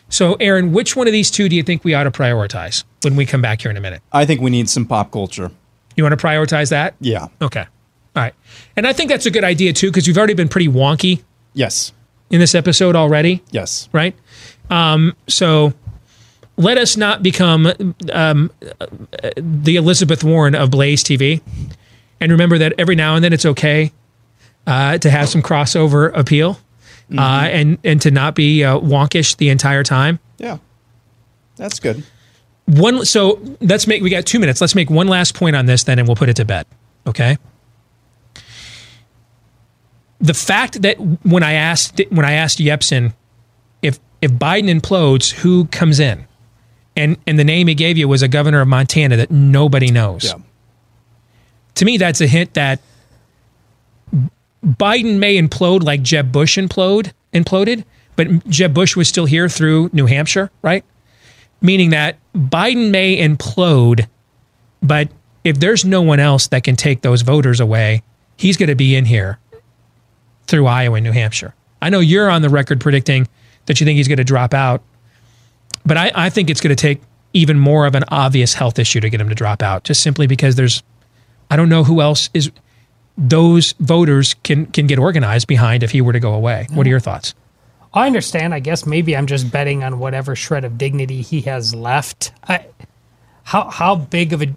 So, 0.09 0.35
Aaron, 0.35 0.73
which 0.73 0.95
one 0.95 1.09
of 1.09 1.13
these 1.13 1.31
two 1.31 1.49
do 1.49 1.57
you 1.57 1.65
think 1.65 1.83
we 1.83 1.93
ought 1.95 2.05
to 2.05 2.11
prioritize 2.13 2.85
when 3.03 3.17
we 3.17 3.27
come 3.27 3.43
back 3.43 3.63
here 3.63 3.71
in 3.73 3.77
a 3.77 3.81
minute? 3.81 4.01
I 4.13 4.25
think 4.25 4.41
we 4.41 4.51
need 4.51 4.69
some 4.69 4.87
pop 4.87 5.11
culture. 5.11 5.51
You 5.97 6.05
want 6.05 6.19
to 6.19 6.25
prioritize 6.27 6.71
that? 6.71 6.95
Yeah. 7.01 7.27
Okay. 7.43 7.63
All 8.15 8.23
right. 8.23 8.35
And 8.77 8.87
I 8.87 8.93
think 8.93 9.11
that's 9.11 9.27
a 9.27 9.31
good 9.31 9.43
idea 9.45 9.73
too 9.73 9.89
because 9.89 10.07
we've 10.07 10.17
already 10.17 10.35
been 10.35 10.49
pretty 10.49 10.69
wonky 10.69 11.23
Yes. 11.55 11.93
in 12.31 12.39
this 12.39 12.55
episode 12.55 12.95
already. 12.95 13.43
Yes. 13.51 13.89
Right. 13.93 14.15
Um, 14.71 15.17
so 15.27 15.73
let 16.57 16.79
us 16.79 16.97
not 16.97 17.23
become 17.23 17.67
um, 18.13 18.51
uh, 18.81 18.87
the 19.37 19.77
Elizabeth 19.77 20.23
Warren 20.23 20.55
of 20.55 20.71
Blaze 20.71 21.03
TV. 21.03 21.41
And 22.21 22.31
remember 22.33 22.59
that 22.59 22.75
every 22.79 22.95
now 22.95 23.15
and 23.17 23.25
then 23.25 23.33
it's 23.33 23.45
okay 23.47 23.93
uh, 24.67 24.99
to 24.99 25.11
have 25.11 25.29
some 25.29 25.43
crossover 25.43 26.11
appeal 26.17 26.59
uh, 27.17 27.49
and, 27.51 27.79
and 27.85 28.03
to 28.03 28.11
not 28.11 28.35
be 28.35 28.65
uh, 28.65 28.79
wonkish 28.79 29.37
the 29.37 29.49
entire 29.49 29.83
time. 29.83 30.19
Yeah. 30.39 30.59
That's 31.57 31.81
good. 31.81 32.05
One, 32.67 33.05
so 33.05 33.41
let's 33.61 33.87
make, 33.87 34.03
we 34.03 34.11
got 34.11 34.27
two 34.27 34.41
minutes. 34.41 34.61
Let's 34.61 34.75
make 34.75 34.91
one 34.91 35.07
last 35.07 35.35
point 35.35 35.55
on 35.55 35.67
this 35.67 35.85
then 35.85 35.99
and 35.99 36.09
we'll 36.09 36.17
put 36.17 36.29
it 36.29 36.37
to 36.37 36.45
bed. 36.45 36.67
Okay. 37.07 37.39
The 40.21 40.35
fact 40.35 40.83
that 40.83 40.97
when 41.25 41.43
I 41.43 41.53
asked, 41.53 42.01
when 42.11 42.25
I 42.25 42.33
asked 42.33 42.59
Yepsen 42.59 43.15
if, 43.83 44.01
if 44.21 44.33
Biden 44.33 44.69
implodes, 44.69 45.31
who 45.31 45.67
comes 45.67 46.01
in? 46.01 46.27
And, 46.97 47.19
and 47.27 47.39
the 47.39 47.45
name 47.45 47.69
he 47.69 47.75
gave 47.75 47.99
you 47.99 48.09
was 48.09 48.23
a 48.23 48.29
governor 48.29 48.63
of 48.63 48.69
Montana 48.69 49.17
that 49.17 49.31
nobody 49.31 49.91
knows. 49.91 50.25
Yeah. 50.25 50.39
To 51.75 51.85
me, 51.85 51.99
that's 51.99 52.23
a 52.23 52.27
hint 52.27 52.55
that 52.55 52.81
Biden 54.67 55.19
may 55.19 55.41
implode 55.41 55.85
like 55.85 56.03
Jeb 56.03 56.33
Bush 56.33 56.59
implode 56.59 57.13
imploded, 57.33 57.85
but 58.17 58.47
Jeb 58.49 58.75
Bush 58.75 58.97
was 58.97 59.09
still 59.09 59.27
here 59.27 59.49
through 59.49 59.91
New 59.93 60.07
Hampshire, 60.07 60.51
right? 60.63 60.85
Meaning 61.61 61.91
that 61.91 62.19
Biden 62.35 62.91
may 62.91 63.17
implode, 63.17 64.09
but 64.83 65.09
if 65.45 65.61
there's 65.61 65.85
no 65.85 66.03
one 66.03 66.19
else 66.19 66.49
that 66.49 66.65
can 66.65 66.75
take 66.75 67.03
those 67.03 67.23
voters 67.23 67.61
away, 67.61 68.03
he's 68.37 68.57
going 68.57 68.69
to 68.69 68.75
be 68.75 68.97
in 68.97 69.05
here 69.05 69.39
through 70.47 70.67
Iowa 70.67 70.97
and 70.97 71.05
New 71.05 71.13
Hampshire. 71.13 71.55
I 71.81 71.91
know 71.91 72.01
you're 72.01 72.31
on 72.31 72.43
the 72.43 72.49
record 72.49 72.81
predicting 72.81 73.29
that 73.67 73.81
you 73.81 73.87
think 73.87 73.97
he's 73.97 74.09
going 74.09 74.19
to 74.19 74.25
drop 74.25 74.55
out, 74.55 74.83
but 75.85 75.97
I, 75.97 76.11
I 76.15 76.31
think 76.31 76.51
it's 76.51 76.61
going 76.61 76.75
to 76.75 76.81
take 76.81 77.01
even 77.33 77.59
more 77.59 77.87
of 77.87 77.95
an 77.95 78.05
obvious 78.09 78.55
health 78.55 78.79
issue 78.79 79.01
to 79.01 79.11
get 79.11 79.21
him 79.21 79.29
to 79.29 79.35
drop 79.35 79.63
out, 79.63 79.85
just 79.85 80.03
simply 80.03 80.27
because 80.27 80.57
there's, 80.57 80.83
I 81.51 81.57
don't 81.57 81.69
know 81.69 81.85
who 81.85 82.01
else 82.01 82.31
is 82.35 82.51
those 83.17 83.73
voters 83.81 84.35
can 84.43 84.67
can 84.67 84.87
get 84.87 84.99
organized 84.99 85.47
behind 85.47 85.83
if 85.83 85.91
he 85.91 86.01
were 86.01 86.13
to 86.13 86.21
go 86.21 86.35
away. 86.35 86.67
What 86.71 86.87
are 86.87 86.91
your 86.91 87.01
thoughts? 87.01 87.35
I 87.95 88.07
understand. 88.07 88.53
I 88.53 88.61
guess 88.61 88.85
maybe 88.85 89.17
I'm 89.17 89.27
just 89.27 89.51
betting 89.51 89.83
on 89.83 89.99
whatever 89.99 90.37
shred 90.37 90.65
of 90.65 90.77
dignity 90.77 91.23
he 91.23 91.41
has 91.43 91.75
left. 91.75 92.33
I, 92.47 92.67
how 93.45 93.71
how 93.71 93.97
big 93.97 94.33
of 94.33 94.43
a 94.43 94.55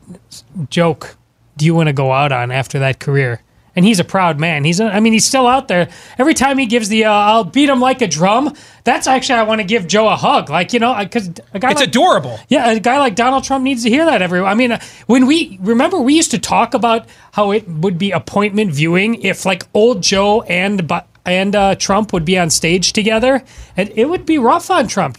joke 0.69 1.15
do 1.55 1.65
you 1.65 1.73
want 1.73 1.87
to 1.87 1.93
go 1.93 2.11
out 2.11 2.31
on 2.31 2.51
after 2.51 2.79
that 2.79 2.99
career? 2.99 3.41
And 3.79 3.85
he's 3.85 4.01
a 4.01 4.03
proud 4.03 4.41
man. 4.41 4.65
He's 4.65 4.81
I 4.81 4.99
mean 4.99 5.13
he's 5.13 5.25
still 5.25 5.47
out 5.47 5.69
there. 5.69 5.87
Every 6.17 6.33
time 6.33 6.57
he 6.57 6.65
gives 6.65 6.89
the 6.89 7.05
uh, 7.05 7.13
"I'll 7.13 7.45
beat 7.45 7.69
him 7.69 7.79
like 7.79 8.01
a 8.01 8.07
drum," 8.07 8.53
that's 8.83 9.07
actually 9.07 9.35
I 9.39 9.43
want 9.43 9.61
to 9.61 9.63
give 9.63 9.87
Joe 9.87 10.09
a 10.09 10.17
hug. 10.17 10.49
Like 10.49 10.73
you 10.73 10.79
know, 10.81 10.93
because 11.01 11.29
a 11.53 11.59
guy 11.59 11.71
It's 11.71 11.79
like, 11.79 11.87
adorable. 11.87 12.37
yeah, 12.49 12.71
a 12.71 12.79
guy 12.81 12.97
like 12.97 13.15
Donald 13.15 13.45
Trump 13.45 13.63
needs 13.63 13.83
to 13.83 13.89
hear 13.89 14.03
that 14.03 14.21
every. 14.21 14.41
I 14.41 14.53
mean, 14.53 14.73
uh, 14.73 14.81
when 15.07 15.27
we 15.27 15.57
remember, 15.61 15.97
we 15.97 16.13
used 16.13 16.31
to 16.31 16.39
talk 16.39 16.73
about 16.73 17.07
how 17.31 17.51
it 17.51 17.65
would 17.69 17.97
be 17.97 18.11
appointment 18.11 18.73
viewing 18.73 19.21
if 19.21 19.45
like 19.45 19.65
old 19.73 20.03
Joe 20.03 20.41
and 20.41 20.91
and 21.25 21.55
uh, 21.55 21.75
Trump 21.75 22.11
would 22.11 22.25
be 22.25 22.37
on 22.37 22.49
stage 22.49 22.91
together, 22.91 23.45
and 23.77 23.93
it 23.95 24.09
would 24.09 24.25
be 24.25 24.37
rough 24.37 24.69
on 24.69 24.89
Trump. 24.89 25.17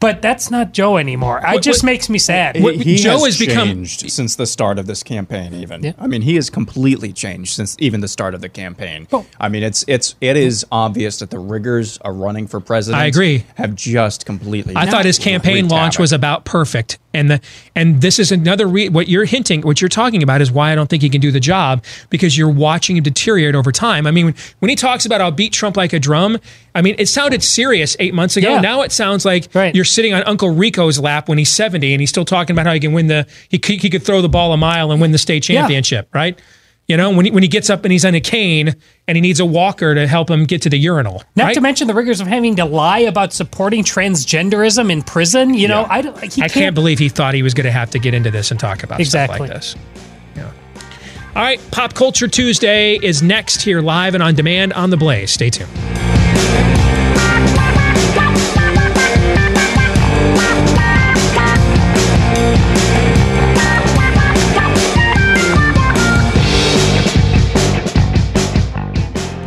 But 0.00 0.22
that's 0.22 0.50
not 0.50 0.72
Joe 0.72 0.96
anymore. 0.96 1.40
It 1.44 1.60
just 1.62 1.82
what- 1.82 1.86
makes 1.86 2.08
me 2.08 2.18
sad. 2.18 2.56
He, 2.56 2.76
he 2.78 2.96
Joe 2.96 3.12
has 3.24 3.24
has 3.24 3.38
become- 3.38 3.68
changed 3.68 4.10
since 4.10 4.36
the 4.36 4.46
start 4.46 4.78
of 4.78 4.86
this 4.86 5.02
campaign. 5.02 5.54
Even 5.54 5.82
Yeah. 5.82 5.92
I 5.98 6.06
mean, 6.06 6.22
he 6.22 6.36
has 6.36 6.50
completely 6.50 7.12
changed 7.12 7.54
since 7.54 7.74
even 7.80 8.00
the 8.00 8.08
start 8.08 8.34
of 8.34 8.40
the 8.40 8.48
campaign. 8.48 9.08
Oh. 9.12 9.26
I 9.40 9.48
mean, 9.48 9.62
it's 9.62 9.84
it's 9.88 10.14
it 10.20 10.36
is 10.36 10.64
obvious 10.70 11.18
that 11.18 11.30
the 11.30 11.38
rigors 11.38 11.98
of 11.98 12.16
running 12.16 12.46
for 12.46 12.60
president. 12.60 13.02
I 13.02 13.06
agree. 13.06 13.44
Have 13.56 13.74
just 13.74 14.24
completely. 14.26 14.74
Changed. 14.74 14.88
I 14.88 14.90
thought 14.90 15.04
his 15.04 15.18
campaign 15.18 15.68
launch 15.68 15.94
havoc. 15.94 16.00
was 16.00 16.12
about 16.12 16.44
perfect, 16.44 16.98
and 17.12 17.30
the 17.30 17.40
and 17.74 18.00
this 18.00 18.18
is 18.18 18.30
another 18.30 18.66
re- 18.68 18.88
what 18.88 19.08
you're 19.08 19.24
hinting, 19.24 19.62
what 19.62 19.80
you're 19.80 19.88
talking 19.88 20.22
about 20.22 20.40
is 20.40 20.52
why 20.52 20.70
I 20.70 20.74
don't 20.74 20.88
think 20.88 21.02
he 21.02 21.08
can 21.10 21.20
do 21.20 21.30
the 21.32 21.40
job 21.40 21.82
because 22.10 22.38
you're 22.38 22.48
watching 22.50 22.96
him 22.96 23.02
deteriorate 23.02 23.54
over 23.54 23.72
time. 23.72 24.06
I 24.06 24.10
mean, 24.12 24.26
when, 24.26 24.34
when 24.60 24.68
he 24.68 24.76
talks 24.76 25.06
about 25.06 25.20
I'll 25.20 25.30
beat 25.32 25.52
Trump 25.52 25.76
like 25.76 25.92
a 25.92 25.98
drum, 25.98 26.38
I 26.78 26.82
mean 26.82 26.94
it 26.98 27.08
sounded 27.08 27.42
serious 27.42 27.96
eight 27.98 28.14
months 28.14 28.36
ago. 28.36 28.50
Yeah. 28.54 28.60
Now 28.60 28.82
it 28.82 28.92
sounds 28.92 29.24
like 29.24 29.48
Right. 29.52 29.74
you're 29.74 29.84
sitting 29.84 30.14
on 30.14 30.22
Uncle 30.22 30.50
Rico's 30.50 30.98
lap 31.00 31.28
when 31.28 31.36
he's 31.36 31.52
70 31.52 31.92
and 31.92 32.00
he's 32.00 32.08
still 32.10 32.24
talking 32.24 32.54
about 32.54 32.66
how 32.66 32.72
he 32.72 32.80
can 32.80 32.92
win 32.92 33.08
the 33.08 33.26
he 33.48 33.58
could, 33.58 33.80
he 33.82 33.90
could 33.90 34.02
throw 34.04 34.22
the 34.22 34.28
ball 34.28 34.52
a 34.52 34.56
mile 34.56 34.92
and 34.92 35.00
win 35.00 35.10
the 35.12 35.18
state 35.18 35.48
Yeah. 35.48 35.60
championship, 35.62 36.08
right? 36.14 36.38
You 36.86 36.96
know, 36.96 37.10
when 37.10 37.26
he, 37.26 37.30
when 37.30 37.42
he 37.42 37.48
gets 37.50 37.68
up 37.68 37.84
and 37.84 37.92
he's 37.92 38.04
on 38.06 38.14
a 38.14 38.20
cane 38.20 38.74
and 39.06 39.16
he 39.16 39.20
needs 39.20 39.40
a 39.40 39.44
walker 39.44 39.94
to 39.94 40.06
help 40.06 40.30
him 40.30 40.44
get 40.46 40.62
to 40.62 40.70
the 40.70 40.78
urinal. 40.78 41.22
Not 41.36 41.44
right? 41.44 41.54
to 41.54 41.60
mention 41.60 41.86
the 41.86 41.92
rigors 41.94 42.20
of 42.22 42.26
having 42.26 42.56
to 42.56 42.64
lie 42.64 43.00
about 43.00 43.34
supporting 43.34 43.84
transgenderism 43.84 44.90
in 44.90 45.02
prison. 45.02 45.52
You 45.52 45.68
know, 45.68 45.82
I 45.82 45.98
I 46.40 46.48
can't 46.48 46.74
believe 46.74 46.98
he 46.98 47.08
thought 47.10 47.34
he 47.34 47.42
was 47.42 47.52
going 47.52 47.66
to 47.66 47.72
have 47.72 47.90
to 47.90 47.98
get 47.98 48.14
into 48.14 48.30
this 48.30 48.50
and 48.50 48.58
talk 48.58 48.84
about 48.84 49.04
stuff 49.04 49.28
like 49.38 49.50
this. 49.50 49.76
Yeah. 50.34 50.50
All 51.36 51.42
right, 51.42 51.60
Pop 51.70 51.92
Culture 51.92 52.26
Tuesday 52.26 52.94
is 52.96 53.22
next 53.22 53.60
here 53.60 53.82
live 53.82 54.14
and 54.14 54.22
on 54.22 54.34
demand 54.34 54.72
on 54.72 54.88
the 54.88 54.96
Blaze. 54.96 55.30
Stay 55.30 55.50
tuned. 55.50 55.68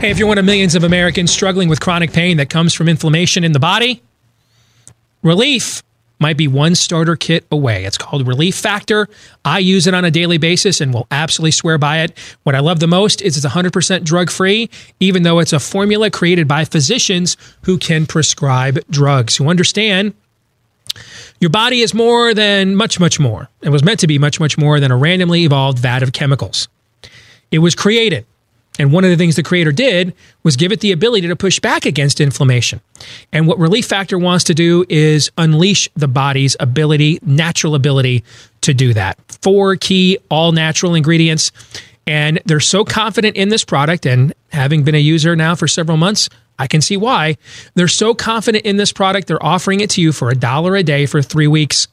Hey, 0.01 0.09
if 0.09 0.17
you're 0.17 0.27
one 0.27 0.39
of 0.39 0.45
millions 0.45 0.73
of 0.73 0.83
Americans 0.83 1.31
struggling 1.31 1.69
with 1.69 1.79
chronic 1.79 2.11
pain 2.11 2.37
that 2.37 2.49
comes 2.49 2.73
from 2.73 2.89
inflammation 2.89 3.43
in 3.43 3.51
the 3.51 3.59
body, 3.59 4.01
relief 5.21 5.83
might 6.19 6.37
be 6.37 6.47
one 6.47 6.73
starter 6.73 7.15
kit 7.15 7.45
away. 7.51 7.85
It's 7.85 7.99
called 7.99 8.27
Relief 8.27 8.55
Factor. 8.55 9.07
I 9.45 9.59
use 9.59 9.85
it 9.85 9.93
on 9.93 10.03
a 10.03 10.09
daily 10.09 10.39
basis 10.39 10.81
and 10.81 10.91
will 10.91 11.05
absolutely 11.11 11.51
swear 11.51 11.77
by 11.77 11.99
it. 11.99 12.17
What 12.41 12.55
I 12.55 12.61
love 12.61 12.79
the 12.79 12.87
most 12.87 13.21
is 13.21 13.37
it's 13.37 13.45
100% 13.45 14.03
drug 14.03 14.31
free, 14.31 14.71
even 14.99 15.21
though 15.21 15.37
it's 15.37 15.53
a 15.53 15.59
formula 15.59 16.09
created 16.09 16.47
by 16.47 16.65
physicians 16.65 17.37
who 17.61 17.77
can 17.77 18.07
prescribe 18.07 18.79
drugs, 18.89 19.35
who 19.35 19.49
understand 19.49 20.15
your 21.39 21.51
body 21.51 21.81
is 21.81 21.93
more 21.93 22.33
than 22.33 22.75
much, 22.75 22.99
much 22.99 23.19
more. 23.19 23.49
It 23.61 23.69
was 23.69 23.83
meant 23.83 23.99
to 23.99 24.07
be 24.07 24.17
much, 24.17 24.39
much 24.39 24.57
more 24.57 24.79
than 24.79 24.89
a 24.89 24.97
randomly 24.97 25.43
evolved 25.43 25.77
vat 25.77 26.01
of 26.01 26.11
chemicals. 26.11 26.69
It 27.51 27.59
was 27.59 27.75
created. 27.75 28.25
And 28.81 28.91
one 28.91 29.03
of 29.03 29.11
the 29.11 29.15
things 29.15 29.35
the 29.35 29.43
creator 29.43 29.71
did 29.71 30.15
was 30.41 30.55
give 30.55 30.71
it 30.71 30.79
the 30.79 30.91
ability 30.91 31.27
to 31.27 31.35
push 31.35 31.59
back 31.59 31.85
against 31.85 32.19
inflammation. 32.19 32.81
And 33.31 33.45
what 33.45 33.59
Relief 33.59 33.85
Factor 33.85 34.17
wants 34.17 34.43
to 34.45 34.55
do 34.55 34.85
is 34.89 35.31
unleash 35.37 35.87
the 35.95 36.07
body's 36.07 36.57
ability, 36.59 37.19
natural 37.21 37.75
ability 37.75 38.23
to 38.61 38.73
do 38.73 38.95
that. 38.95 39.19
Four 39.43 39.75
key 39.75 40.17
all 40.31 40.51
natural 40.51 40.95
ingredients. 40.95 41.51
And 42.07 42.41
they're 42.45 42.59
so 42.59 42.83
confident 42.83 43.37
in 43.37 43.49
this 43.49 43.63
product. 43.63 44.07
And 44.07 44.33
having 44.51 44.83
been 44.83 44.95
a 44.95 44.97
user 44.97 45.35
now 45.35 45.53
for 45.53 45.67
several 45.67 45.97
months, 45.97 46.27
I 46.57 46.65
can 46.65 46.81
see 46.81 46.97
why. 46.97 47.37
They're 47.75 47.87
so 47.87 48.15
confident 48.15 48.65
in 48.65 48.77
this 48.77 48.91
product, 48.91 49.27
they're 49.27 49.45
offering 49.45 49.81
it 49.81 49.91
to 49.91 50.01
you 50.01 50.11
for 50.11 50.31
a 50.31 50.35
dollar 50.35 50.75
a 50.75 50.81
day 50.81 51.05
for 51.05 51.21
three 51.21 51.47
weeks 51.47 51.87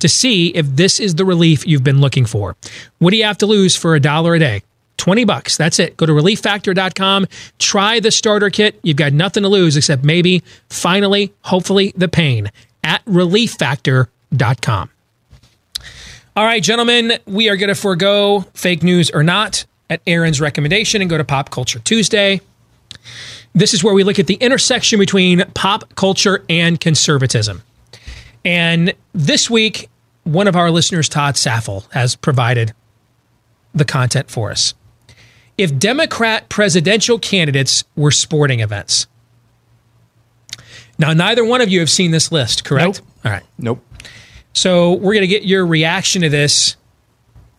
to 0.00 0.08
see 0.08 0.48
if 0.48 0.66
this 0.66 0.98
is 0.98 1.14
the 1.14 1.24
relief 1.24 1.64
you've 1.68 1.84
been 1.84 2.00
looking 2.00 2.26
for. 2.26 2.56
What 2.98 3.12
do 3.12 3.16
you 3.16 3.24
have 3.24 3.38
to 3.38 3.46
lose 3.46 3.76
for 3.76 3.94
a 3.94 4.00
dollar 4.00 4.34
a 4.34 4.40
day? 4.40 4.62
20 5.02 5.24
bucks. 5.24 5.56
That's 5.56 5.80
it. 5.80 5.96
Go 5.96 6.06
to 6.06 6.12
relieffactor.com. 6.12 7.26
Try 7.58 7.98
the 7.98 8.12
starter 8.12 8.50
kit. 8.50 8.78
You've 8.84 8.96
got 8.96 9.12
nothing 9.12 9.42
to 9.42 9.48
lose 9.48 9.76
except 9.76 10.04
maybe, 10.04 10.44
finally, 10.70 11.34
hopefully, 11.42 11.92
the 11.96 12.06
pain 12.06 12.52
at 12.84 13.04
relieffactor.com. 13.06 14.90
All 16.36 16.44
right, 16.44 16.62
gentlemen, 16.62 17.14
we 17.26 17.48
are 17.48 17.56
going 17.56 17.68
to 17.68 17.74
forego 17.74 18.42
fake 18.54 18.84
news 18.84 19.10
or 19.10 19.24
not 19.24 19.64
at 19.90 20.00
Aaron's 20.06 20.40
recommendation 20.40 21.00
and 21.00 21.10
go 21.10 21.18
to 21.18 21.24
Pop 21.24 21.50
Culture 21.50 21.80
Tuesday. 21.80 22.40
This 23.56 23.74
is 23.74 23.82
where 23.82 23.94
we 23.94 24.04
look 24.04 24.20
at 24.20 24.28
the 24.28 24.34
intersection 24.34 25.00
between 25.00 25.44
pop 25.54 25.96
culture 25.96 26.44
and 26.48 26.80
conservatism. 26.80 27.62
And 28.44 28.94
this 29.12 29.50
week, 29.50 29.90
one 30.22 30.46
of 30.46 30.54
our 30.54 30.70
listeners, 30.70 31.08
Todd 31.08 31.36
Saffel, 31.36 31.86
has 31.90 32.14
provided 32.14 32.72
the 33.74 33.84
content 33.84 34.30
for 34.30 34.52
us. 34.52 34.74
If 35.58 35.78
Democrat 35.78 36.48
presidential 36.48 37.18
candidates 37.18 37.84
were 37.94 38.10
sporting 38.10 38.60
events. 38.60 39.06
Now, 40.98 41.12
neither 41.12 41.44
one 41.44 41.60
of 41.60 41.68
you 41.68 41.80
have 41.80 41.90
seen 41.90 42.10
this 42.10 42.30
list, 42.32 42.64
correct? 42.64 43.00
Nope. 43.00 43.08
All 43.24 43.32
right. 43.32 43.42
Nope. 43.58 43.84
So 44.52 44.92
we're 44.92 45.14
going 45.14 45.22
to 45.22 45.26
get 45.26 45.44
your 45.44 45.66
reaction 45.66 46.22
to 46.22 46.28
this 46.28 46.76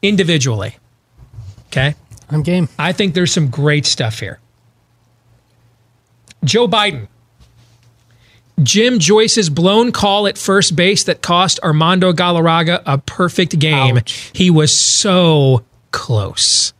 individually. 0.02 0.78
Okay. 1.68 1.95
I'm 2.30 2.44
game. 2.44 2.70
I 2.78 2.94
think 2.94 3.14
there's 3.14 3.32
some 3.32 3.49
great 3.49 3.86
stuff 3.86 4.20
here. 4.20 4.40
Joe 6.44 6.68
Biden. 6.68 7.07
Jim 8.61 8.99
Joyce's 8.99 9.49
blown 9.49 9.91
call 9.91 10.28
at 10.28 10.38
first 10.38 10.76
base 10.76 11.06
that 11.06 11.22
cost 11.22 11.60
Armando 11.64 12.14
Galarraga 12.14 12.84
a 12.86 12.99
perfect 12.99 13.57
game. 13.57 13.99
He 14.34 14.49
was 14.52 14.76
so 14.76 15.64
close. 15.91 16.73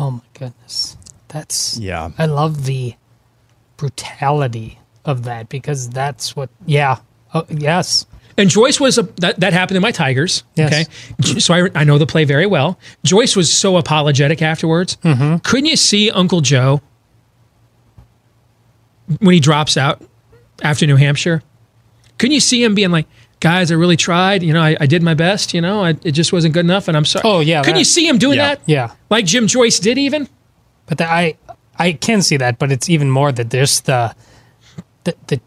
Oh 0.00 0.10
my 0.10 0.20
goodness. 0.32 0.96
That's 1.28 1.76
Yeah. 1.78 2.10
I 2.18 2.26
love 2.26 2.64
the 2.64 2.94
brutality 3.76 4.78
of 5.04 5.24
that 5.24 5.48
because 5.48 5.90
that's 5.90 6.34
what 6.34 6.48
yeah. 6.66 6.96
Oh, 7.34 7.44
yes. 7.48 8.06
And 8.36 8.48
Joyce 8.48 8.80
was 8.80 8.96
a, 8.96 9.02
that 9.18 9.38
that 9.40 9.52
happened 9.52 9.76
in 9.76 9.82
my 9.82 9.92
Tigers. 9.92 10.42
Yes. 10.56 10.88
Okay, 11.20 11.38
so 11.38 11.52
I, 11.52 11.68
I 11.74 11.84
know 11.84 11.98
the 11.98 12.06
play 12.06 12.24
very 12.24 12.46
well. 12.46 12.78
Joyce 13.04 13.36
was 13.36 13.52
so 13.52 13.76
apologetic 13.76 14.40
afterwards. 14.40 14.96
Mm-hmm. 15.04 15.36
Couldn't 15.38 15.66
you 15.66 15.76
see 15.76 16.10
Uncle 16.10 16.40
Joe 16.40 16.80
when 19.18 19.34
he 19.34 19.40
drops 19.40 19.76
out 19.76 20.02
after 20.62 20.86
New 20.86 20.96
Hampshire? 20.96 21.42
Couldn't 22.18 22.32
you 22.32 22.40
see 22.40 22.64
him 22.64 22.74
being 22.74 22.90
like, 22.90 23.06
"Guys, 23.40 23.70
I 23.72 23.74
really 23.74 23.96
tried. 23.96 24.42
You 24.42 24.52
know, 24.52 24.62
I, 24.62 24.76
I 24.80 24.86
did 24.86 25.02
my 25.02 25.14
best. 25.14 25.52
You 25.54 25.60
know, 25.60 25.82
I, 25.84 25.90
it 26.04 26.12
just 26.12 26.32
wasn't 26.32 26.54
good 26.54 26.64
enough, 26.64 26.88
and 26.88 26.96
I'm 26.96 27.04
sorry." 27.04 27.22
Oh, 27.24 27.40
yeah, 27.40 27.60
Couldn't 27.62 27.74
that- 27.74 27.78
you 27.80 27.84
see 27.84 28.06
him 28.06 28.18
doing 28.18 28.38
Yeah. 28.38 28.48
that? 28.54 28.60
Yeah. 28.66 28.92
like 29.10 29.24
Jim 29.26 29.46
Joyce 29.46 29.78
did 29.78 29.98
even. 29.98 30.28
But 30.86 30.98
the, 30.98 31.10
I 31.10 31.36
I 31.78 31.92
can 31.92 32.22
see 32.22 32.36
that, 32.36 32.58
but 32.58 32.70
it's 32.72 32.88
even 32.88 33.10
more 33.10 33.32
that 33.32 33.50
there's 33.50 33.80
the 33.82 34.14
the 35.04 35.14
the 35.28 35.40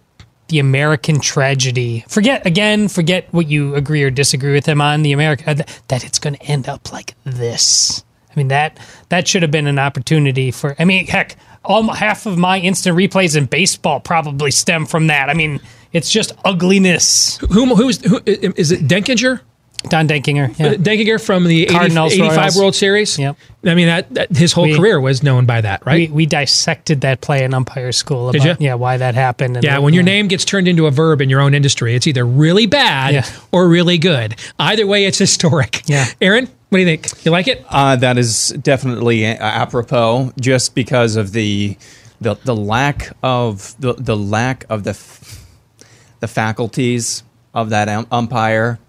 the 0.49 0.59
American 0.59 1.19
tragedy. 1.19 2.03
Forget 2.07 2.45
again, 2.45 2.87
forget 2.87 3.27
what 3.31 3.47
you 3.47 3.75
agree 3.75 4.03
or 4.03 4.09
disagree 4.09 4.53
with 4.53 4.65
him 4.65 4.81
on 4.81 5.01
the 5.03 5.11
American 5.11 5.61
uh, 5.61 5.63
that 5.87 6.03
it's 6.03 6.19
going 6.19 6.35
to 6.35 6.43
end 6.43 6.67
up 6.69 6.91
like 6.91 7.15
this. 7.23 8.03
I 8.31 8.39
mean 8.39 8.47
that 8.47 8.79
that 9.09 9.27
should 9.27 9.41
have 9.41 9.51
been 9.51 9.67
an 9.67 9.77
opportunity 9.79 10.49
for. 10.51 10.75
I 10.79 10.85
mean, 10.85 11.05
heck, 11.07 11.35
all 11.63 11.83
half 11.91 12.25
of 12.25 12.37
my 12.37 12.59
instant 12.59 12.97
replays 12.97 13.35
in 13.37 13.45
baseball 13.45 13.99
probably 13.99 14.49
stem 14.51 14.85
from 14.85 15.07
that. 15.07 15.29
I 15.29 15.33
mean, 15.33 15.59
it's 15.93 16.09
just 16.11 16.33
ugliness. 16.43 17.37
Who 17.51 17.75
who's 17.75 18.03
who 18.03 18.19
is 18.25 18.71
it? 18.71 18.87
Denkinger. 18.87 19.41
Don 19.89 20.07
Denkinger, 20.07 20.57
yeah. 20.57 20.67
Uh, 20.67 20.73
Denkinger 20.75 21.21
from 21.21 21.43
the 21.43 21.63
80, 21.63 21.75
85 21.75 22.37
Royals. 22.37 22.55
World 22.57 22.73
Series. 22.75 23.19
Yep. 23.19 23.35
I 23.65 23.75
mean 23.75 23.87
that, 23.87 24.13
that 24.13 24.31
his 24.33 24.53
whole 24.53 24.63
We- 24.63 24.77
career 24.77 25.01
was 25.01 25.23
known 25.23 25.45
by 25.45 25.59
that, 25.59 25.85
right? 25.85 26.09
We, 26.09 26.15
we 26.15 26.25
dissected 26.25 27.01
that 27.01 27.19
play 27.19 27.43
in 27.43 27.53
umpire 27.53 27.91
school. 27.91 28.31
Did 28.31 28.43
About, 28.43 28.61
ya? 28.61 28.65
Yeah, 28.69 28.73
why 28.75 28.95
that 28.95 29.13
happened. 29.13 29.57
and 29.57 29.63
Yeah, 29.65 29.79
what- 29.79 29.83
when 29.87 29.93
your 29.93 30.03
name 30.03 30.29
gets 30.29 30.45
turned 30.45 30.69
into 30.69 30.87
a 30.87 30.91
verb 30.91 31.19
in 31.21 31.29
your 31.29 31.41
own 31.41 31.53
industry, 31.53 31.95
it's 31.95 32.07
either 32.07 32.25
really 32.25 32.65
bad 32.65 33.13
Yeah. 33.13 33.25
or 33.51 33.67
really 33.67 33.97
good. 33.97 34.35
Either 34.57 34.87
way, 34.87 35.03
it's 35.03 35.17
historic. 35.17 35.81
Yeah. 35.85 36.05
Aaron, 36.21 36.45
what 36.69 36.77
do 36.77 36.79
you 36.79 36.85
think? 36.85 37.25
You 37.25 37.31
like 37.31 37.49
it? 37.49 37.65
Uh, 37.69 37.97
that 37.97 38.17
is 38.17 38.55
definitely 38.61 39.25
apropos, 39.25 40.31
just 40.39 40.75
because 40.75 41.17
of 41.17 41.33
the 41.33 41.77
the, 42.21 42.35
the 42.45 42.55
lack 42.55 43.11
of 43.21 43.75
the, 43.79 43.95
the 43.95 44.15
lack 44.15 44.63
of 44.69 44.85
the 44.85 44.91
f- 44.91 45.42
the 46.23 46.27
faculties 46.29 47.23
of 47.53 47.69
that 47.71 47.89
um- 47.89 48.07
umpire, 48.11 48.79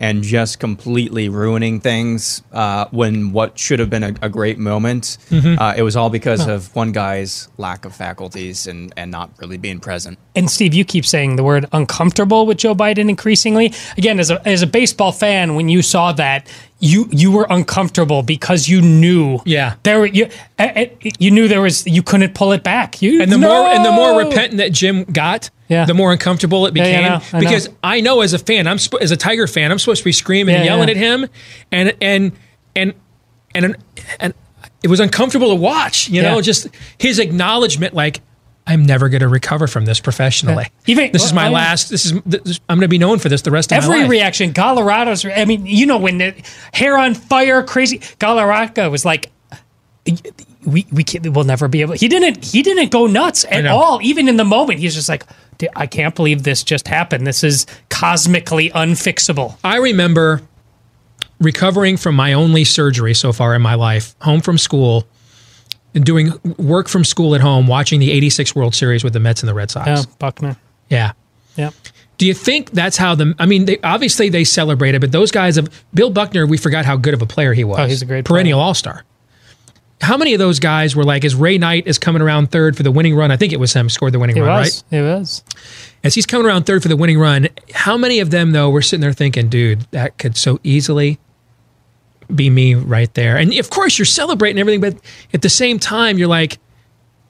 and 0.00 0.22
just 0.22 0.60
completely 0.60 1.28
ruining 1.28 1.80
things 1.80 2.40
uh, 2.52 2.84
when 2.92 3.32
what 3.32 3.58
should 3.58 3.80
have 3.80 3.90
been 3.90 4.04
a, 4.04 4.14
a 4.22 4.28
great 4.28 4.56
moment. 4.56 5.18
Mhm. 5.28 5.58
Uh, 5.60 5.74
it 5.76 5.82
was 5.82 5.96
all 5.96 6.08
because 6.08 6.44
Huh. 6.44 6.52
of 6.52 6.72
one 6.76 6.92
guy's 6.92 7.48
lack 7.58 7.84
of 7.84 7.92
faculties 7.96 8.68
and, 8.68 8.92
and 8.96 9.10
not 9.10 9.28
really 9.40 9.56
being 9.58 9.80
present. 9.80 10.16
and 10.36 10.48
Steve, 10.48 10.72
you 10.72 10.84
keep 10.84 11.04
saying 11.04 11.34
the 11.34 11.42
word 11.42 11.66
uncomfortable 11.72 12.46
with 12.46 12.58
Joe 12.58 12.76
Biden 12.76 13.08
increasingly. 13.10 13.72
Again, 13.96 14.20
as 14.20 14.30
a 14.30 14.36
as 14.48 14.62
a 14.62 14.68
baseball 14.68 15.10
fan, 15.10 15.56
when 15.56 15.68
you 15.68 15.82
saw 15.82 16.12
that, 16.12 16.46
you 16.78 17.08
you 17.10 17.32
were 17.32 17.48
uncomfortable 17.50 18.22
because 18.22 18.68
you 18.68 18.80
knew, 18.80 19.40
yeah, 19.44 19.74
there 19.82 19.98
were, 19.98 20.06
you 20.18 20.28
you 21.18 21.30
knew 21.32 21.48
there 21.48 21.60
was 21.68 21.84
you 21.88 22.02
couldn't 22.04 22.34
pull 22.34 22.52
it 22.52 22.62
back. 22.62 23.02
You 23.02 23.20
And 23.20 23.32
the 23.32 23.38
no! 23.38 23.48
more 23.48 23.66
and 23.74 23.84
the 23.84 23.90
more 24.00 24.12
repentant 24.24 24.58
that 24.58 24.70
Jim 24.70 25.02
got, 25.10 25.50
Yeah. 25.68 25.84
the 25.84 25.94
more 25.94 26.12
uncomfortable 26.12 26.66
it 26.66 26.74
Yeah, 26.76 26.84
yeah, 26.86 26.90
became. 26.90 27.04
I 27.04 27.08
know, 27.08 27.14
I 27.14 27.32
know. 27.32 27.40
because 27.50 27.68
I 27.82 28.00
know 28.00 28.20
as 28.22 28.32
a 28.32 28.38
fan, 28.38 28.66
I'm 28.66 28.78
sp- 28.80 29.00
as 29.02 29.10
a 29.10 29.16
Tiger 29.16 29.46
fan, 29.46 29.70
I'm 29.70 29.78
supposed 29.78 30.00
to 30.00 30.04
be 30.04 30.12
screaming 30.12 30.54
and 30.56 30.64
yelling 30.64 30.88
yeah. 30.88 30.94
at 30.94 30.96
him, 30.96 31.26
and 31.72 31.94
and 32.00 32.32
and 32.74 32.94
and 33.54 33.76
and 34.18 34.34
it 34.82 34.88
was 34.88 35.00
uncomfortable 35.00 35.48
to 35.50 35.54
watch. 35.56 36.08
You 36.08 36.22
know, 36.22 36.36
Yeah. 36.36 36.40
just 36.42 36.68
his 36.98 37.18
acknowledgement, 37.18 37.94
like. 37.94 38.20
I'm 38.70 38.84
never 38.84 39.08
going 39.08 39.22
to 39.22 39.28
recover 39.28 39.66
from 39.66 39.86
this 39.86 39.98
professionally. 39.98 40.66
Even- 40.86 41.10
this 41.10 41.24
is 41.24 41.32
my 41.32 41.46
I- 41.46 41.48
last. 41.48 41.88
This 41.88 42.04
is. 42.04 42.20
This, 42.26 42.60
I'm 42.68 42.76
going 42.76 42.82
to 42.82 42.88
be 42.88 42.98
known 42.98 43.18
for 43.18 43.30
this 43.30 43.40
the 43.40 43.50
rest 43.50 43.72
of 43.72 43.78
my 43.78 43.84
Every 43.84 44.00
life. 44.02 44.10
reaction, 44.10 44.52
Galarraga's. 44.52 45.24
I 45.24 45.46
mean, 45.46 45.64
you 45.64 45.86
know, 45.86 45.96
when 45.96 46.18
the 46.18 46.34
hair 46.74 46.98
on 46.98 47.14
fire, 47.14 47.62
crazy. 47.62 47.98
Galarraga 47.98 48.90
was 48.90 49.06
like, 49.06 49.30
we 50.64 50.86
we 50.90 51.04
can't, 51.04 51.28
we'll 51.32 51.44
never 51.44 51.68
be 51.68 51.80
able. 51.80 51.94
He 51.94 52.08
didn't 52.08 52.44
he 52.44 52.62
didn't 52.62 52.90
go 52.90 53.06
nuts 53.06 53.44
at 53.48 53.66
all. 53.66 54.00
Even 54.02 54.28
in 54.28 54.36
the 54.36 54.44
moment, 54.44 54.80
he's 54.80 54.94
just 54.94 55.08
like, 55.08 55.24
"Dude, 55.58 55.70
I 55.76 55.86
can't 55.86 56.14
believe 56.14 56.42
this 56.42 56.62
just 56.62 56.88
happened. 56.88 57.26
This 57.26 57.44
is 57.44 57.66
cosmically 57.88 58.70
unfixable. 58.70 59.56
I 59.62 59.76
remember 59.76 60.42
recovering 61.40 61.96
from 61.96 62.16
my 62.16 62.32
only 62.32 62.64
surgery 62.64 63.14
so 63.14 63.32
far 63.32 63.54
in 63.54 63.62
my 63.62 63.74
life, 63.74 64.14
home 64.20 64.40
from 64.40 64.58
school, 64.58 65.06
and 65.94 66.04
doing 66.04 66.32
work 66.58 66.88
from 66.88 67.04
school 67.04 67.34
at 67.34 67.40
home, 67.40 67.66
watching 67.66 68.00
the 68.00 68.10
86 68.10 68.54
World 68.54 68.74
Series 68.74 69.04
with 69.04 69.12
the 69.12 69.20
Mets 69.20 69.42
and 69.42 69.48
the 69.48 69.54
Red 69.54 69.70
Sox. 69.70 69.86
Yeah, 69.86 70.02
Buckner. 70.18 70.56
Yeah. 70.88 71.12
Yeah. 71.56 71.70
Do 72.18 72.26
you 72.26 72.34
think 72.34 72.72
that's 72.72 72.96
how 72.96 73.14
the? 73.14 73.34
I 73.38 73.46
mean, 73.46 73.66
they 73.66 73.78
obviously 73.82 74.28
they 74.28 74.42
celebrated, 74.42 75.00
but 75.00 75.12
those 75.12 75.30
guys 75.30 75.56
of 75.56 75.68
Bill 75.94 76.10
Buckner, 76.10 76.46
we 76.46 76.56
forgot 76.56 76.84
how 76.84 76.96
good 76.96 77.14
of 77.14 77.22
a 77.22 77.26
player 77.26 77.54
he 77.54 77.62
was. 77.62 77.78
Oh, 77.78 77.86
he's 77.86 78.02
a 78.02 78.06
great 78.06 78.24
perennial 78.24 78.58
All 78.58 78.74
Star. 78.74 79.04
How 80.00 80.16
many 80.16 80.32
of 80.32 80.38
those 80.38 80.60
guys 80.60 80.94
were 80.94 81.04
like, 81.04 81.24
as 81.24 81.34
Ray 81.34 81.58
Knight 81.58 81.86
is 81.86 81.98
coming 81.98 82.22
around 82.22 82.50
third 82.50 82.76
for 82.76 82.82
the 82.84 82.90
winning 82.92 83.16
run? 83.16 83.30
I 83.30 83.36
think 83.36 83.52
it 83.52 83.58
was 83.60 83.72
him 83.72 83.88
scored 83.88 84.12
the 84.12 84.18
winning 84.18 84.36
It 84.36 84.42
run, 84.42 84.60
was. 84.60 84.84
right? 84.92 84.98
It 84.98 85.02
was. 85.02 85.42
As 86.04 86.14
he's 86.14 86.26
coming 86.26 86.46
around 86.46 86.64
third 86.66 86.82
for 86.82 86.88
the 86.88 86.96
winning 86.96 87.18
run, 87.18 87.48
how 87.74 87.96
many 87.96 88.20
of 88.20 88.30
them 88.30 88.52
though 88.52 88.70
were 88.70 88.82
sitting 88.82 89.00
there 89.00 89.12
thinking, 89.12 89.48
dude, 89.48 89.80
that 89.90 90.16
could 90.18 90.36
so 90.36 90.60
easily 90.62 91.18
be 92.34 92.48
me 92.50 92.74
right 92.74 93.12
there? 93.14 93.36
And 93.36 93.52
of 93.58 93.70
course, 93.70 93.98
you're 93.98 94.06
celebrating 94.06 94.60
everything, 94.60 94.80
but 94.80 94.96
at 95.34 95.42
the 95.42 95.48
same 95.48 95.78
time, 95.78 96.16
you're 96.18 96.28
like, 96.28 96.58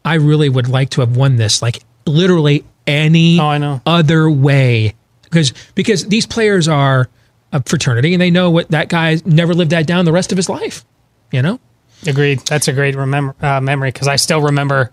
I 0.04 0.14
really 0.14 0.48
would 0.48 0.68
like 0.68 0.90
to 0.90 1.00
have 1.00 1.16
won 1.16 1.36
this, 1.36 1.62
like 1.62 1.82
literally 2.06 2.64
any 2.86 3.38
Oh, 3.40 3.80
other 3.86 4.30
way 4.30 4.94
because 5.24 5.52
because 5.74 6.06
these 6.08 6.24
players 6.26 6.68
are 6.68 7.08
a 7.52 7.62
fraternity 7.64 8.14
and 8.14 8.20
they 8.20 8.30
know 8.30 8.50
what 8.50 8.70
that 8.70 8.88
guy 8.88 9.18
never 9.26 9.52
lived 9.54 9.70
that 9.72 9.86
down 9.86 10.04
the 10.06 10.12
rest 10.12 10.32
of 10.32 10.36
his 10.38 10.48
life. 10.48 10.84
You 11.32 11.42
know, 11.42 11.60
Agreed. 12.06 12.40
That's 12.40 12.68
a 12.68 12.72
great 12.72 12.94
remember 12.94 13.34
uh, 13.44 13.60
memory 13.60 13.90
because 13.90 14.08
I 14.08 14.16
still 14.16 14.40
remember. 14.40 14.92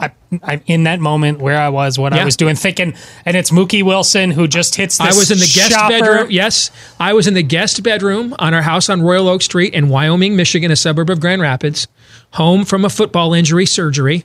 I, 0.00 0.12
I, 0.44 0.62
in 0.66 0.84
that 0.84 1.00
moment 1.00 1.40
where 1.40 1.60
I 1.60 1.70
was, 1.70 1.98
what 1.98 2.14
Yeah. 2.14 2.22
I 2.22 2.24
was 2.24 2.36
doing, 2.36 2.54
thinking, 2.54 2.94
and 3.26 3.36
it's 3.36 3.50
Mookie 3.50 3.82
Wilson 3.82 4.30
who 4.30 4.46
just 4.46 4.76
hits. 4.76 4.96
This 4.98 5.14
I 5.16 5.18
was 5.18 5.30
in 5.32 5.38
the 5.38 5.50
guest 5.52 5.72
shopper. 5.72 5.88
bedroom. 5.98 6.30
Yes, 6.30 6.70
I 7.00 7.14
was 7.14 7.26
in 7.26 7.34
the 7.34 7.42
guest 7.42 7.82
bedroom 7.82 8.32
on 8.38 8.54
our 8.54 8.62
house 8.62 8.88
on 8.88 9.02
Royal 9.02 9.28
Oak 9.28 9.42
Street 9.42 9.74
in 9.74 9.88
Wyoming, 9.88 10.36
Michigan, 10.36 10.70
a 10.70 10.76
suburb 10.76 11.10
of 11.10 11.18
Grand 11.20 11.42
Rapids, 11.42 11.88
home 12.34 12.64
from 12.64 12.84
a 12.84 12.88
football 12.88 13.34
injury 13.34 13.66
surgery, 13.66 14.24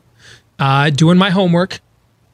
uh, 0.60 0.92
doing 0.92 1.18
my 1.18 1.32
homework. 1.32 1.80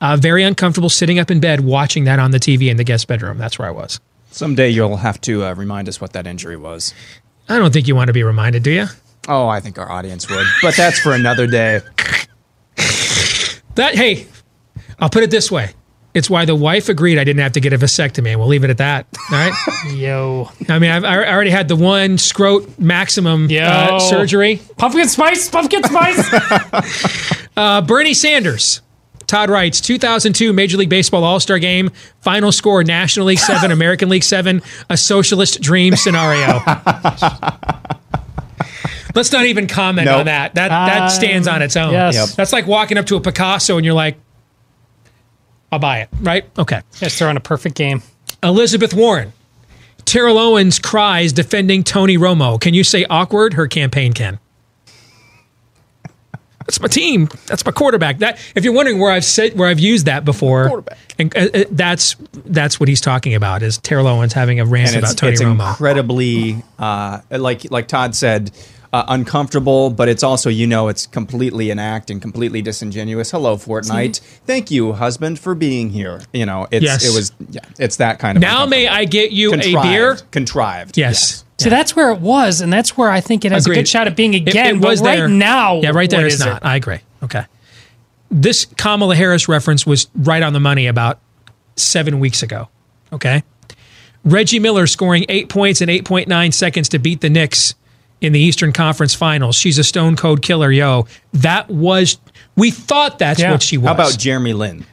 Uh, 0.02 0.16
very 0.18 0.44
uncomfortable 0.44 0.90
sitting 0.90 1.18
up 1.20 1.30
in 1.32 1.40
bed 1.42 1.62
watching 1.62 2.04
that 2.06 2.20
on 2.20 2.32
the 2.32 2.40
TV 2.40 2.70
in 2.70 2.76
the 2.78 2.84
guest 2.86 3.08
bedroom. 3.08 3.38
That's 3.38 3.58
where 3.60 3.68
I 3.68 3.72
was. 3.72 4.00
Someday 4.32 4.70
you'll 4.70 4.98
have 4.98 5.20
to 5.22 5.44
uh, 5.46 5.54
remind 5.56 5.88
us 5.90 6.00
what 6.02 6.12
that 6.14 6.26
injury 6.28 6.56
was. 6.58 6.94
I 7.50 7.58
don't 7.58 7.72
think 7.74 7.88
you 7.88 7.96
want 7.96 8.08
to 8.08 8.14
be 8.14 8.24
reminded, 8.24 8.64
do 8.64 8.72
you? 8.72 8.86
Oh, 9.30 9.48
I 9.48 9.60
think 9.60 9.78
our 9.78 9.90
audience 9.90 10.28
would, 10.30 10.48
but 10.62 10.76
that's 10.76 11.00
for 11.00 11.14
another 11.14 11.46
day. 11.46 11.82
That 13.76 13.94
hey, 13.94 14.26
I'll 15.00 15.10
put 15.10 15.24
it 15.24 15.30
this 15.30 15.52
way. 15.52 15.70
It's 16.16 16.30
why 16.30 16.46
the 16.46 16.56
wife 16.56 16.90
agreed 16.90 17.20
I 17.20 17.24
didn't 17.24 17.44
have 17.44 17.52
to 17.52 17.60
get 17.60 17.72
a 17.72 17.78
vasectomy, 17.78 18.32
and 18.32 18.40
we'll 18.40 18.50
leave 18.50 18.64
it 18.64 18.72
at 18.72 18.80
that. 18.80 19.06
All 19.32 19.38
right. 19.38 19.54
Yo. 19.94 20.50
I 20.68 20.80
mean, 20.80 20.90
I've, 20.90 21.04
I 21.04 21.32
already 21.32 21.52
had 21.52 21.68
the 21.68 21.76
one 21.76 22.18
scrot 22.18 22.80
maximum 22.80 23.46
uh, 23.46 23.48
Yo. 23.50 24.00
surgery. 24.00 24.60
Pumpkin 24.78 25.08
spice, 25.08 25.50
pumpkin 25.50 25.84
spice. 25.84 27.36
Uh, 27.58 27.82
Bernie 27.82 28.14
Sanders. 28.14 28.82
Todd 29.28 29.50
writes 29.50 29.82
2002 29.82 30.54
Major 30.54 30.78
League 30.78 30.88
Baseball 30.88 31.26
All 31.26 31.42
Star 31.42 31.60
Game, 31.60 31.92
final 32.22 32.54
score 32.54 32.86
National 32.86 33.26
League 33.26 33.40
7, 33.40 33.70
American 33.70 34.08
League 34.08 34.24
7, 34.24 34.62
a 34.90 34.96
socialist 34.96 35.60
dream 35.60 35.98
scenario. 35.98 36.62
Let's 39.16 39.32
not 39.32 39.46
even 39.46 39.68
comment 39.68 40.06
Nope. 40.06 40.20
on 40.20 40.26
that. 40.28 40.56
That 40.56 40.70
that 40.70 41.02
Um, 41.04 41.10
stands 41.10 41.48
on 41.48 41.62
its 41.62 41.76
own. 41.76 41.92
yes. 41.92 42.16
Yep. 42.16 42.30
That's 42.36 42.54
like 42.54 42.68
walking 42.68 42.98
up 42.98 43.06
to 43.08 43.16
a 43.16 43.22
Picasso 43.22 43.76
and 43.78 43.86
you're 43.86 43.96
like, 43.96 44.18
I'll 45.72 45.80
buy 45.80 46.00
it, 46.02 46.10
right? 46.22 46.46
Okay. 46.58 46.82
Just 46.96 47.18
throwing 47.18 47.38
a 47.38 47.42
perfect 47.42 47.76
game. 47.76 48.02
Elizabeth 48.44 48.94
Warren. 48.94 49.34
Terrell 50.06 50.38
Owens 50.40 50.80
cries 50.80 51.34
defending 51.34 51.84
Tony 51.84 52.18
Romo. 52.18 52.60
Can 52.60 52.74
you 52.74 52.84
say 52.84 53.06
awkward? 53.10 53.54
Her 53.54 53.68
campaign 53.68 54.14
can. 54.14 54.40
That's 56.66 56.80
my 56.82 56.88
team. 56.88 57.28
That's 57.48 57.66
my 57.66 57.72
quarterback. 57.72 58.20
That 58.20 58.38
if 58.56 58.64
you're 58.64 58.74
wondering 58.74 59.00
where 59.00 59.12
I've 59.12 59.26
said 59.26 59.58
where 59.58 59.68
I've 59.68 59.80
used 59.80 60.06
that 60.06 60.24
before, 60.24 60.84
and 61.18 61.36
uh, 61.36 61.48
uh, 61.54 61.64
that's 61.72 62.16
that's 62.46 62.80
what 62.80 62.88
he's 62.90 63.02
talking 63.02 63.34
about 63.34 63.64
is 63.64 63.80
Terrell 63.80 64.06
Owens 64.08 64.34
having 64.34 64.60
a 64.60 64.66
rant 64.66 64.90
and 64.90 64.98
about 65.00 65.12
it's, 65.14 65.20
Tony 65.20 65.34
it's 65.34 65.42
Romo. 65.42 65.68
incredibly 65.70 66.64
uh, 66.78 67.22
like 67.32 67.72
like 67.72 67.88
Todd 67.88 68.14
said, 68.16 68.52
uh, 68.92 69.04
uncomfortable, 69.08 69.90
but 69.92 70.10
it's 70.10 70.24
also 70.24 70.50
you 70.50 70.66
know 70.66 70.88
it's 70.88 71.06
completely 71.06 71.70
an 71.72 71.78
act 71.80 72.10
and 72.10 72.22
completely 72.22 72.62
disingenuous. 72.62 73.32
Hello, 73.32 73.56
Fortnite. 73.56 74.20
Thank 74.46 74.72
you, 74.72 74.94
husband, 74.94 75.40
for 75.40 75.54
being 75.56 75.90
here. 75.92 76.22
You 76.34 76.46
know, 76.46 76.68
it's 76.72 76.84
Yes. 76.84 77.06
it 77.08 77.16
was 77.16 77.32
yeah, 77.52 77.62
it's 77.78 77.98
that 77.98 78.20
kind 78.20 78.38
of 78.38 78.42
now 78.42 78.66
may 78.66 78.88
I 78.88 79.06
get 79.06 79.32
you 79.32 79.54
a 79.54 79.58
beer? 79.84 80.18
contrived. 80.32 80.98
Yes. 80.98 81.44
So 81.60 81.70
that's 81.70 81.94
where 81.96 82.12
it 82.12 82.22
was, 82.22 82.62
and 82.62 82.72
that's 82.72 82.98
where 82.98 83.12
I 83.12 83.20
think 83.20 83.44
it 83.44 83.52
has 83.52 83.68
a 83.68 83.70
good 83.74 83.88
shot 83.88 84.08
at 84.08 84.16
being 84.16 84.34
again. 84.34 84.78
it 84.78 84.82
but 84.82 84.88
was 84.92 85.02
right 85.02 85.18
there. 85.18 85.28
now, 85.28 85.82
Yeah, 85.82 85.92
right 85.92 86.10
there 86.10 86.26
it's 86.26 86.36
is 86.36 86.40
not. 86.46 86.62
it? 86.62 86.66
I 86.66 86.78
agree. 86.78 87.00
Okay. 87.22 87.44
This 88.32 88.66
Kamala 88.78 89.16
Harris 89.16 89.50
reference 89.50 89.86
was 89.86 90.08
right 90.16 90.42
on 90.42 90.54
the 90.54 90.60
money 90.62 90.88
about 90.88 91.20
seven 91.76 92.20
weeks 92.20 92.44
ago. 92.44 92.70
Okay. 93.12 93.44
Reggie 94.24 94.60
Miller 94.60 94.86
scoring 94.88 95.26
eight 95.30 95.50
points 95.50 95.82
in 95.82 95.90
8.9 95.90 96.54
seconds 96.54 96.90
to 96.90 97.00
beat 97.00 97.22
the 97.22 97.30
Knicks 97.30 97.74
in 98.22 98.34
the 98.34 98.40
Eastern 98.40 98.74
Conference 98.74 99.14
Finals. 99.16 99.56
She's 99.56 99.78
a 99.78 99.84
stone 99.84 100.16
cold 100.16 100.42
killer, 100.42 100.72
yo. 100.72 101.08
That 101.34 101.70
was, 101.70 102.18
we 102.56 102.72
thought 102.72 103.20
that's 103.20 103.40
Yeah. 103.40 103.52
what 103.52 103.64
she 103.64 103.78
was. 103.78 103.88
How 103.88 103.94
about 103.94 104.18
Jeremy 104.18 104.54
Lin? 104.54 104.86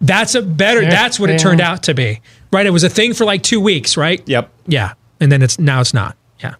That's 0.00 0.34
a 0.34 0.40
better. 0.42 0.82
Yeah, 0.82 0.90
that's 0.90 1.20
what 1.20 1.28
it 1.28 1.38
turned 1.38 1.60
out 1.60 1.82
to 1.84 1.94
be. 1.94 2.20
Right. 2.52 2.64
It 2.64 2.70
was 2.70 2.84
a 2.84 2.88
thing 2.88 3.12
for 3.12 3.24
like 3.26 3.42
two 3.42 3.60
weeks. 3.60 3.96
Right. 3.98 4.22
Yep. 4.26 4.50
Yeah. 4.66 4.94
And 5.20 5.30
then 5.30 5.42
it's 5.42 5.58
now 5.58 5.80
it's 5.82 5.92
not. 5.92 6.16
Yeah. 6.42 6.54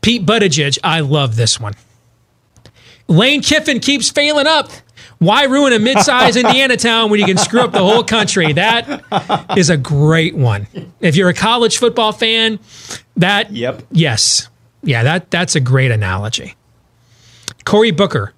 Pete 0.00 0.24
Buttigieg. 0.24 0.78
I 0.82 1.00
love 1.00 1.36
this 1.36 1.60
one. 1.60 1.74
Lane 3.06 3.42
Kiffin 3.42 3.80
keeps 3.80 4.10
failing 4.10 4.46
up. 4.46 4.70
Why 5.18 5.44
ruin 5.44 5.72
a 5.72 5.78
mid-sized 5.78 6.36
Indiana 6.44 6.76
town 6.76 7.10
when 7.10 7.18
you 7.20 7.26
can 7.26 7.36
screw 7.38 7.60
up 7.60 7.72
the 7.72 7.78
whole 7.80 8.04
country? 8.04 8.52
That 8.52 9.02
is 9.56 9.68
a 9.70 9.76
great 9.76 10.34
one. 10.36 10.66
If 11.00 11.16
you're 11.16 11.28
a 11.28 11.34
college 11.34 11.78
football 11.78 12.12
fan, 12.12 12.60
that 13.16 13.52
yep. 13.52 13.82
Yes. 13.90 14.48
Yeah, 14.82 15.02
that 15.02 15.30
that's 15.30 15.56
a 15.56 15.60
great 15.60 15.90
analogy. 15.90 16.54
Cory 17.64 17.90
Booker. 17.90 18.32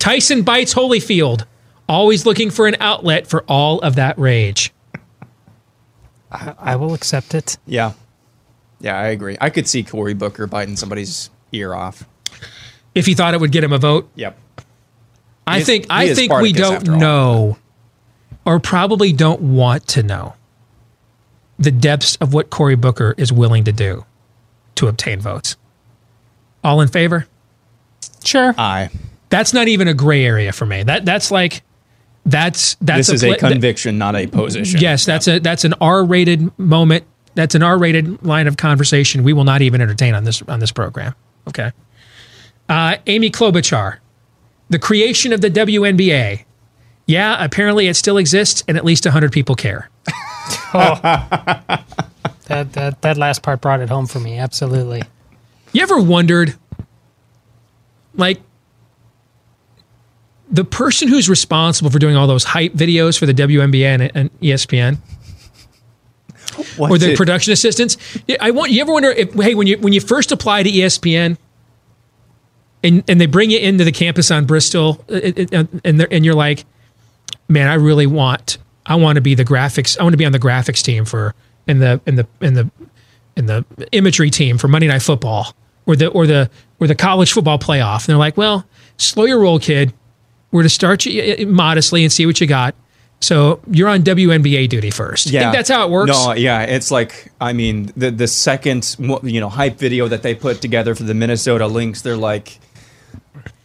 Tyson 0.00 0.42
bites 0.42 0.74
Holyfield, 0.74 1.44
always 1.88 2.26
looking 2.26 2.50
for 2.50 2.66
an 2.66 2.74
outlet 2.80 3.28
for 3.28 3.44
all 3.44 3.78
of 3.80 3.94
that 3.94 4.18
rage. 4.18 4.72
I, 6.32 6.54
I 6.58 6.76
will 6.76 6.94
accept 6.94 7.34
it. 7.34 7.56
Yeah, 7.66 7.92
yeah, 8.80 8.98
I 8.98 9.08
agree. 9.08 9.36
I 9.40 9.50
could 9.50 9.68
see 9.68 9.84
Cory 9.84 10.14
Booker 10.14 10.48
biting 10.48 10.74
somebody's 10.76 11.30
ear 11.52 11.72
off. 11.74 12.04
If 12.94 13.06
he 13.06 13.14
thought 13.14 13.34
it 13.34 13.40
would 13.40 13.52
get 13.52 13.62
him 13.62 13.72
a 13.72 13.78
vote, 13.78 14.10
Yep. 14.16 14.36
I 15.46 15.56
He 15.56 15.60
is- 15.60 15.66
think 15.66 15.84
he 15.84 15.90
I 15.90 16.02
is 16.04 16.18
think 16.18 16.32
we 16.34 16.52
don't 16.52 16.74
after 16.76 16.92
all. 16.92 16.98
know, 16.98 17.58
or 18.44 18.60
probably 18.60 19.12
don't 19.12 19.40
want 19.40 19.86
to 19.88 20.02
know, 20.02 20.34
the 21.58 21.70
depths 21.70 22.16
of 22.16 22.32
what 22.32 22.50
Cory 22.50 22.76
Booker 22.76 23.14
is 23.18 23.32
willing 23.32 23.64
to 23.64 23.72
do 23.72 24.04
to 24.76 24.88
obtain 24.88 25.20
votes. 25.20 25.56
All 26.64 26.80
in 26.80 26.88
favor? 26.88 27.26
Sure. 28.24 28.54
Aye. 28.56 28.90
That's 29.30 29.52
not 29.52 29.66
even 29.68 29.88
a 29.88 29.94
gray 29.94 30.24
area 30.24 30.52
for 30.52 30.66
me. 30.66 30.82
That 30.84 31.04
that's 31.04 31.30
like 31.30 31.62
that's 32.24 32.76
that's 32.80 33.08
this 33.08 33.14
is 33.16 33.24
a 33.24 33.28
pla- 33.34 33.48
that- 33.48 33.52
conviction, 33.52 33.98
not 33.98 34.14
a 34.14 34.26
position. 34.26 34.80
Yes, 34.80 35.04
that's 35.04 35.26
a 35.26 35.38
that's 35.40 35.64
an 35.64 35.74
R-rated 35.80 36.56
moment. 36.58 37.04
That's 37.34 37.54
an 37.54 37.62
R-rated 37.62 38.24
line 38.24 38.46
of 38.46 38.56
conversation 38.58 39.24
we 39.24 39.32
will 39.32 39.44
not 39.44 39.62
even 39.62 39.80
entertain 39.80 40.14
on 40.14 40.24
this 40.24 40.42
on 40.42 40.60
this 40.60 40.70
program. 40.70 41.14
Okay. 41.48 41.72
Uh, 42.68 42.96
Amy 43.06 43.30
Klobuchar, 43.30 43.96
the 44.72 44.78
creation 44.78 45.32
of 45.32 45.40
the 45.40 45.50
WNBA. 45.50 46.44
Yeah, 47.06 47.42
apparently 47.44 47.88
it 47.88 47.94
still 47.94 48.16
exists, 48.16 48.62
and 48.66 48.76
at 48.76 48.84
least 48.84 49.04
hundred 49.04 49.32
people 49.32 49.54
care. 49.54 49.88
Oh. 50.74 50.98
that, 52.48 52.72
that 52.72 53.02
that 53.02 53.16
last 53.18 53.42
part 53.42 53.60
brought 53.60 53.80
it 53.80 53.88
home 53.90 54.06
for 54.06 54.18
me. 54.18 54.38
Absolutely. 54.38 55.02
You 55.72 55.82
ever 55.82 55.98
wondered, 56.00 56.54
like, 58.14 58.40
the 60.50 60.64
person 60.64 61.08
who's 61.08 61.28
responsible 61.28 61.90
for 61.90 61.98
doing 61.98 62.16
all 62.16 62.26
those 62.26 62.44
hype 62.44 62.72
videos 62.72 63.18
for 63.18 63.26
the 63.26 63.34
WNBA 63.34 63.84
and, 63.84 64.10
and 64.14 64.40
ESPN, 64.40 64.96
or 66.78 66.88
What's 66.88 67.04
the 67.04 67.12
it- 67.12 67.16
production 67.16 67.52
assistants? 67.52 67.96
I 68.40 68.50
want. 68.50 68.70
You 68.72 68.80
ever 68.80 68.92
wonder 68.92 69.10
if, 69.10 69.32
hey, 69.34 69.54
when 69.54 69.66
you 69.66 69.78
when 69.78 69.92
you 69.92 70.00
first 70.00 70.32
apply 70.32 70.62
to 70.64 70.70
ESPN, 70.70 71.36
and 72.84 73.02
and 73.08 73.20
they 73.20 73.26
bring 73.26 73.50
you 73.50 73.58
into 73.58 73.84
the 73.84 73.92
campus 73.92 74.30
on 74.30 74.44
Bristol, 74.44 75.04
uh, 75.10 75.14
it- 75.16 75.52
it- 75.52 75.68
and 75.84 76.06
and 76.10 76.24
you're 76.24 76.34
like, 76.34 76.64
man, 77.48 77.68
I 77.68 77.74
really 77.74 78.06
want, 78.06 78.58
I 78.86 78.94
want 78.96 79.16
to 79.16 79.20
be 79.22 79.34
the 79.34 79.44
graphics, 79.44 79.98
I 79.98 80.02
want 80.02 80.12
to 80.14 80.16
be 80.18 80.24
on 80.26 80.32
the 80.32 80.38
graphics 80.40 80.82
team 80.82 81.04
for 81.04 81.34
in 81.66 81.78
the 81.78 82.00
in 82.06 82.16
the 82.16 82.26
in 82.40 82.54
the 82.54 82.70
in 83.36 83.46
the 83.46 83.64
imagery 83.92 84.30
team 84.30 84.58
for 84.58 84.68
Monday 84.68 84.88
Night 84.88 85.02
Football 85.02 85.54
or 85.86 85.96
the 85.96 86.08
or 86.08 86.26
the 86.26 86.50
or 86.80 86.86
the 86.86 86.94
college 86.94 87.32
football 87.32 87.58
playoff. 87.58 88.00
And 88.00 88.06
they're 88.08 88.16
like, 88.16 88.36
well, 88.36 88.66
slow 88.96 89.24
your 89.24 89.40
roll, 89.40 89.58
kid. 89.58 89.92
We're 90.50 90.64
to 90.64 90.68
start 90.68 91.06
you 91.06 91.22
uh, 91.22 91.46
modestly 91.46 92.02
and 92.04 92.12
see 92.12 92.26
what 92.26 92.40
you 92.40 92.46
got. 92.46 92.74
So 93.20 93.60
you're 93.70 93.88
on 93.88 94.02
WNBA 94.02 94.68
duty 94.68 94.90
first. 94.90 95.26
You 95.26 95.32
think 95.44 95.54
that's 95.54 95.70
how 95.70 95.86
it 95.86 95.90
works? 95.90 96.10
No, 96.10 96.32
yeah, 96.32 96.62
it's 96.62 96.90
like 96.90 97.30
I 97.40 97.52
mean 97.52 97.92
the 97.96 98.10
the 98.10 98.26
second 98.26 98.96
you 98.98 99.40
know 99.40 99.48
hype 99.48 99.78
video 99.78 100.08
that 100.08 100.22
they 100.24 100.34
put 100.34 100.60
together 100.60 100.94
for 100.96 101.04
the 101.04 101.14
Minnesota 101.14 101.68
Lynx, 101.68 102.02
they're 102.02 102.16
like, 102.16 102.58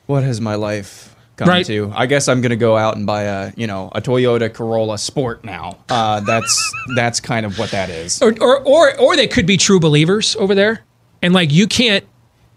"What 0.07 0.23
has 0.23 0.41
my 0.41 0.55
life 0.55 1.15
come 1.35 1.47
Right. 1.47 1.65
to?" 1.67 1.91
I 1.95 2.07
guess 2.07 2.27
I'm 2.27 2.41
gonna 2.41 2.55
go 2.55 2.75
out 2.75 2.95
and 2.97 3.05
buy 3.05 3.23
a 3.23 3.51
you 3.55 3.67
know 3.67 3.91
a 3.93 4.01
Toyota 4.01 4.51
Corolla 4.53 4.97
Sport 4.97 5.45
now. 5.45 5.77
Uh, 5.89 6.19
that's 6.21 6.73
that's 6.95 7.19
kind 7.19 7.45
of 7.45 7.59
what 7.59 7.71
that 7.71 7.89
is. 7.89 8.21
or, 8.21 8.33
or 8.41 8.59
or 8.63 8.99
or 8.99 9.15
they 9.15 9.27
could 9.27 9.45
be 9.45 9.57
true 9.57 9.79
believers 9.79 10.35
over 10.37 10.55
there, 10.55 10.83
and 11.21 11.33
like 11.33 11.51
you 11.51 11.67
can't 11.67 12.03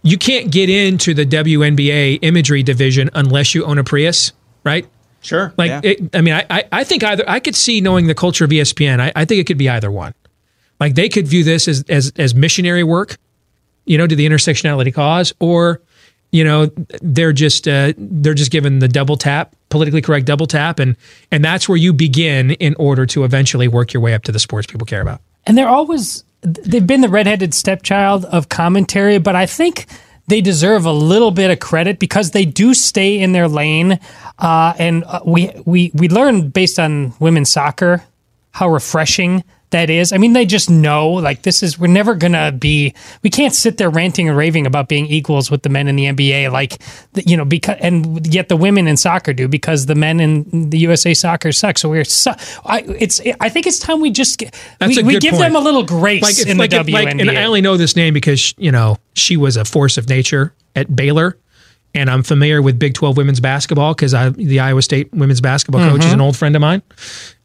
you 0.02 0.16
can't 0.16 0.51
get 0.51 0.70
into 0.70 1.12
the 1.12 1.27
WNBA 1.27 2.20
imagery 2.22 2.62
division 2.62 3.10
unless 3.14 3.55
you 3.55 3.64
own 3.66 3.77
a 3.77 3.85
Prius, 3.85 4.32
right? 4.64 4.86
Sure. 5.20 5.52
Like 5.59 5.68
yeah. 5.68 5.81
it, 5.85 6.16
I 6.16 6.22
mean, 6.22 6.32
I, 6.32 6.47
I 6.48 6.64
I 6.72 6.85
think 6.85 7.05
either 7.05 7.24
I 7.28 7.40
could 7.40 7.55
see 7.55 7.82
knowing 7.82 8.06
the 8.06 8.14
culture 8.14 8.44
of 8.47 8.51
ESPN. 8.51 9.01
I, 9.01 9.12
I 9.14 9.27
think 9.27 9.40
it 9.40 9.47
could 9.47 9.59
be 9.59 9.68
either 9.68 9.90
one. 9.90 10.14
Like 10.81 10.94
they 10.94 11.10
could 11.10 11.28
view 11.28 11.44
this 11.44 11.68
as 11.68 11.85
as 11.90 12.10
as 12.16 12.35
missionary 12.35 12.82
work, 12.85 13.18
you 13.85 13.98
know, 13.98 14.06
to 14.06 14.16
the 14.16 14.27
intersectionality 14.27 14.94
cause, 14.94 15.35
or 15.39 15.82
you 16.32 16.44
know, 16.44 16.70
they're 17.02 17.32
just 17.32 17.66
uh, 17.66 17.93
they're 17.97 18.35
just 18.35 18.51
given 18.51 18.78
the 18.78 18.89
double 18.89 19.16
tap, 19.16 19.55
politically 19.69 20.01
correct 20.01 20.27
double 20.27 20.47
tap, 20.47 20.78
and 20.78 20.97
and 21.31 21.44
that's 21.44 21.69
where 21.69 21.77
you 21.77 21.93
begin 21.93 22.52
in 22.52 22.74
order 22.78 23.07
to 23.07 23.24
eventually 23.24 23.69
work 23.69 23.93
your 23.93 24.01
way 24.01 24.15
up 24.15 24.23
to 24.24 24.32
the 24.32 24.39
sports 24.39 24.66
people 24.66 24.86
care 24.86 25.01
about. 25.02 25.20
And 25.47 25.59
they're 25.59 25.69
always 25.69 26.24
they've 26.43 26.86
been 26.86 27.01
the 27.01 27.09
redheaded 27.09 27.55
stepchild 27.55 28.24
of 28.27 28.48
commentary, 28.48 29.19
but 29.19 29.35
I 29.35 29.47
think 29.47 29.86
they 30.28 30.40
deserve 30.40 30.85
a 30.85 30.93
little 30.93 31.32
bit 31.32 31.51
of 31.51 31.59
credit 31.59 31.98
because 31.98 32.31
they 32.31 32.44
do 32.44 32.73
stay 32.73 33.19
in 33.19 33.32
their 33.32 33.48
lane. 33.48 33.98
Uh, 34.39 34.73
and 34.78 35.05
uh, 35.05 35.20
we 35.27 35.51
we 35.65 35.90
we 35.94 36.09
learn 36.09 36.51
based 36.51 36.78
on 36.78 37.12
women's 37.19 37.51
soccer 37.51 38.05
how 38.52 38.69
refreshing 38.69 39.44
that 39.70 39.88
is. 39.90 40.12
I 40.12 40.18
mean, 40.18 40.32
they 40.32 40.47
just 40.47 40.68
know 40.68 41.09
like 41.10 41.42
this 41.42 41.62
is 41.62 41.78
we're 41.78 41.86
never 41.86 42.14
gonna 42.14 42.51
be. 42.52 42.92
We 43.22 43.30
can't 43.30 43.55
sit 43.55 43.76
there 43.78 43.88
ranting 43.90 44.28
and 44.28 44.36
raving 44.36 44.66
about 44.66 44.88
being 44.88 45.06
equals 45.06 45.51
with 45.51 45.62
the 45.62 45.68
men 45.68 45.86
in 45.88 45.97
the 45.97 46.05
NBA, 46.06 46.51
like 46.51 46.80
you 47.26 47.36
know, 47.36 47.44
because 47.44 47.76
and 47.80 48.26
yet 48.32 48.48
the 48.48 48.56
women 48.56 48.86
in 48.88 48.97
soccer 48.97 49.32
do 49.32 49.47
because 49.48 49.86
the 49.86 49.94
men 49.94 50.18
in 50.20 50.70
the 50.70 50.78
USA 50.78 51.14
soccer 51.14 51.52
suck. 51.52 51.78
So 51.78 51.88
we're 51.88 52.05
su- 52.05 52.32
I, 52.64 52.80
it's 52.98 53.20
I 53.40 53.48
think 53.48 53.66
it's 53.66 53.78
time 53.78 54.01
we 54.01 54.10
just 54.10 54.42
That's 54.78 54.97
we, 54.97 55.02
we 55.02 55.18
give 55.18 55.32
point. 55.32 55.42
them 55.44 55.56
a 55.56 55.60
little 55.60 55.84
grace 55.84 56.22
Like, 56.22 56.47
in 56.47 56.59
like, 56.59 56.70
the 56.70 56.80
if- 56.80 56.88
like- 56.88 57.09
WNBA. 57.09 57.20
and 57.20 57.30
I 57.30 57.44
only 57.44 57.60
know 57.60 57.76
this 57.76 57.94
name 57.97 58.12
because 58.14 58.55
you 58.59 58.72
know 58.72 58.97
she 59.14 59.36
was 59.36 59.56
a 59.56 59.64
force 59.64 59.97
of 59.98 60.09
nature 60.09 60.52
at 60.76 60.94
Baylor, 60.94 61.36
and 61.94 62.10
I'm 62.10 62.22
familiar 62.22 62.60
with 62.62 62.78
Big 62.78 62.94
12 62.94 63.16
women's 63.16 63.40
basketball 63.40 63.94
because 63.94 64.14
I 64.14 64.30
the 64.30 64.59
Iowa 64.60 64.82
State 64.82 65.12
women's 65.12 65.40
basketball 65.40 65.88
coach 65.88 66.01
is 66.01 66.10
Mhm. 66.10 66.14
an 66.14 66.20
old 66.20 66.36
friend 66.36 66.56
of 66.56 66.60
mine, 66.60 66.82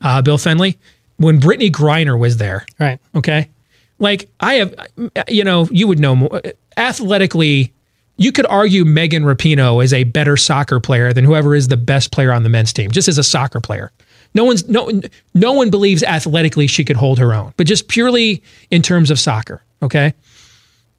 uh, 0.02 0.22
Bill 0.24 0.38
Fennelly. 0.40 0.76
When 1.18 1.40
Brittney 1.40 1.72
Griner 1.72 2.20
was 2.20 2.38
there, 2.38 2.66
right? 2.80 3.00
Okay, 3.16 3.50
like 4.00 4.30
I 4.40 4.56
have, 4.56 4.76
you 5.28 5.44
know, 5.44 5.68
you 5.72 5.88
would 5.88 6.00
know 6.00 6.16
more 6.16 6.42
athletically. 6.78 7.72
You 8.18 8.32
could 8.32 8.46
argue 8.46 8.86
Megan 8.86 9.24
Rapinoe 9.24 9.84
is 9.84 9.94
a 9.94 10.06
better 10.06 10.38
soccer 10.38 10.80
player 10.80 11.12
than 11.12 11.26
whoever 11.26 11.54
is 11.54 11.68
the 11.68 11.78
best 11.78 12.12
player 12.12 12.32
on 12.32 12.44
the 12.44 12.50
men's 12.50 12.72
team, 12.72 12.92
just 12.92 13.08
as 13.08 13.18
a 13.18 13.24
soccer 13.24 13.60
player. 13.60 13.92
No 14.34 14.44
one's 14.44 14.68
no 14.68 14.90
no 15.34 15.54
one 15.54 15.70
believes 15.70 16.04
athletically 16.04 16.68
she 16.68 16.84
could 16.84 16.98
hold 16.98 17.20
her 17.20 17.34
own, 17.34 17.54
but 17.58 17.68
just 17.68 17.88
purely 17.88 18.44
in 18.70 18.82
terms 18.82 19.10
of 19.10 19.20
soccer, 19.20 19.64
okay? 19.82 20.14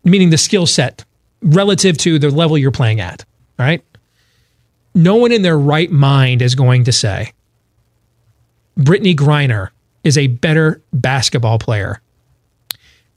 Meaning 0.04 0.30
the 0.30 0.38
skill 0.38 0.66
set 0.66 1.04
relative 1.42 1.98
to 1.98 2.18
the 2.18 2.30
level 2.30 2.56
you're 2.56 2.70
playing 2.70 3.00
at, 3.00 3.24
right? 3.58 3.84
No 4.94 5.16
one 5.16 5.32
in 5.32 5.42
their 5.42 5.58
right 5.58 5.90
mind 5.90 6.40
is 6.40 6.54
going 6.54 6.84
to 6.84 6.92
say 6.92 7.32
Brittney 8.78 9.14
Griner 9.14 9.68
is 10.06 10.16
a 10.16 10.28
better 10.28 10.80
basketball 10.92 11.58
player 11.58 12.00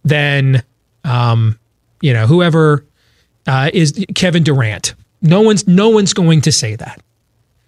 than 0.03 0.64
um, 1.03 1.57
you 2.02 2.11
know 2.14 2.26
whoever 2.28 2.84
uh, 3.48 3.70
is 3.74 4.06
Kevin 4.16 4.44
Durant. 4.44 4.95
No 5.22 5.41
one's 5.41 5.68
no 5.68 5.90
one's 5.90 6.14
going 6.14 6.41
to 6.41 6.52
say 6.52 6.76
that. 6.76 7.02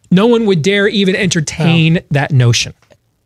No 0.10 0.27
one 0.27 0.45
would 0.48 0.61
dare 0.61 0.88
even 0.88 1.15
entertain 1.15 2.02
that 2.11 2.31
notion. 2.31 2.73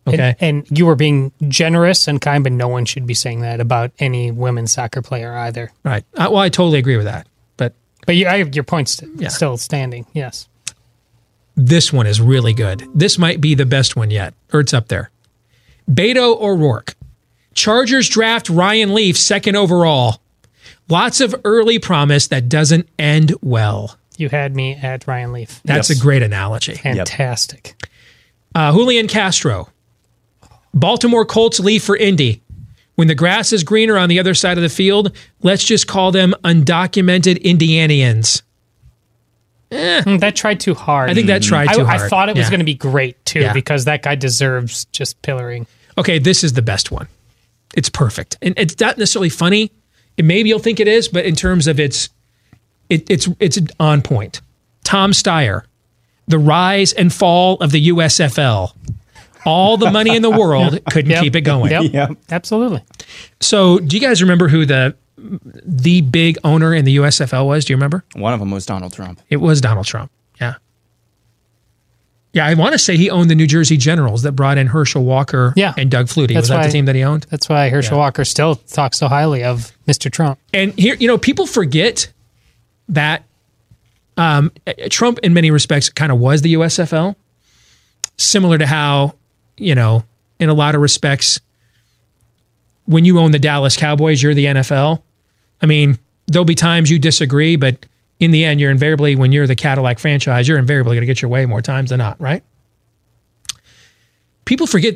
Okay. 0.08 0.36
And, 0.40 0.68
and 0.70 0.78
you 0.78 0.86
were 0.86 0.96
being 0.96 1.32
generous 1.48 2.08
and 2.08 2.22
kind, 2.22 2.44
but 2.44 2.54
no 2.54 2.68
one 2.68 2.86
should 2.86 3.08
be 3.08 3.16
saying 3.16 3.42
that 3.42 3.60
about 3.60 3.92
any 3.98 4.30
women's 4.30 4.72
soccer 4.72 5.02
player 5.02 5.34
either. 5.34 5.72
Right. 5.84 6.04
Uh, 6.14 6.28
well, 6.32 6.38
I 6.42 6.50
totally 6.50 6.78
agree 6.78 6.96
with 6.96 7.08
that. 7.08 7.28
But 7.58 7.74
But 8.06 8.16
you, 8.16 8.28
I, 8.28 8.36
your 8.36 8.64
point's 8.64 8.92
st- 8.94 9.32
still 9.32 9.58
standing. 9.58 10.06
Yes. 10.14 10.48
this 11.58 11.92
one 11.92 12.06
is 12.06 12.22
really 12.22 12.54
good. 12.54 12.88
This 12.94 13.18
might 13.18 13.42
be 13.42 13.56
the 13.56 13.66
best 13.66 13.96
one 13.96 14.12
yet, 14.12 14.36
or 14.54 14.60
it's 14.60 14.76
up 14.76 14.90
there. 14.90 15.10
Beto 15.90 16.40
O'Rourke. 16.42 16.96
Chargers 17.54 18.10
draft 18.10 18.50
Ryan 18.50 18.94
Leaf 18.94 19.18
second 19.18 19.56
overall. 19.56 20.22
Lots 20.90 21.22
of 21.22 21.34
early 21.46 21.80
promise 21.80 22.28
that 22.28 22.50
doesn't 22.50 22.88
end 23.00 23.34
well. 23.42 23.98
You 24.18 24.30
had 24.30 24.56
me 24.56 24.74
at 24.74 25.08
Ryan 25.08 25.32
Leaf. 25.32 25.62
That's 25.66 25.90
a 25.90 25.98
great 25.98 26.22
analogy. 26.22 26.76
Fantastic. 26.76 27.90
Uh, 28.54 28.72
Julian 28.72 29.08
Castro. 29.08 29.70
Baltimore 30.74 31.26
Colts 31.26 31.60
leave 31.60 31.84
for 31.84 31.96
Indy. 31.96 32.42
When 32.96 33.08
the 33.08 33.16
grass 33.16 33.52
is 33.52 33.64
greener 33.64 33.98
on 33.98 34.10
the 34.10 34.20
other 34.20 34.34
side 34.34 34.58
of 34.58 34.62
the 34.64 34.70
field, 34.70 35.16
let's 35.42 35.64
just 35.64 35.88
call 35.88 36.12
them 36.12 36.34
undocumented 36.44 37.42
Indianians. 37.42 38.42
Mm, 39.76 40.20
that 40.22 40.36
tried 40.36 40.60
too 40.60 40.74
hard. 40.74 41.10
I 41.10 41.14
think 41.14 41.28
that 41.28 41.42
tried 41.44 41.70
I- 41.70 41.74
too 41.74 41.82
I, 41.82 41.86
hard. 41.86 42.02
I 42.02 42.08
thought 42.10 42.30
it 42.30 42.36
was 42.38 42.46
Yeah. 42.46 42.50
going 42.52 42.60
to 42.60 42.66
be 42.66 42.76
great 42.76 43.24
too 43.26 43.42
Yeah. 43.42 43.54
because 43.54 43.86
that 43.86 44.02
guy 44.02 44.16
deserves 44.16 44.86
just 44.86 45.22
pillaring. 45.22 45.68
Okay, 45.98 46.20
this 46.20 46.44
is 46.44 46.54
the 46.54 46.62
best 46.62 46.92
one. 46.92 47.08
It's 47.76 47.90
perfect, 47.90 48.38
and 48.42 48.54
it's 48.58 48.80
not 48.80 48.98
necessarily 48.98 49.30
funny. 49.30 49.72
And 50.18 50.28
maybe 50.28 50.50
you'll 50.50 50.60
think 50.60 50.80
it 50.80 50.88
is, 50.88 51.08
but 51.10 51.26
in 51.26 51.36
terms 51.36 51.68
of 51.68 51.80
its, 51.80 52.10
it, 52.90 53.10
it's 53.10 53.28
it's 53.40 53.60
on 53.80 54.02
point. 54.02 54.40
Tom 54.84 55.12
Steyer, 55.12 55.64
the 56.28 56.40
rise 56.40 56.94
and 56.94 57.12
fall 57.14 57.56
of 57.58 57.72
the 57.72 57.90
USFL. 57.90 58.74
All 59.46 59.78
the 59.78 59.92
money 59.92 60.16
in 60.16 60.22
the 60.22 60.30
world 60.32 60.80
couldn't 60.90 61.12
Yep. 61.12 61.24
keep 61.24 61.36
it 61.36 61.42
going. 61.42 61.70
Yep. 61.72 61.94
Yep. 61.94 62.12
Absolutely. 62.32 62.82
So, 63.42 63.78
do 63.80 63.96
you 63.96 64.02
guys 64.02 64.22
remember 64.22 64.48
who 64.48 64.66
the 64.66 64.96
the 65.64 66.02
big 66.02 66.38
owner 66.44 66.74
in 66.74 66.86
the 66.86 66.98
USFL 66.98 67.46
was? 67.46 67.66
Do 67.66 67.74
you 67.74 67.78
remember? 67.78 68.04
One 68.16 68.34
of 68.34 68.40
them 68.40 68.52
was 68.52 68.66
Donald 68.66 68.94
Trump. 68.94 69.22
It 69.30 69.38
was 69.38 69.62
Donald 69.62 69.86
Trump. 69.86 70.12
Yeah. 70.40 70.56
Yeah, 72.34 72.46
I 72.46 72.54
want 72.56 72.74
to 72.74 72.80
say 72.80 72.98
he 72.98 73.10
owned 73.10 73.30
the 73.30 73.36
New 73.36 73.48
Jersey 73.48 73.78
Generals 73.78 74.24
that 74.24 74.34
brought 74.34 74.58
in 74.58 74.68
Herschel 74.68 75.06
Walker 75.06 75.54
Yeah. 75.56 75.74
and 75.78 75.90
Doug 75.90 76.08
Flutie. 76.08 76.30
That's 76.34 76.44
was 76.44 76.50
that 76.50 76.58
why- 76.58 76.66
the 76.68 76.72
team 76.74 76.86
that 76.86 76.96
he 76.96 77.04
owned? 77.04 77.26
That's 77.30 77.48
why 77.48 77.70
Herschel 77.70 77.96
Yeah. 77.98 78.04
Walker 78.04 78.26
still 78.26 78.56
talks 78.56 78.98
so 78.98 79.08
highly 79.08 79.44
of 79.44 79.72
Mr. 79.88 80.12
Trump. 80.12 80.38
And 80.54 80.74
here, 80.78 80.96
you 81.00 81.08
know, 81.08 81.18
people 81.18 81.48
forget 81.48 82.12
that 82.90 83.24
um, 84.18 84.52
Trump, 84.90 85.20
in 85.24 85.34
many 85.34 85.50
respects, 85.52 85.90
kind 85.90 86.12
of 86.12 86.20
was 86.20 86.42
the 86.42 86.54
USFL, 86.54 87.16
similar 88.18 88.58
to 88.58 88.66
how, 88.66 89.16
you 89.58 89.76
know, 89.76 90.04
in 90.40 90.48
a 90.50 90.54
lot 90.54 90.74
of 90.76 90.82
respects, 90.82 91.40
when 92.86 93.04
you 93.06 93.20
own 93.20 93.32
the 93.32 93.40
Dallas 93.40 93.76
Cowboys, 93.76 94.22
you're 94.22 94.34
the 94.34 94.46
NFL. 94.46 95.02
I 95.62 95.66
mean, 95.66 95.98
there'll 96.28 96.46
be 96.46 96.56
times 96.56 96.90
you 96.90 97.00
disagree, 97.00 97.56
but 97.56 97.86
in 98.20 98.32
the 98.32 98.46
end, 98.46 98.60
you're 98.60 98.72
invariably, 98.72 99.16
when 99.16 99.32
you're 99.32 99.48
the 99.48 99.56
Cadillac 99.56 100.00
franchise, 100.00 100.48
you're 100.48 100.58
invariably 100.58 100.96
going 100.96 101.02
to 101.02 101.08
get 101.08 101.22
your 101.22 101.30
way 101.30 101.46
more 101.46 101.62
times 101.62 101.90
than 101.90 102.00
not, 102.00 102.20
right? 102.20 102.44
People 104.46 104.68
forget, 104.68 104.96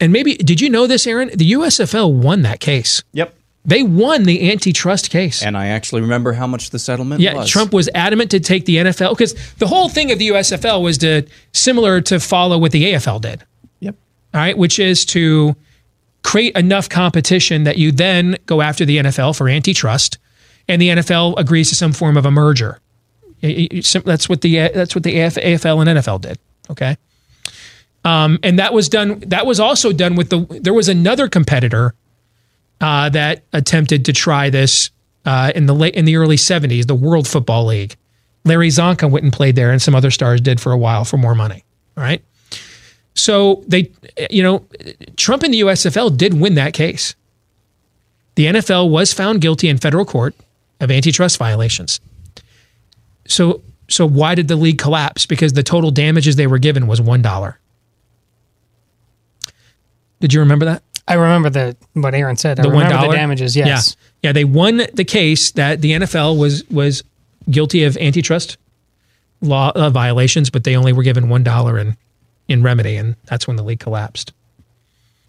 and 0.00 0.12
maybe, 0.12 0.34
did 0.34 0.60
you 0.60 0.68
know 0.68 0.86
this, 0.86 1.06
Aaron? 1.06 1.28
The 1.28 1.52
USFL 1.52 2.12
won 2.12 2.42
that 2.42 2.60
case. 2.60 3.02
Yep. 3.12 3.34
They 3.66 3.82
won 3.82 4.24
the 4.24 4.52
antitrust 4.52 5.08
case. 5.08 5.42
And 5.42 5.56
I 5.56 5.68
actually 5.68 6.02
remember 6.02 6.34
how 6.34 6.46
much 6.46 6.68
the 6.68 6.78
settlement 6.78 7.22
Yeah, 7.22 7.34
was. 7.34 7.48
Trump 7.48 7.72
was 7.72 7.88
adamant 7.94 8.30
to 8.32 8.40
take 8.40 8.66
the 8.66 8.76
NFL 8.76 9.12
because 9.12 9.34
the 9.54 9.66
whole 9.66 9.88
thing 9.88 10.12
of 10.12 10.18
the 10.18 10.28
USFL 10.28 10.82
was 10.82 10.98
to 10.98 11.26
similar 11.52 12.02
to 12.02 12.20
follow 12.20 12.58
what 12.58 12.72
the 12.72 12.92
AFL 12.92 13.22
did. 13.22 13.42
Yep. 13.80 13.96
All 14.34 14.40
right, 14.40 14.58
which 14.58 14.78
is 14.78 15.06
to 15.06 15.56
create 16.24 16.56
enough 16.56 16.88
competition 16.88 17.62
that 17.64 17.78
you 17.78 17.92
then 17.92 18.36
go 18.46 18.62
after 18.62 18.84
the 18.84 18.96
NFL 18.98 19.36
for 19.36 19.48
antitrust, 19.48 20.18
and 20.66 20.82
the 20.82 20.88
NFL 20.88 21.38
agrees 21.38 21.68
to 21.68 21.76
some 21.76 21.92
form 21.92 22.16
of 22.16 22.26
a 22.26 22.30
merger. 22.30 22.80
That's 23.40 24.28
what 24.28 24.40
the 24.40 24.70
that's 24.74 24.94
what 24.94 25.04
the 25.04 25.14
AFL 25.14 25.86
and 25.86 25.98
NFL 25.98 26.22
did. 26.22 26.38
Okay. 26.70 26.96
Um, 28.04 28.38
and 28.42 28.58
that 28.58 28.72
was 28.72 28.88
done. 28.88 29.20
That 29.20 29.46
was 29.46 29.60
also 29.60 29.92
done 29.92 30.16
with 30.16 30.30
the. 30.30 30.46
There 30.60 30.74
was 30.74 30.88
another 30.88 31.28
competitor 31.28 31.94
uh, 32.80 33.10
that 33.10 33.44
attempted 33.52 34.06
to 34.06 34.12
try 34.12 34.50
this 34.50 34.90
uh, 35.24 35.52
in 35.54 35.66
the 35.66 35.74
late 35.74 35.94
in 35.94 36.04
the 36.06 36.16
early 36.16 36.36
'70s, 36.36 36.86
the 36.86 36.94
World 36.94 37.28
Football 37.28 37.66
League. 37.66 37.96
Larry 38.46 38.68
Csonka 38.68 39.10
went 39.10 39.24
and 39.24 39.32
played 39.32 39.56
there, 39.56 39.70
and 39.70 39.80
some 39.80 39.94
other 39.94 40.10
stars 40.10 40.40
did 40.40 40.60
for 40.60 40.72
a 40.72 40.78
while 40.78 41.04
for 41.04 41.16
more 41.16 41.34
money. 41.34 41.64
All 41.96 42.04
right. 42.04 42.22
So 43.14 43.62
they, 43.66 43.90
you 44.30 44.42
know, 44.42 44.66
Trump 45.16 45.42
and 45.42 45.54
the 45.54 45.60
USFL 45.60 46.16
did 46.16 46.34
win 46.34 46.54
that 46.56 46.74
case. 46.74 47.14
The 48.34 48.46
NFL 48.46 48.90
was 48.90 49.12
found 49.12 49.40
guilty 49.40 49.68
in 49.68 49.78
federal 49.78 50.04
court 50.04 50.34
of 50.80 50.90
antitrust 50.90 51.38
violations. 51.38 52.00
So, 53.26 53.62
so 53.88 54.06
why 54.06 54.34
did 54.34 54.48
the 54.48 54.56
league 54.56 54.78
collapse? 54.78 55.26
Because 55.26 55.52
the 55.52 55.62
total 55.62 55.90
damages 55.90 56.36
they 56.36 56.46
were 56.46 56.58
given 56.58 56.86
was 56.86 57.00
one 57.00 57.22
dollar. 57.22 57.58
Did 60.20 60.32
you 60.32 60.40
remember 60.40 60.64
that? 60.64 60.82
I 61.06 61.14
remember 61.14 61.50
the 61.50 61.76
what 61.92 62.14
Aaron 62.14 62.36
said. 62.36 62.58
I 62.58 62.62
the 62.62 62.70
remember 62.70 62.94
dollar 62.94 63.08
the 63.08 63.14
damages. 63.14 63.54
Yes. 63.54 63.96
Yeah, 64.22 64.28
yeah. 64.28 64.32
They 64.32 64.44
won 64.44 64.82
the 64.94 65.04
case 65.04 65.52
that 65.52 65.80
the 65.80 65.92
NFL 65.92 66.38
was 66.38 66.68
was 66.70 67.04
guilty 67.50 67.84
of 67.84 67.96
antitrust 67.98 68.56
law 69.42 69.70
uh, 69.74 69.90
violations, 69.90 70.50
but 70.50 70.64
they 70.64 70.76
only 70.76 70.92
were 70.92 71.02
given 71.02 71.28
one 71.28 71.44
dollar 71.44 71.78
in 71.78 71.96
in 72.48 72.62
remedy, 72.62 72.96
and 72.96 73.16
that's 73.24 73.46
when 73.46 73.56
the 73.56 73.62
league 73.62 73.80
collapsed 73.80 74.32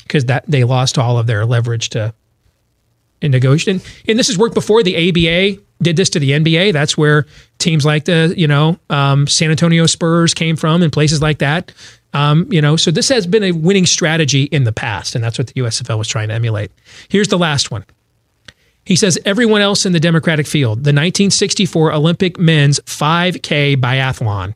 because 0.03 0.25
that 0.25 0.45
they 0.47 0.63
lost 0.63 0.97
all 0.97 1.17
of 1.17 1.27
their 1.27 1.45
leverage 1.45 1.89
to 1.89 2.13
in 3.21 3.31
negotiation. 3.31 3.81
And 4.07 4.19
this 4.19 4.27
has 4.27 4.37
worked 4.37 4.55
before. 4.55 4.83
The 4.83 5.09
ABA 5.09 5.61
did 5.81 5.95
this 5.97 6.09
to 6.11 6.19
the 6.19 6.31
NBA. 6.31 6.73
That's 6.73 6.97
where 6.97 7.25
teams 7.57 7.85
like 7.85 8.05
the 8.05 8.33
you 8.37 8.47
know 8.47 8.79
um, 8.89 9.27
San 9.27 9.51
Antonio 9.51 9.85
Spurs 9.85 10.33
came 10.33 10.55
from, 10.55 10.81
and 10.81 10.91
places 10.91 11.21
like 11.21 11.39
that. 11.39 11.71
Um, 12.13 12.47
you 12.49 12.61
know, 12.61 12.77
so 12.77 12.91
this 12.91 13.09
has 13.09 13.27
been 13.27 13.43
a 13.43 13.51
winning 13.51 13.85
strategy 13.85 14.43
in 14.43 14.63
the 14.63 14.71
past, 14.71 15.15
and 15.15 15.23
that's 15.23 15.37
what 15.37 15.47
the 15.47 15.61
USFL 15.61 15.97
was 15.97 16.07
trying 16.07 16.29
to 16.29 16.33
emulate. 16.33 16.71
Here's 17.09 17.27
the 17.27 17.37
last 17.37 17.71
one: 17.71 17.85
He 18.85 18.95
says 18.95 19.19
everyone 19.25 19.61
else 19.61 19.85
in 19.85 19.93
the 19.93 19.99
Democratic 19.99 20.47
field, 20.47 20.79
the 20.79 20.89
1964 20.89 21.91
Olympic 21.93 22.39
men's 22.39 22.79
5K 22.81 23.75
biathlon. 23.77 24.55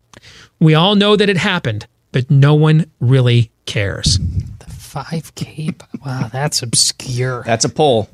We 0.60 0.76
all 0.76 0.96
know 0.96 1.16
that 1.16 1.30
it 1.30 1.38
happened, 1.38 1.88
but 2.12 2.30
no 2.30 2.56
one 2.56 2.90
really 3.00 3.52
cares. 3.66 4.18
The 4.18 4.66
5K. 4.66 5.82
Wow, 6.06 6.30
that's 6.32 6.62
obscure. 6.62 7.44
That's 7.46 7.66
a 7.66 7.70
poll. 7.70 8.10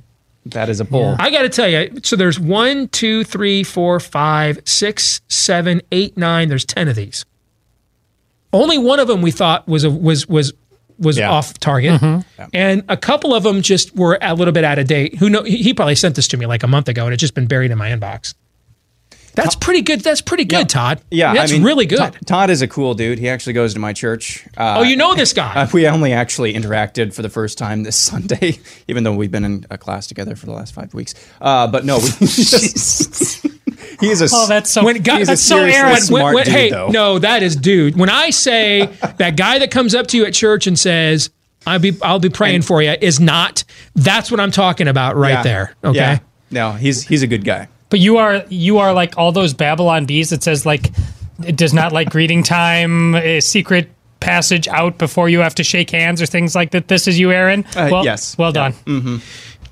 That 0.48 0.70
is 0.70 0.80
a 0.80 0.86
poll. 0.86 1.16
I 1.18 1.32
got 1.32 1.42
to 1.42 1.50
tell 1.50 1.68
you, 1.68 2.00
so 2.04 2.16
there's 2.16 2.40
one, 2.40 2.88
two, 2.90 3.24
three, 3.24 3.64
four, 3.64 4.00
five, 4.00 4.60
six, 4.66 5.22
seven, 5.28 5.82
eight, 5.92 6.18
nine. 6.18 6.50
There's 6.50 6.66
ten 6.66 6.88
of 6.88 6.96
these. 6.96 7.26
Only 8.54 8.78
one 8.78 9.00
of 9.00 9.08
them 9.08 9.22
we 9.22 9.32
thought 9.32 9.68
was 9.68 9.84
a, 9.84 9.90
was 9.90 10.28
was 10.28 10.54
was 11.00 11.18
Yeah. 11.18 11.32
off 11.32 11.60
target, 11.60 12.00
mm-hmm. 12.00 12.44
and 12.54 12.84
a 12.88 12.96
couple 12.96 13.34
of 13.34 13.44
them 13.44 13.62
just 13.62 13.96
were 13.96 14.20
a 14.22 14.36
little 14.36 14.54
bit 14.54 14.64
out 14.64 14.78
of 14.78 14.88
date. 14.88 15.16
Who 15.16 15.30
know? 15.30 15.42
He 15.44 15.58
he 15.58 15.74
probably 15.74 15.96
sent 15.96 16.16
this 16.16 16.28
to 16.30 16.38
me 16.38 16.46
like 16.46 16.62
a 16.64 16.68
month 16.68 16.88
ago, 16.88 17.06
and 17.06 17.14
it's 17.14 17.22
just 17.22 17.34
been 17.34 17.48
buried 17.48 17.72
in 17.72 17.78
my 17.78 17.90
inbox. 17.90 18.36
That's 19.36 19.56
pretty 19.56 19.82
good. 19.82 20.02
That's 20.02 20.22
pretty 20.22 20.46
good, 20.46 20.60
yeah. 20.60 20.64
Todd. 20.64 21.02
Yeah, 21.12 21.34
that's 21.34 21.52
I 21.52 21.56
mean, 21.56 21.64
really 21.64 21.86
good. 21.86 21.98
Todd, 22.00 22.18
Todd 22.26 22.50
is 22.50 22.62
a 22.62 22.68
cool 22.68 22.94
dude. 22.94 23.20
He 23.20 23.30
actually 23.30 23.54
goes 23.54 23.74
to 23.74 23.80
my 23.80 23.94
church. 23.94 24.46
Uh, 24.58 24.76
oh, 24.80 24.82
you 24.84 24.96
know 24.96 25.14
this 25.16 25.34
guy? 25.34 25.54
uh, 25.56 25.68
we 25.74 25.88
only 25.88 26.14
actually 26.14 26.54
interacted 26.54 27.14
for 27.14 27.22
the 27.22 27.30
first 27.30 27.58
time 27.58 27.84
this 27.84 27.96
Sunday, 28.06 28.60
even 28.88 29.04
though 29.04 29.14
we've 29.14 29.32
been 29.32 29.46
in 29.46 29.66
a 29.70 29.78
class 29.78 30.08
together 30.08 30.36
for 30.36 30.46
the 30.46 30.52
last 30.54 30.74
five 30.74 30.94
weeks. 30.94 31.14
Uh, 31.42 31.68
but 31.68 31.86
no, 31.86 31.98
we 31.98 32.10
just, 32.28 33.46
he's 34.00 34.22
a. 34.22 34.28
Oh, 34.32 34.48
that's 34.48 34.72
so- 34.72 34.84
when 34.84 34.98
guy, 35.02 35.20
he's 35.20 35.28
a 35.28 35.32
that's 35.32 35.42
so 35.42 35.58
seriously 35.58 35.80
Aaron. 35.82 36.02
smart 36.02 36.24
When- 36.26 36.34
when- 36.36 36.46
dude, 36.46 36.54
hey, 36.54 36.70
though. 36.70 36.90
no, 36.90 37.20
that 37.20 37.44
is 37.44 37.56
dude. 37.56 37.98
When 37.98 38.10
I 38.10 38.30
say 38.30 38.86
that 39.18 39.36
guy 39.38 39.60
that 39.60 39.72
comes 39.72 39.94
up 39.96 40.08
to 40.08 40.18
you 40.18 40.26
at 40.26 40.34
church 40.34 40.68
and 40.68 40.78
says, 40.78 41.30
"I'll 41.68 41.80
be, 41.80 41.94
I'll 42.02 42.20
be 42.20 42.30
praying 42.30 42.62
for 42.64 42.82
you," 42.82 42.96
is 43.02 43.20
not. 43.20 43.64
That's 43.96 44.32
what 44.32 44.40
I'm 44.40 44.52
talking 44.52 44.88
about 44.88 45.16
right 45.16 45.32
Yeah. 45.32 45.44
there. 45.44 45.76
Okay. 45.84 45.98
Yeah. 45.98 46.20
No, 46.52 46.72
he's 46.74 47.04
he's 47.04 47.24
a 47.24 47.28
good 47.28 47.44
guy. 47.44 47.68
But 47.90 48.00
you 48.00 48.18
are 48.18 48.44
you 48.50 48.80
are 48.80 48.94
like 48.94 49.18
all 49.18 49.32
those 49.32 49.54
Babylon 49.54 50.06
bees 50.06 50.30
that 50.32 50.44
says 50.44 50.66
like 50.66 50.92
it 51.46 51.56
does 51.56 51.74
not 51.74 51.92
like 51.92 52.10
greeting 52.10 52.44
time, 52.44 53.16
a 53.16 53.40
secret 53.42 53.90
passage 54.20 54.68
out 54.70 54.98
before 54.98 55.30
you 55.30 55.40
have 55.40 55.56
to 55.56 55.64
shake 55.64 55.92
hands 55.92 56.22
or 56.22 56.26
things 56.26 56.56
like 56.56 56.72
that. 56.72 56.88
This 56.88 57.08
is 57.08 57.20
you, 57.20 57.32
Aaron. 57.32 57.66
Uh, 57.76 57.90
well, 57.92 58.06
yes. 58.06 58.38
Well 58.38 58.52
done. 58.52 58.74
Mm-hmm. 58.74 59.18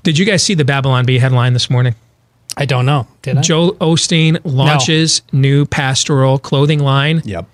Did 0.02 0.18
you 0.18 0.24
guys 0.26 0.42
see 0.42 0.54
the 0.54 0.64
Babylon 0.64 1.06
Bee 1.06 1.18
headline 1.18 1.54
this 1.54 1.70
morning? 1.70 1.94
I 2.56 2.66
don't 2.66 2.86
know. 2.86 3.08
Did 3.22 3.38
I? 3.38 3.40
Joel 3.40 3.74
Osteen 3.76 4.38
launches 4.44 5.22
new 5.32 5.66
pastoral 5.66 6.38
clothing 6.38 6.78
line. 6.78 7.22
Yep. 7.24 7.48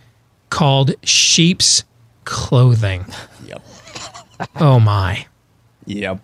Called 0.51 0.93
Sheep's 1.05 1.85
Clothing. 2.25 3.07
Yep. 3.47 3.63
Oh 4.57 4.79
my. 4.81 5.27
Yep. 5.87 6.21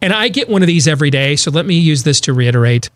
And 0.00 0.12
I 0.12 0.28
get 0.28 0.48
one 0.48 0.62
of 0.62 0.68
these 0.68 0.86
every 0.86 1.10
day, 1.10 1.36
so 1.36 1.50
let 1.50 1.66
me 1.66 1.78
use 1.78 2.04
this 2.04 2.20
to 2.22 2.32
reiterate. 2.32 2.90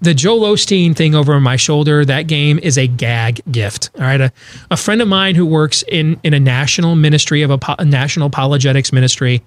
The 0.00 0.14
Joel 0.14 0.54
Osteen 0.54 0.96
thing 0.96 1.14
over 1.14 1.38
my 1.40 1.56
shoulder, 1.56 2.06
that 2.06 2.22
game 2.26 2.58
is 2.60 2.78
a 2.78 2.86
gag 2.86 3.42
gift. 3.50 3.90
All 3.96 4.02
right. 4.02 4.20
A, 4.20 4.32
a 4.70 4.76
friend 4.76 5.02
of 5.02 5.08
mine 5.08 5.34
who 5.34 5.44
works 5.44 5.84
in, 5.88 6.18
in 6.24 6.32
a 6.32 6.40
national 6.40 6.96
ministry 6.96 7.42
of 7.42 7.50
a, 7.50 7.58
a 7.78 7.84
national 7.84 8.28
apologetics 8.28 8.92
ministry, 8.92 9.42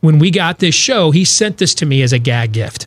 when 0.00 0.18
we 0.18 0.30
got 0.30 0.58
this 0.58 0.74
show, 0.74 1.10
he 1.10 1.24
sent 1.24 1.56
this 1.56 1.74
to 1.76 1.86
me 1.86 2.02
as 2.02 2.12
a 2.12 2.18
gag 2.18 2.52
gift 2.52 2.86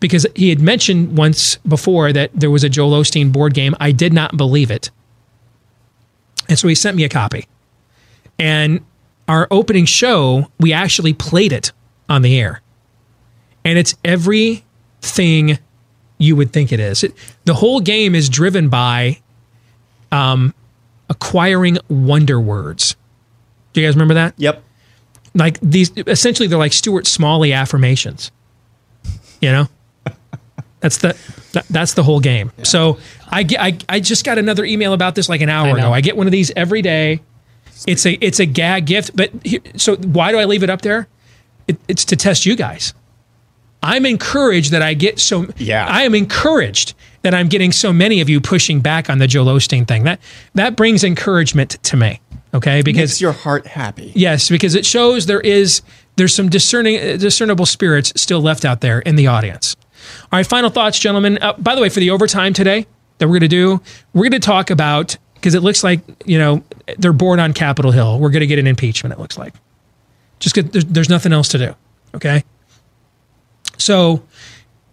because 0.00 0.26
he 0.34 0.48
had 0.48 0.62
mentioned 0.62 1.18
once 1.18 1.56
before 1.56 2.10
that 2.14 2.30
there 2.34 2.50
was 2.50 2.64
a 2.64 2.70
Joel 2.70 3.02
Osteen 3.02 3.30
board 3.30 3.52
game. 3.52 3.76
I 3.78 3.92
did 3.92 4.14
not 4.14 4.38
believe 4.38 4.70
it. 4.70 4.90
And 6.48 6.58
so 6.58 6.66
he 6.68 6.74
sent 6.74 6.96
me 6.96 7.04
a 7.04 7.08
copy. 7.10 7.46
And 8.38 8.80
our 9.28 9.46
opening 9.50 9.84
show, 9.84 10.50
we 10.58 10.72
actually 10.72 11.12
played 11.12 11.52
it 11.52 11.72
on 12.08 12.22
the 12.22 12.40
air. 12.40 12.62
And 13.64 13.78
it's 13.78 13.94
everything 14.04 15.58
you 16.18 16.36
would 16.36 16.52
think 16.52 16.72
it 16.72 16.80
is. 16.80 17.02
It, 17.04 17.14
the 17.44 17.54
whole 17.54 17.80
game 17.80 18.14
is 18.14 18.28
driven 18.28 18.68
by 18.68 19.20
um, 20.12 20.54
acquiring 21.08 21.78
wonder 21.88 22.40
words. 22.40 22.96
Do 23.72 23.80
you 23.80 23.86
guys 23.86 23.94
remember 23.94 24.14
that? 24.14 24.34
Yep. 24.36 24.62
Like 25.34 25.58
these, 25.60 25.90
essentially, 25.96 26.48
they're 26.48 26.58
like 26.58 26.72
Stuart 26.72 27.06
Smalley 27.06 27.52
affirmations. 27.52 28.32
You 29.40 29.52
know, 29.52 29.68
that's 30.80 30.98
the 30.98 31.16
that, 31.52 31.66
that's 31.68 31.94
the 31.94 32.02
whole 32.02 32.20
game. 32.20 32.52
So 32.64 32.98
I 33.28 33.44
get 33.44 33.60
I, 33.60 33.78
I 33.88 34.00
just 34.00 34.24
got 34.24 34.38
another 34.38 34.64
email 34.64 34.92
about 34.92 35.14
this 35.14 35.28
like 35.28 35.40
an 35.40 35.48
hour 35.48 35.68
I 35.68 35.78
ago. 35.78 35.92
I 35.92 36.00
get 36.00 36.16
one 36.16 36.26
of 36.26 36.32
these 36.32 36.52
every 36.56 36.82
day. 36.82 37.20
It's 37.86 38.04
a 38.04 38.12
it's 38.12 38.40
a 38.40 38.46
gag 38.46 38.86
gift, 38.86 39.16
but 39.16 39.30
here, 39.44 39.60
so 39.76 39.96
why 39.96 40.32
do 40.32 40.38
I 40.38 40.44
leave 40.44 40.62
it 40.62 40.70
up 40.70 40.82
there? 40.82 41.08
It, 41.68 41.78
it's 41.88 42.04
to 42.06 42.16
test 42.16 42.44
you 42.44 42.56
guys. 42.56 42.92
I'm 43.82 44.04
encouraged 44.04 44.72
that 44.72 44.82
I 44.82 44.94
get 44.94 45.18
so. 45.18 45.46
Yeah. 45.56 45.86
I 45.86 46.02
am 46.02 46.14
encouraged 46.14 46.94
that 47.22 47.34
I'm 47.34 47.48
getting 47.48 47.72
so 47.72 47.92
many 47.92 48.20
of 48.20 48.28
you 48.28 48.40
pushing 48.40 48.80
back 48.80 49.08
on 49.08 49.18
the 49.18 49.26
Joel 49.26 49.46
Osteen 49.46 49.86
thing. 49.86 50.04
That 50.04 50.20
that 50.54 50.76
brings 50.76 51.04
encouragement 51.04 51.82
to 51.84 51.96
me. 51.96 52.20
Okay, 52.52 52.82
because 52.82 53.10
Makes 53.10 53.20
your 53.20 53.32
heart 53.32 53.66
happy. 53.66 54.12
Yes, 54.14 54.48
because 54.48 54.74
it 54.74 54.84
shows 54.84 55.26
there 55.26 55.40
is 55.40 55.82
there's 56.16 56.34
some 56.34 56.48
discerning 56.48 56.96
uh, 56.96 57.16
discernible 57.16 57.66
spirits 57.66 58.12
still 58.16 58.40
left 58.40 58.64
out 58.64 58.80
there 58.80 59.00
in 59.00 59.16
the 59.16 59.28
audience. 59.28 59.76
All 60.32 60.38
right, 60.38 60.46
final 60.46 60.70
thoughts, 60.70 60.98
gentlemen. 60.98 61.38
Uh, 61.40 61.52
by 61.54 61.74
the 61.74 61.80
way, 61.80 61.88
for 61.88 62.00
the 62.00 62.10
overtime 62.10 62.52
today 62.52 62.86
that 63.18 63.28
we're 63.28 63.38
going 63.38 63.40
to 63.42 63.48
do, 63.48 63.80
we're 64.14 64.28
going 64.28 64.32
to 64.32 64.40
talk 64.40 64.70
about 64.70 65.16
because 65.34 65.54
it 65.54 65.62
looks 65.62 65.84
like 65.84 66.00
you 66.26 66.38
know 66.38 66.64
they're 66.98 67.12
bored 67.12 67.38
on 67.38 67.52
Capitol 67.52 67.92
Hill. 67.92 68.18
We're 68.18 68.30
going 68.30 68.40
to 68.40 68.46
get 68.48 68.58
an 68.58 68.66
impeachment. 68.66 69.12
It 69.12 69.20
looks 69.20 69.38
like 69.38 69.54
just 70.40 70.56
there's, 70.72 70.84
there's 70.86 71.08
nothing 71.08 71.32
else 71.32 71.48
to 71.48 71.58
do. 71.58 71.74
Okay, 72.14 72.42
so 73.80 74.22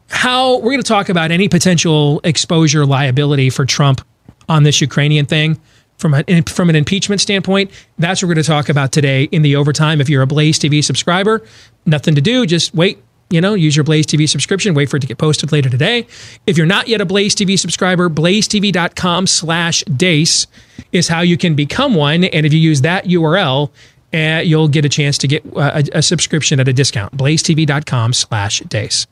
how 0.10 0.58
we're 0.58 0.72
going 0.72 0.82
to 0.82 0.88
talk 0.88 1.10
about 1.10 1.32
any 1.32 1.50
potential 1.50 2.22
exposure 2.24 2.86
liability 2.86 3.50
for 3.50 3.66
Trump 3.66 4.02
on 4.48 4.64
this 4.64 4.82
Ukrainian 4.82 5.26
thing 5.26 5.60
from 5.98 6.14
a, 6.14 6.24
in, 6.28 6.44
from 6.44 6.70
an 6.70 6.76
impeachment 6.76 7.22
standpoint. 7.22 7.72
That's 7.98 8.22
what 8.22 8.30
we're 8.30 8.36
going 8.36 8.44
to 8.44 8.50
talk 8.50 8.70
about 8.70 8.92
today 8.92 9.24
in 9.24 9.42
the 9.42 9.56
overtime. 9.56 10.00
If 10.00 10.10
you're 10.10 10.22
a 10.22 10.28
Blaze 10.28 10.60
TV 10.60 10.84
subscriber, 10.84 11.44
nothing 11.86 12.16
to 12.16 12.22
do, 12.22 12.46
just 12.46 12.74
wait. 12.74 13.04
You 13.30 13.42
know, 13.42 13.56
use 13.56 13.76
your 13.76 13.84
Blaze 13.84 14.06
TV 14.06 14.30
subscription. 14.30 14.74
Wait 14.74 14.90
for 14.90 14.96
it 14.96 15.00
to 15.02 15.08
get 15.08 15.18
posted 15.18 15.52
later 15.52 15.70
today. 15.70 16.08
If 16.46 16.56
you're 16.56 16.66
not 16.66 16.88
yet 16.88 17.02
a 17.02 17.06
Blaze 17.06 17.36
TV 17.36 17.60
subscriber, 17.60 18.10
blazetv.com 18.10 19.28
slash 19.28 19.84
deace 19.84 20.48
is 20.94 21.10
how 21.10 21.20
you 21.20 21.36
can 21.36 21.54
become 21.54 21.94
one. 21.94 22.24
And 22.24 22.46
if 22.46 22.54
you 22.54 22.60
use 22.60 22.82
that 22.82 23.04
URL, 23.04 23.70
uh, 24.14 24.42
you'll 24.44 24.68
get 24.68 24.86
a 24.86 24.90
chance 24.90 25.18
to 25.20 25.28
get 25.28 25.46
uh, 25.56 25.84
a, 25.94 25.98
a 25.98 26.02
subscription 26.02 26.60
at 26.60 26.68
a 26.68 26.74
discount. 26.74 27.16
blazetv.com 27.16 28.14
slash 28.14 28.60
deace. 28.62 29.08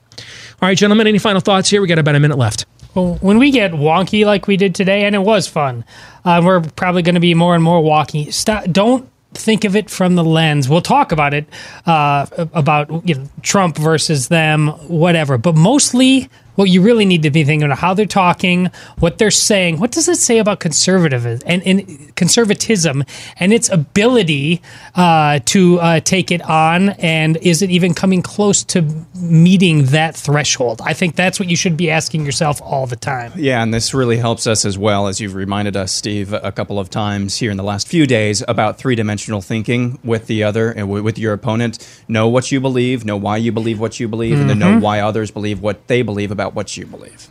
All 0.62 0.70
right, 0.70 0.78
gentlemen, 0.78 1.08
any 1.08 1.20
final 1.20 1.42
thoughts 1.42 1.70
here? 1.70 1.82
We 1.82 1.88
got 1.88 2.00
about 2.00 2.16
a 2.16 2.20
minute 2.20 2.38
left. 2.38 2.66
Well, 2.94 3.16
when 3.16 3.38
we 3.38 3.52
get 3.52 3.72
wonky 3.72 4.26
like 4.26 4.48
we 4.48 4.56
did 4.56 4.74
today, 4.74 5.04
and 5.04 5.14
it 5.14 5.20
was 5.20 5.48
fun, 5.48 5.84
uh, 6.24 6.42
we're 6.44 6.62
probably 6.62 7.02
going 7.02 7.16
to 7.16 7.22
be 7.22 7.34
more 7.34 7.54
and 7.54 7.64
more 7.64 7.82
wonky. 7.82 8.32
Stop, 8.32 8.72
don't 8.72 9.10
think 9.34 9.66
of 9.66 9.76
it 9.76 9.90
from 9.90 10.16
the 10.16 10.24
lens. 10.24 10.70
We'll 10.70 10.82
talk 10.82 11.12
about 11.12 11.34
it 11.34 11.46
uh, 11.86 12.26
about 12.54 13.08
you 13.08 13.16
know, 13.16 13.30
Trump 13.42 13.78
versus 13.78 14.30
them, 14.30 14.70
whatever. 14.88 15.38
But 15.38 15.56
mostly, 15.56 16.30
what 16.56 16.66
you 16.70 16.82
really 16.82 17.06
need 17.06 17.24
to 17.24 17.32
be 17.32 17.44
thinking 17.44 17.66
about 17.66 17.80
how 17.80 17.94
they're 17.94 18.06
talking, 18.06 18.70
what 19.00 19.18
they're 19.18 19.32
saying. 19.32 19.80
What 19.80 19.92
does 19.92 20.08
it 20.08 20.16
say 20.18 20.38
about 20.40 20.60
conservative 20.60 21.26
and, 21.46 21.62
and 21.64 22.16
conservatism 22.16 23.04
and 23.38 23.54
its 23.54 23.70
ability 23.70 24.62
uh, 24.96 25.40
to 25.46 25.80
uh, 25.80 26.00
take 26.02 26.32
it 26.32 26.42
on, 26.44 26.90
and 27.00 27.38
is 27.38 27.62
it 27.62 27.70
even 27.70 27.94
coming 27.94 28.22
close 28.22 28.64
to 28.66 28.82
meeting 29.16 29.86
that 29.86 30.16
threshold? 30.16 30.82
I 30.84 30.94
think 30.94 31.16
that's 31.16 31.40
what 31.40 31.50
you 31.50 31.56
should 31.56 31.78
be 31.78 31.90
asking 31.90 32.26
yourself 32.26 32.62
all 32.62 32.86
the 32.88 32.96
time. 32.96 33.32
Yeah, 33.36 33.62
and 33.64 33.74
this 33.74 33.94
really 33.94 34.18
helps 34.18 34.48
us 34.48 34.66
as 34.66 34.78
well, 34.78 35.08
as 35.08 35.20
you've 35.20 35.36
reminded 35.36 35.76
us, 35.76 35.92
Steve, 35.92 36.34
a 36.34 36.52
couple 36.52 36.80
of 36.80 36.90
times 36.90 37.38
here 37.38 37.52
in 37.52 37.58
the 37.58 37.64
last 37.64 37.88
few 37.88 38.06
days 38.06 38.44
about 38.48 38.78
three 38.78 38.96
dimensional 38.96 39.42
thinking 39.42 40.00
with 40.04 40.28
the 40.28 40.44
other 40.44 40.72
and 40.72 40.90
with 40.90 41.18
your 41.18 41.34
opponent. 41.34 41.78
Know 42.08 42.28
what 42.28 42.52
you 42.52 42.60
believe, 42.60 43.06
know 43.06 43.18
why 43.18 43.38
you 43.38 43.52
believe 43.52 43.80
what 43.80 44.00
you 44.00 44.08
believe, 44.08 44.40
and 44.40 44.50
then 44.50 44.60
know 44.60 44.66
Mm-hmm. 44.66 44.80
Mhm. 44.80 44.82
why 44.82 45.00
others 45.00 45.30
believe 45.32 45.62
what 45.62 45.88
they 45.88 46.02
believe 46.02 46.32
about 46.32 46.45
what 46.54 46.76
you 46.78 46.86
believe. 46.86 47.28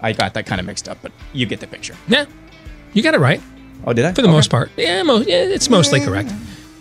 I 0.00 0.12
got 0.12 0.34
that 0.34 0.46
kind 0.46 0.60
of 0.60 0.66
mixed 0.66 0.88
up, 0.88 0.98
but 1.02 1.12
you 1.32 1.46
get 1.46 1.60
the 1.60 1.66
picture. 1.66 1.96
Yeah, 2.08 2.26
you 2.92 3.02
got 3.02 3.14
it 3.14 3.20
right. 3.20 3.40
Oh, 3.86 3.92
did 3.92 4.04
I? 4.04 4.12
For 4.12 4.22
the 4.22 4.28
Okay. 4.28 4.32
most 4.36 4.50
part. 4.50 4.70
Yeah, 4.76 5.02
mo- 5.02 5.18
yeah, 5.26 5.42
it's 5.44 5.68
mostly 5.70 6.00
correct. 6.00 6.30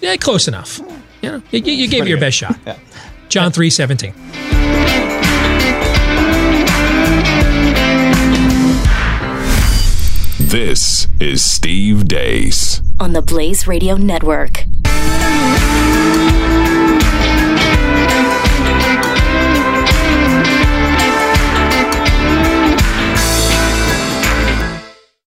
Yeah, 0.01 0.15
close 0.17 0.47
enough. 0.47 0.79
You 1.21 1.31
know, 1.31 1.43
you, 1.51 1.59
you- 1.61 1.73
you 1.73 1.87
gave 1.87 2.03
it 2.03 2.09
your 2.09 2.19
best 2.19 2.37
shot. 2.37 2.57
Yeah. 2.65 2.77
John 3.29 3.51
three 3.51 3.69
seventeen. 3.69 4.13
This 10.39 11.07
is 11.21 11.43
Steve 11.43 12.05
Deace. 12.07 12.81
on 12.99 13.13
the 13.13 13.21
Blaze 13.21 13.67
Radio 13.67 13.95
Network. 13.95 14.65